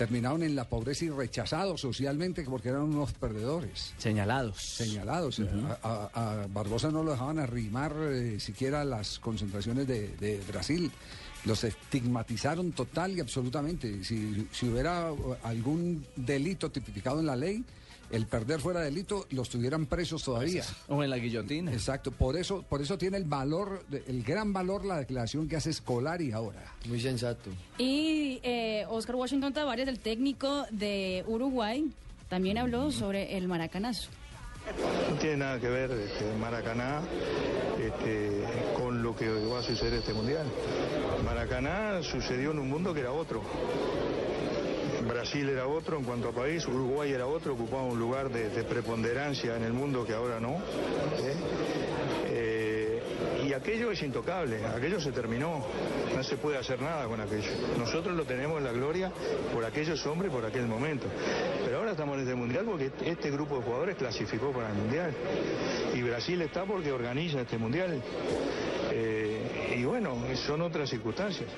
terminaron 0.00 0.42
en 0.42 0.56
la 0.56 0.64
pobreza 0.66 1.04
y 1.04 1.10
rechazados 1.10 1.82
socialmente 1.82 2.42
porque 2.44 2.70
eran 2.70 2.82
unos 2.84 3.12
perdedores. 3.12 3.92
Señalados. 3.98 4.56
Señalados. 4.62 5.40
a, 5.82 6.10
a- 6.14 6.42
a 6.42 6.46
Barbosa 6.46 6.90
no 6.90 7.02
lo 7.02 7.10
dejaban 7.12 7.38
arrimar 7.38 7.94
eh, 8.00 8.40
siquiera 8.40 8.82
las 8.82 9.18
concentraciones 9.18 9.86
de, 9.86 10.08
de 10.16 10.40
Brasil. 10.48 10.90
Los 11.44 11.64
estigmatizaron 11.64 12.72
total 12.72 13.14
y 13.14 13.20
absolutamente. 13.20 14.02
Si, 14.02 14.48
si 14.52 14.68
hubiera 14.70 15.12
uh, 15.12 15.36
algún 15.42 16.06
delito 16.16 16.70
tipificado 16.70 17.20
en 17.20 17.26
la 17.26 17.36
ley, 17.36 17.62
el 18.10 18.26
perder 18.26 18.60
fuera 18.60 18.80
delito, 18.80 19.26
los 19.30 19.48
tuvieran 19.48 19.86
presos 19.86 20.22
todavía. 20.22 20.64
O 20.88 21.02
en 21.02 21.10
la 21.10 21.18
guillotina. 21.18 21.72
Exacto. 21.72 22.10
Por 22.10 22.36
eso, 22.36 22.62
por 22.68 22.82
eso 22.82 22.98
tiene 22.98 23.16
el 23.16 23.24
valor, 23.24 23.84
el 24.06 24.22
gran 24.22 24.52
valor 24.52 24.84
la 24.84 24.98
declaración 24.98 25.48
que 25.48 25.56
hace 25.56 25.72
Scolari 25.72 26.32
ahora. 26.32 26.74
Muy 26.86 27.00
sensato. 27.00 27.50
Y 27.78 28.40
eh, 28.42 28.84
Oscar 28.88 29.16
Washington 29.16 29.52
Tavares, 29.52 29.88
el 29.88 30.00
técnico 30.00 30.66
de 30.70 31.24
Uruguay, 31.26 31.90
también 32.28 32.58
habló 32.58 32.90
sobre 32.92 33.36
el 33.36 33.48
maracanazo. 33.48 34.10
No 35.08 35.16
tiene 35.16 35.38
nada 35.38 35.58
que 35.58 35.68
ver 35.68 35.90
este, 35.90 36.32
Maracaná 36.38 37.00
este, 37.80 38.44
con 38.76 39.02
lo 39.02 39.16
que 39.16 39.28
va 39.28 39.60
a 39.60 39.62
suceder 39.62 39.94
este 39.94 40.12
mundial. 40.12 40.46
Maracaná 41.24 42.02
sucedió 42.02 42.52
en 42.52 42.58
un 42.58 42.68
mundo 42.68 42.94
que 42.94 43.00
era 43.00 43.12
otro. 43.12 43.42
Brasil 45.10 45.48
era 45.48 45.66
otro 45.66 45.98
en 45.98 46.04
cuanto 46.04 46.28
a 46.28 46.32
país, 46.32 46.66
Uruguay 46.68 47.12
era 47.12 47.26
otro, 47.26 47.54
ocupaba 47.54 47.82
un 47.82 47.98
lugar 47.98 48.30
de, 48.30 48.48
de 48.48 48.62
preponderancia 48.62 49.56
en 49.56 49.64
el 49.64 49.72
mundo 49.72 50.06
que 50.06 50.14
ahora 50.14 50.38
no. 50.38 50.52
¿eh? 51.18 51.34
Eh, 52.28 53.02
y 53.44 53.52
aquello 53.52 53.90
es 53.90 54.00
intocable, 54.02 54.64
aquello 54.64 55.00
se 55.00 55.10
terminó, 55.10 55.66
no 56.14 56.22
se 56.22 56.36
puede 56.36 56.58
hacer 56.58 56.80
nada 56.80 57.06
con 57.06 57.20
aquello. 57.20 57.50
Nosotros 57.76 58.16
lo 58.16 58.24
tenemos 58.24 58.58
en 58.58 58.64
la 58.64 58.72
gloria 58.72 59.10
por 59.52 59.64
aquellos 59.64 60.06
hombres, 60.06 60.30
por 60.30 60.44
aquel 60.44 60.66
momento. 60.66 61.06
Pero 61.64 61.78
ahora 61.78 61.90
estamos 61.90 62.14
en 62.14 62.22
este 62.22 62.34
mundial 62.36 62.64
porque 62.66 62.92
este 63.04 63.32
grupo 63.32 63.56
de 63.56 63.62
jugadores 63.62 63.96
clasificó 63.96 64.52
para 64.52 64.68
el 64.68 64.74
mundial. 64.74 65.12
Y 65.92 66.02
Brasil 66.02 66.40
está 66.42 66.64
porque 66.64 66.92
organiza 66.92 67.40
este 67.40 67.58
mundial. 67.58 68.00
Eh, 68.92 69.76
y 69.76 69.84
bueno, 69.84 70.16
son 70.46 70.62
otras 70.62 70.88
circunstancias. 70.88 71.48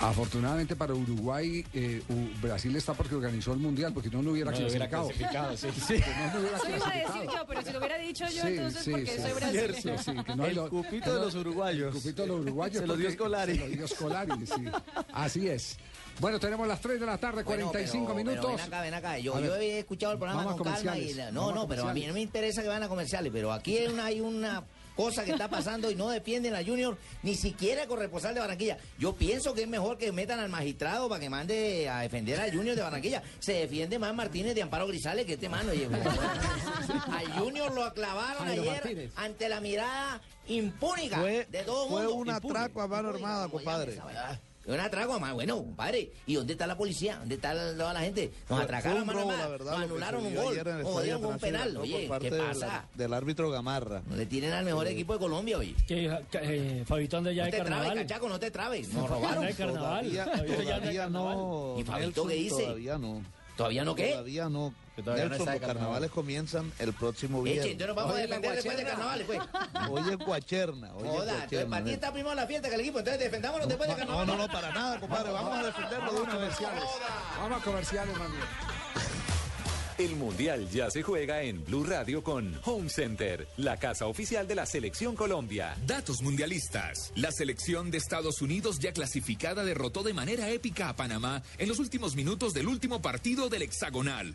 Afortunadamente 0.00 0.76
para 0.76 0.94
Uruguay, 0.94 1.62
eh, 1.74 2.02
Brasil 2.40 2.74
está 2.74 2.94
porque 2.94 3.14
organizó 3.14 3.52
el 3.52 3.58
mundial, 3.58 3.92
porque 3.92 4.08
no 4.08 4.22
lo 4.22 4.32
hubiera 4.32 4.50
No 4.50 4.58
lo 4.60 4.66
hubiera 4.66 4.88
clasificado. 4.88 5.48
clasificado, 5.48 5.56
sí. 5.58 5.68
Sí, 5.86 6.02
no 6.32 6.34
lo 6.34 6.40
hubiera 6.40 6.56
Eso 6.56 6.68
iba 6.68 6.76
a 6.76 6.78
decir 6.78 7.02
clasificado. 7.04 7.36
yo, 7.36 7.46
pero 7.46 7.62
si 7.62 7.72
lo 7.72 7.78
hubiera 7.78 7.98
dicho 7.98 8.24
yo, 8.24 8.30
Sí, 8.42 8.48
entonces, 8.48 8.82
sí, 8.84 8.90
porque 8.92 9.06
sí. 9.16 9.20
soy 9.22 9.32
brasileño. 9.32 9.74
Sí, 9.98 10.04
sí, 10.04 10.24
que 10.24 10.36
no 10.36 10.46
El 10.46 10.56
lo- 10.56 10.70
cupito 10.70 11.14
de 11.14 11.20
los 11.20 11.34
uruguayos. 11.34 11.94
El 11.94 12.00
cupito 12.02 12.22
de 12.22 12.28
los 12.28 12.40
uruguayos. 12.40 12.80
Se 12.80 12.86
lo 12.86 12.96
dio 12.96 13.10
Scolari. 13.10 13.54
Se 13.54 13.60
lo 13.60 13.68
dio 13.68 13.88
Scolari, 13.88 14.46
sí. 14.46 14.64
Así 15.12 15.48
es. 15.48 15.76
Bueno, 16.18 16.40
tenemos 16.40 16.66
las 16.66 16.80
3 16.80 16.98
de 16.98 17.06
la 17.06 17.18
tarde, 17.18 17.42
Bueno, 17.42 17.66
45 17.70 18.06
pero- 18.06 18.16
minutos. 18.16 18.44
Pero 18.46 18.56
ven 18.56 18.66
acá, 18.66 18.80
ven 18.82 18.94
acá. 18.94 19.18
Yo, 19.18 19.38
yo 19.38 19.54
he 19.56 19.80
escuchado 19.80 20.14
el 20.14 20.18
programa 20.18 20.44
con 20.56 20.62
calma 20.64 20.96
y 20.98 21.14
no, 21.32 21.52
no, 21.52 21.68
pero 21.68 21.86
a 21.86 21.92
mí 21.92 22.06
no 22.06 22.14
me 22.14 22.20
interesa 22.22 22.62
que 22.62 22.68
vayan 22.68 22.84
a 22.84 22.88
comerciales, 22.88 23.30
pero 23.32 23.52
aquí 23.52 23.76
hay 23.76 23.86
una, 23.88 24.04
hay 24.06 24.20
una 24.22 24.64
cosa 25.02 25.24
que 25.24 25.32
está 25.32 25.48
pasando 25.48 25.90
y 25.90 25.94
no 25.94 26.08
defienden 26.10 26.54
a 26.54 26.64
Junior 26.64 26.96
ni 27.22 27.34
siquiera 27.34 27.82
el 27.82 27.88
corresponsal 27.88 28.34
de 28.34 28.40
Barranquilla. 28.40 28.78
Yo 28.98 29.14
pienso 29.14 29.54
que 29.54 29.62
es 29.62 29.68
mejor 29.68 29.96
que 29.98 30.12
metan 30.12 30.40
al 30.40 30.48
magistrado 30.48 31.08
para 31.08 31.20
que 31.20 31.30
mande 31.30 31.88
a 31.88 32.00
defender 32.00 32.40
al 32.40 32.52
Junior 32.54 32.76
de 32.76 32.82
Barranquilla. 32.82 33.22
Se 33.38 33.52
defiende 33.54 33.98
más 33.98 34.14
Martínez 34.14 34.54
de 34.54 34.62
Amparo 34.62 34.86
Grisales 34.86 35.24
que 35.26 35.34
este 35.34 35.48
mano. 35.48 35.70
oye, 35.72 35.88
al 37.12 37.32
Junior 37.38 37.72
lo 37.72 37.84
aclavaron 37.84 38.44
Jairo 38.46 38.62
ayer 38.62 38.74
Martínez. 38.74 39.12
ante 39.16 39.48
la 39.48 39.60
mirada 39.60 40.20
impúnica 40.48 41.18
Fue- 41.20 41.46
de 41.50 41.62
todo 41.62 41.88
fue 41.88 42.02
mundo. 42.02 42.14
un 42.16 42.30
atraco 42.30 42.80
a 42.82 42.88
mano 42.88 43.08
armada, 43.10 43.48
compadre. 43.48 43.98
Un 44.66 44.78
atraco, 44.78 45.18
más 45.18 45.32
bueno, 45.32 45.56
compadre. 45.56 46.12
¿Y 46.26 46.34
dónde 46.34 46.52
está 46.52 46.66
la 46.66 46.76
policía? 46.76 47.16
¿Dónde 47.16 47.36
está 47.36 47.54
la, 47.54 47.72
toda 47.72 47.92
la 47.94 48.00
gente? 48.00 48.30
Nos 48.48 48.58
Fue- 48.58 48.64
atracaron 48.64 49.06
mano 49.06 49.20
robo, 49.20 49.32
la 49.32 49.48
verdad, 49.48 49.72
nos 49.72 49.82
anularon 49.82 50.26
un 50.26 50.34
gol, 50.34 50.56
nos 50.56 51.20
con 51.20 51.32
un 51.32 51.38
penal. 51.38 51.76
Oye, 51.78 52.10
¿qué 52.20 52.30
pasa? 52.30 52.66
la- 52.66 52.88
del 52.94 53.14
árbitro 53.14 53.50
Gamarra. 53.50 54.02
No 54.06 54.16
le 54.16 54.26
tienen 54.26 54.52
al 54.52 54.64
mejor 54.64 54.86
equipo 54.86 55.14
de 55.14 55.18
Colombia, 55.18 55.58
oye. 55.58 55.74
Que, 55.88 56.10
eh, 56.34 56.84
Fabito 56.86 57.16
anda 57.16 57.32
ya 57.32 57.42
No 57.42 57.46
de 57.46 57.50
te 57.52 57.56
trabes, 57.56 57.74
carnaval. 57.74 57.98
cachaco, 58.06 58.28
no 58.28 58.38
te 58.38 58.50
trabes. 58.50 58.92
Nos 58.92 59.08
robaron. 59.08 59.46
de 59.46 59.54
carnaval. 59.54 60.10
Todavía, 60.10 61.08
no. 61.08 61.76
¿Y 61.78 61.84
Fabito 61.84 62.06
Nelson, 62.06 62.28
qué 62.28 62.34
dice? 62.34 62.62
Todavía 62.64 62.98
no. 62.98 63.22
¿Todavía 63.56 63.84
no 63.84 63.94
qué? 63.94 64.10
Todavía 64.10 64.48
no. 64.48 64.74
Que 65.00 65.04
todavía 65.04 65.24
no 65.24 65.30
Nelson, 65.30 65.48
está 65.48 65.52
de 65.52 65.58
los 65.58 65.66
carnaval. 65.66 65.76
carnavales 65.76 66.10
comienzan 66.10 66.72
el 66.78 66.92
próximo 66.92 67.38
Eche, 67.40 67.52
viernes. 67.52 67.72
entonces 67.72 67.86
nos 67.88 67.96
vamos 67.96 68.12
a 68.12 68.16
Hoy 68.16 68.22
es 68.22 68.30
la 68.30 68.36
defender 68.38 68.54
después 68.56 68.76
de 68.76 68.82
Guacherna. 68.84 69.04
carnavales, 69.04 69.26
pues. 69.26 69.90
Hoy 69.90 70.12
es 70.12 70.18
Guacherna. 70.26 70.94
Hoy 70.94 71.02
es 71.08 71.10
Joda, 71.14 71.32
Guacherna, 71.36 71.70
para 71.70 71.84
ti 71.84 71.90
¿no? 71.90 71.94
está 71.94 72.12
primero 72.12 72.34
la 72.34 72.46
fiesta 72.46 72.68
que 72.68 72.74
el 72.74 72.80
equipo, 72.80 72.98
entonces 72.98 73.20
defendámonos 73.22 73.68
después 73.68 73.88
de 73.88 73.94
No, 73.94 73.98
carnaval. 73.98 74.26
no, 74.26 74.36
no, 74.36 74.48
para 74.52 74.72
nada, 74.72 75.00
compadre. 75.00 75.32
Vamos 75.32 75.58
a 75.58 75.62
defenderlo 75.66 76.12
de 76.12 76.18
a 76.26 76.30
comerciales. 76.30 76.84
Vamos 77.38 77.60
a 77.60 77.64
comerciales, 77.64 78.16
mami. 78.18 78.34
El 79.98 80.16
Mundial 80.16 80.66
ya 80.70 80.90
se 80.90 81.02
juega 81.02 81.42
en 81.42 81.62
Blue 81.62 81.84
Radio 81.84 82.24
con 82.24 82.58
Home 82.64 82.88
Center, 82.88 83.46
la 83.58 83.76
casa 83.76 84.06
oficial 84.06 84.48
de 84.48 84.54
la 84.54 84.64
Selección 84.64 85.14
Colombia. 85.14 85.76
Datos 85.86 86.22
mundialistas. 86.22 87.12
La 87.16 87.30
selección 87.30 87.90
de 87.90 87.98
Estados 87.98 88.40
Unidos 88.40 88.78
ya 88.78 88.92
clasificada 88.94 89.62
derrotó 89.62 90.02
de 90.02 90.14
manera 90.14 90.48
épica 90.48 90.88
a 90.88 90.96
Panamá 90.96 91.42
en 91.58 91.68
los 91.68 91.78
últimos 91.80 92.16
minutos 92.16 92.54
del 92.54 92.68
último 92.68 93.02
partido 93.02 93.50
del 93.50 93.60
hexagonal. 93.60 94.34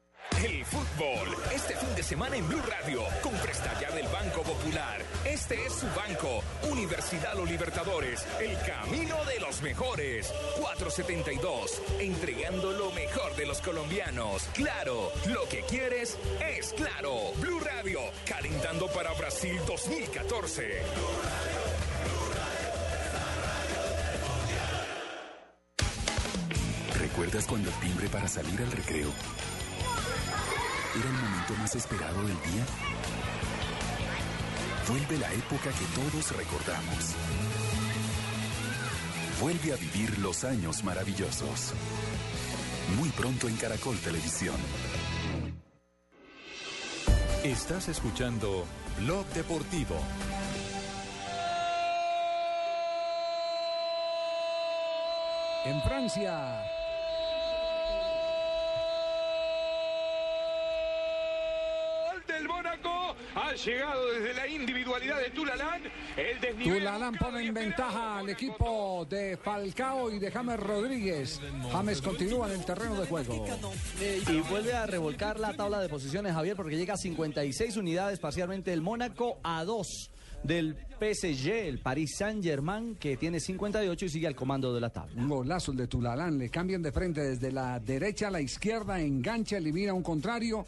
El 0.43 0.65
fútbol, 0.65 1.37
este 1.53 1.75
fin 1.75 1.95
de 1.95 2.01
semana 2.01 2.35
en 2.35 2.47
Blue 2.47 2.63
Radio, 2.67 3.03
con 3.21 3.31
Presta 3.33 3.79
Ya 3.79 3.91
del 3.91 4.07
Banco 4.07 4.41
Popular. 4.41 4.99
Este 5.23 5.67
es 5.67 5.73
su 5.73 5.85
banco, 5.95 6.43
Universidad 6.71 7.35
Los 7.35 7.47
Libertadores, 7.47 8.25
el 8.39 8.57
camino 8.65 9.23
de 9.25 9.39
los 9.39 9.61
mejores. 9.61 10.33
472, 10.59 11.81
entregando 11.99 12.71
lo 12.71 12.91
mejor 12.91 13.35
de 13.35 13.45
los 13.45 13.61
colombianos. 13.61 14.43
Claro, 14.55 15.11
lo 15.27 15.47
que 15.47 15.61
quieres 15.61 16.17
es 16.57 16.73
claro. 16.73 17.33
Blue 17.39 17.59
Radio, 17.59 17.99
calentando 18.25 18.87
para 18.87 19.13
Brasil 19.13 19.59
2014. 19.67 20.81
¿Recuerdas 26.99 27.45
cuando 27.45 27.69
el 27.69 27.75
timbre 27.75 28.07
para 28.09 28.27
salir 28.27 28.59
al 28.59 28.71
recreo 28.71 29.11
era 30.95 31.07
el 31.07 31.13
momento 31.13 31.53
más 31.57 31.75
esperado 31.75 32.21
del 32.23 32.35
día? 32.51 32.65
Vuelve 34.87 35.17
la 35.19 35.31
época 35.33 35.69
que 35.71 35.85
todos 35.95 36.35
recordamos. 36.35 37.15
Vuelve 39.39 39.73
a 39.73 39.77
vivir 39.77 40.19
los 40.19 40.43
años 40.43 40.83
maravillosos. 40.83 41.73
Muy 42.97 43.09
pronto 43.09 43.47
en 43.47 43.55
Caracol 43.55 43.97
Televisión. 43.99 44.57
Estás 47.43 47.87
escuchando 47.87 48.65
Blog 48.99 49.25
Deportivo. 49.27 49.95
En 55.63 55.81
Francia. 55.83 56.80
Ha 63.35 63.53
llegado 63.55 64.11
desde 64.13 64.33
la 64.33 64.47
individualidad 64.47 65.19
de 65.19 65.29
Tulalán. 65.29 65.81
El 66.17 66.41
desnivel. 66.41 66.79
Tulalán 66.79 67.13
pone 67.15 67.45
en 67.45 67.53
ventaja 67.53 68.19
al 68.19 68.29
equipo 68.29 69.05
de 69.09 69.37
Falcao 69.37 70.11
y 70.11 70.19
de 70.19 70.31
James 70.31 70.59
Rodríguez. 70.59 71.41
James 71.71 72.01
continúa 72.01 72.47
en 72.47 72.59
el 72.59 72.65
terreno 72.65 72.99
de 72.99 73.07
juego. 73.07 73.45
Y 73.99 74.39
vuelve 74.49 74.73
a 74.73 74.85
revolcar 74.85 75.39
la 75.39 75.53
tabla 75.53 75.79
de 75.79 75.89
posiciones, 75.89 76.33
Javier, 76.33 76.55
porque 76.55 76.77
llega 76.77 76.95
a 76.95 76.97
56 76.97 77.77
unidades 77.77 78.19
parcialmente 78.19 78.73
el 78.73 78.81
Mónaco 78.81 79.39
a 79.43 79.63
2 79.63 80.11
del 80.43 80.75
PSG, 80.99 81.49
el 81.49 81.79
Paris 81.79 82.15
Saint-Germain, 82.17 82.95
que 82.95 83.15
tiene 83.17 83.39
58 83.39 84.05
y 84.05 84.09
sigue 84.09 84.27
al 84.27 84.35
comando 84.35 84.73
de 84.73 84.81
la 84.81 84.89
tabla. 84.89 85.21
Un 85.21 85.29
golazo 85.29 85.71
el 85.71 85.77
de 85.77 85.87
Tulalán. 85.87 86.37
Le 86.37 86.49
cambian 86.49 86.81
de 86.81 86.91
frente 86.91 87.21
desde 87.21 87.51
la 87.51 87.79
derecha 87.79 88.27
a 88.27 88.31
la 88.31 88.41
izquierda, 88.41 88.99
engancha, 88.99 89.57
elimina 89.57 89.91
a 89.91 89.93
un 89.95 90.03
contrario. 90.03 90.65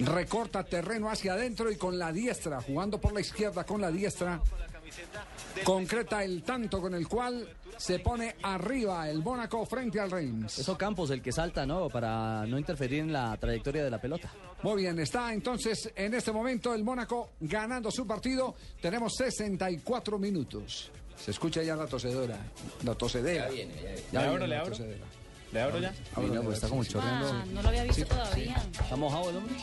Recorta 0.00 0.64
terreno 0.64 1.08
hacia 1.08 1.34
adentro 1.34 1.70
y 1.70 1.76
con 1.76 1.98
la 1.98 2.12
diestra, 2.12 2.60
jugando 2.60 3.00
por 3.00 3.12
la 3.12 3.20
izquierda 3.20 3.64
con 3.64 3.80
la 3.80 3.90
diestra, 3.90 4.40
concreta 5.64 6.24
el 6.24 6.42
tanto 6.42 6.80
con 6.80 6.94
el 6.94 7.06
cual 7.08 7.48
se 7.76 7.98
pone 8.00 8.36
arriba 8.42 9.08
el 9.08 9.18
Mónaco 9.22 9.64
frente 9.66 10.00
al 10.00 10.10
Reims. 10.10 10.58
Eso 10.58 10.76
Campos, 10.76 11.10
el 11.10 11.22
que 11.22 11.32
salta, 11.32 11.64
¿no? 11.66 11.88
Para 11.88 12.44
no 12.46 12.58
interferir 12.58 13.00
en 13.00 13.12
la 13.12 13.36
trayectoria 13.36 13.84
de 13.84 13.90
la 13.90 14.00
pelota. 14.00 14.30
Muy 14.62 14.82
bien, 14.82 14.98
está 14.98 15.32
entonces 15.32 15.90
en 15.94 16.14
este 16.14 16.32
momento 16.32 16.74
el 16.74 16.82
Mónaco 16.84 17.30
ganando 17.40 17.90
su 17.90 18.06
partido. 18.06 18.54
Tenemos 18.80 19.14
64 19.16 20.18
minutos. 20.18 20.90
Se 21.16 21.30
escucha 21.30 21.62
ya 21.62 21.76
la 21.76 21.86
tosedora, 21.86 22.36
la 22.82 22.94
tosedera. 22.94 23.46
Ya 23.46 23.50
viene, 23.52 23.74
ya 23.76 23.80
viene. 23.82 24.02
Ya 24.12 24.20
¿Le 24.20 24.26
abro, 24.26 24.30
viene 24.38 24.48
le 24.48 24.54
la 24.56 24.60
abro? 24.62 24.72
tosedera. 24.72 25.04
¿Le 25.54 25.60
abro 25.62 25.78
ya? 25.78 25.94
Mira, 26.16 26.30
abro, 26.30 26.42
pues 26.42 26.56
está 26.56 26.68
como 26.68 26.82
sí. 26.82 26.90
chorreando. 26.90 27.28
Ah, 27.32 27.44
no 27.52 27.62
lo 27.62 27.68
había 27.68 27.84
visto 27.84 28.02
Sí, 28.02 28.04
todavía. 28.04 28.62
¿Está 28.72 28.96
mojado 28.96 29.30
el 29.30 29.36
hombre? 29.36 29.54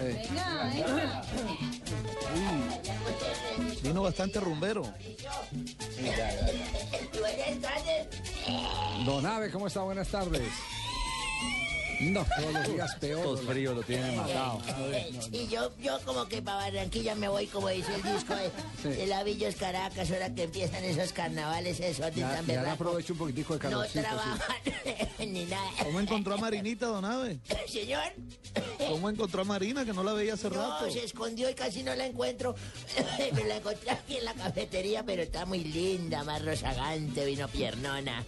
Eh, 0.00 0.28
Venga, 0.30 0.72
venga. 0.74 1.22
Vino 3.82 4.02
bastante 4.02 4.40
rumbero. 4.40 4.82
Don 9.04 9.26
Ave, 9.26 9.50
¿cómo 9.50 9.66
está? 9.66 9.82
Buenas 9.82 10.08
tardes. 10.08 10.48
No, 12.02 12.24
todos 12.36 12.52
los 12.52 12.68
días 12.72 12.94
peor. 12.96 13.24
Los 13.26 13.40
fríos 13.42 13.76
lo 13.76 13.82
tienen 13.82 14.16
matado. 14.16 14.60
Y 15.30 15.46
yo, 15.48 15.70
yo 15.78 15.98
como 16.04 16.26
que 16.26 16.42
para 16.42 16.58
Barranquilla 16.58 17.14
me 17.14 17.28
voy, 17.28 17.46
como 17.46 17.68
dice 17.68 17.94
el 17.94 18.02
disco 18.02 18.34
de, 18.34 18.50
Sí. 18.82 18.88
de 18.88 19.06
Lavillos 19.06 19.54
Caracas, 19.56 20.10
ahora 20.10 20.34
que 20.34 20.42
empiezan 20.44 20.82
esos 20.84 21.12
carnavales, 21.12 21.78
eso, 21.80 22.08
Ya, 22.14 22.42
ya 22.46 22.72
aprovecho 22.72 23.12
un 23.12 23.18
poquitico 23.20 23.56
de 23.56 23.64
No 23.64 23.70
calorcito. 23.70 24.00
sí. 24.00 24.06
trabajan 24.06 25.12
ni 25.32 25.44
nada. 25.44 25.70
¿Cómo 25.82 26.00
encontró 26.00 26.34
a 26.34 26.36
Marinita, 26.38 26.86
don 26.86 27.04
Ave? 27.04 27.38
Señor. 27.68 28.02
¿Cómo 28.88 29.08
encontró 29.08 29.42
a 29.42 29.44
Marina 29.44 29.84
que 29.84 29.92
no 29.92 30.02
la 30.02 30.12
veía 30.12 30.34
hace 30.34 30.48
rato? 30.48 30.84
No, 30.86 30.90
se 30.90 31.04
escondió 31.04 31.48
y 31.48 31.54
casi 31.54 31.82
no 31.82 31.94
la 31.94 32.06
encuentro. 32.06 32.54
Me 33.34 33.44
la 33.44 33.56
encontré 33.56 33.90
aquí 33.90 34.16
en 34.16 34.24
la 34.24 34.34
cafetería, 34.34 35.04
pero 35.04 35.22
está 35.22 35.46
muy 35.46 35.62
linda, 35.64 36.24
más 36.24 36.44
rozagante, 36.44 37.24
vino 37.24 37.48
piernona. 37.48 38.24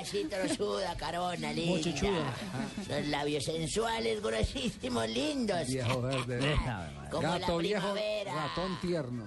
Así 0.00 0.24
trozuda, 0.24 0.96
carona, 0.96 1.52
linda. 1.52 2.34
Los 2.88 3.06
labios 3.08 3.44
sensuales, 3.44 4.22
gruesísimos, 4.22 5.08
lindos. 5.08 5.66
Viejo 5.68 6.02
verde. 6.02 6.56
Como 7.10 7.22
la 7.22 7.38
Gato 7.38 7.58
viejo, 7.58 7.92
primavera. 7.92 8.34
ratón 8.34 8.80
tierno. 8.80 9.24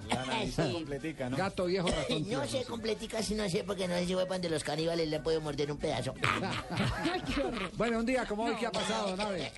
Sí. 0.54 0.84
Gato 1.36 1.64
viejo, 1.64 1.88
ratón 1.88 2.06
No 2.22 2.26
tierno. 2.26 2.46
sé 2.46 2.64
completica 2.64 3.22
si 3.22 3.34
no 3.34 3.48
sé 3.48 3.64
porque 3.64 3.88
no 3.88 3.94
sé 3.94 4.06
si 4.06 4.12
fue 4.12 4.24
para 4.24 4.34
donde 4.34 4.50
los 4.50 4.62
caníbales 4.62 5.08
le 5.08 5.18
puedo 5.20 5.40
morder 5.40 5.72
un 5.72 5.78
pedazo. 5.78 6.12
Bueno, 7.76 8.00
un 8.00 8.06
día 8.06 8.26
como 8.26 8.44
hoy, 8.44 8.54
¿qué 8.60 8.66
ha 8.66 8.72
pasado, 8.72 9.16
Nave? 9.16 9.50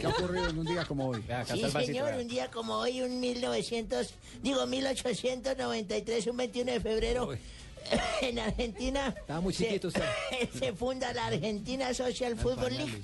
¿Qué 0.00 0.06
ha 0.06 0.08
ocurrido 0.08 0.48
en 0.48 0.58
un 0.58 0.66
día 0.66 0.84
como 0.86 1.08
hoy? 1.08 1.22
Sí, 1.52 1.62
señor, 1.70 2.14
un 2.14 2.26
día 2.28 2.50
como 2.50 2.74
hoy, 2.76 3.02
un 3.02 3.20
1900, 3.20 4.14
digo 4.42 4.66
1893, 4.66 6.26
un 6.28 6.36
21 6.38 6.72
de 6.72 6.80
febrero, 6.80 7.28
en 8.22 8.38
Argentina. 8.38 9.14
Estaba 9.16 9.40
muy 9.40 9.52
se- 9.54 9.66
chiquito 9.66 9.88
usted. 9.94 10.02
Se 10.58 10.72
funda 10.72 11.12
la 11.12 11.26
Argentina 11.26 11.92
Social 11.94 12.36
Football 12.36 12.76
League. 12.76 13.02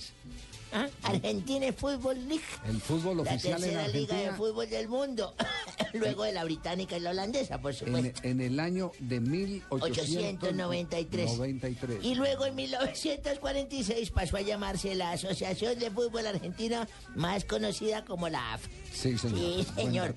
¿Ah? 0.73 0.87
Argentina 1.03 1.73
Football 1.73 2.29
League. 2.29 2.45
El 2.69 2.81
fútbol 2.81 3.17
La 3.17 3.23
oficial 3.25 3.55
en 3.65 3.71
tercera 3.71 3.89
liga 3.89 4.17
de 4.17 4.31
fútbol 4.35 4.71
del 4.71 4.87
mundo. 4.87 5.35
Luego 5.95 6.23
de 6.23 6.31
la 6.33 6.45
británica 6.45 6.97
y 6.97 7.01
la 7.01 7.11
holandesa, 7.11 7.61
por 7.61 7.73
en, 7.73 7.79
supuesto. 7.79 8.21
en 8.23 8.41
el 8.41 8.61
año 8.61 8.93
de 9.01 9.19
1893. 9.19 11.39
1893. 11.39 12.05
Y 12.05 12.15
luego 12.15 12.47
en 12.47 12.55
1946 12.55 14.11
pasó 14.11 14.37
a 14.37 14.43
llamarse 14.43 14.95
la 14.95 15.11
Asociación 15.11 15.77
de 15.81 15.91
Fútbol 15.91 16.29
Argentina, 16.29 16.87
más 17.17 17.45
conocida 17.45 18.05
como 18.05 18.29
la 18.29 18.55
AF. 18.55 18.69
Sí, 18.93 19.19
señor. 19.19 19.39
Sí, 19.41 19.67
señor. 19.75 20.15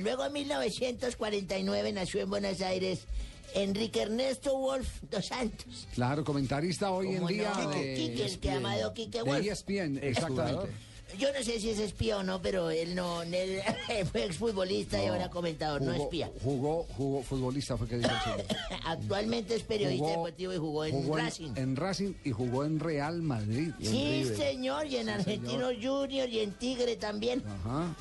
Luego 0.00 0.24
en 0.26 0.32
1949 0.32 1.92
nació 1.92 2.22
en 2.22 2.30
Buenos 2.30 2.60
Aires 2.60 3.06
Enrique 3.54 4.02
Ernesto 4.02 4.56
Wolf 4.58 4.88
dos 5.10 5.26
Santos. 5.26 5.86
Claro, 5.94 6.24
comentarista 6.24 6.90
hoy 6.90 7.08
en 7.08 7.16
¿Cómo 7.16 7.28
día 7.28 7.52
no? 7.56 7.70
de, 7.70 7.94
Quique, 7.94 8.24
el 8.26 8.38
que 8.38 8.50
amado 8.50 8.94
Quique 8.94 9.22
Wolf. 9.22 9.42
de 9.42 9.50
ESPN, 9.50 9.98
exactamente. 10.02 10.68
Yo 11.16 11.32
no 11.32 11.42
sé 11.42 11.58
si 11.58 11.70
es 11.70 11.78
espía 11.78 12.18
o 12.18 12.22
no, 12.22 12.42
pero 12.42 12.70
él 12.70 12.94
no, 12.94 13.22
él 13.22 13.60
fue 14.12 14.24
exfutbolista 14.24 15.02
y 15.02 15.06
ahora 15.06 15.30
comentador, 15.30 15.80
no 15.80 15.92
Jugó- 15.92 16.04
espía. 16.04 16.30
Jugó, 16.42 16.86
jugó 16.96 17.22
futbolista, 17.22 17.76
fue 17.78 17.88
que 17.88 17.96
dijo 17.96 18.10
el 18.10 18.20
señor. 18.20 18.44
Actualmente 18.84 19.54
es 19.54 19.62
periodista 19.62 20.04
Jugó- 20.04 20.10
deportivo 20.26 20.52
y 20.52 20.56
jugó 20.58 20.84
en 20.84 20.92
jugó 21.02 21.16
Racing. 21.16 21.50
En 21.56 21.76
Racing 21.76 22.12
y 22.24 22.30
jugó 22.32 22.64
en 22.64 22.78
Real 22.78 23.22
Madrid. 23.22 23.72
y 23.78 23.86
Sí, 23.86 24.24
señor, 24.36 24.86
y 24.86 24.96
en 24.96 25.06
Sí, 25.06 25.12
Argentino 25.12 25.68
Junior 25.80 26.28
y 26.28 26.40
en 26.40 26.52
Tigre 26.52 26.96
también. 26.96 27.42
Ajá. 27.46 27.94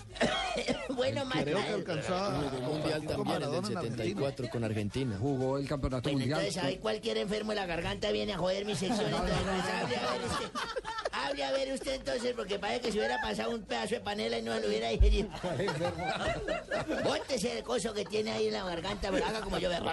bueno, 0.96 1.24
más 1.26 1.44
Creo 1.44 1.58
que 1.58 1.64
mal. 1.64 1.74
alcanzó 1.76 2.16
a 2.16 2.32
mundial 2.68 3.04
también 3.08 3.42
en 3.44 3.54
el 3.54 3.66
74 3.66 4.50
con 4.50 4.64
Argentina. 4.64 5.18
Jugó 5.20 5.58
el 5.58 5.68
campeonato 5.68 6.04
Bueno, 6.10 6.20
mundial. 6.20 6.40
entonces, 6.42 6.62
¿sabe 6.62 6.78
cualquier 6.80 7.18
enfermo 7.18 7.52
de 7.52 7.56
la 7.56 7.66
garganta 7.66 8.12
viene 8.12 8.34
a 8.34 8.38
joder 8.38 8.66
mi 8.66 8.76
sección? 8.76 9.06
Entonces, 9.06 9.38
hable 9.82 9.96
a 9.96 10.12
ver 10.12 10.22
usted. 10.30 10.60
Hable 11.12 11.44
a 11.44 11.52
ver 11.52 11.74
usted 11.74 11.94
entonces, 11.96 12.34
porque 12.36 12.60
parece 12.60 12.82
que 12.82 12.92
se 12.98 13.02
hubiera 13.06 13.22
pasado 13.22 13.52
un 13.52 13.62
pedazo 13.62 13.94
de 13.96 14.02
panela 14.02 14.40
y 14.40 14.42
no 14.42 14.56
se 14.56 14.62
lo 14.62 14.68
hubiera 14.68 14.90
digerido. 14.90 15.30
Bótese 17.04 17.60
el 17.60 17.64
coso 17.64 17.94
que 17.94 18.04
tiene 18.06 18.32
ahí 18.32 18.48
en 18.48 18.54
la 18.54 18.64
garganta, 18.64 19.12
pero 19.12 19.24
haga 19.24 19.42
como 19.42 19.60
yo 19.60 19.70
veo. 19.70 19.84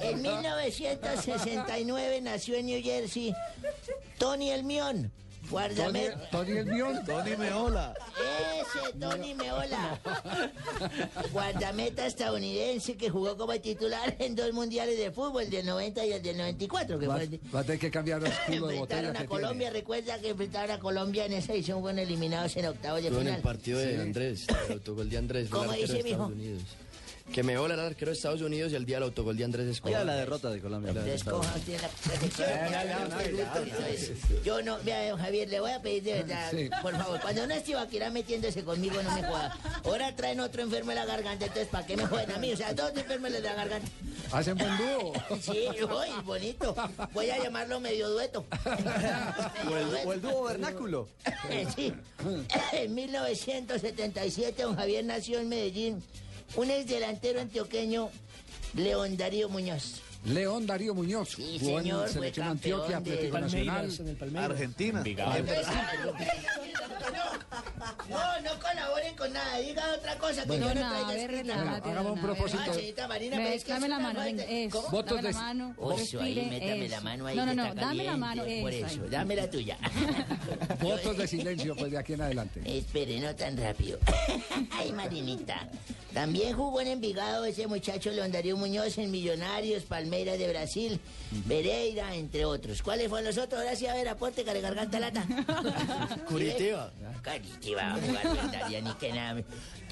En 0.00 0.22
1969 0.22 2.20
nació 2.20 2.56
en 2.56 2.66
New 2.66 2.82
Jersey 2.82 3.32
Tony 4.18 4.50
El 4.50 4.64
Mion, 5.50 5.74
Tony, 5.74 5.74
guardameta. 5.74 6.30
Tony 6.30 6.50
el 6.58 6.66
Mion. 6.66 7.04
Tony 7.04 7.36
Meola. 7.36 7.94
Ese 8.60 8.98
Tony 8.98 9.34
Meola, 9.34 10.00
guardameta 11.32 12.06
estadounidense 12.06 12.96
que 12.96 13.10
jugó 13.10 13.36
como 13.36 13.52
titular 13.60 14.14
en 14.18 14.34
dos 14.36 14.52
mundiales 14.52 14.96
de 14.98 15.10
fútbol, 15.10 15.48
del 15.50 15.66
90 15.66 16.04
y 16.06 16.12
el 16.12 16.22
del 16.22 16.36
94, 16.38 16.98
que 16.98 17.06
Va, 17.06 17.14
fue 17.16 17.24
el- 17.24 17.40
va 17.54 17.60
a 17.60 17.64
tener 17.64 17.78
que 17.78 17.90
cambiar 17.90 18.20
el 18.20 18.26
escudo 18.28 18.68
de 18.68 18.78
botella 18.78 19.00
enfrentaron 19.00 19.16
a 19.16 19.26
Colombia, 19.28 19.70
recuerda 19.70 20.18
que 20.20 20.28
enfrentaron 20.30 20.70
a 20.70 20.78
Colombia 20.78 21.26
en 21.26 21.32
esa 21.32 21.52
edición, 21.52 21.80
fueron 21.80 21.98
eliminados 21.98 22.56
en 22.56 22.66
octavos 22.66 23.02
de 23.02 23.08
Estuvo 23.08 23.20
en 23.22 23.26
el 23.28 23.34
final. 23.36 23.42
partido 23.54 23.78
de 23.78 23.94
Sí. 23.94 24.00
Andrés, 24.00 24.46
el 24.68 24.72
autogol 24.74 25.10
de 25.10 25.18
Andrés. 25.18 25.48
fue 25.48 25.58
el 25.58 25.64
¿Cómo 25.66 25.70
arquero 25.72 25.92
dice, 25.92 26.02
de 26.04 26.10
Estados 26.10 26.30
mijo? 26.30 26.40
Unidos. 26.42 26.62
Que 27.32 27.44
me 27.44 27.52
el 27.54 27.70
arquero 27.80 28.10
de 28.10 28.16
Estados 28.16 28.40
Unidos 28.42 28.72
y 28.72 28.74
el 28.74 28.84
día 28.84 28.96
del 28.96 29.04
autogol 29.04 29.36
de 29.36 29.44
Andrés 29.44 29.68
Escobar. 29.68 29.94
Oiga 30.00 30.04
la 30.04 30.16
derrota 30.16 30.50
de 30.50 30.60
Colombia. 30.60 30.92
La 30.92 31.00
protección. 31.02 31.40
Yo 34.44 34.62
no, 34.62 34.78
vea, 34.82 35.10
don 35.10 35.20
Javier, 35.20 35.48
le 35.48 35.60
voy 35.60 35.70
a 35.70 35.80
pedir 35.80 36.02
de 36.02 36.14
verdad, 36.14 36.50
Sí. 36.50 36.68
por 36.82 36.96
favor, 36.96 37.20
cuando 37.20 37.46
no 37.46 37.54
esté 37.54 37.70
Ibaquira 37.72 38.10
metiéndose 38.10 38.64
conmigo, 38.64 39.00
no 39.02 39.14
me 39.14 39.22
joda. 39.22 39.56
Ahora 39.84 40.14
traen 40.16 40.40
otro 40.40 40.62
enfermo 40.62 40.90
de 40.90 40.96
la 40.96 41.06
garganta, 41.06 41.46
entonces, 41.46 41.68
¿para 41.68 41.86
qué 41.86 41.96
me 41.96 42.04
joden 42.06 42.32
a 42.32 42.38
mí? 42.38 42.52
O 42.52 42.56
sea, 42.56 42.74
dos 42.74 42.90
enfermos 42.96 43.32
de 43.32 43.40
la 43.40 43.54
garganta. 43.54 43.88
Hacen 44.32 44.58
buen 44.58 44.76
dúo. 44.76 45.12
Sí, 45.40 45.66
uy, 45.82 46.22
bonito. 46.24 46.74
Voy 47.12 47.30
a 47.30 47.42
llamarlo 47.42 47.78
medio 47.80 48.08
dueto. 48.10 48.44
O 49.70 49.76
el, 49.76 50.06
o 50.06 50.12
el 50.14 50.20
dúo 50.22 50.42
vernáculo. 50.44 51.08
Sí. 51.76 51.92
En 52.72 52.94
1977, 52.94 54.62
don 54.62 54.74
Javier 54.76 55.04
nació 55.04 55.38
en 55.40 55.48
Medellín 55.48 56.02
un 56.56 56.70
ex 56.70 56.86
delantero 56.86 57.40
antioqueño, 57.40 58.10
León 58.74 59.16
Darío 59.16 59.48
Muñoz. 59.48 60.00
León 60.24 60.66
Darío 60.66 60.94
Muñoz. 60.94 61.30
Sí, 61.36 61.56
jugó 61.60 61.78
señor, 61.80 62.06
en 62.06 62.12
Selección 62.12 62.46
campeón 62.48 62.80
Antioquia, 62.82 63.00
de 63.00 63.12
Atlético 63.14 63.38
Nacional. 63.40 63.90
Argentina. 64.50 65.02
No, 68.10 68.40
no 68.42 68.50
colaboren 68.60 69.16
con 69.16 69.32
nada, 69.32 69.58
diga 69.58 69.82
otra 69.96 70.18
cosa 70.18 70.42
que 70.42 70.48
Bueno. 70.48 70.68
yo 70.68 70.74
no 70.74 70.80
No, 70.80 70.90
traiga 71.06 71.22
escrita. 71.22 71.76
hagamos 71.90 72.12
un 72.12 72.20
propósito. 72.20 72.62
Ah, 73.02 73.08
Marina, 73.08 73.48
es 73.54 73.64
que 73.64 73.72
dame 73.72 73.88
la 73.88 73.98
mano. 73.98 74.20
Votos 74.90 75.06
Dame 75.16 75.22
de- 75.22 75.32
la 75.32 75.40
mano. 75.40 75.74
Oso, 75.78 76.20
ahí, 76.20 76.46
métame 76.50 76.88
la 76.88 77.00
mano 77.00 77.26
ahí. 77.26 77.36
No, 77.36 77.46
no, 77.46 77.54
no, 77.54 77.74
dame 77.74 78.04
la 78.04 78.16
mano. 78.16 78.42
Por 78.42 78.72
eso, 78.74 78.86
eso, 78.86 79.02
ahí. 79.04 79.08
dame 79.10 79.36
la 79.36 79.50
tuya. 79.50 79.78
Votos 80.80 81.16
de 81.16 81.26
silencio, 81.26 81.74
pues 81.76 81.90
de 81.92 81.98
aquí 81.98 82.12
en 82.12 82.20
adelante. 82.22 82.60
Espere, 82.64 83.18
no 83.20 83.34
tan 83.34 83.56
rápido. 83.56 83.98
Ay, 84.72 84.92
Marinita. 84.92 85.66
También 86.14 86.54
jugó 86.56 86.80
en 86.80 86.88
Envigado 86.88 87.44
ese 87.44 87.66
muchacho 87.66 88.10
León 88.10 88.32
Darío 88.32 88.56
Muñoz 88.56 88.98
en 88.98 89.10
Millonarios, 89.10 89.84
Palmeiras 89.84 90.38
de 90.38 90.48
Brasil, 90.48 91.00
Pereira, 91.46 92.14
entre 92.16 92.44
otros. 92.44 92.82
¿Cuáles 92.82 93.08
fueron 93.08 93.26
los 93.26 93.38
otros? 93.38 93.60
Ahora 93.60 93.76
sí, 93.76 93.86
a 93.86 93.94
ver, 93.94 94.08
aporte, 94.08 94.42
care 94.44 94.60
garganta 94.60 94.98
lata. 94.98 95.24
Curitiba. 96.28 96.92
Curitiba, 97.22 97.96
jugar 98.04 98.82
ni 98.82 98.92
que 98.94 99.12
nada. 99.12 99.42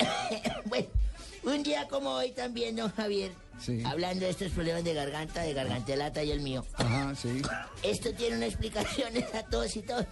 bueno, 0.67 0.87
un 1.45 1.63
día 1.63 1.87
como 1.89 2.11
hoy 2.11 2.33
también, 2.33 2.77
don 2.77 2.91
Javier, 2.93 3.33
Sí. 3.61 3.83
hablando 3.85 4.25
de 4.25 4.31
estos 4.31 4.53
problemas 4.53 4.85
de 4.85 4.95
garganta, 4.95 5.43
de 5.43 5.53
garganta 5.53 5.97
lata 5.97 6.23
y 6.23 6.31
el 6.31 6.41
mío. 6.41 6.65
Ajá, 6.75 7.13
sí. 7.17 7.43
Esto 7.83 8.13
tiene 8.15 8.37
una 8.37 8.47
explicación 8.47 9.13
a 9.35 9.43
todos 9.45 9.75
y 9.77 9.83
todos. 9.83 10.07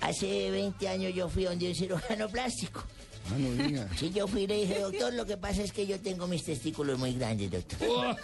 Hace 0.00 0.50
20 0.50 0.88
años 0.88 1.14
yo 1.14 1.28
fui 1.28 1.44
donde 1.44 1.68
un 1.68 1.74
cirujano 1.74 2.28
plástico. 2.28 2.82
Ah, 3.26 3.34
no 3.38 3.64
diga. 3.64 3.88
Sí, 3.96 4.10
yo 4.10 4.26
fui 4.26 4.42
y 4.42 4.46
le 4.46 4.54
dije, 4.56 4.80
doctor, 4.80 5.12
lo 5.14 5.24
que 5.24 5.36
pasa 5.36 5.62
es 5.62 5.72
que 5.72 5.86
yo 5.86 5.98
tengo 6.00 6.26
mis 6.26 6.44
testículos 6.44 6.98
muy 6.98 7.14
grandes, 7.14 7.50
doctor. 7.50 8.16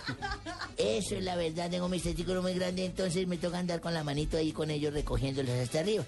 Eso 0.77 1.15
es 1.17 1.25
la 1.25 1.37
verdad, 1.37 1.71
tengo 1.71 1.89
mis 1.89 2.03
testículos 2.03 2.43
muy 2.43 2.55
grandes, 2.55 2.87
entonces 2.87 3.27
me 3.27 3.39
toca 3.39 3.59
andar 3.59 3.81
con 3.81 3.95
la 3.95 4.05
manito 4.05 4.37
ahí 4.37 4.53
con 4.53 4.71
ellos 4.71 4.93
recogiéndolos 4.93 5.53
hasta 5.59 5.81
arriba. 5.81 6.05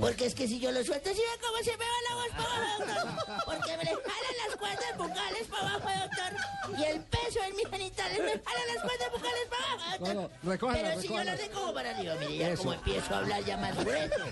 Porque 0.00 0.26
es 0.26 0.34
que 0.34 0.48
si 0.48 0.58
yo 0.58 0.72
los 0.72 0.84
suelto, 0.84 1.10
¿sí 1.10 1.20
ve 1.20 1.40
cómo 1.40 1.58
se 1.62 1.70
me 1.70 1.84
va 1.84 2.00
la 2.08 2.14
voz 2.16 2.28
para 2.30 2.56
abajo, 2.56 3.14
doctor? 3.14 3.44
Porque 3.44 3.76
me 3.76 3.84
le 3.84 3.90
jalan 3.90 4.36
las 4.48 4.56
cuerdas 4.56 4.98
vocales 4.98 5.46
para 5.48 5.74
abajo, 5.74 5.88
doctor. 6.02 6.80
Y 6.80 6.84
el 6.90 7.00
peso 7.04 7.38
en 7.48 7.56
mis 7.56 7.68
genitales 7.68 8.18
me 8.18 8.32
jalan 8.32 8.74
las 8.74 8.82
cuerdas 8.82 9.12
vocales 9.12 9.46
para 9.48 9.72
abajo, 9.72 9.90
doctor. 9.98 10.14
No, 10.16 10.22
no, 10.42 10.50
recójalas, 10.50 10.82
Pero 10.82 11.00
si 11.02 11.08
yo 11.08 11.22
las 11.24 11.38
recojo 11.40 11.72
para 11.74 11.90
arriba, 11.96 12.14
mire, 12.18 12.36
ya 12.36 12.48
Eso. 12.50 12.62
como 12.62 12.72
empiezo 12.74 13.14
a 13.14 13.18
hablar 13.18 13.44
ya 13.44 13.56
más 13.58 13.76
grueso. 13.76 14.24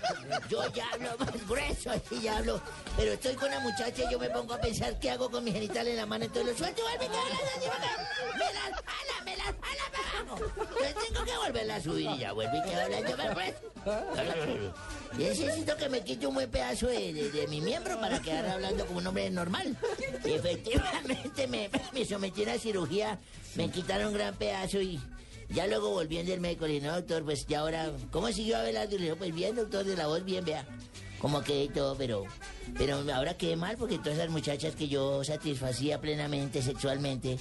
Yo 0.50 0.72
ya 0.74 0.88
hablo 0.92 1.10
más 1.20 1.46
grueso, 1.48 1.90
así 1.90 2.20
ya 2.20 2.36
hablo. 2.38 2.60
Pero 2.96 3.12
estoy 3.12 3.34
con 3.36 3.48
una 3.48 3.60
muchacha 3.60 3.93
y 4.02 4.10
yo 4.12 4.18
me 4.18 4.28
pongo 4.30 4.54
a 4.54 4.60
pensar 4.60 4.98
qué 4.98 5.10
hago 5.10 5.30
con 5.30 5.44
mis 5.44 5.54
genitales 5.54 5.92
en 5.92 5.96
la 5.98 6.06
mano. 6.06 6.24
Entonces 6.24 6.52
lo 6.52 6.58
suelto, 6.58 6.82
las 6.82 6.94
así 6.94 7.06
para 7.68 7.84
acá. 7.84 8.08
Me 8.34 8.44
las 8.44 8.82
jala, 8.82 9.24
me 9.24 9.36
las 9.36 9.46
jala 9.46 9.90
para 9.92 10.20
abajo. 10.20 10.38
Entonces 10.60 10.94
tengo 11.08 11.24
que 11.24 11.36
volverla 11.36 11.76
a 11.76 11.80
subir 11.80 12.10
y 12.10 12.18
ya 12.18 12.32
vuelve 12.32 12.58
y 12.58 12.62
quedo 12.62 13.16
más 13.16 13.34
grueso. 13.34 14.64
Y 15.18 15.22
necesito 15.24 15.76
que 15.76 15.88
me 15.88 16.02
quite 16.02 16.26
un 16.26 16.34
buen 16.34 16.50
pedazo 16.50 16.86
de, 16.88 17.12
de- 17.12 17.30
de 17.30 17.46
mi 17.48 17.60
miembro 17.60 18.00
para 18.00 18.20
quedar 18.20 18.46
hablando 18.48 18.84
como 18.86 18.98
un 18.98 19.06
hombre 19.06 19.30
normal. 19.30 19.76
Y 20.24 20.30
efectivamente 20.32 21.46
me, 21.46 21.70
me 21.92 22.04
sometí 22.04 22.40
a 22.42 22.44
una 22.44 22.58
cirugía, 22.58 23.18
me 23.54 23.70
quitaron 23.70 24.08
un 24.08 24.14
gran 24.14 24.34
pedazo 24.34 24.80
y 24.80 25.00
ya 25.50 25.66
luego 25.66 25.90
volví 25.90 26.18
el 26.18 26.40
médico. 26.40 26.66
Le 26.66 26.74
dije, 26.74 26.86
no, 26.86 26.94
doctor, 26.94 27.22
pues 27.24 27.46
ya 27.46 27.60
ahora, 27.60 27.92
¿cómo 28.10 28.28
siguió 28.32 28.56
Abelardo? 28.56 28.96
Y 28.96 28.98
le 28.98 29.04
dije, 29.04 29.16
pues 29.16 29.34
bien, 29.34 29.54
doctor, 29.54 29.84
de 29.84 29.96
la 29.96 30.06
voz, 30.08 30.24
bien, 30.24 30.44
vea. 30.44 30.66
Como 31.20 31.42
quedé 31.42 31.64
y 31.64 31.68
todo, 31.68 31.96
pero, 31.96 32.24
pero 32.76 33.02
ahora 33.14 33.34
quedé 33.34 33.56
mal 33.56 33.76
porque 33.78 33.98
todas 33.98 34.18
las 34.18 34.28
muchachas 34.28 34.74
que 34.74 34.88
yo 34.88 35.24
satisfacía 35.24 36.00
plenamente 36.00 36.60
sexualmente 36.62 37.38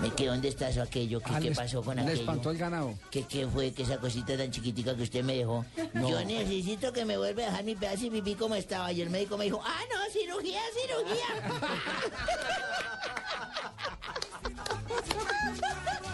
¿Me 0.00 0.10
que 0.10 0.28
dónde 0.28 0.46
está 0.48 0.68
eso 0.68 0.80
aquello? 0.80 1.18
¿Qué, 1.20 1.32
Ah, 1.34 1.38
qué 1.40 1.48
les- 1.48 1.58
pasó 1.58 1.82
con 1.82 1.96
le 1.96 2.02
aquello? 2.02 2.20
espantó 2.20 2.50
el 2.52 2.56
ganado. 2.58 2.94
¿Qué, 3.10 3.24
¿Qué 3.24 3.48
fue 3.48 3.72
que 3.72 3.82
esa 3.82 3.98
cosita 3.98 4.36
tan 4.38 4.48
chiquitica 4.52 4.94
que 4.96 5.02
usted 5.02 5.24
me 5.24 5.36
dejó? 5.36 5.64
No. 5.92 6.08
Yo 6.08 6.24
necesito 6.24 6.92
que 6.92 7.04
me 7.04 7.16
vuelva 7.18 7.42
a 7.42 7.46
dejar 7.46 7.64
mi 7.64 7.74
pedazo 7.74 8.06
y 8.06 8.10
pipí 8.10 8.36
como 8.36 8.54
estaba. 8.54 8.92
Y 8.92 9.00
el 9.02 9.10
médico 9.10 9.36
me 9.36 9.46
dijo, 9.46 9.60
ah, 9.62 9.80
no, 9.92 9.98
cirugía, 10.12 10.60
cirugía. 10.72 11.26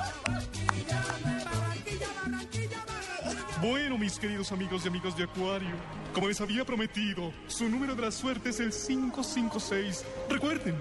Bueno, 3.60 3.98
mis 3.98 4.20
queridos 4.20 4.52
amigos 4.52 4.85
y 4.85 4.89
amigas 4.89 5.16
de 5.16 5.24
Acuario, 5.24 5.74
como 6.14 6.28
les 6.28 6.40
había 6.40 6.64
prometido, 6.64 7.32
su 7.48 7.68
número 7.68 7.97
de 7.97 8.02
la 8.02 8.12
suerte 8.12 8.51
es 8.51 8.60
el 8.60 8.70
556. 8.70 10.05
Recuerden, 10.30 10.80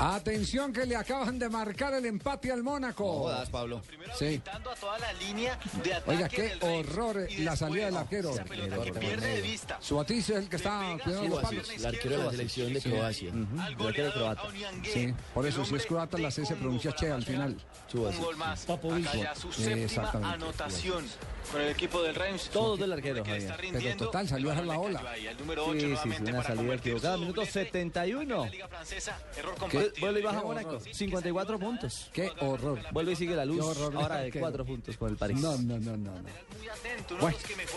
Atención 0.00 0.72
que 0.72 0.86
le 0.86 0.94
acaban 0.94 1.38
de 1.40 1.48
marcar 1.48 1.92
el 1.94 2.06
empate 2.06 2.52
al 2.52 2.62
Mónaco. 2.62 3.04
No 3.04 3.12
jodas, 3.20 3.50
Pablo. 3.50 3.82
Sí. 4.16 4.40
a 4.52 4.58
toda 4.74 4.98
la 4.98 5.12
línea 5.14 5.58
de 5.82 5.94
ataque 5.94 6.10
Oiga, 6.10 6.28
qué 6.28 6.42
del 6.42 6.62
horror 6.62 7.18
eh, 7.20 7.26
Y 7.30 7.42
la 7.42 7.56
salida 7.56 7.86
del 7.86 7.96
arquero. 7.96 8.30
esa 8.30 8.44
pelota 8.44 8.82
que 8.84 8.92
pierde 8.92 9.26
de 9.26 9.40
vista. 9.42 9.78
Suatis 9.80 10.30
es 10.30 10.36
el 10.36 10.48
que 10.48 10.56
está 10.56 10.96
cuidando 11.02 11.28
los 11.28 11.42
palos. 11.42 11.70
el 11.70 11.86
arquero 11.86 12.18
de 12.18 12.24
la 12.24 12.30
selección 12.30 12.72
de 12.72 12.80
Sí. 12.80 12.90
Croacia. 12.90 13.30
El 13.32 13.86
arquero 13.86 14.12
croata. 14.12 14.42
Sí, 14.84 15.14
por 15.34 15.46
eso 15.46 15.64
si 15.64 15.74
es 15.74 15.86
croata 15.86 16.18
la 16.18 16.30
C 16.30 16.46
se 16.46 16.54
pronuncia 16.54 16.92
Che 16.92 17.10
al 17.10 17.24
final. 17.24 17.56
Un 17.92 18.18
gol 18.18 18.36
más. 18.36 18.68
Acá 18.70 19.12
ya 19.14 19.34
su 19.34 19.52
séptima 19.52 20.10
anotación 20.32 21.04
con 21.50 21.60
el 21.60 21.68
equipo 21.68 22.02
del 22.02 22.14
Reims. 22.14 22.50
Todo 22.50 22.76
del 22.76 22.92
arquero, 22.92 23.24
Javier. 23.24 23.54
Pero 23.72 23.96
total, 23.96 24.28
salió 24.28 24.50
a 24.52 24.62
la 24.62 24.78
ola. 24.78 25.02
Ahí, 25.10 25.26
el 25.26 25.36
número 25.38 25.64
Sí, 25.64 25.70
8 25.70 26.00
sí, 26.02 26.10
sí, 26.16 26.22
una 26.30 26.42
salida 26.42 26.74
equivocada. 26.74 27.16
Minuto 27.16 27.40
doblete. 27.40 27.64
71. 27.64 28.50
Francesa, 28.68 29.18
error 29.36 29.54
¿Qué? 29.54 29.60
compartido. 29.60 29.92
Vuelve 30.00 30.20
y 30.20 30.22
baja 30.22 30.42
Mónaco. 30.42 30.68
horror. 30.68 30.94
54 30.94 31.58
puntos. 31.58 32.10
Qué 32.12 32.30
horror. 32.40 32.80
Vuelve 32.92 33.12
y 33.12 33.16
sigue 33.16 33.34
la 33.34 33.44
luz. 33.44 33.64
Horror 33.64 33.96
Ahora 33.96 34.16
de 34.18 34.26
arquero. 34.26 34.42
4 34.44 34.64
puntos 34.64 34.96
con 34.96 35.10
el 35.10 35.16
París. 35.16 35.40
No, 35.40 35.56
no, 35.58 35.78
no, 35.78 35.96
no. 35.96 36.12
no. 36.12 36.28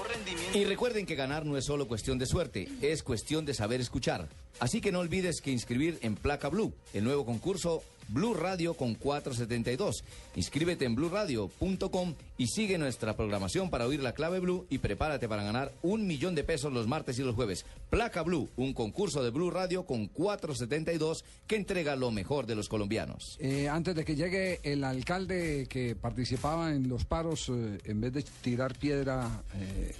Rendimiento. 0.09 0.57
Y 0.57 0.65
recuerden 0.65 1.05
que 1.05 1.15
ganar 1.15 1.45
no 1.45 1.57
es 1.57 1.65
solo 1.65 1.87
cuestión 1.87 2.17
de 2.17 2.25
suerte, 2.25 2.67
es 2.81 3.03
cuestión 3.03 3.45
de 3.45 3.53
saber 3.53 3.81
escuchar. 3.81 4.27
Así 4.59 4.81
que 4.81 4.91
no 4.91 4.99
olvides 4.99 5.41
que 5.41 5.51
inscribir 5.51 5.97
en 6.01 6.15
Placa 6.15 6.49
Blue, 6.49 6.73
el 6.93 7.03
nuevo 7.03 7.25
concurso 7.25 7.83
Blue 8.11 8.33
Radio 8.33 8.73
con 8.73 8.95
472. 8.95 10.03
Inscríbete 10.35 10.85
en 10.85 10.95
bluradio.com 10.95 12.15
y 12.37 12.47
sigue 12.47 12.77
nuestra 12.77 13.15
programación 13.15 13.69
para 13.69 13.87
oír 13.87 14.01
la 14.01 14.13
clave 14.13 14.39
Blue 14.39 14.65
y 14.69 14.79
prepárate 14.79 15.27
para 15.27 15.43
ganar 15.43 15.71
un 15.81 16.07
millón 16.07 16.35
de 16.35 16.43
pesos 16.43 16.73
los 16.73 16.87
martes 16.87 17.17
y 17.19 17.23
los 17.23 17.35
jueves. 17.35 17.65
Placa 17.89 18.21
Blue, 18.21 18.49
un 18.57 18.73
concurso 18.73 19.23
de 19.23 19.29
Blue 19.29 19.49
Radio 19.49 19.85
con 19.85 20.07
472 20.07 21.23
que 21.47 21.55
entrega 21.55 21.95
lo 21.95 22.11
mejor 22.11 22.45
de 22.45 22.55
los 22.55 22.69
colombianos. 22.69 23.37
Eh, 23.39 23.69
antes 23.69 23.95
de 23.95 24.05
que 24.05 24.15
llegue 24.15 24.59
el 24.63 24.83
alcalde 24.83 25.67
que 25.69 25.95
participaba 25.95 26.73
en 26.73 26.89
los 26.89 27.05
paros, 27.05 27.49
eh, 27.49 27.79
en 27.85 28.01
vez 28.01 28.13
de 28.13 28.23
tirar 28.41 28.77
piedra, 28.77 29.43
eh, 29.55 29.93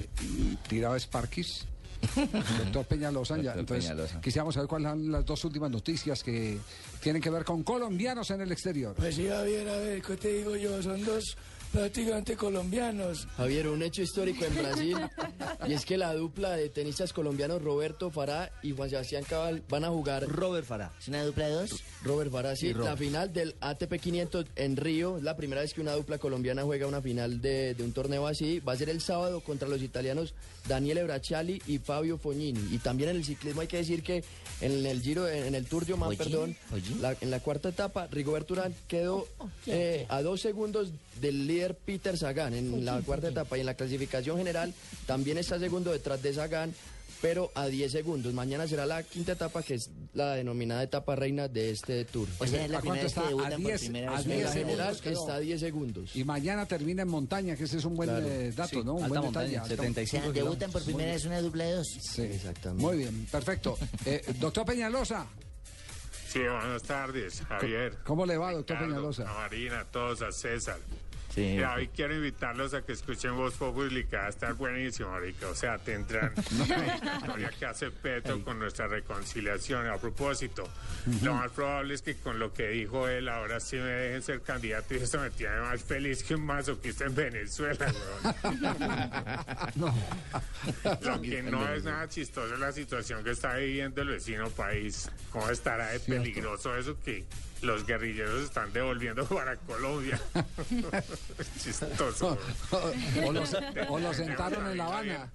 tiraba 0.67 0.99
Sparkis. 0.99 1.65
Doctor 2.57 2.85
Peñalosa, 2.85 3.35
ya. 3.37 3.43
Doctor 3.55 3.59
Entonces, 3.59 3.89
Peñalosa. 3.91 4.21
quisiéramos 4.21 4.53
saber 4.55 4.67
cuáles 4.67 4.89
son 4.89 5.11
las 5.11 5.25
dos 5.25 5.43
últimas 5.45 5.69
noticias 5.71 6.23
que 6.23 6.57
tienen 7.01 7.21
que 7.21 7.29
ver 7.29 7.43
con 7.45 7.63
colombianos 7.63 8.29
en 8.31 8.41
el 8.41 8.51
exterior. 8.51 8.95
Pues 8.97 9.15
sí, 9.15 9.27
Javier, 9.27 9.67
a 9.69 9.77
ver, 9.77 10.01
¿qué 10.01 10.17
te 10.17 10.33
digo 10.33 10.55
yo? 10.55 10.81
Son 10.81 11.03
dos 11.05 11.37
prácticamente 11.71 12.35
colombianos. 12.35 13.27
Javier, 13.37 13.67
un 13.69 13.81
hecho 13.81 14.01
histórico 14.01 14.45
en 14.45 14.55
Brasil 14.55 14.97
y 15.67 15.73
es 15.73 15.85
que 15.85 15.97
la 15.97 16.13
dupla 16.13 16.51
de 16.55 16.69
tenistas 16.69 17.13
colombianos 17.13 17.61
Roberto 17.61 18.09
Fará 18.11 18.51
y 18.61 18.71
Juan 18.71 18.89
Sebastián 18.89 19.23
Cabal 19.27 19.63
van 19.69 19.85
a 19.85 19.89
jugar. 19.89 20.27
Robert 20.27 20.65
Fará. 20.65 20.91
¿Es 20.99 21.07
una 21.07 21.23
dupla 21.23 21.47
de 21.47 21.53
dos? 21.53 21.71
Robert 22.03 22.31
Fará, 22.31 22.55
sí, 22.55 22.73
la 22.73 22.97
final 22.97 23.31
del 23.31 23.55
ATP 23.61 23.93
500 23.99 24.45
en 24.55 24.75
Río. 24.77 25.17
Es 25.17 25.23
la 25.23 25.37
primera 25.37 25.61
vez 25.61 25.73
que 25.73 25.81
una 25.81 25.93
dupla 25.93 26.17
colombiana 26.17 26.63
juega 26.63 26.87
una 26.87 27.01
final 27.01 27.41
de, 27.41 27.73
de 27.75 27.83
un 27.83 27.93
torneo 27.93 28.27
así. 28.27 28.59
Va 28.59 28.73
a 28.73 28.77
ser 28.77 28.89
el 28.89 29.01
sábado 29.01 29.41
contra 29.41 29.67
los 29.67 29.81
italianos 29.81 30.33
Daniele 30.67 31.03
Bracciali 31.03 31.61
y 31.67 31.77
Fabio 31.77 32.17
Fognini. 32.17 32.73
Y 32.73 32.79
también 32.79 33.11
en 33.11 33.15
el 33.17 33.25
ciclismo 33.25 33.61
hay 33.61 33.67
que 33.67 33.77
decir 33.77 34.03
que 34.03 34.23
en 34.61 34.85
el 34.85 35.01
Giro, 35.01 35.27
en 35.27 35.55
el 35.55 35.65
Tour 35.65 35.85
de 35.85 35.93
Oman, 35.93 36.15
perdón, 36.17 36.55
la- 36.99 37.15
en 37.21 37.31
la 37.31 37.39
cuarta 37.39 37.69
etapa, 37.69 38.07
Rigoberto 38.11 38.53
Urán 38.53 38.75
quedó 38.87 39.27
eh, 39.67 40.05
a 40.09 40.21
dos 40.21 40.41
segundos 40.41 40.91
del 41.19 41.47
líder 41.47 41.60
Peter 41.69 42.17
Sagan 42.17 42.53
en 42.53 42.83
la 42.85 42.99
cuarta 43.01 43.29
etapa 43.29 43.57
y 43.57 43.61
en 43.61 43.65
la 43.67 43.73
clasificación 43.75 44.37
general 44.37 44.73
también 45.05 45.37
está 45.37 45.59
segundo 45.59 45.91
detrás 45.91 46.21
de 46.21 46.33
Sagan, 46.33 46.73
pero 47.21 47.51
a 47.53 47.67
10 47.67 47.91
segundos. 47.91 48.33
Mañana 48.33 48.67
será 48.67 48.85
la 48.87 49.03
quinta 49.03 49.33
etapa 49.33 49.61
que 49.61 49.75
es 49.75 49.91
la 50.15 50.33
denominada 50.33 50.81
etapa 50.81 51.15
reina 51.15 51.47
de 51.47 51.69
este 51.69 52.03
tour. 52.05 52.27
O 52.39 52.47
sea, 52.47 52.65
es 52.65 52.71
la 52.71 52.79
¿A 52.79 52.81
primera 52.81 52.81
cuánto 52.81 53.03
vez 53.03 53.03
que 53.03 53.07
está? 53.07 53.21
A 53.21 53.29
debutan 53.29 53.51
por 53.61 53.67
10, 53.71 53.81
primera 53.81 54.11
a 54.11 54.17
vez. 54.17 54.25
10 54.25 54.37
En 54.37 54.43
la 54.43 54.51
segundos 54.51 55.01
general 55.01 55.19
está 55.21 55.35
a 55.35 55.39
10 55.39 55.59
segundos. 55.59 56.15
Y 56.15 56.23
mañana 56.23 56.65
termina 56.65 57.03
en 57.03 57.09
montaña, 57.09 57.55
que 57.55 57.65
ese 57.65 57.77
es 57.77 57.85
un 57.85 57.95
buen 57.95 58.09
Claro. 58.09 58.27
eh, 58.27 58.51
dato, 58.55 58.79
Sí, 58.79 58.83
¿no? 58.83 58.93
Un 58.95 59.03
alta 59.03 59.07
buen 59.09 59.21
montaña, 59.25 59.45
detalle. 59.45 59.57
alta- 59.71 59.75
75 59.83 60.29
O 60.29 60.33
sea, 60.33 60.43
debutan 60.43 60.71
por 60.71 60.83
primera 60.83 61.11
vez 61.13 61.25
una 61.25 61.41
dupla 61.41 61.63
de 61.65 61.71
dos. 61.73 61.87
Sí, 61.87 62.21
exactamente. 62.23 62.83
Muy 62.83 62.97
bien, 62.97 63.25
perfecto. 63.31 63.77
Eh, 64.05 64.23
doctor 64.39 64.65
Peñalosa, 64.65 65.27
Sí, 66.27 66.39
buenas 66.39 66.81
tardes, 66.83 67.41
Javier. 67.41 67.97
¿cómo 68.05 68.25
le 68.25 68.37
va, 68.37 68.53
doctor 68.53 68.77
Ricardo, 68.77 68.95
Peñalosa? 68.95 69.29
A 69.29 69.33
Marina, 69.33 69.81
a 69.81 69.85
todos, 69.85 70.21
a 70.21 70.31
César. 70.31 70.79
Sí. 71.33 71.41
Mira, 71.41 71.75
hoy 71.75 71.87
quiero 71.87 72.15
invitarlos 72.15 72.73
a 72.73 72.81
que 72.81 72.91
escuchen 72.91 73.35
Voz 73.35 73.53
Populi, 73.55 74.05
que 74.05 74.17
va 74.17 74.25
a 74.25 74.29
estar 74.29 74.53
buenísimo, 74.53 75.17
Rica. 75.17 75.47
O 75.47 75.55
sea, 75.55 75.77
tendrán 75.77 76.33
la 76.67 77.15
historia 77.17 77.49
que 77.57 77.65
hace 77.65 77.91
Petro 77.91 78.43
con 78.43 78.59
nuestra 78.59 78.87
reconciliación. 78.87 79.87
A 79.87 79.97
propósito, 79.97 80.63
lo 81.23 81.35
más 81.35 81.51
probable 81.51 81.93
es 81.93 82.01
que 82.01 82.15
con 82.15 82.37
lo 82.37 82.53
que 82.53 82.67
dijo 82.69 83.07
él, 83.07 83.29
ahora 83.29 83.59
sí 83.59 83.77
me 83.77 83.83
dejen 83.83 84.21
ser 84.21 84.41
candidato 84.41 84.93
y 84.93 84.97
eso 84.97 85.19
me 85.19 85.29
tiene 85.29 85.59
más 85.61 85.81
feliz 85.81 86.23
que 86.23 86.35
un 86.35 86.45
masoquista 86.45 87.05
en 87.05 87.15
Venezuela, 87.15 87.93
weón. 88.23 88.35
Lo 91.01 91.21
que 91.21 91.43
no 91.43 91.67
es 91.73 91.83
nada 91.83 92.07
chistoso 92.07 92.53
es 92.53 92.59
la 92.59 92.71
situación 92.71 93.23
que 93.23 93.31
está 93.31 93.55
viviendo 93.55 94.01
el 94.01 94.09
vecino 94.09 94.49
país. 94.49 95.09
¿Cómo 95.31 95.49
estará 95.49 95.89
de 95.89 95.99
peligroso 95.99 96.75
eso 96.75 96.97
que 97.03 97.25
los 97.61 97.85
guerrilleros 97.85 98.43
están 98.43 98.71
devolviendo 98.73 99.25
para 99.25 99.55
Colombia? 99.57 100.19
Chistoso. 101.59 102.37
o, 103.23 103.31
lo, 103.31 103.41
o 103.41 104.13
sentaron 104.13 104.67
en 104.67 104.77
La 104.77 104.85
Habana. 104.85 105.31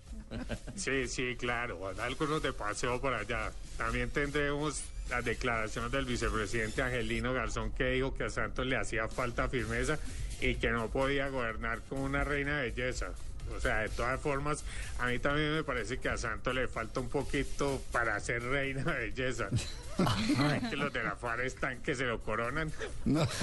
Sí, 0.74 1.06
sí, 1.06 1.36
claro. 1.36 1.88
Algunos 2.00 2.42
de 2.42 2.52
paseo 2.52 3.00
por 3.00 3.14
allá. 3.14 3.52
También 3.76 4.10
tendremos 4.10 4.82
las 5.10 5.24
declaraciones 5.24 5.92
del 5.92 6.04
vicepresidente 6.04 6.82
Angelino 6.82 7.32
Garzón 7.32 7.70
que 7.72 7.90
dijo 7.90 8.14
que 8.14 8.24
a 8.24 8.30
Santos 8.30 8.66
le 8.66 8.76
hacía 8.76 9.06
falta 9.08 9.48
firmeza 9.48 9.98
y 10.40 10.56
que 10.56 10.70
no 10.70 10.88
podía 10.88 11.28
gobernar 11.28 11.80
como 11.88 12.04
una 12.04 12.24
reina 12.24 12.58
de 12.58 12.70
belleza. 12.70 13.10
O 13.56 13.60
sea, 13.60 13.78
de 13.78 13.88
todas 13.90 14.20
formas, 14.20 14.64
a 14.98 15.06
mí 15.06 15.20
también 15.20 15.54
me 15.54 15.62
parece 15.62 15.98
que 15.98 16.08
a 16.08 16.16
Santos 16.16 16.52
le 16.54 16.66
falta 16.66 16.98
un 16.98 17.08
poquito 17.08 17.80
para 17.92 18.18
ser 18.18 18.42
reina 18.42 18.82
de 18.82 19.10
belleza. 19.10 19.48
Que 20.70 20.76
los 20.76 20.92
de 20.92 21.02
la 21.02 21.16
FARC 21.16 21.44
están 21.44 21.82
que 21.82 21.94
se 21.94 22.04
lo 22.04 22.20
coronan. 22.20 22.70
No. 23.04 23.26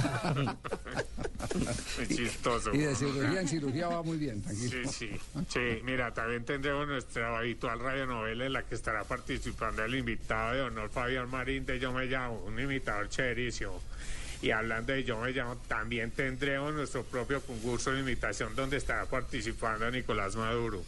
Es 2.00 2.08
chistoso. 2.10 2.74
Y 2.74 2.80
de 2.80 2.96
cirugía 2.96 3.42
en 3.42 3.48
cirugía 3.48 3.88
va 3.90 4.02
muy 4.02 4.18
bien, 4.18 4.42
Sí, 4.50 4.70
tranquilo. 4.70 4.92
sí, 4.92 5.10
sí. 5.50 5.82
Mira, 5.84 6.14
también 6.14 6.46
tendremos 6.46 6.88
nuestra 6.88 7.38
habitual 7.38 7.80
radionovela 7.80 8.46
en 8.46 8.54
la 8.54 8.64
que 8.64 8.76
estará 8.76 9.04
participando 9.04 9.84
el 9.84 9.96
invitado 9.96 10.54
de 10.56 10.62
honor 10.62 10.90
Fabián 10.90 11.30
Marín 11.30 11.66
de 11.66 11.80
Yo 11.80 11.92
Me 11.92 12.06
Llamo, 12.06 12.44
un 12.46 12.60
imitador 12.60 13.10
chéverísimo. 13.10 13.82
Y 14.42 14.52
hablando 14.52 14.94
de 14.94 15.04
Yo 15.04 15.20
Me 15.20 15.32
Llamo, 15.32 15.58
también 15.68 16.12
tendremos 16.12 16.74
nuestro 16.74 17.04
propio 17.04 17.42
concurso 17.42 17.92
de 17.92 18.00
imitación 18.00 18.56
donde 18.56 18.78
estará 18.78 19.06
participando 19.06 19.90
Nicolás 19.92 20.36
Maduro. 20.36 20.82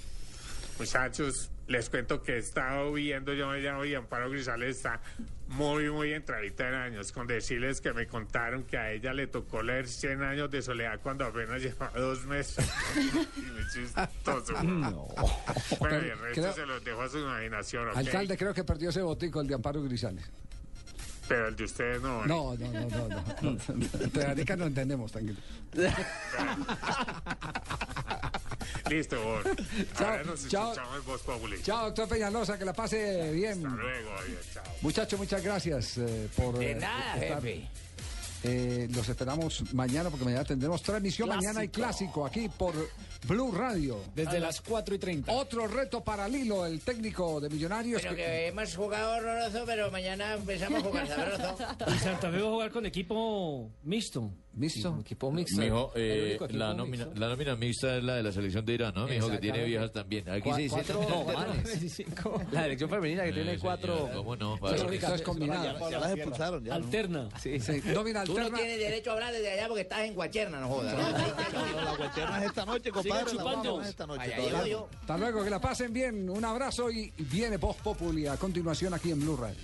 Muchachos, 0.80 1.50
les 1.68 1.90
cuento 1.90 2.22
que 2.22 2.34
he 2.34 2.38
estado 2.38 2.92
viendo 2.94 3.34
Yo 3.34 3.48
Me 3.50 3.60
Llamo 3.60 3.86
y 3.86 3.96
Amparo 3.96 4.30
Grisales 4.30 4.78
está 4.78 5.02
muy, 5.48 5.90
muy 5.90 6.14
entradita 6.14 6.68
en 6.68 6.76
años, 6.76 7.12
con 7.12 7.26
decirles 7.28 7.82
que 7.82 7.92
me 7.94 8.08
contaron 8.08 8.64
que 8.64 8.78
a 8.78 8.92
ella 8.92 9.14
le 9.14 9.28
tocó 9.28 9.64
leer 9.64 9.88
100 9.88 10.22
años 10.24 10.52
de 10.52 10.62
soledad 10.62 11.00
cuando 11.02 11.26
apenas 11.26 11.62
llevaba 11.64 11.98
dos 12.00 12.26
meses. 12.26 12.68
y 13.36 13.42
me 13.42 13.62
chistoso. 13.72 14.54
Bueno, 15.80 15.98
y 16.06 16.10
el 16.10 16.20
resto 16.20 16.42
Creo- 16.42 16.54
se 16.54 16.66
los 16.66 16.84
dejo 16.84 17.02
a 17.02 17.10
su 17.10 17.20
imaginación. 17.20 17.90
Alcalde, 17.96 18.38
creo 18.38 18.54
que 18.54 18.64
perdió 18.64 18.90
ese 18.90 19.02
botico, 19.02 19.42
el 19.42 19.48
de 19.48 19.56
Amparo 19.56 19.82
Grisales. 19.84 20.30
Pero 21.28 21.48
el 21.48 21.56
de 21.56 21.64
ustedes 21.64 22.02
no. 22.02 22.24
¿eh? 22.24 22.28
No, 22.28 22.56
no, 22.56 22.72
no, 22.72 22.88
no. 22.90 23.08
no. 23.42 23.58
Entre 24.04 24.26
Arica 24.26 24.56
no 24.56 24.66
entendemos, 24.66 25.12
tranquilo. 25.12 25.40
Listo, 28.90 29.22
Bor. 29.24 29.44
Chao, 29.98 30.24
nos 30.26 30.48
chao. 30.48 30.74
en. 30.74 31.64
Chao, 31.64 31.86
doctor 31.86 32.08
Peñalosa, 32.08 32.58
que 32.58 32.66
la 32.66 32.74
pase 32.74 33.32
bien. 33.34 33.66
Hasta 33.66 33.82
luego, 33.82 34.12
oye, 34.24 34.38
chao. 34.54 34.64
Muchachos, 34.82 35.20
muchas 35.20 35.44
gracias 35.44 35.98
eh, 35.98 36.30
por. 36.36 36.60
De 36.60 36.72
eh, 36.72 36.76
nada, 36.76 37.16
estar. 37.16 37.42
jefe. 37.42 37.68
Eh, 38.44 38.88
los 38.92 39.10
esperamos 39.10 39.74
mañana 39.74 40.12
porque 40.12 40.26
mañana 40.26 40.44
tendremos 40.44 40.84
transmisión 40.84 41.30
mañana 41.30 41.64
y 41.64 41.70
clásico 41.70 42.28
aquí 42.28 42.48
por 42.48 42.76
Blue 43.28 43.52
Radio. 43.52 44.00
Desde 44.14 44.40
las 44.40 44.62
4 44.62 44.96
y 44.96 45.00
30. 45.00 45.32
Otro 45.32 45.68
reto 45.68 46.04
para 46.04 46.28
Lilo, 46.28 46.66
el 46.66 46.82
técnico 46.82 47.40
de 47.42 47.50
Millonarios. 47.50 48.02
Bueno, 48.02 48.16
que- 48.16 48.24
que 48.24 48.48
hemos 48.48 48.76
jugado 48.76 49.18
horroroso, 49.18 49.64
pero 49.66 49.90
mañana 49.92 50.34
empezamos 50.34 50.80
a 50.82 50.84
jugar 50.86 51.08
sabroso. 51.08 51.58
Y 51.96 52.00
Santa 52.00 52.32
Fe 52.32 52.40
va 52.42 52.48
a 52.48 52.52
jugar 52.52 52.72
con 52.72 52.86
equipo 52.86 53.70
mixto. 53.84 54.30
¿Mixto? 54.56 54.98
Equipo 55.02 55.32
mixto. 55.32 55.60
Mijo, 55.62 55.92
eh, 55.96 56.38
la, 56.52 56.74
nómina, 56.74 57.06
mixto. 57.06 57.20
la 57.20 57.28
nómina 57.30 57.56
mixta 57.56 57.98
es 57.98 58.04
la 58.04 58.16
de 58.16 58.24
la 58.24 58.32
selección 58.32 58.66
de 58.66 58.74
Irán, 58.74 58.94
¿no? 58.96 59.06
Mijo, 59.08 59.30
que 59.30 59.38
tiene 59.38 59.64
viejas 59.66 59.92
también. 59.92 60.30
Aquí 60.30 60.52
se 60.54 60.62
dice... 60.62 60.76
cuatro 60.76 61.06
No, 61.10 61.24
manes. 61.26 62.02
La 62.52 62.62
selección 62.64 62.90
femenina 62.90 63.24
que 63.24 63.30
Eh, 63.30 63.34
tiene 63.34 63.50
señor, 63.52 63.62
cuatro. 63.62 64.10
¿Cómo 64.14 64.36
no? 64.36 64.56
Eso 64.56 64.66
es- 64.68 64.82
Fácil. 64.82 64.94
eso 64.98 65.16
es 65.16 65.22
combinada. 65.22 65.90
Ya 65.92 66.00
las 66.00 66.12
expulsaron. 66.14 66.64
Ya, 66.64 66.70
¿no? 66.70 66.76
Alterna. 66.86 67.30
Sí. 67.42 67.60
Sí, 67.60 67.82
nómina 67.94 68.24
Tú 68.24 68.34
no 68.34 68.40
alterna. 68.40 68.58
tienes 68.60 68.80
derecho 68.80 69.10
a 69.10 69.14
hablar 69.14 69.34
desde 69.34 69.52
allá 69.52 69.68
porque 69.68 69.82
estás 69.82 70.00
en 70.02 70.14
Guacherna, 70.16 70.60
no 70.62 70.68
jodas. 70.70 70.96
la 71.86 71.98
cuestión 71.98 72.36
es 72.38 72.44
esta 72.44 72.66
noche, 72.66 72.92
compadre. 72.92 73.34
La 73.34 73.88
esta 73.90 74.06
noche. 74.08 74.34
Hasta 75.02 75.18
luego, 75.18 75.44
que 75.44 75.50
la 75.50 75.60
pasen 75.60 75.92
bien. 75.94 76.30
Un 76.30 76.46
abrazo 76.46 76.90
y 76.90 77.12
viene 77.18 77.58
Voz 77.58 77.76
Populi 77.78 78.28
a 78.28 78.38
continuación 78.38 78.94
aquí 78.94 79.12
en 79.12 79.20
Blue 79.20 79.36
Radio. 79.38 79.58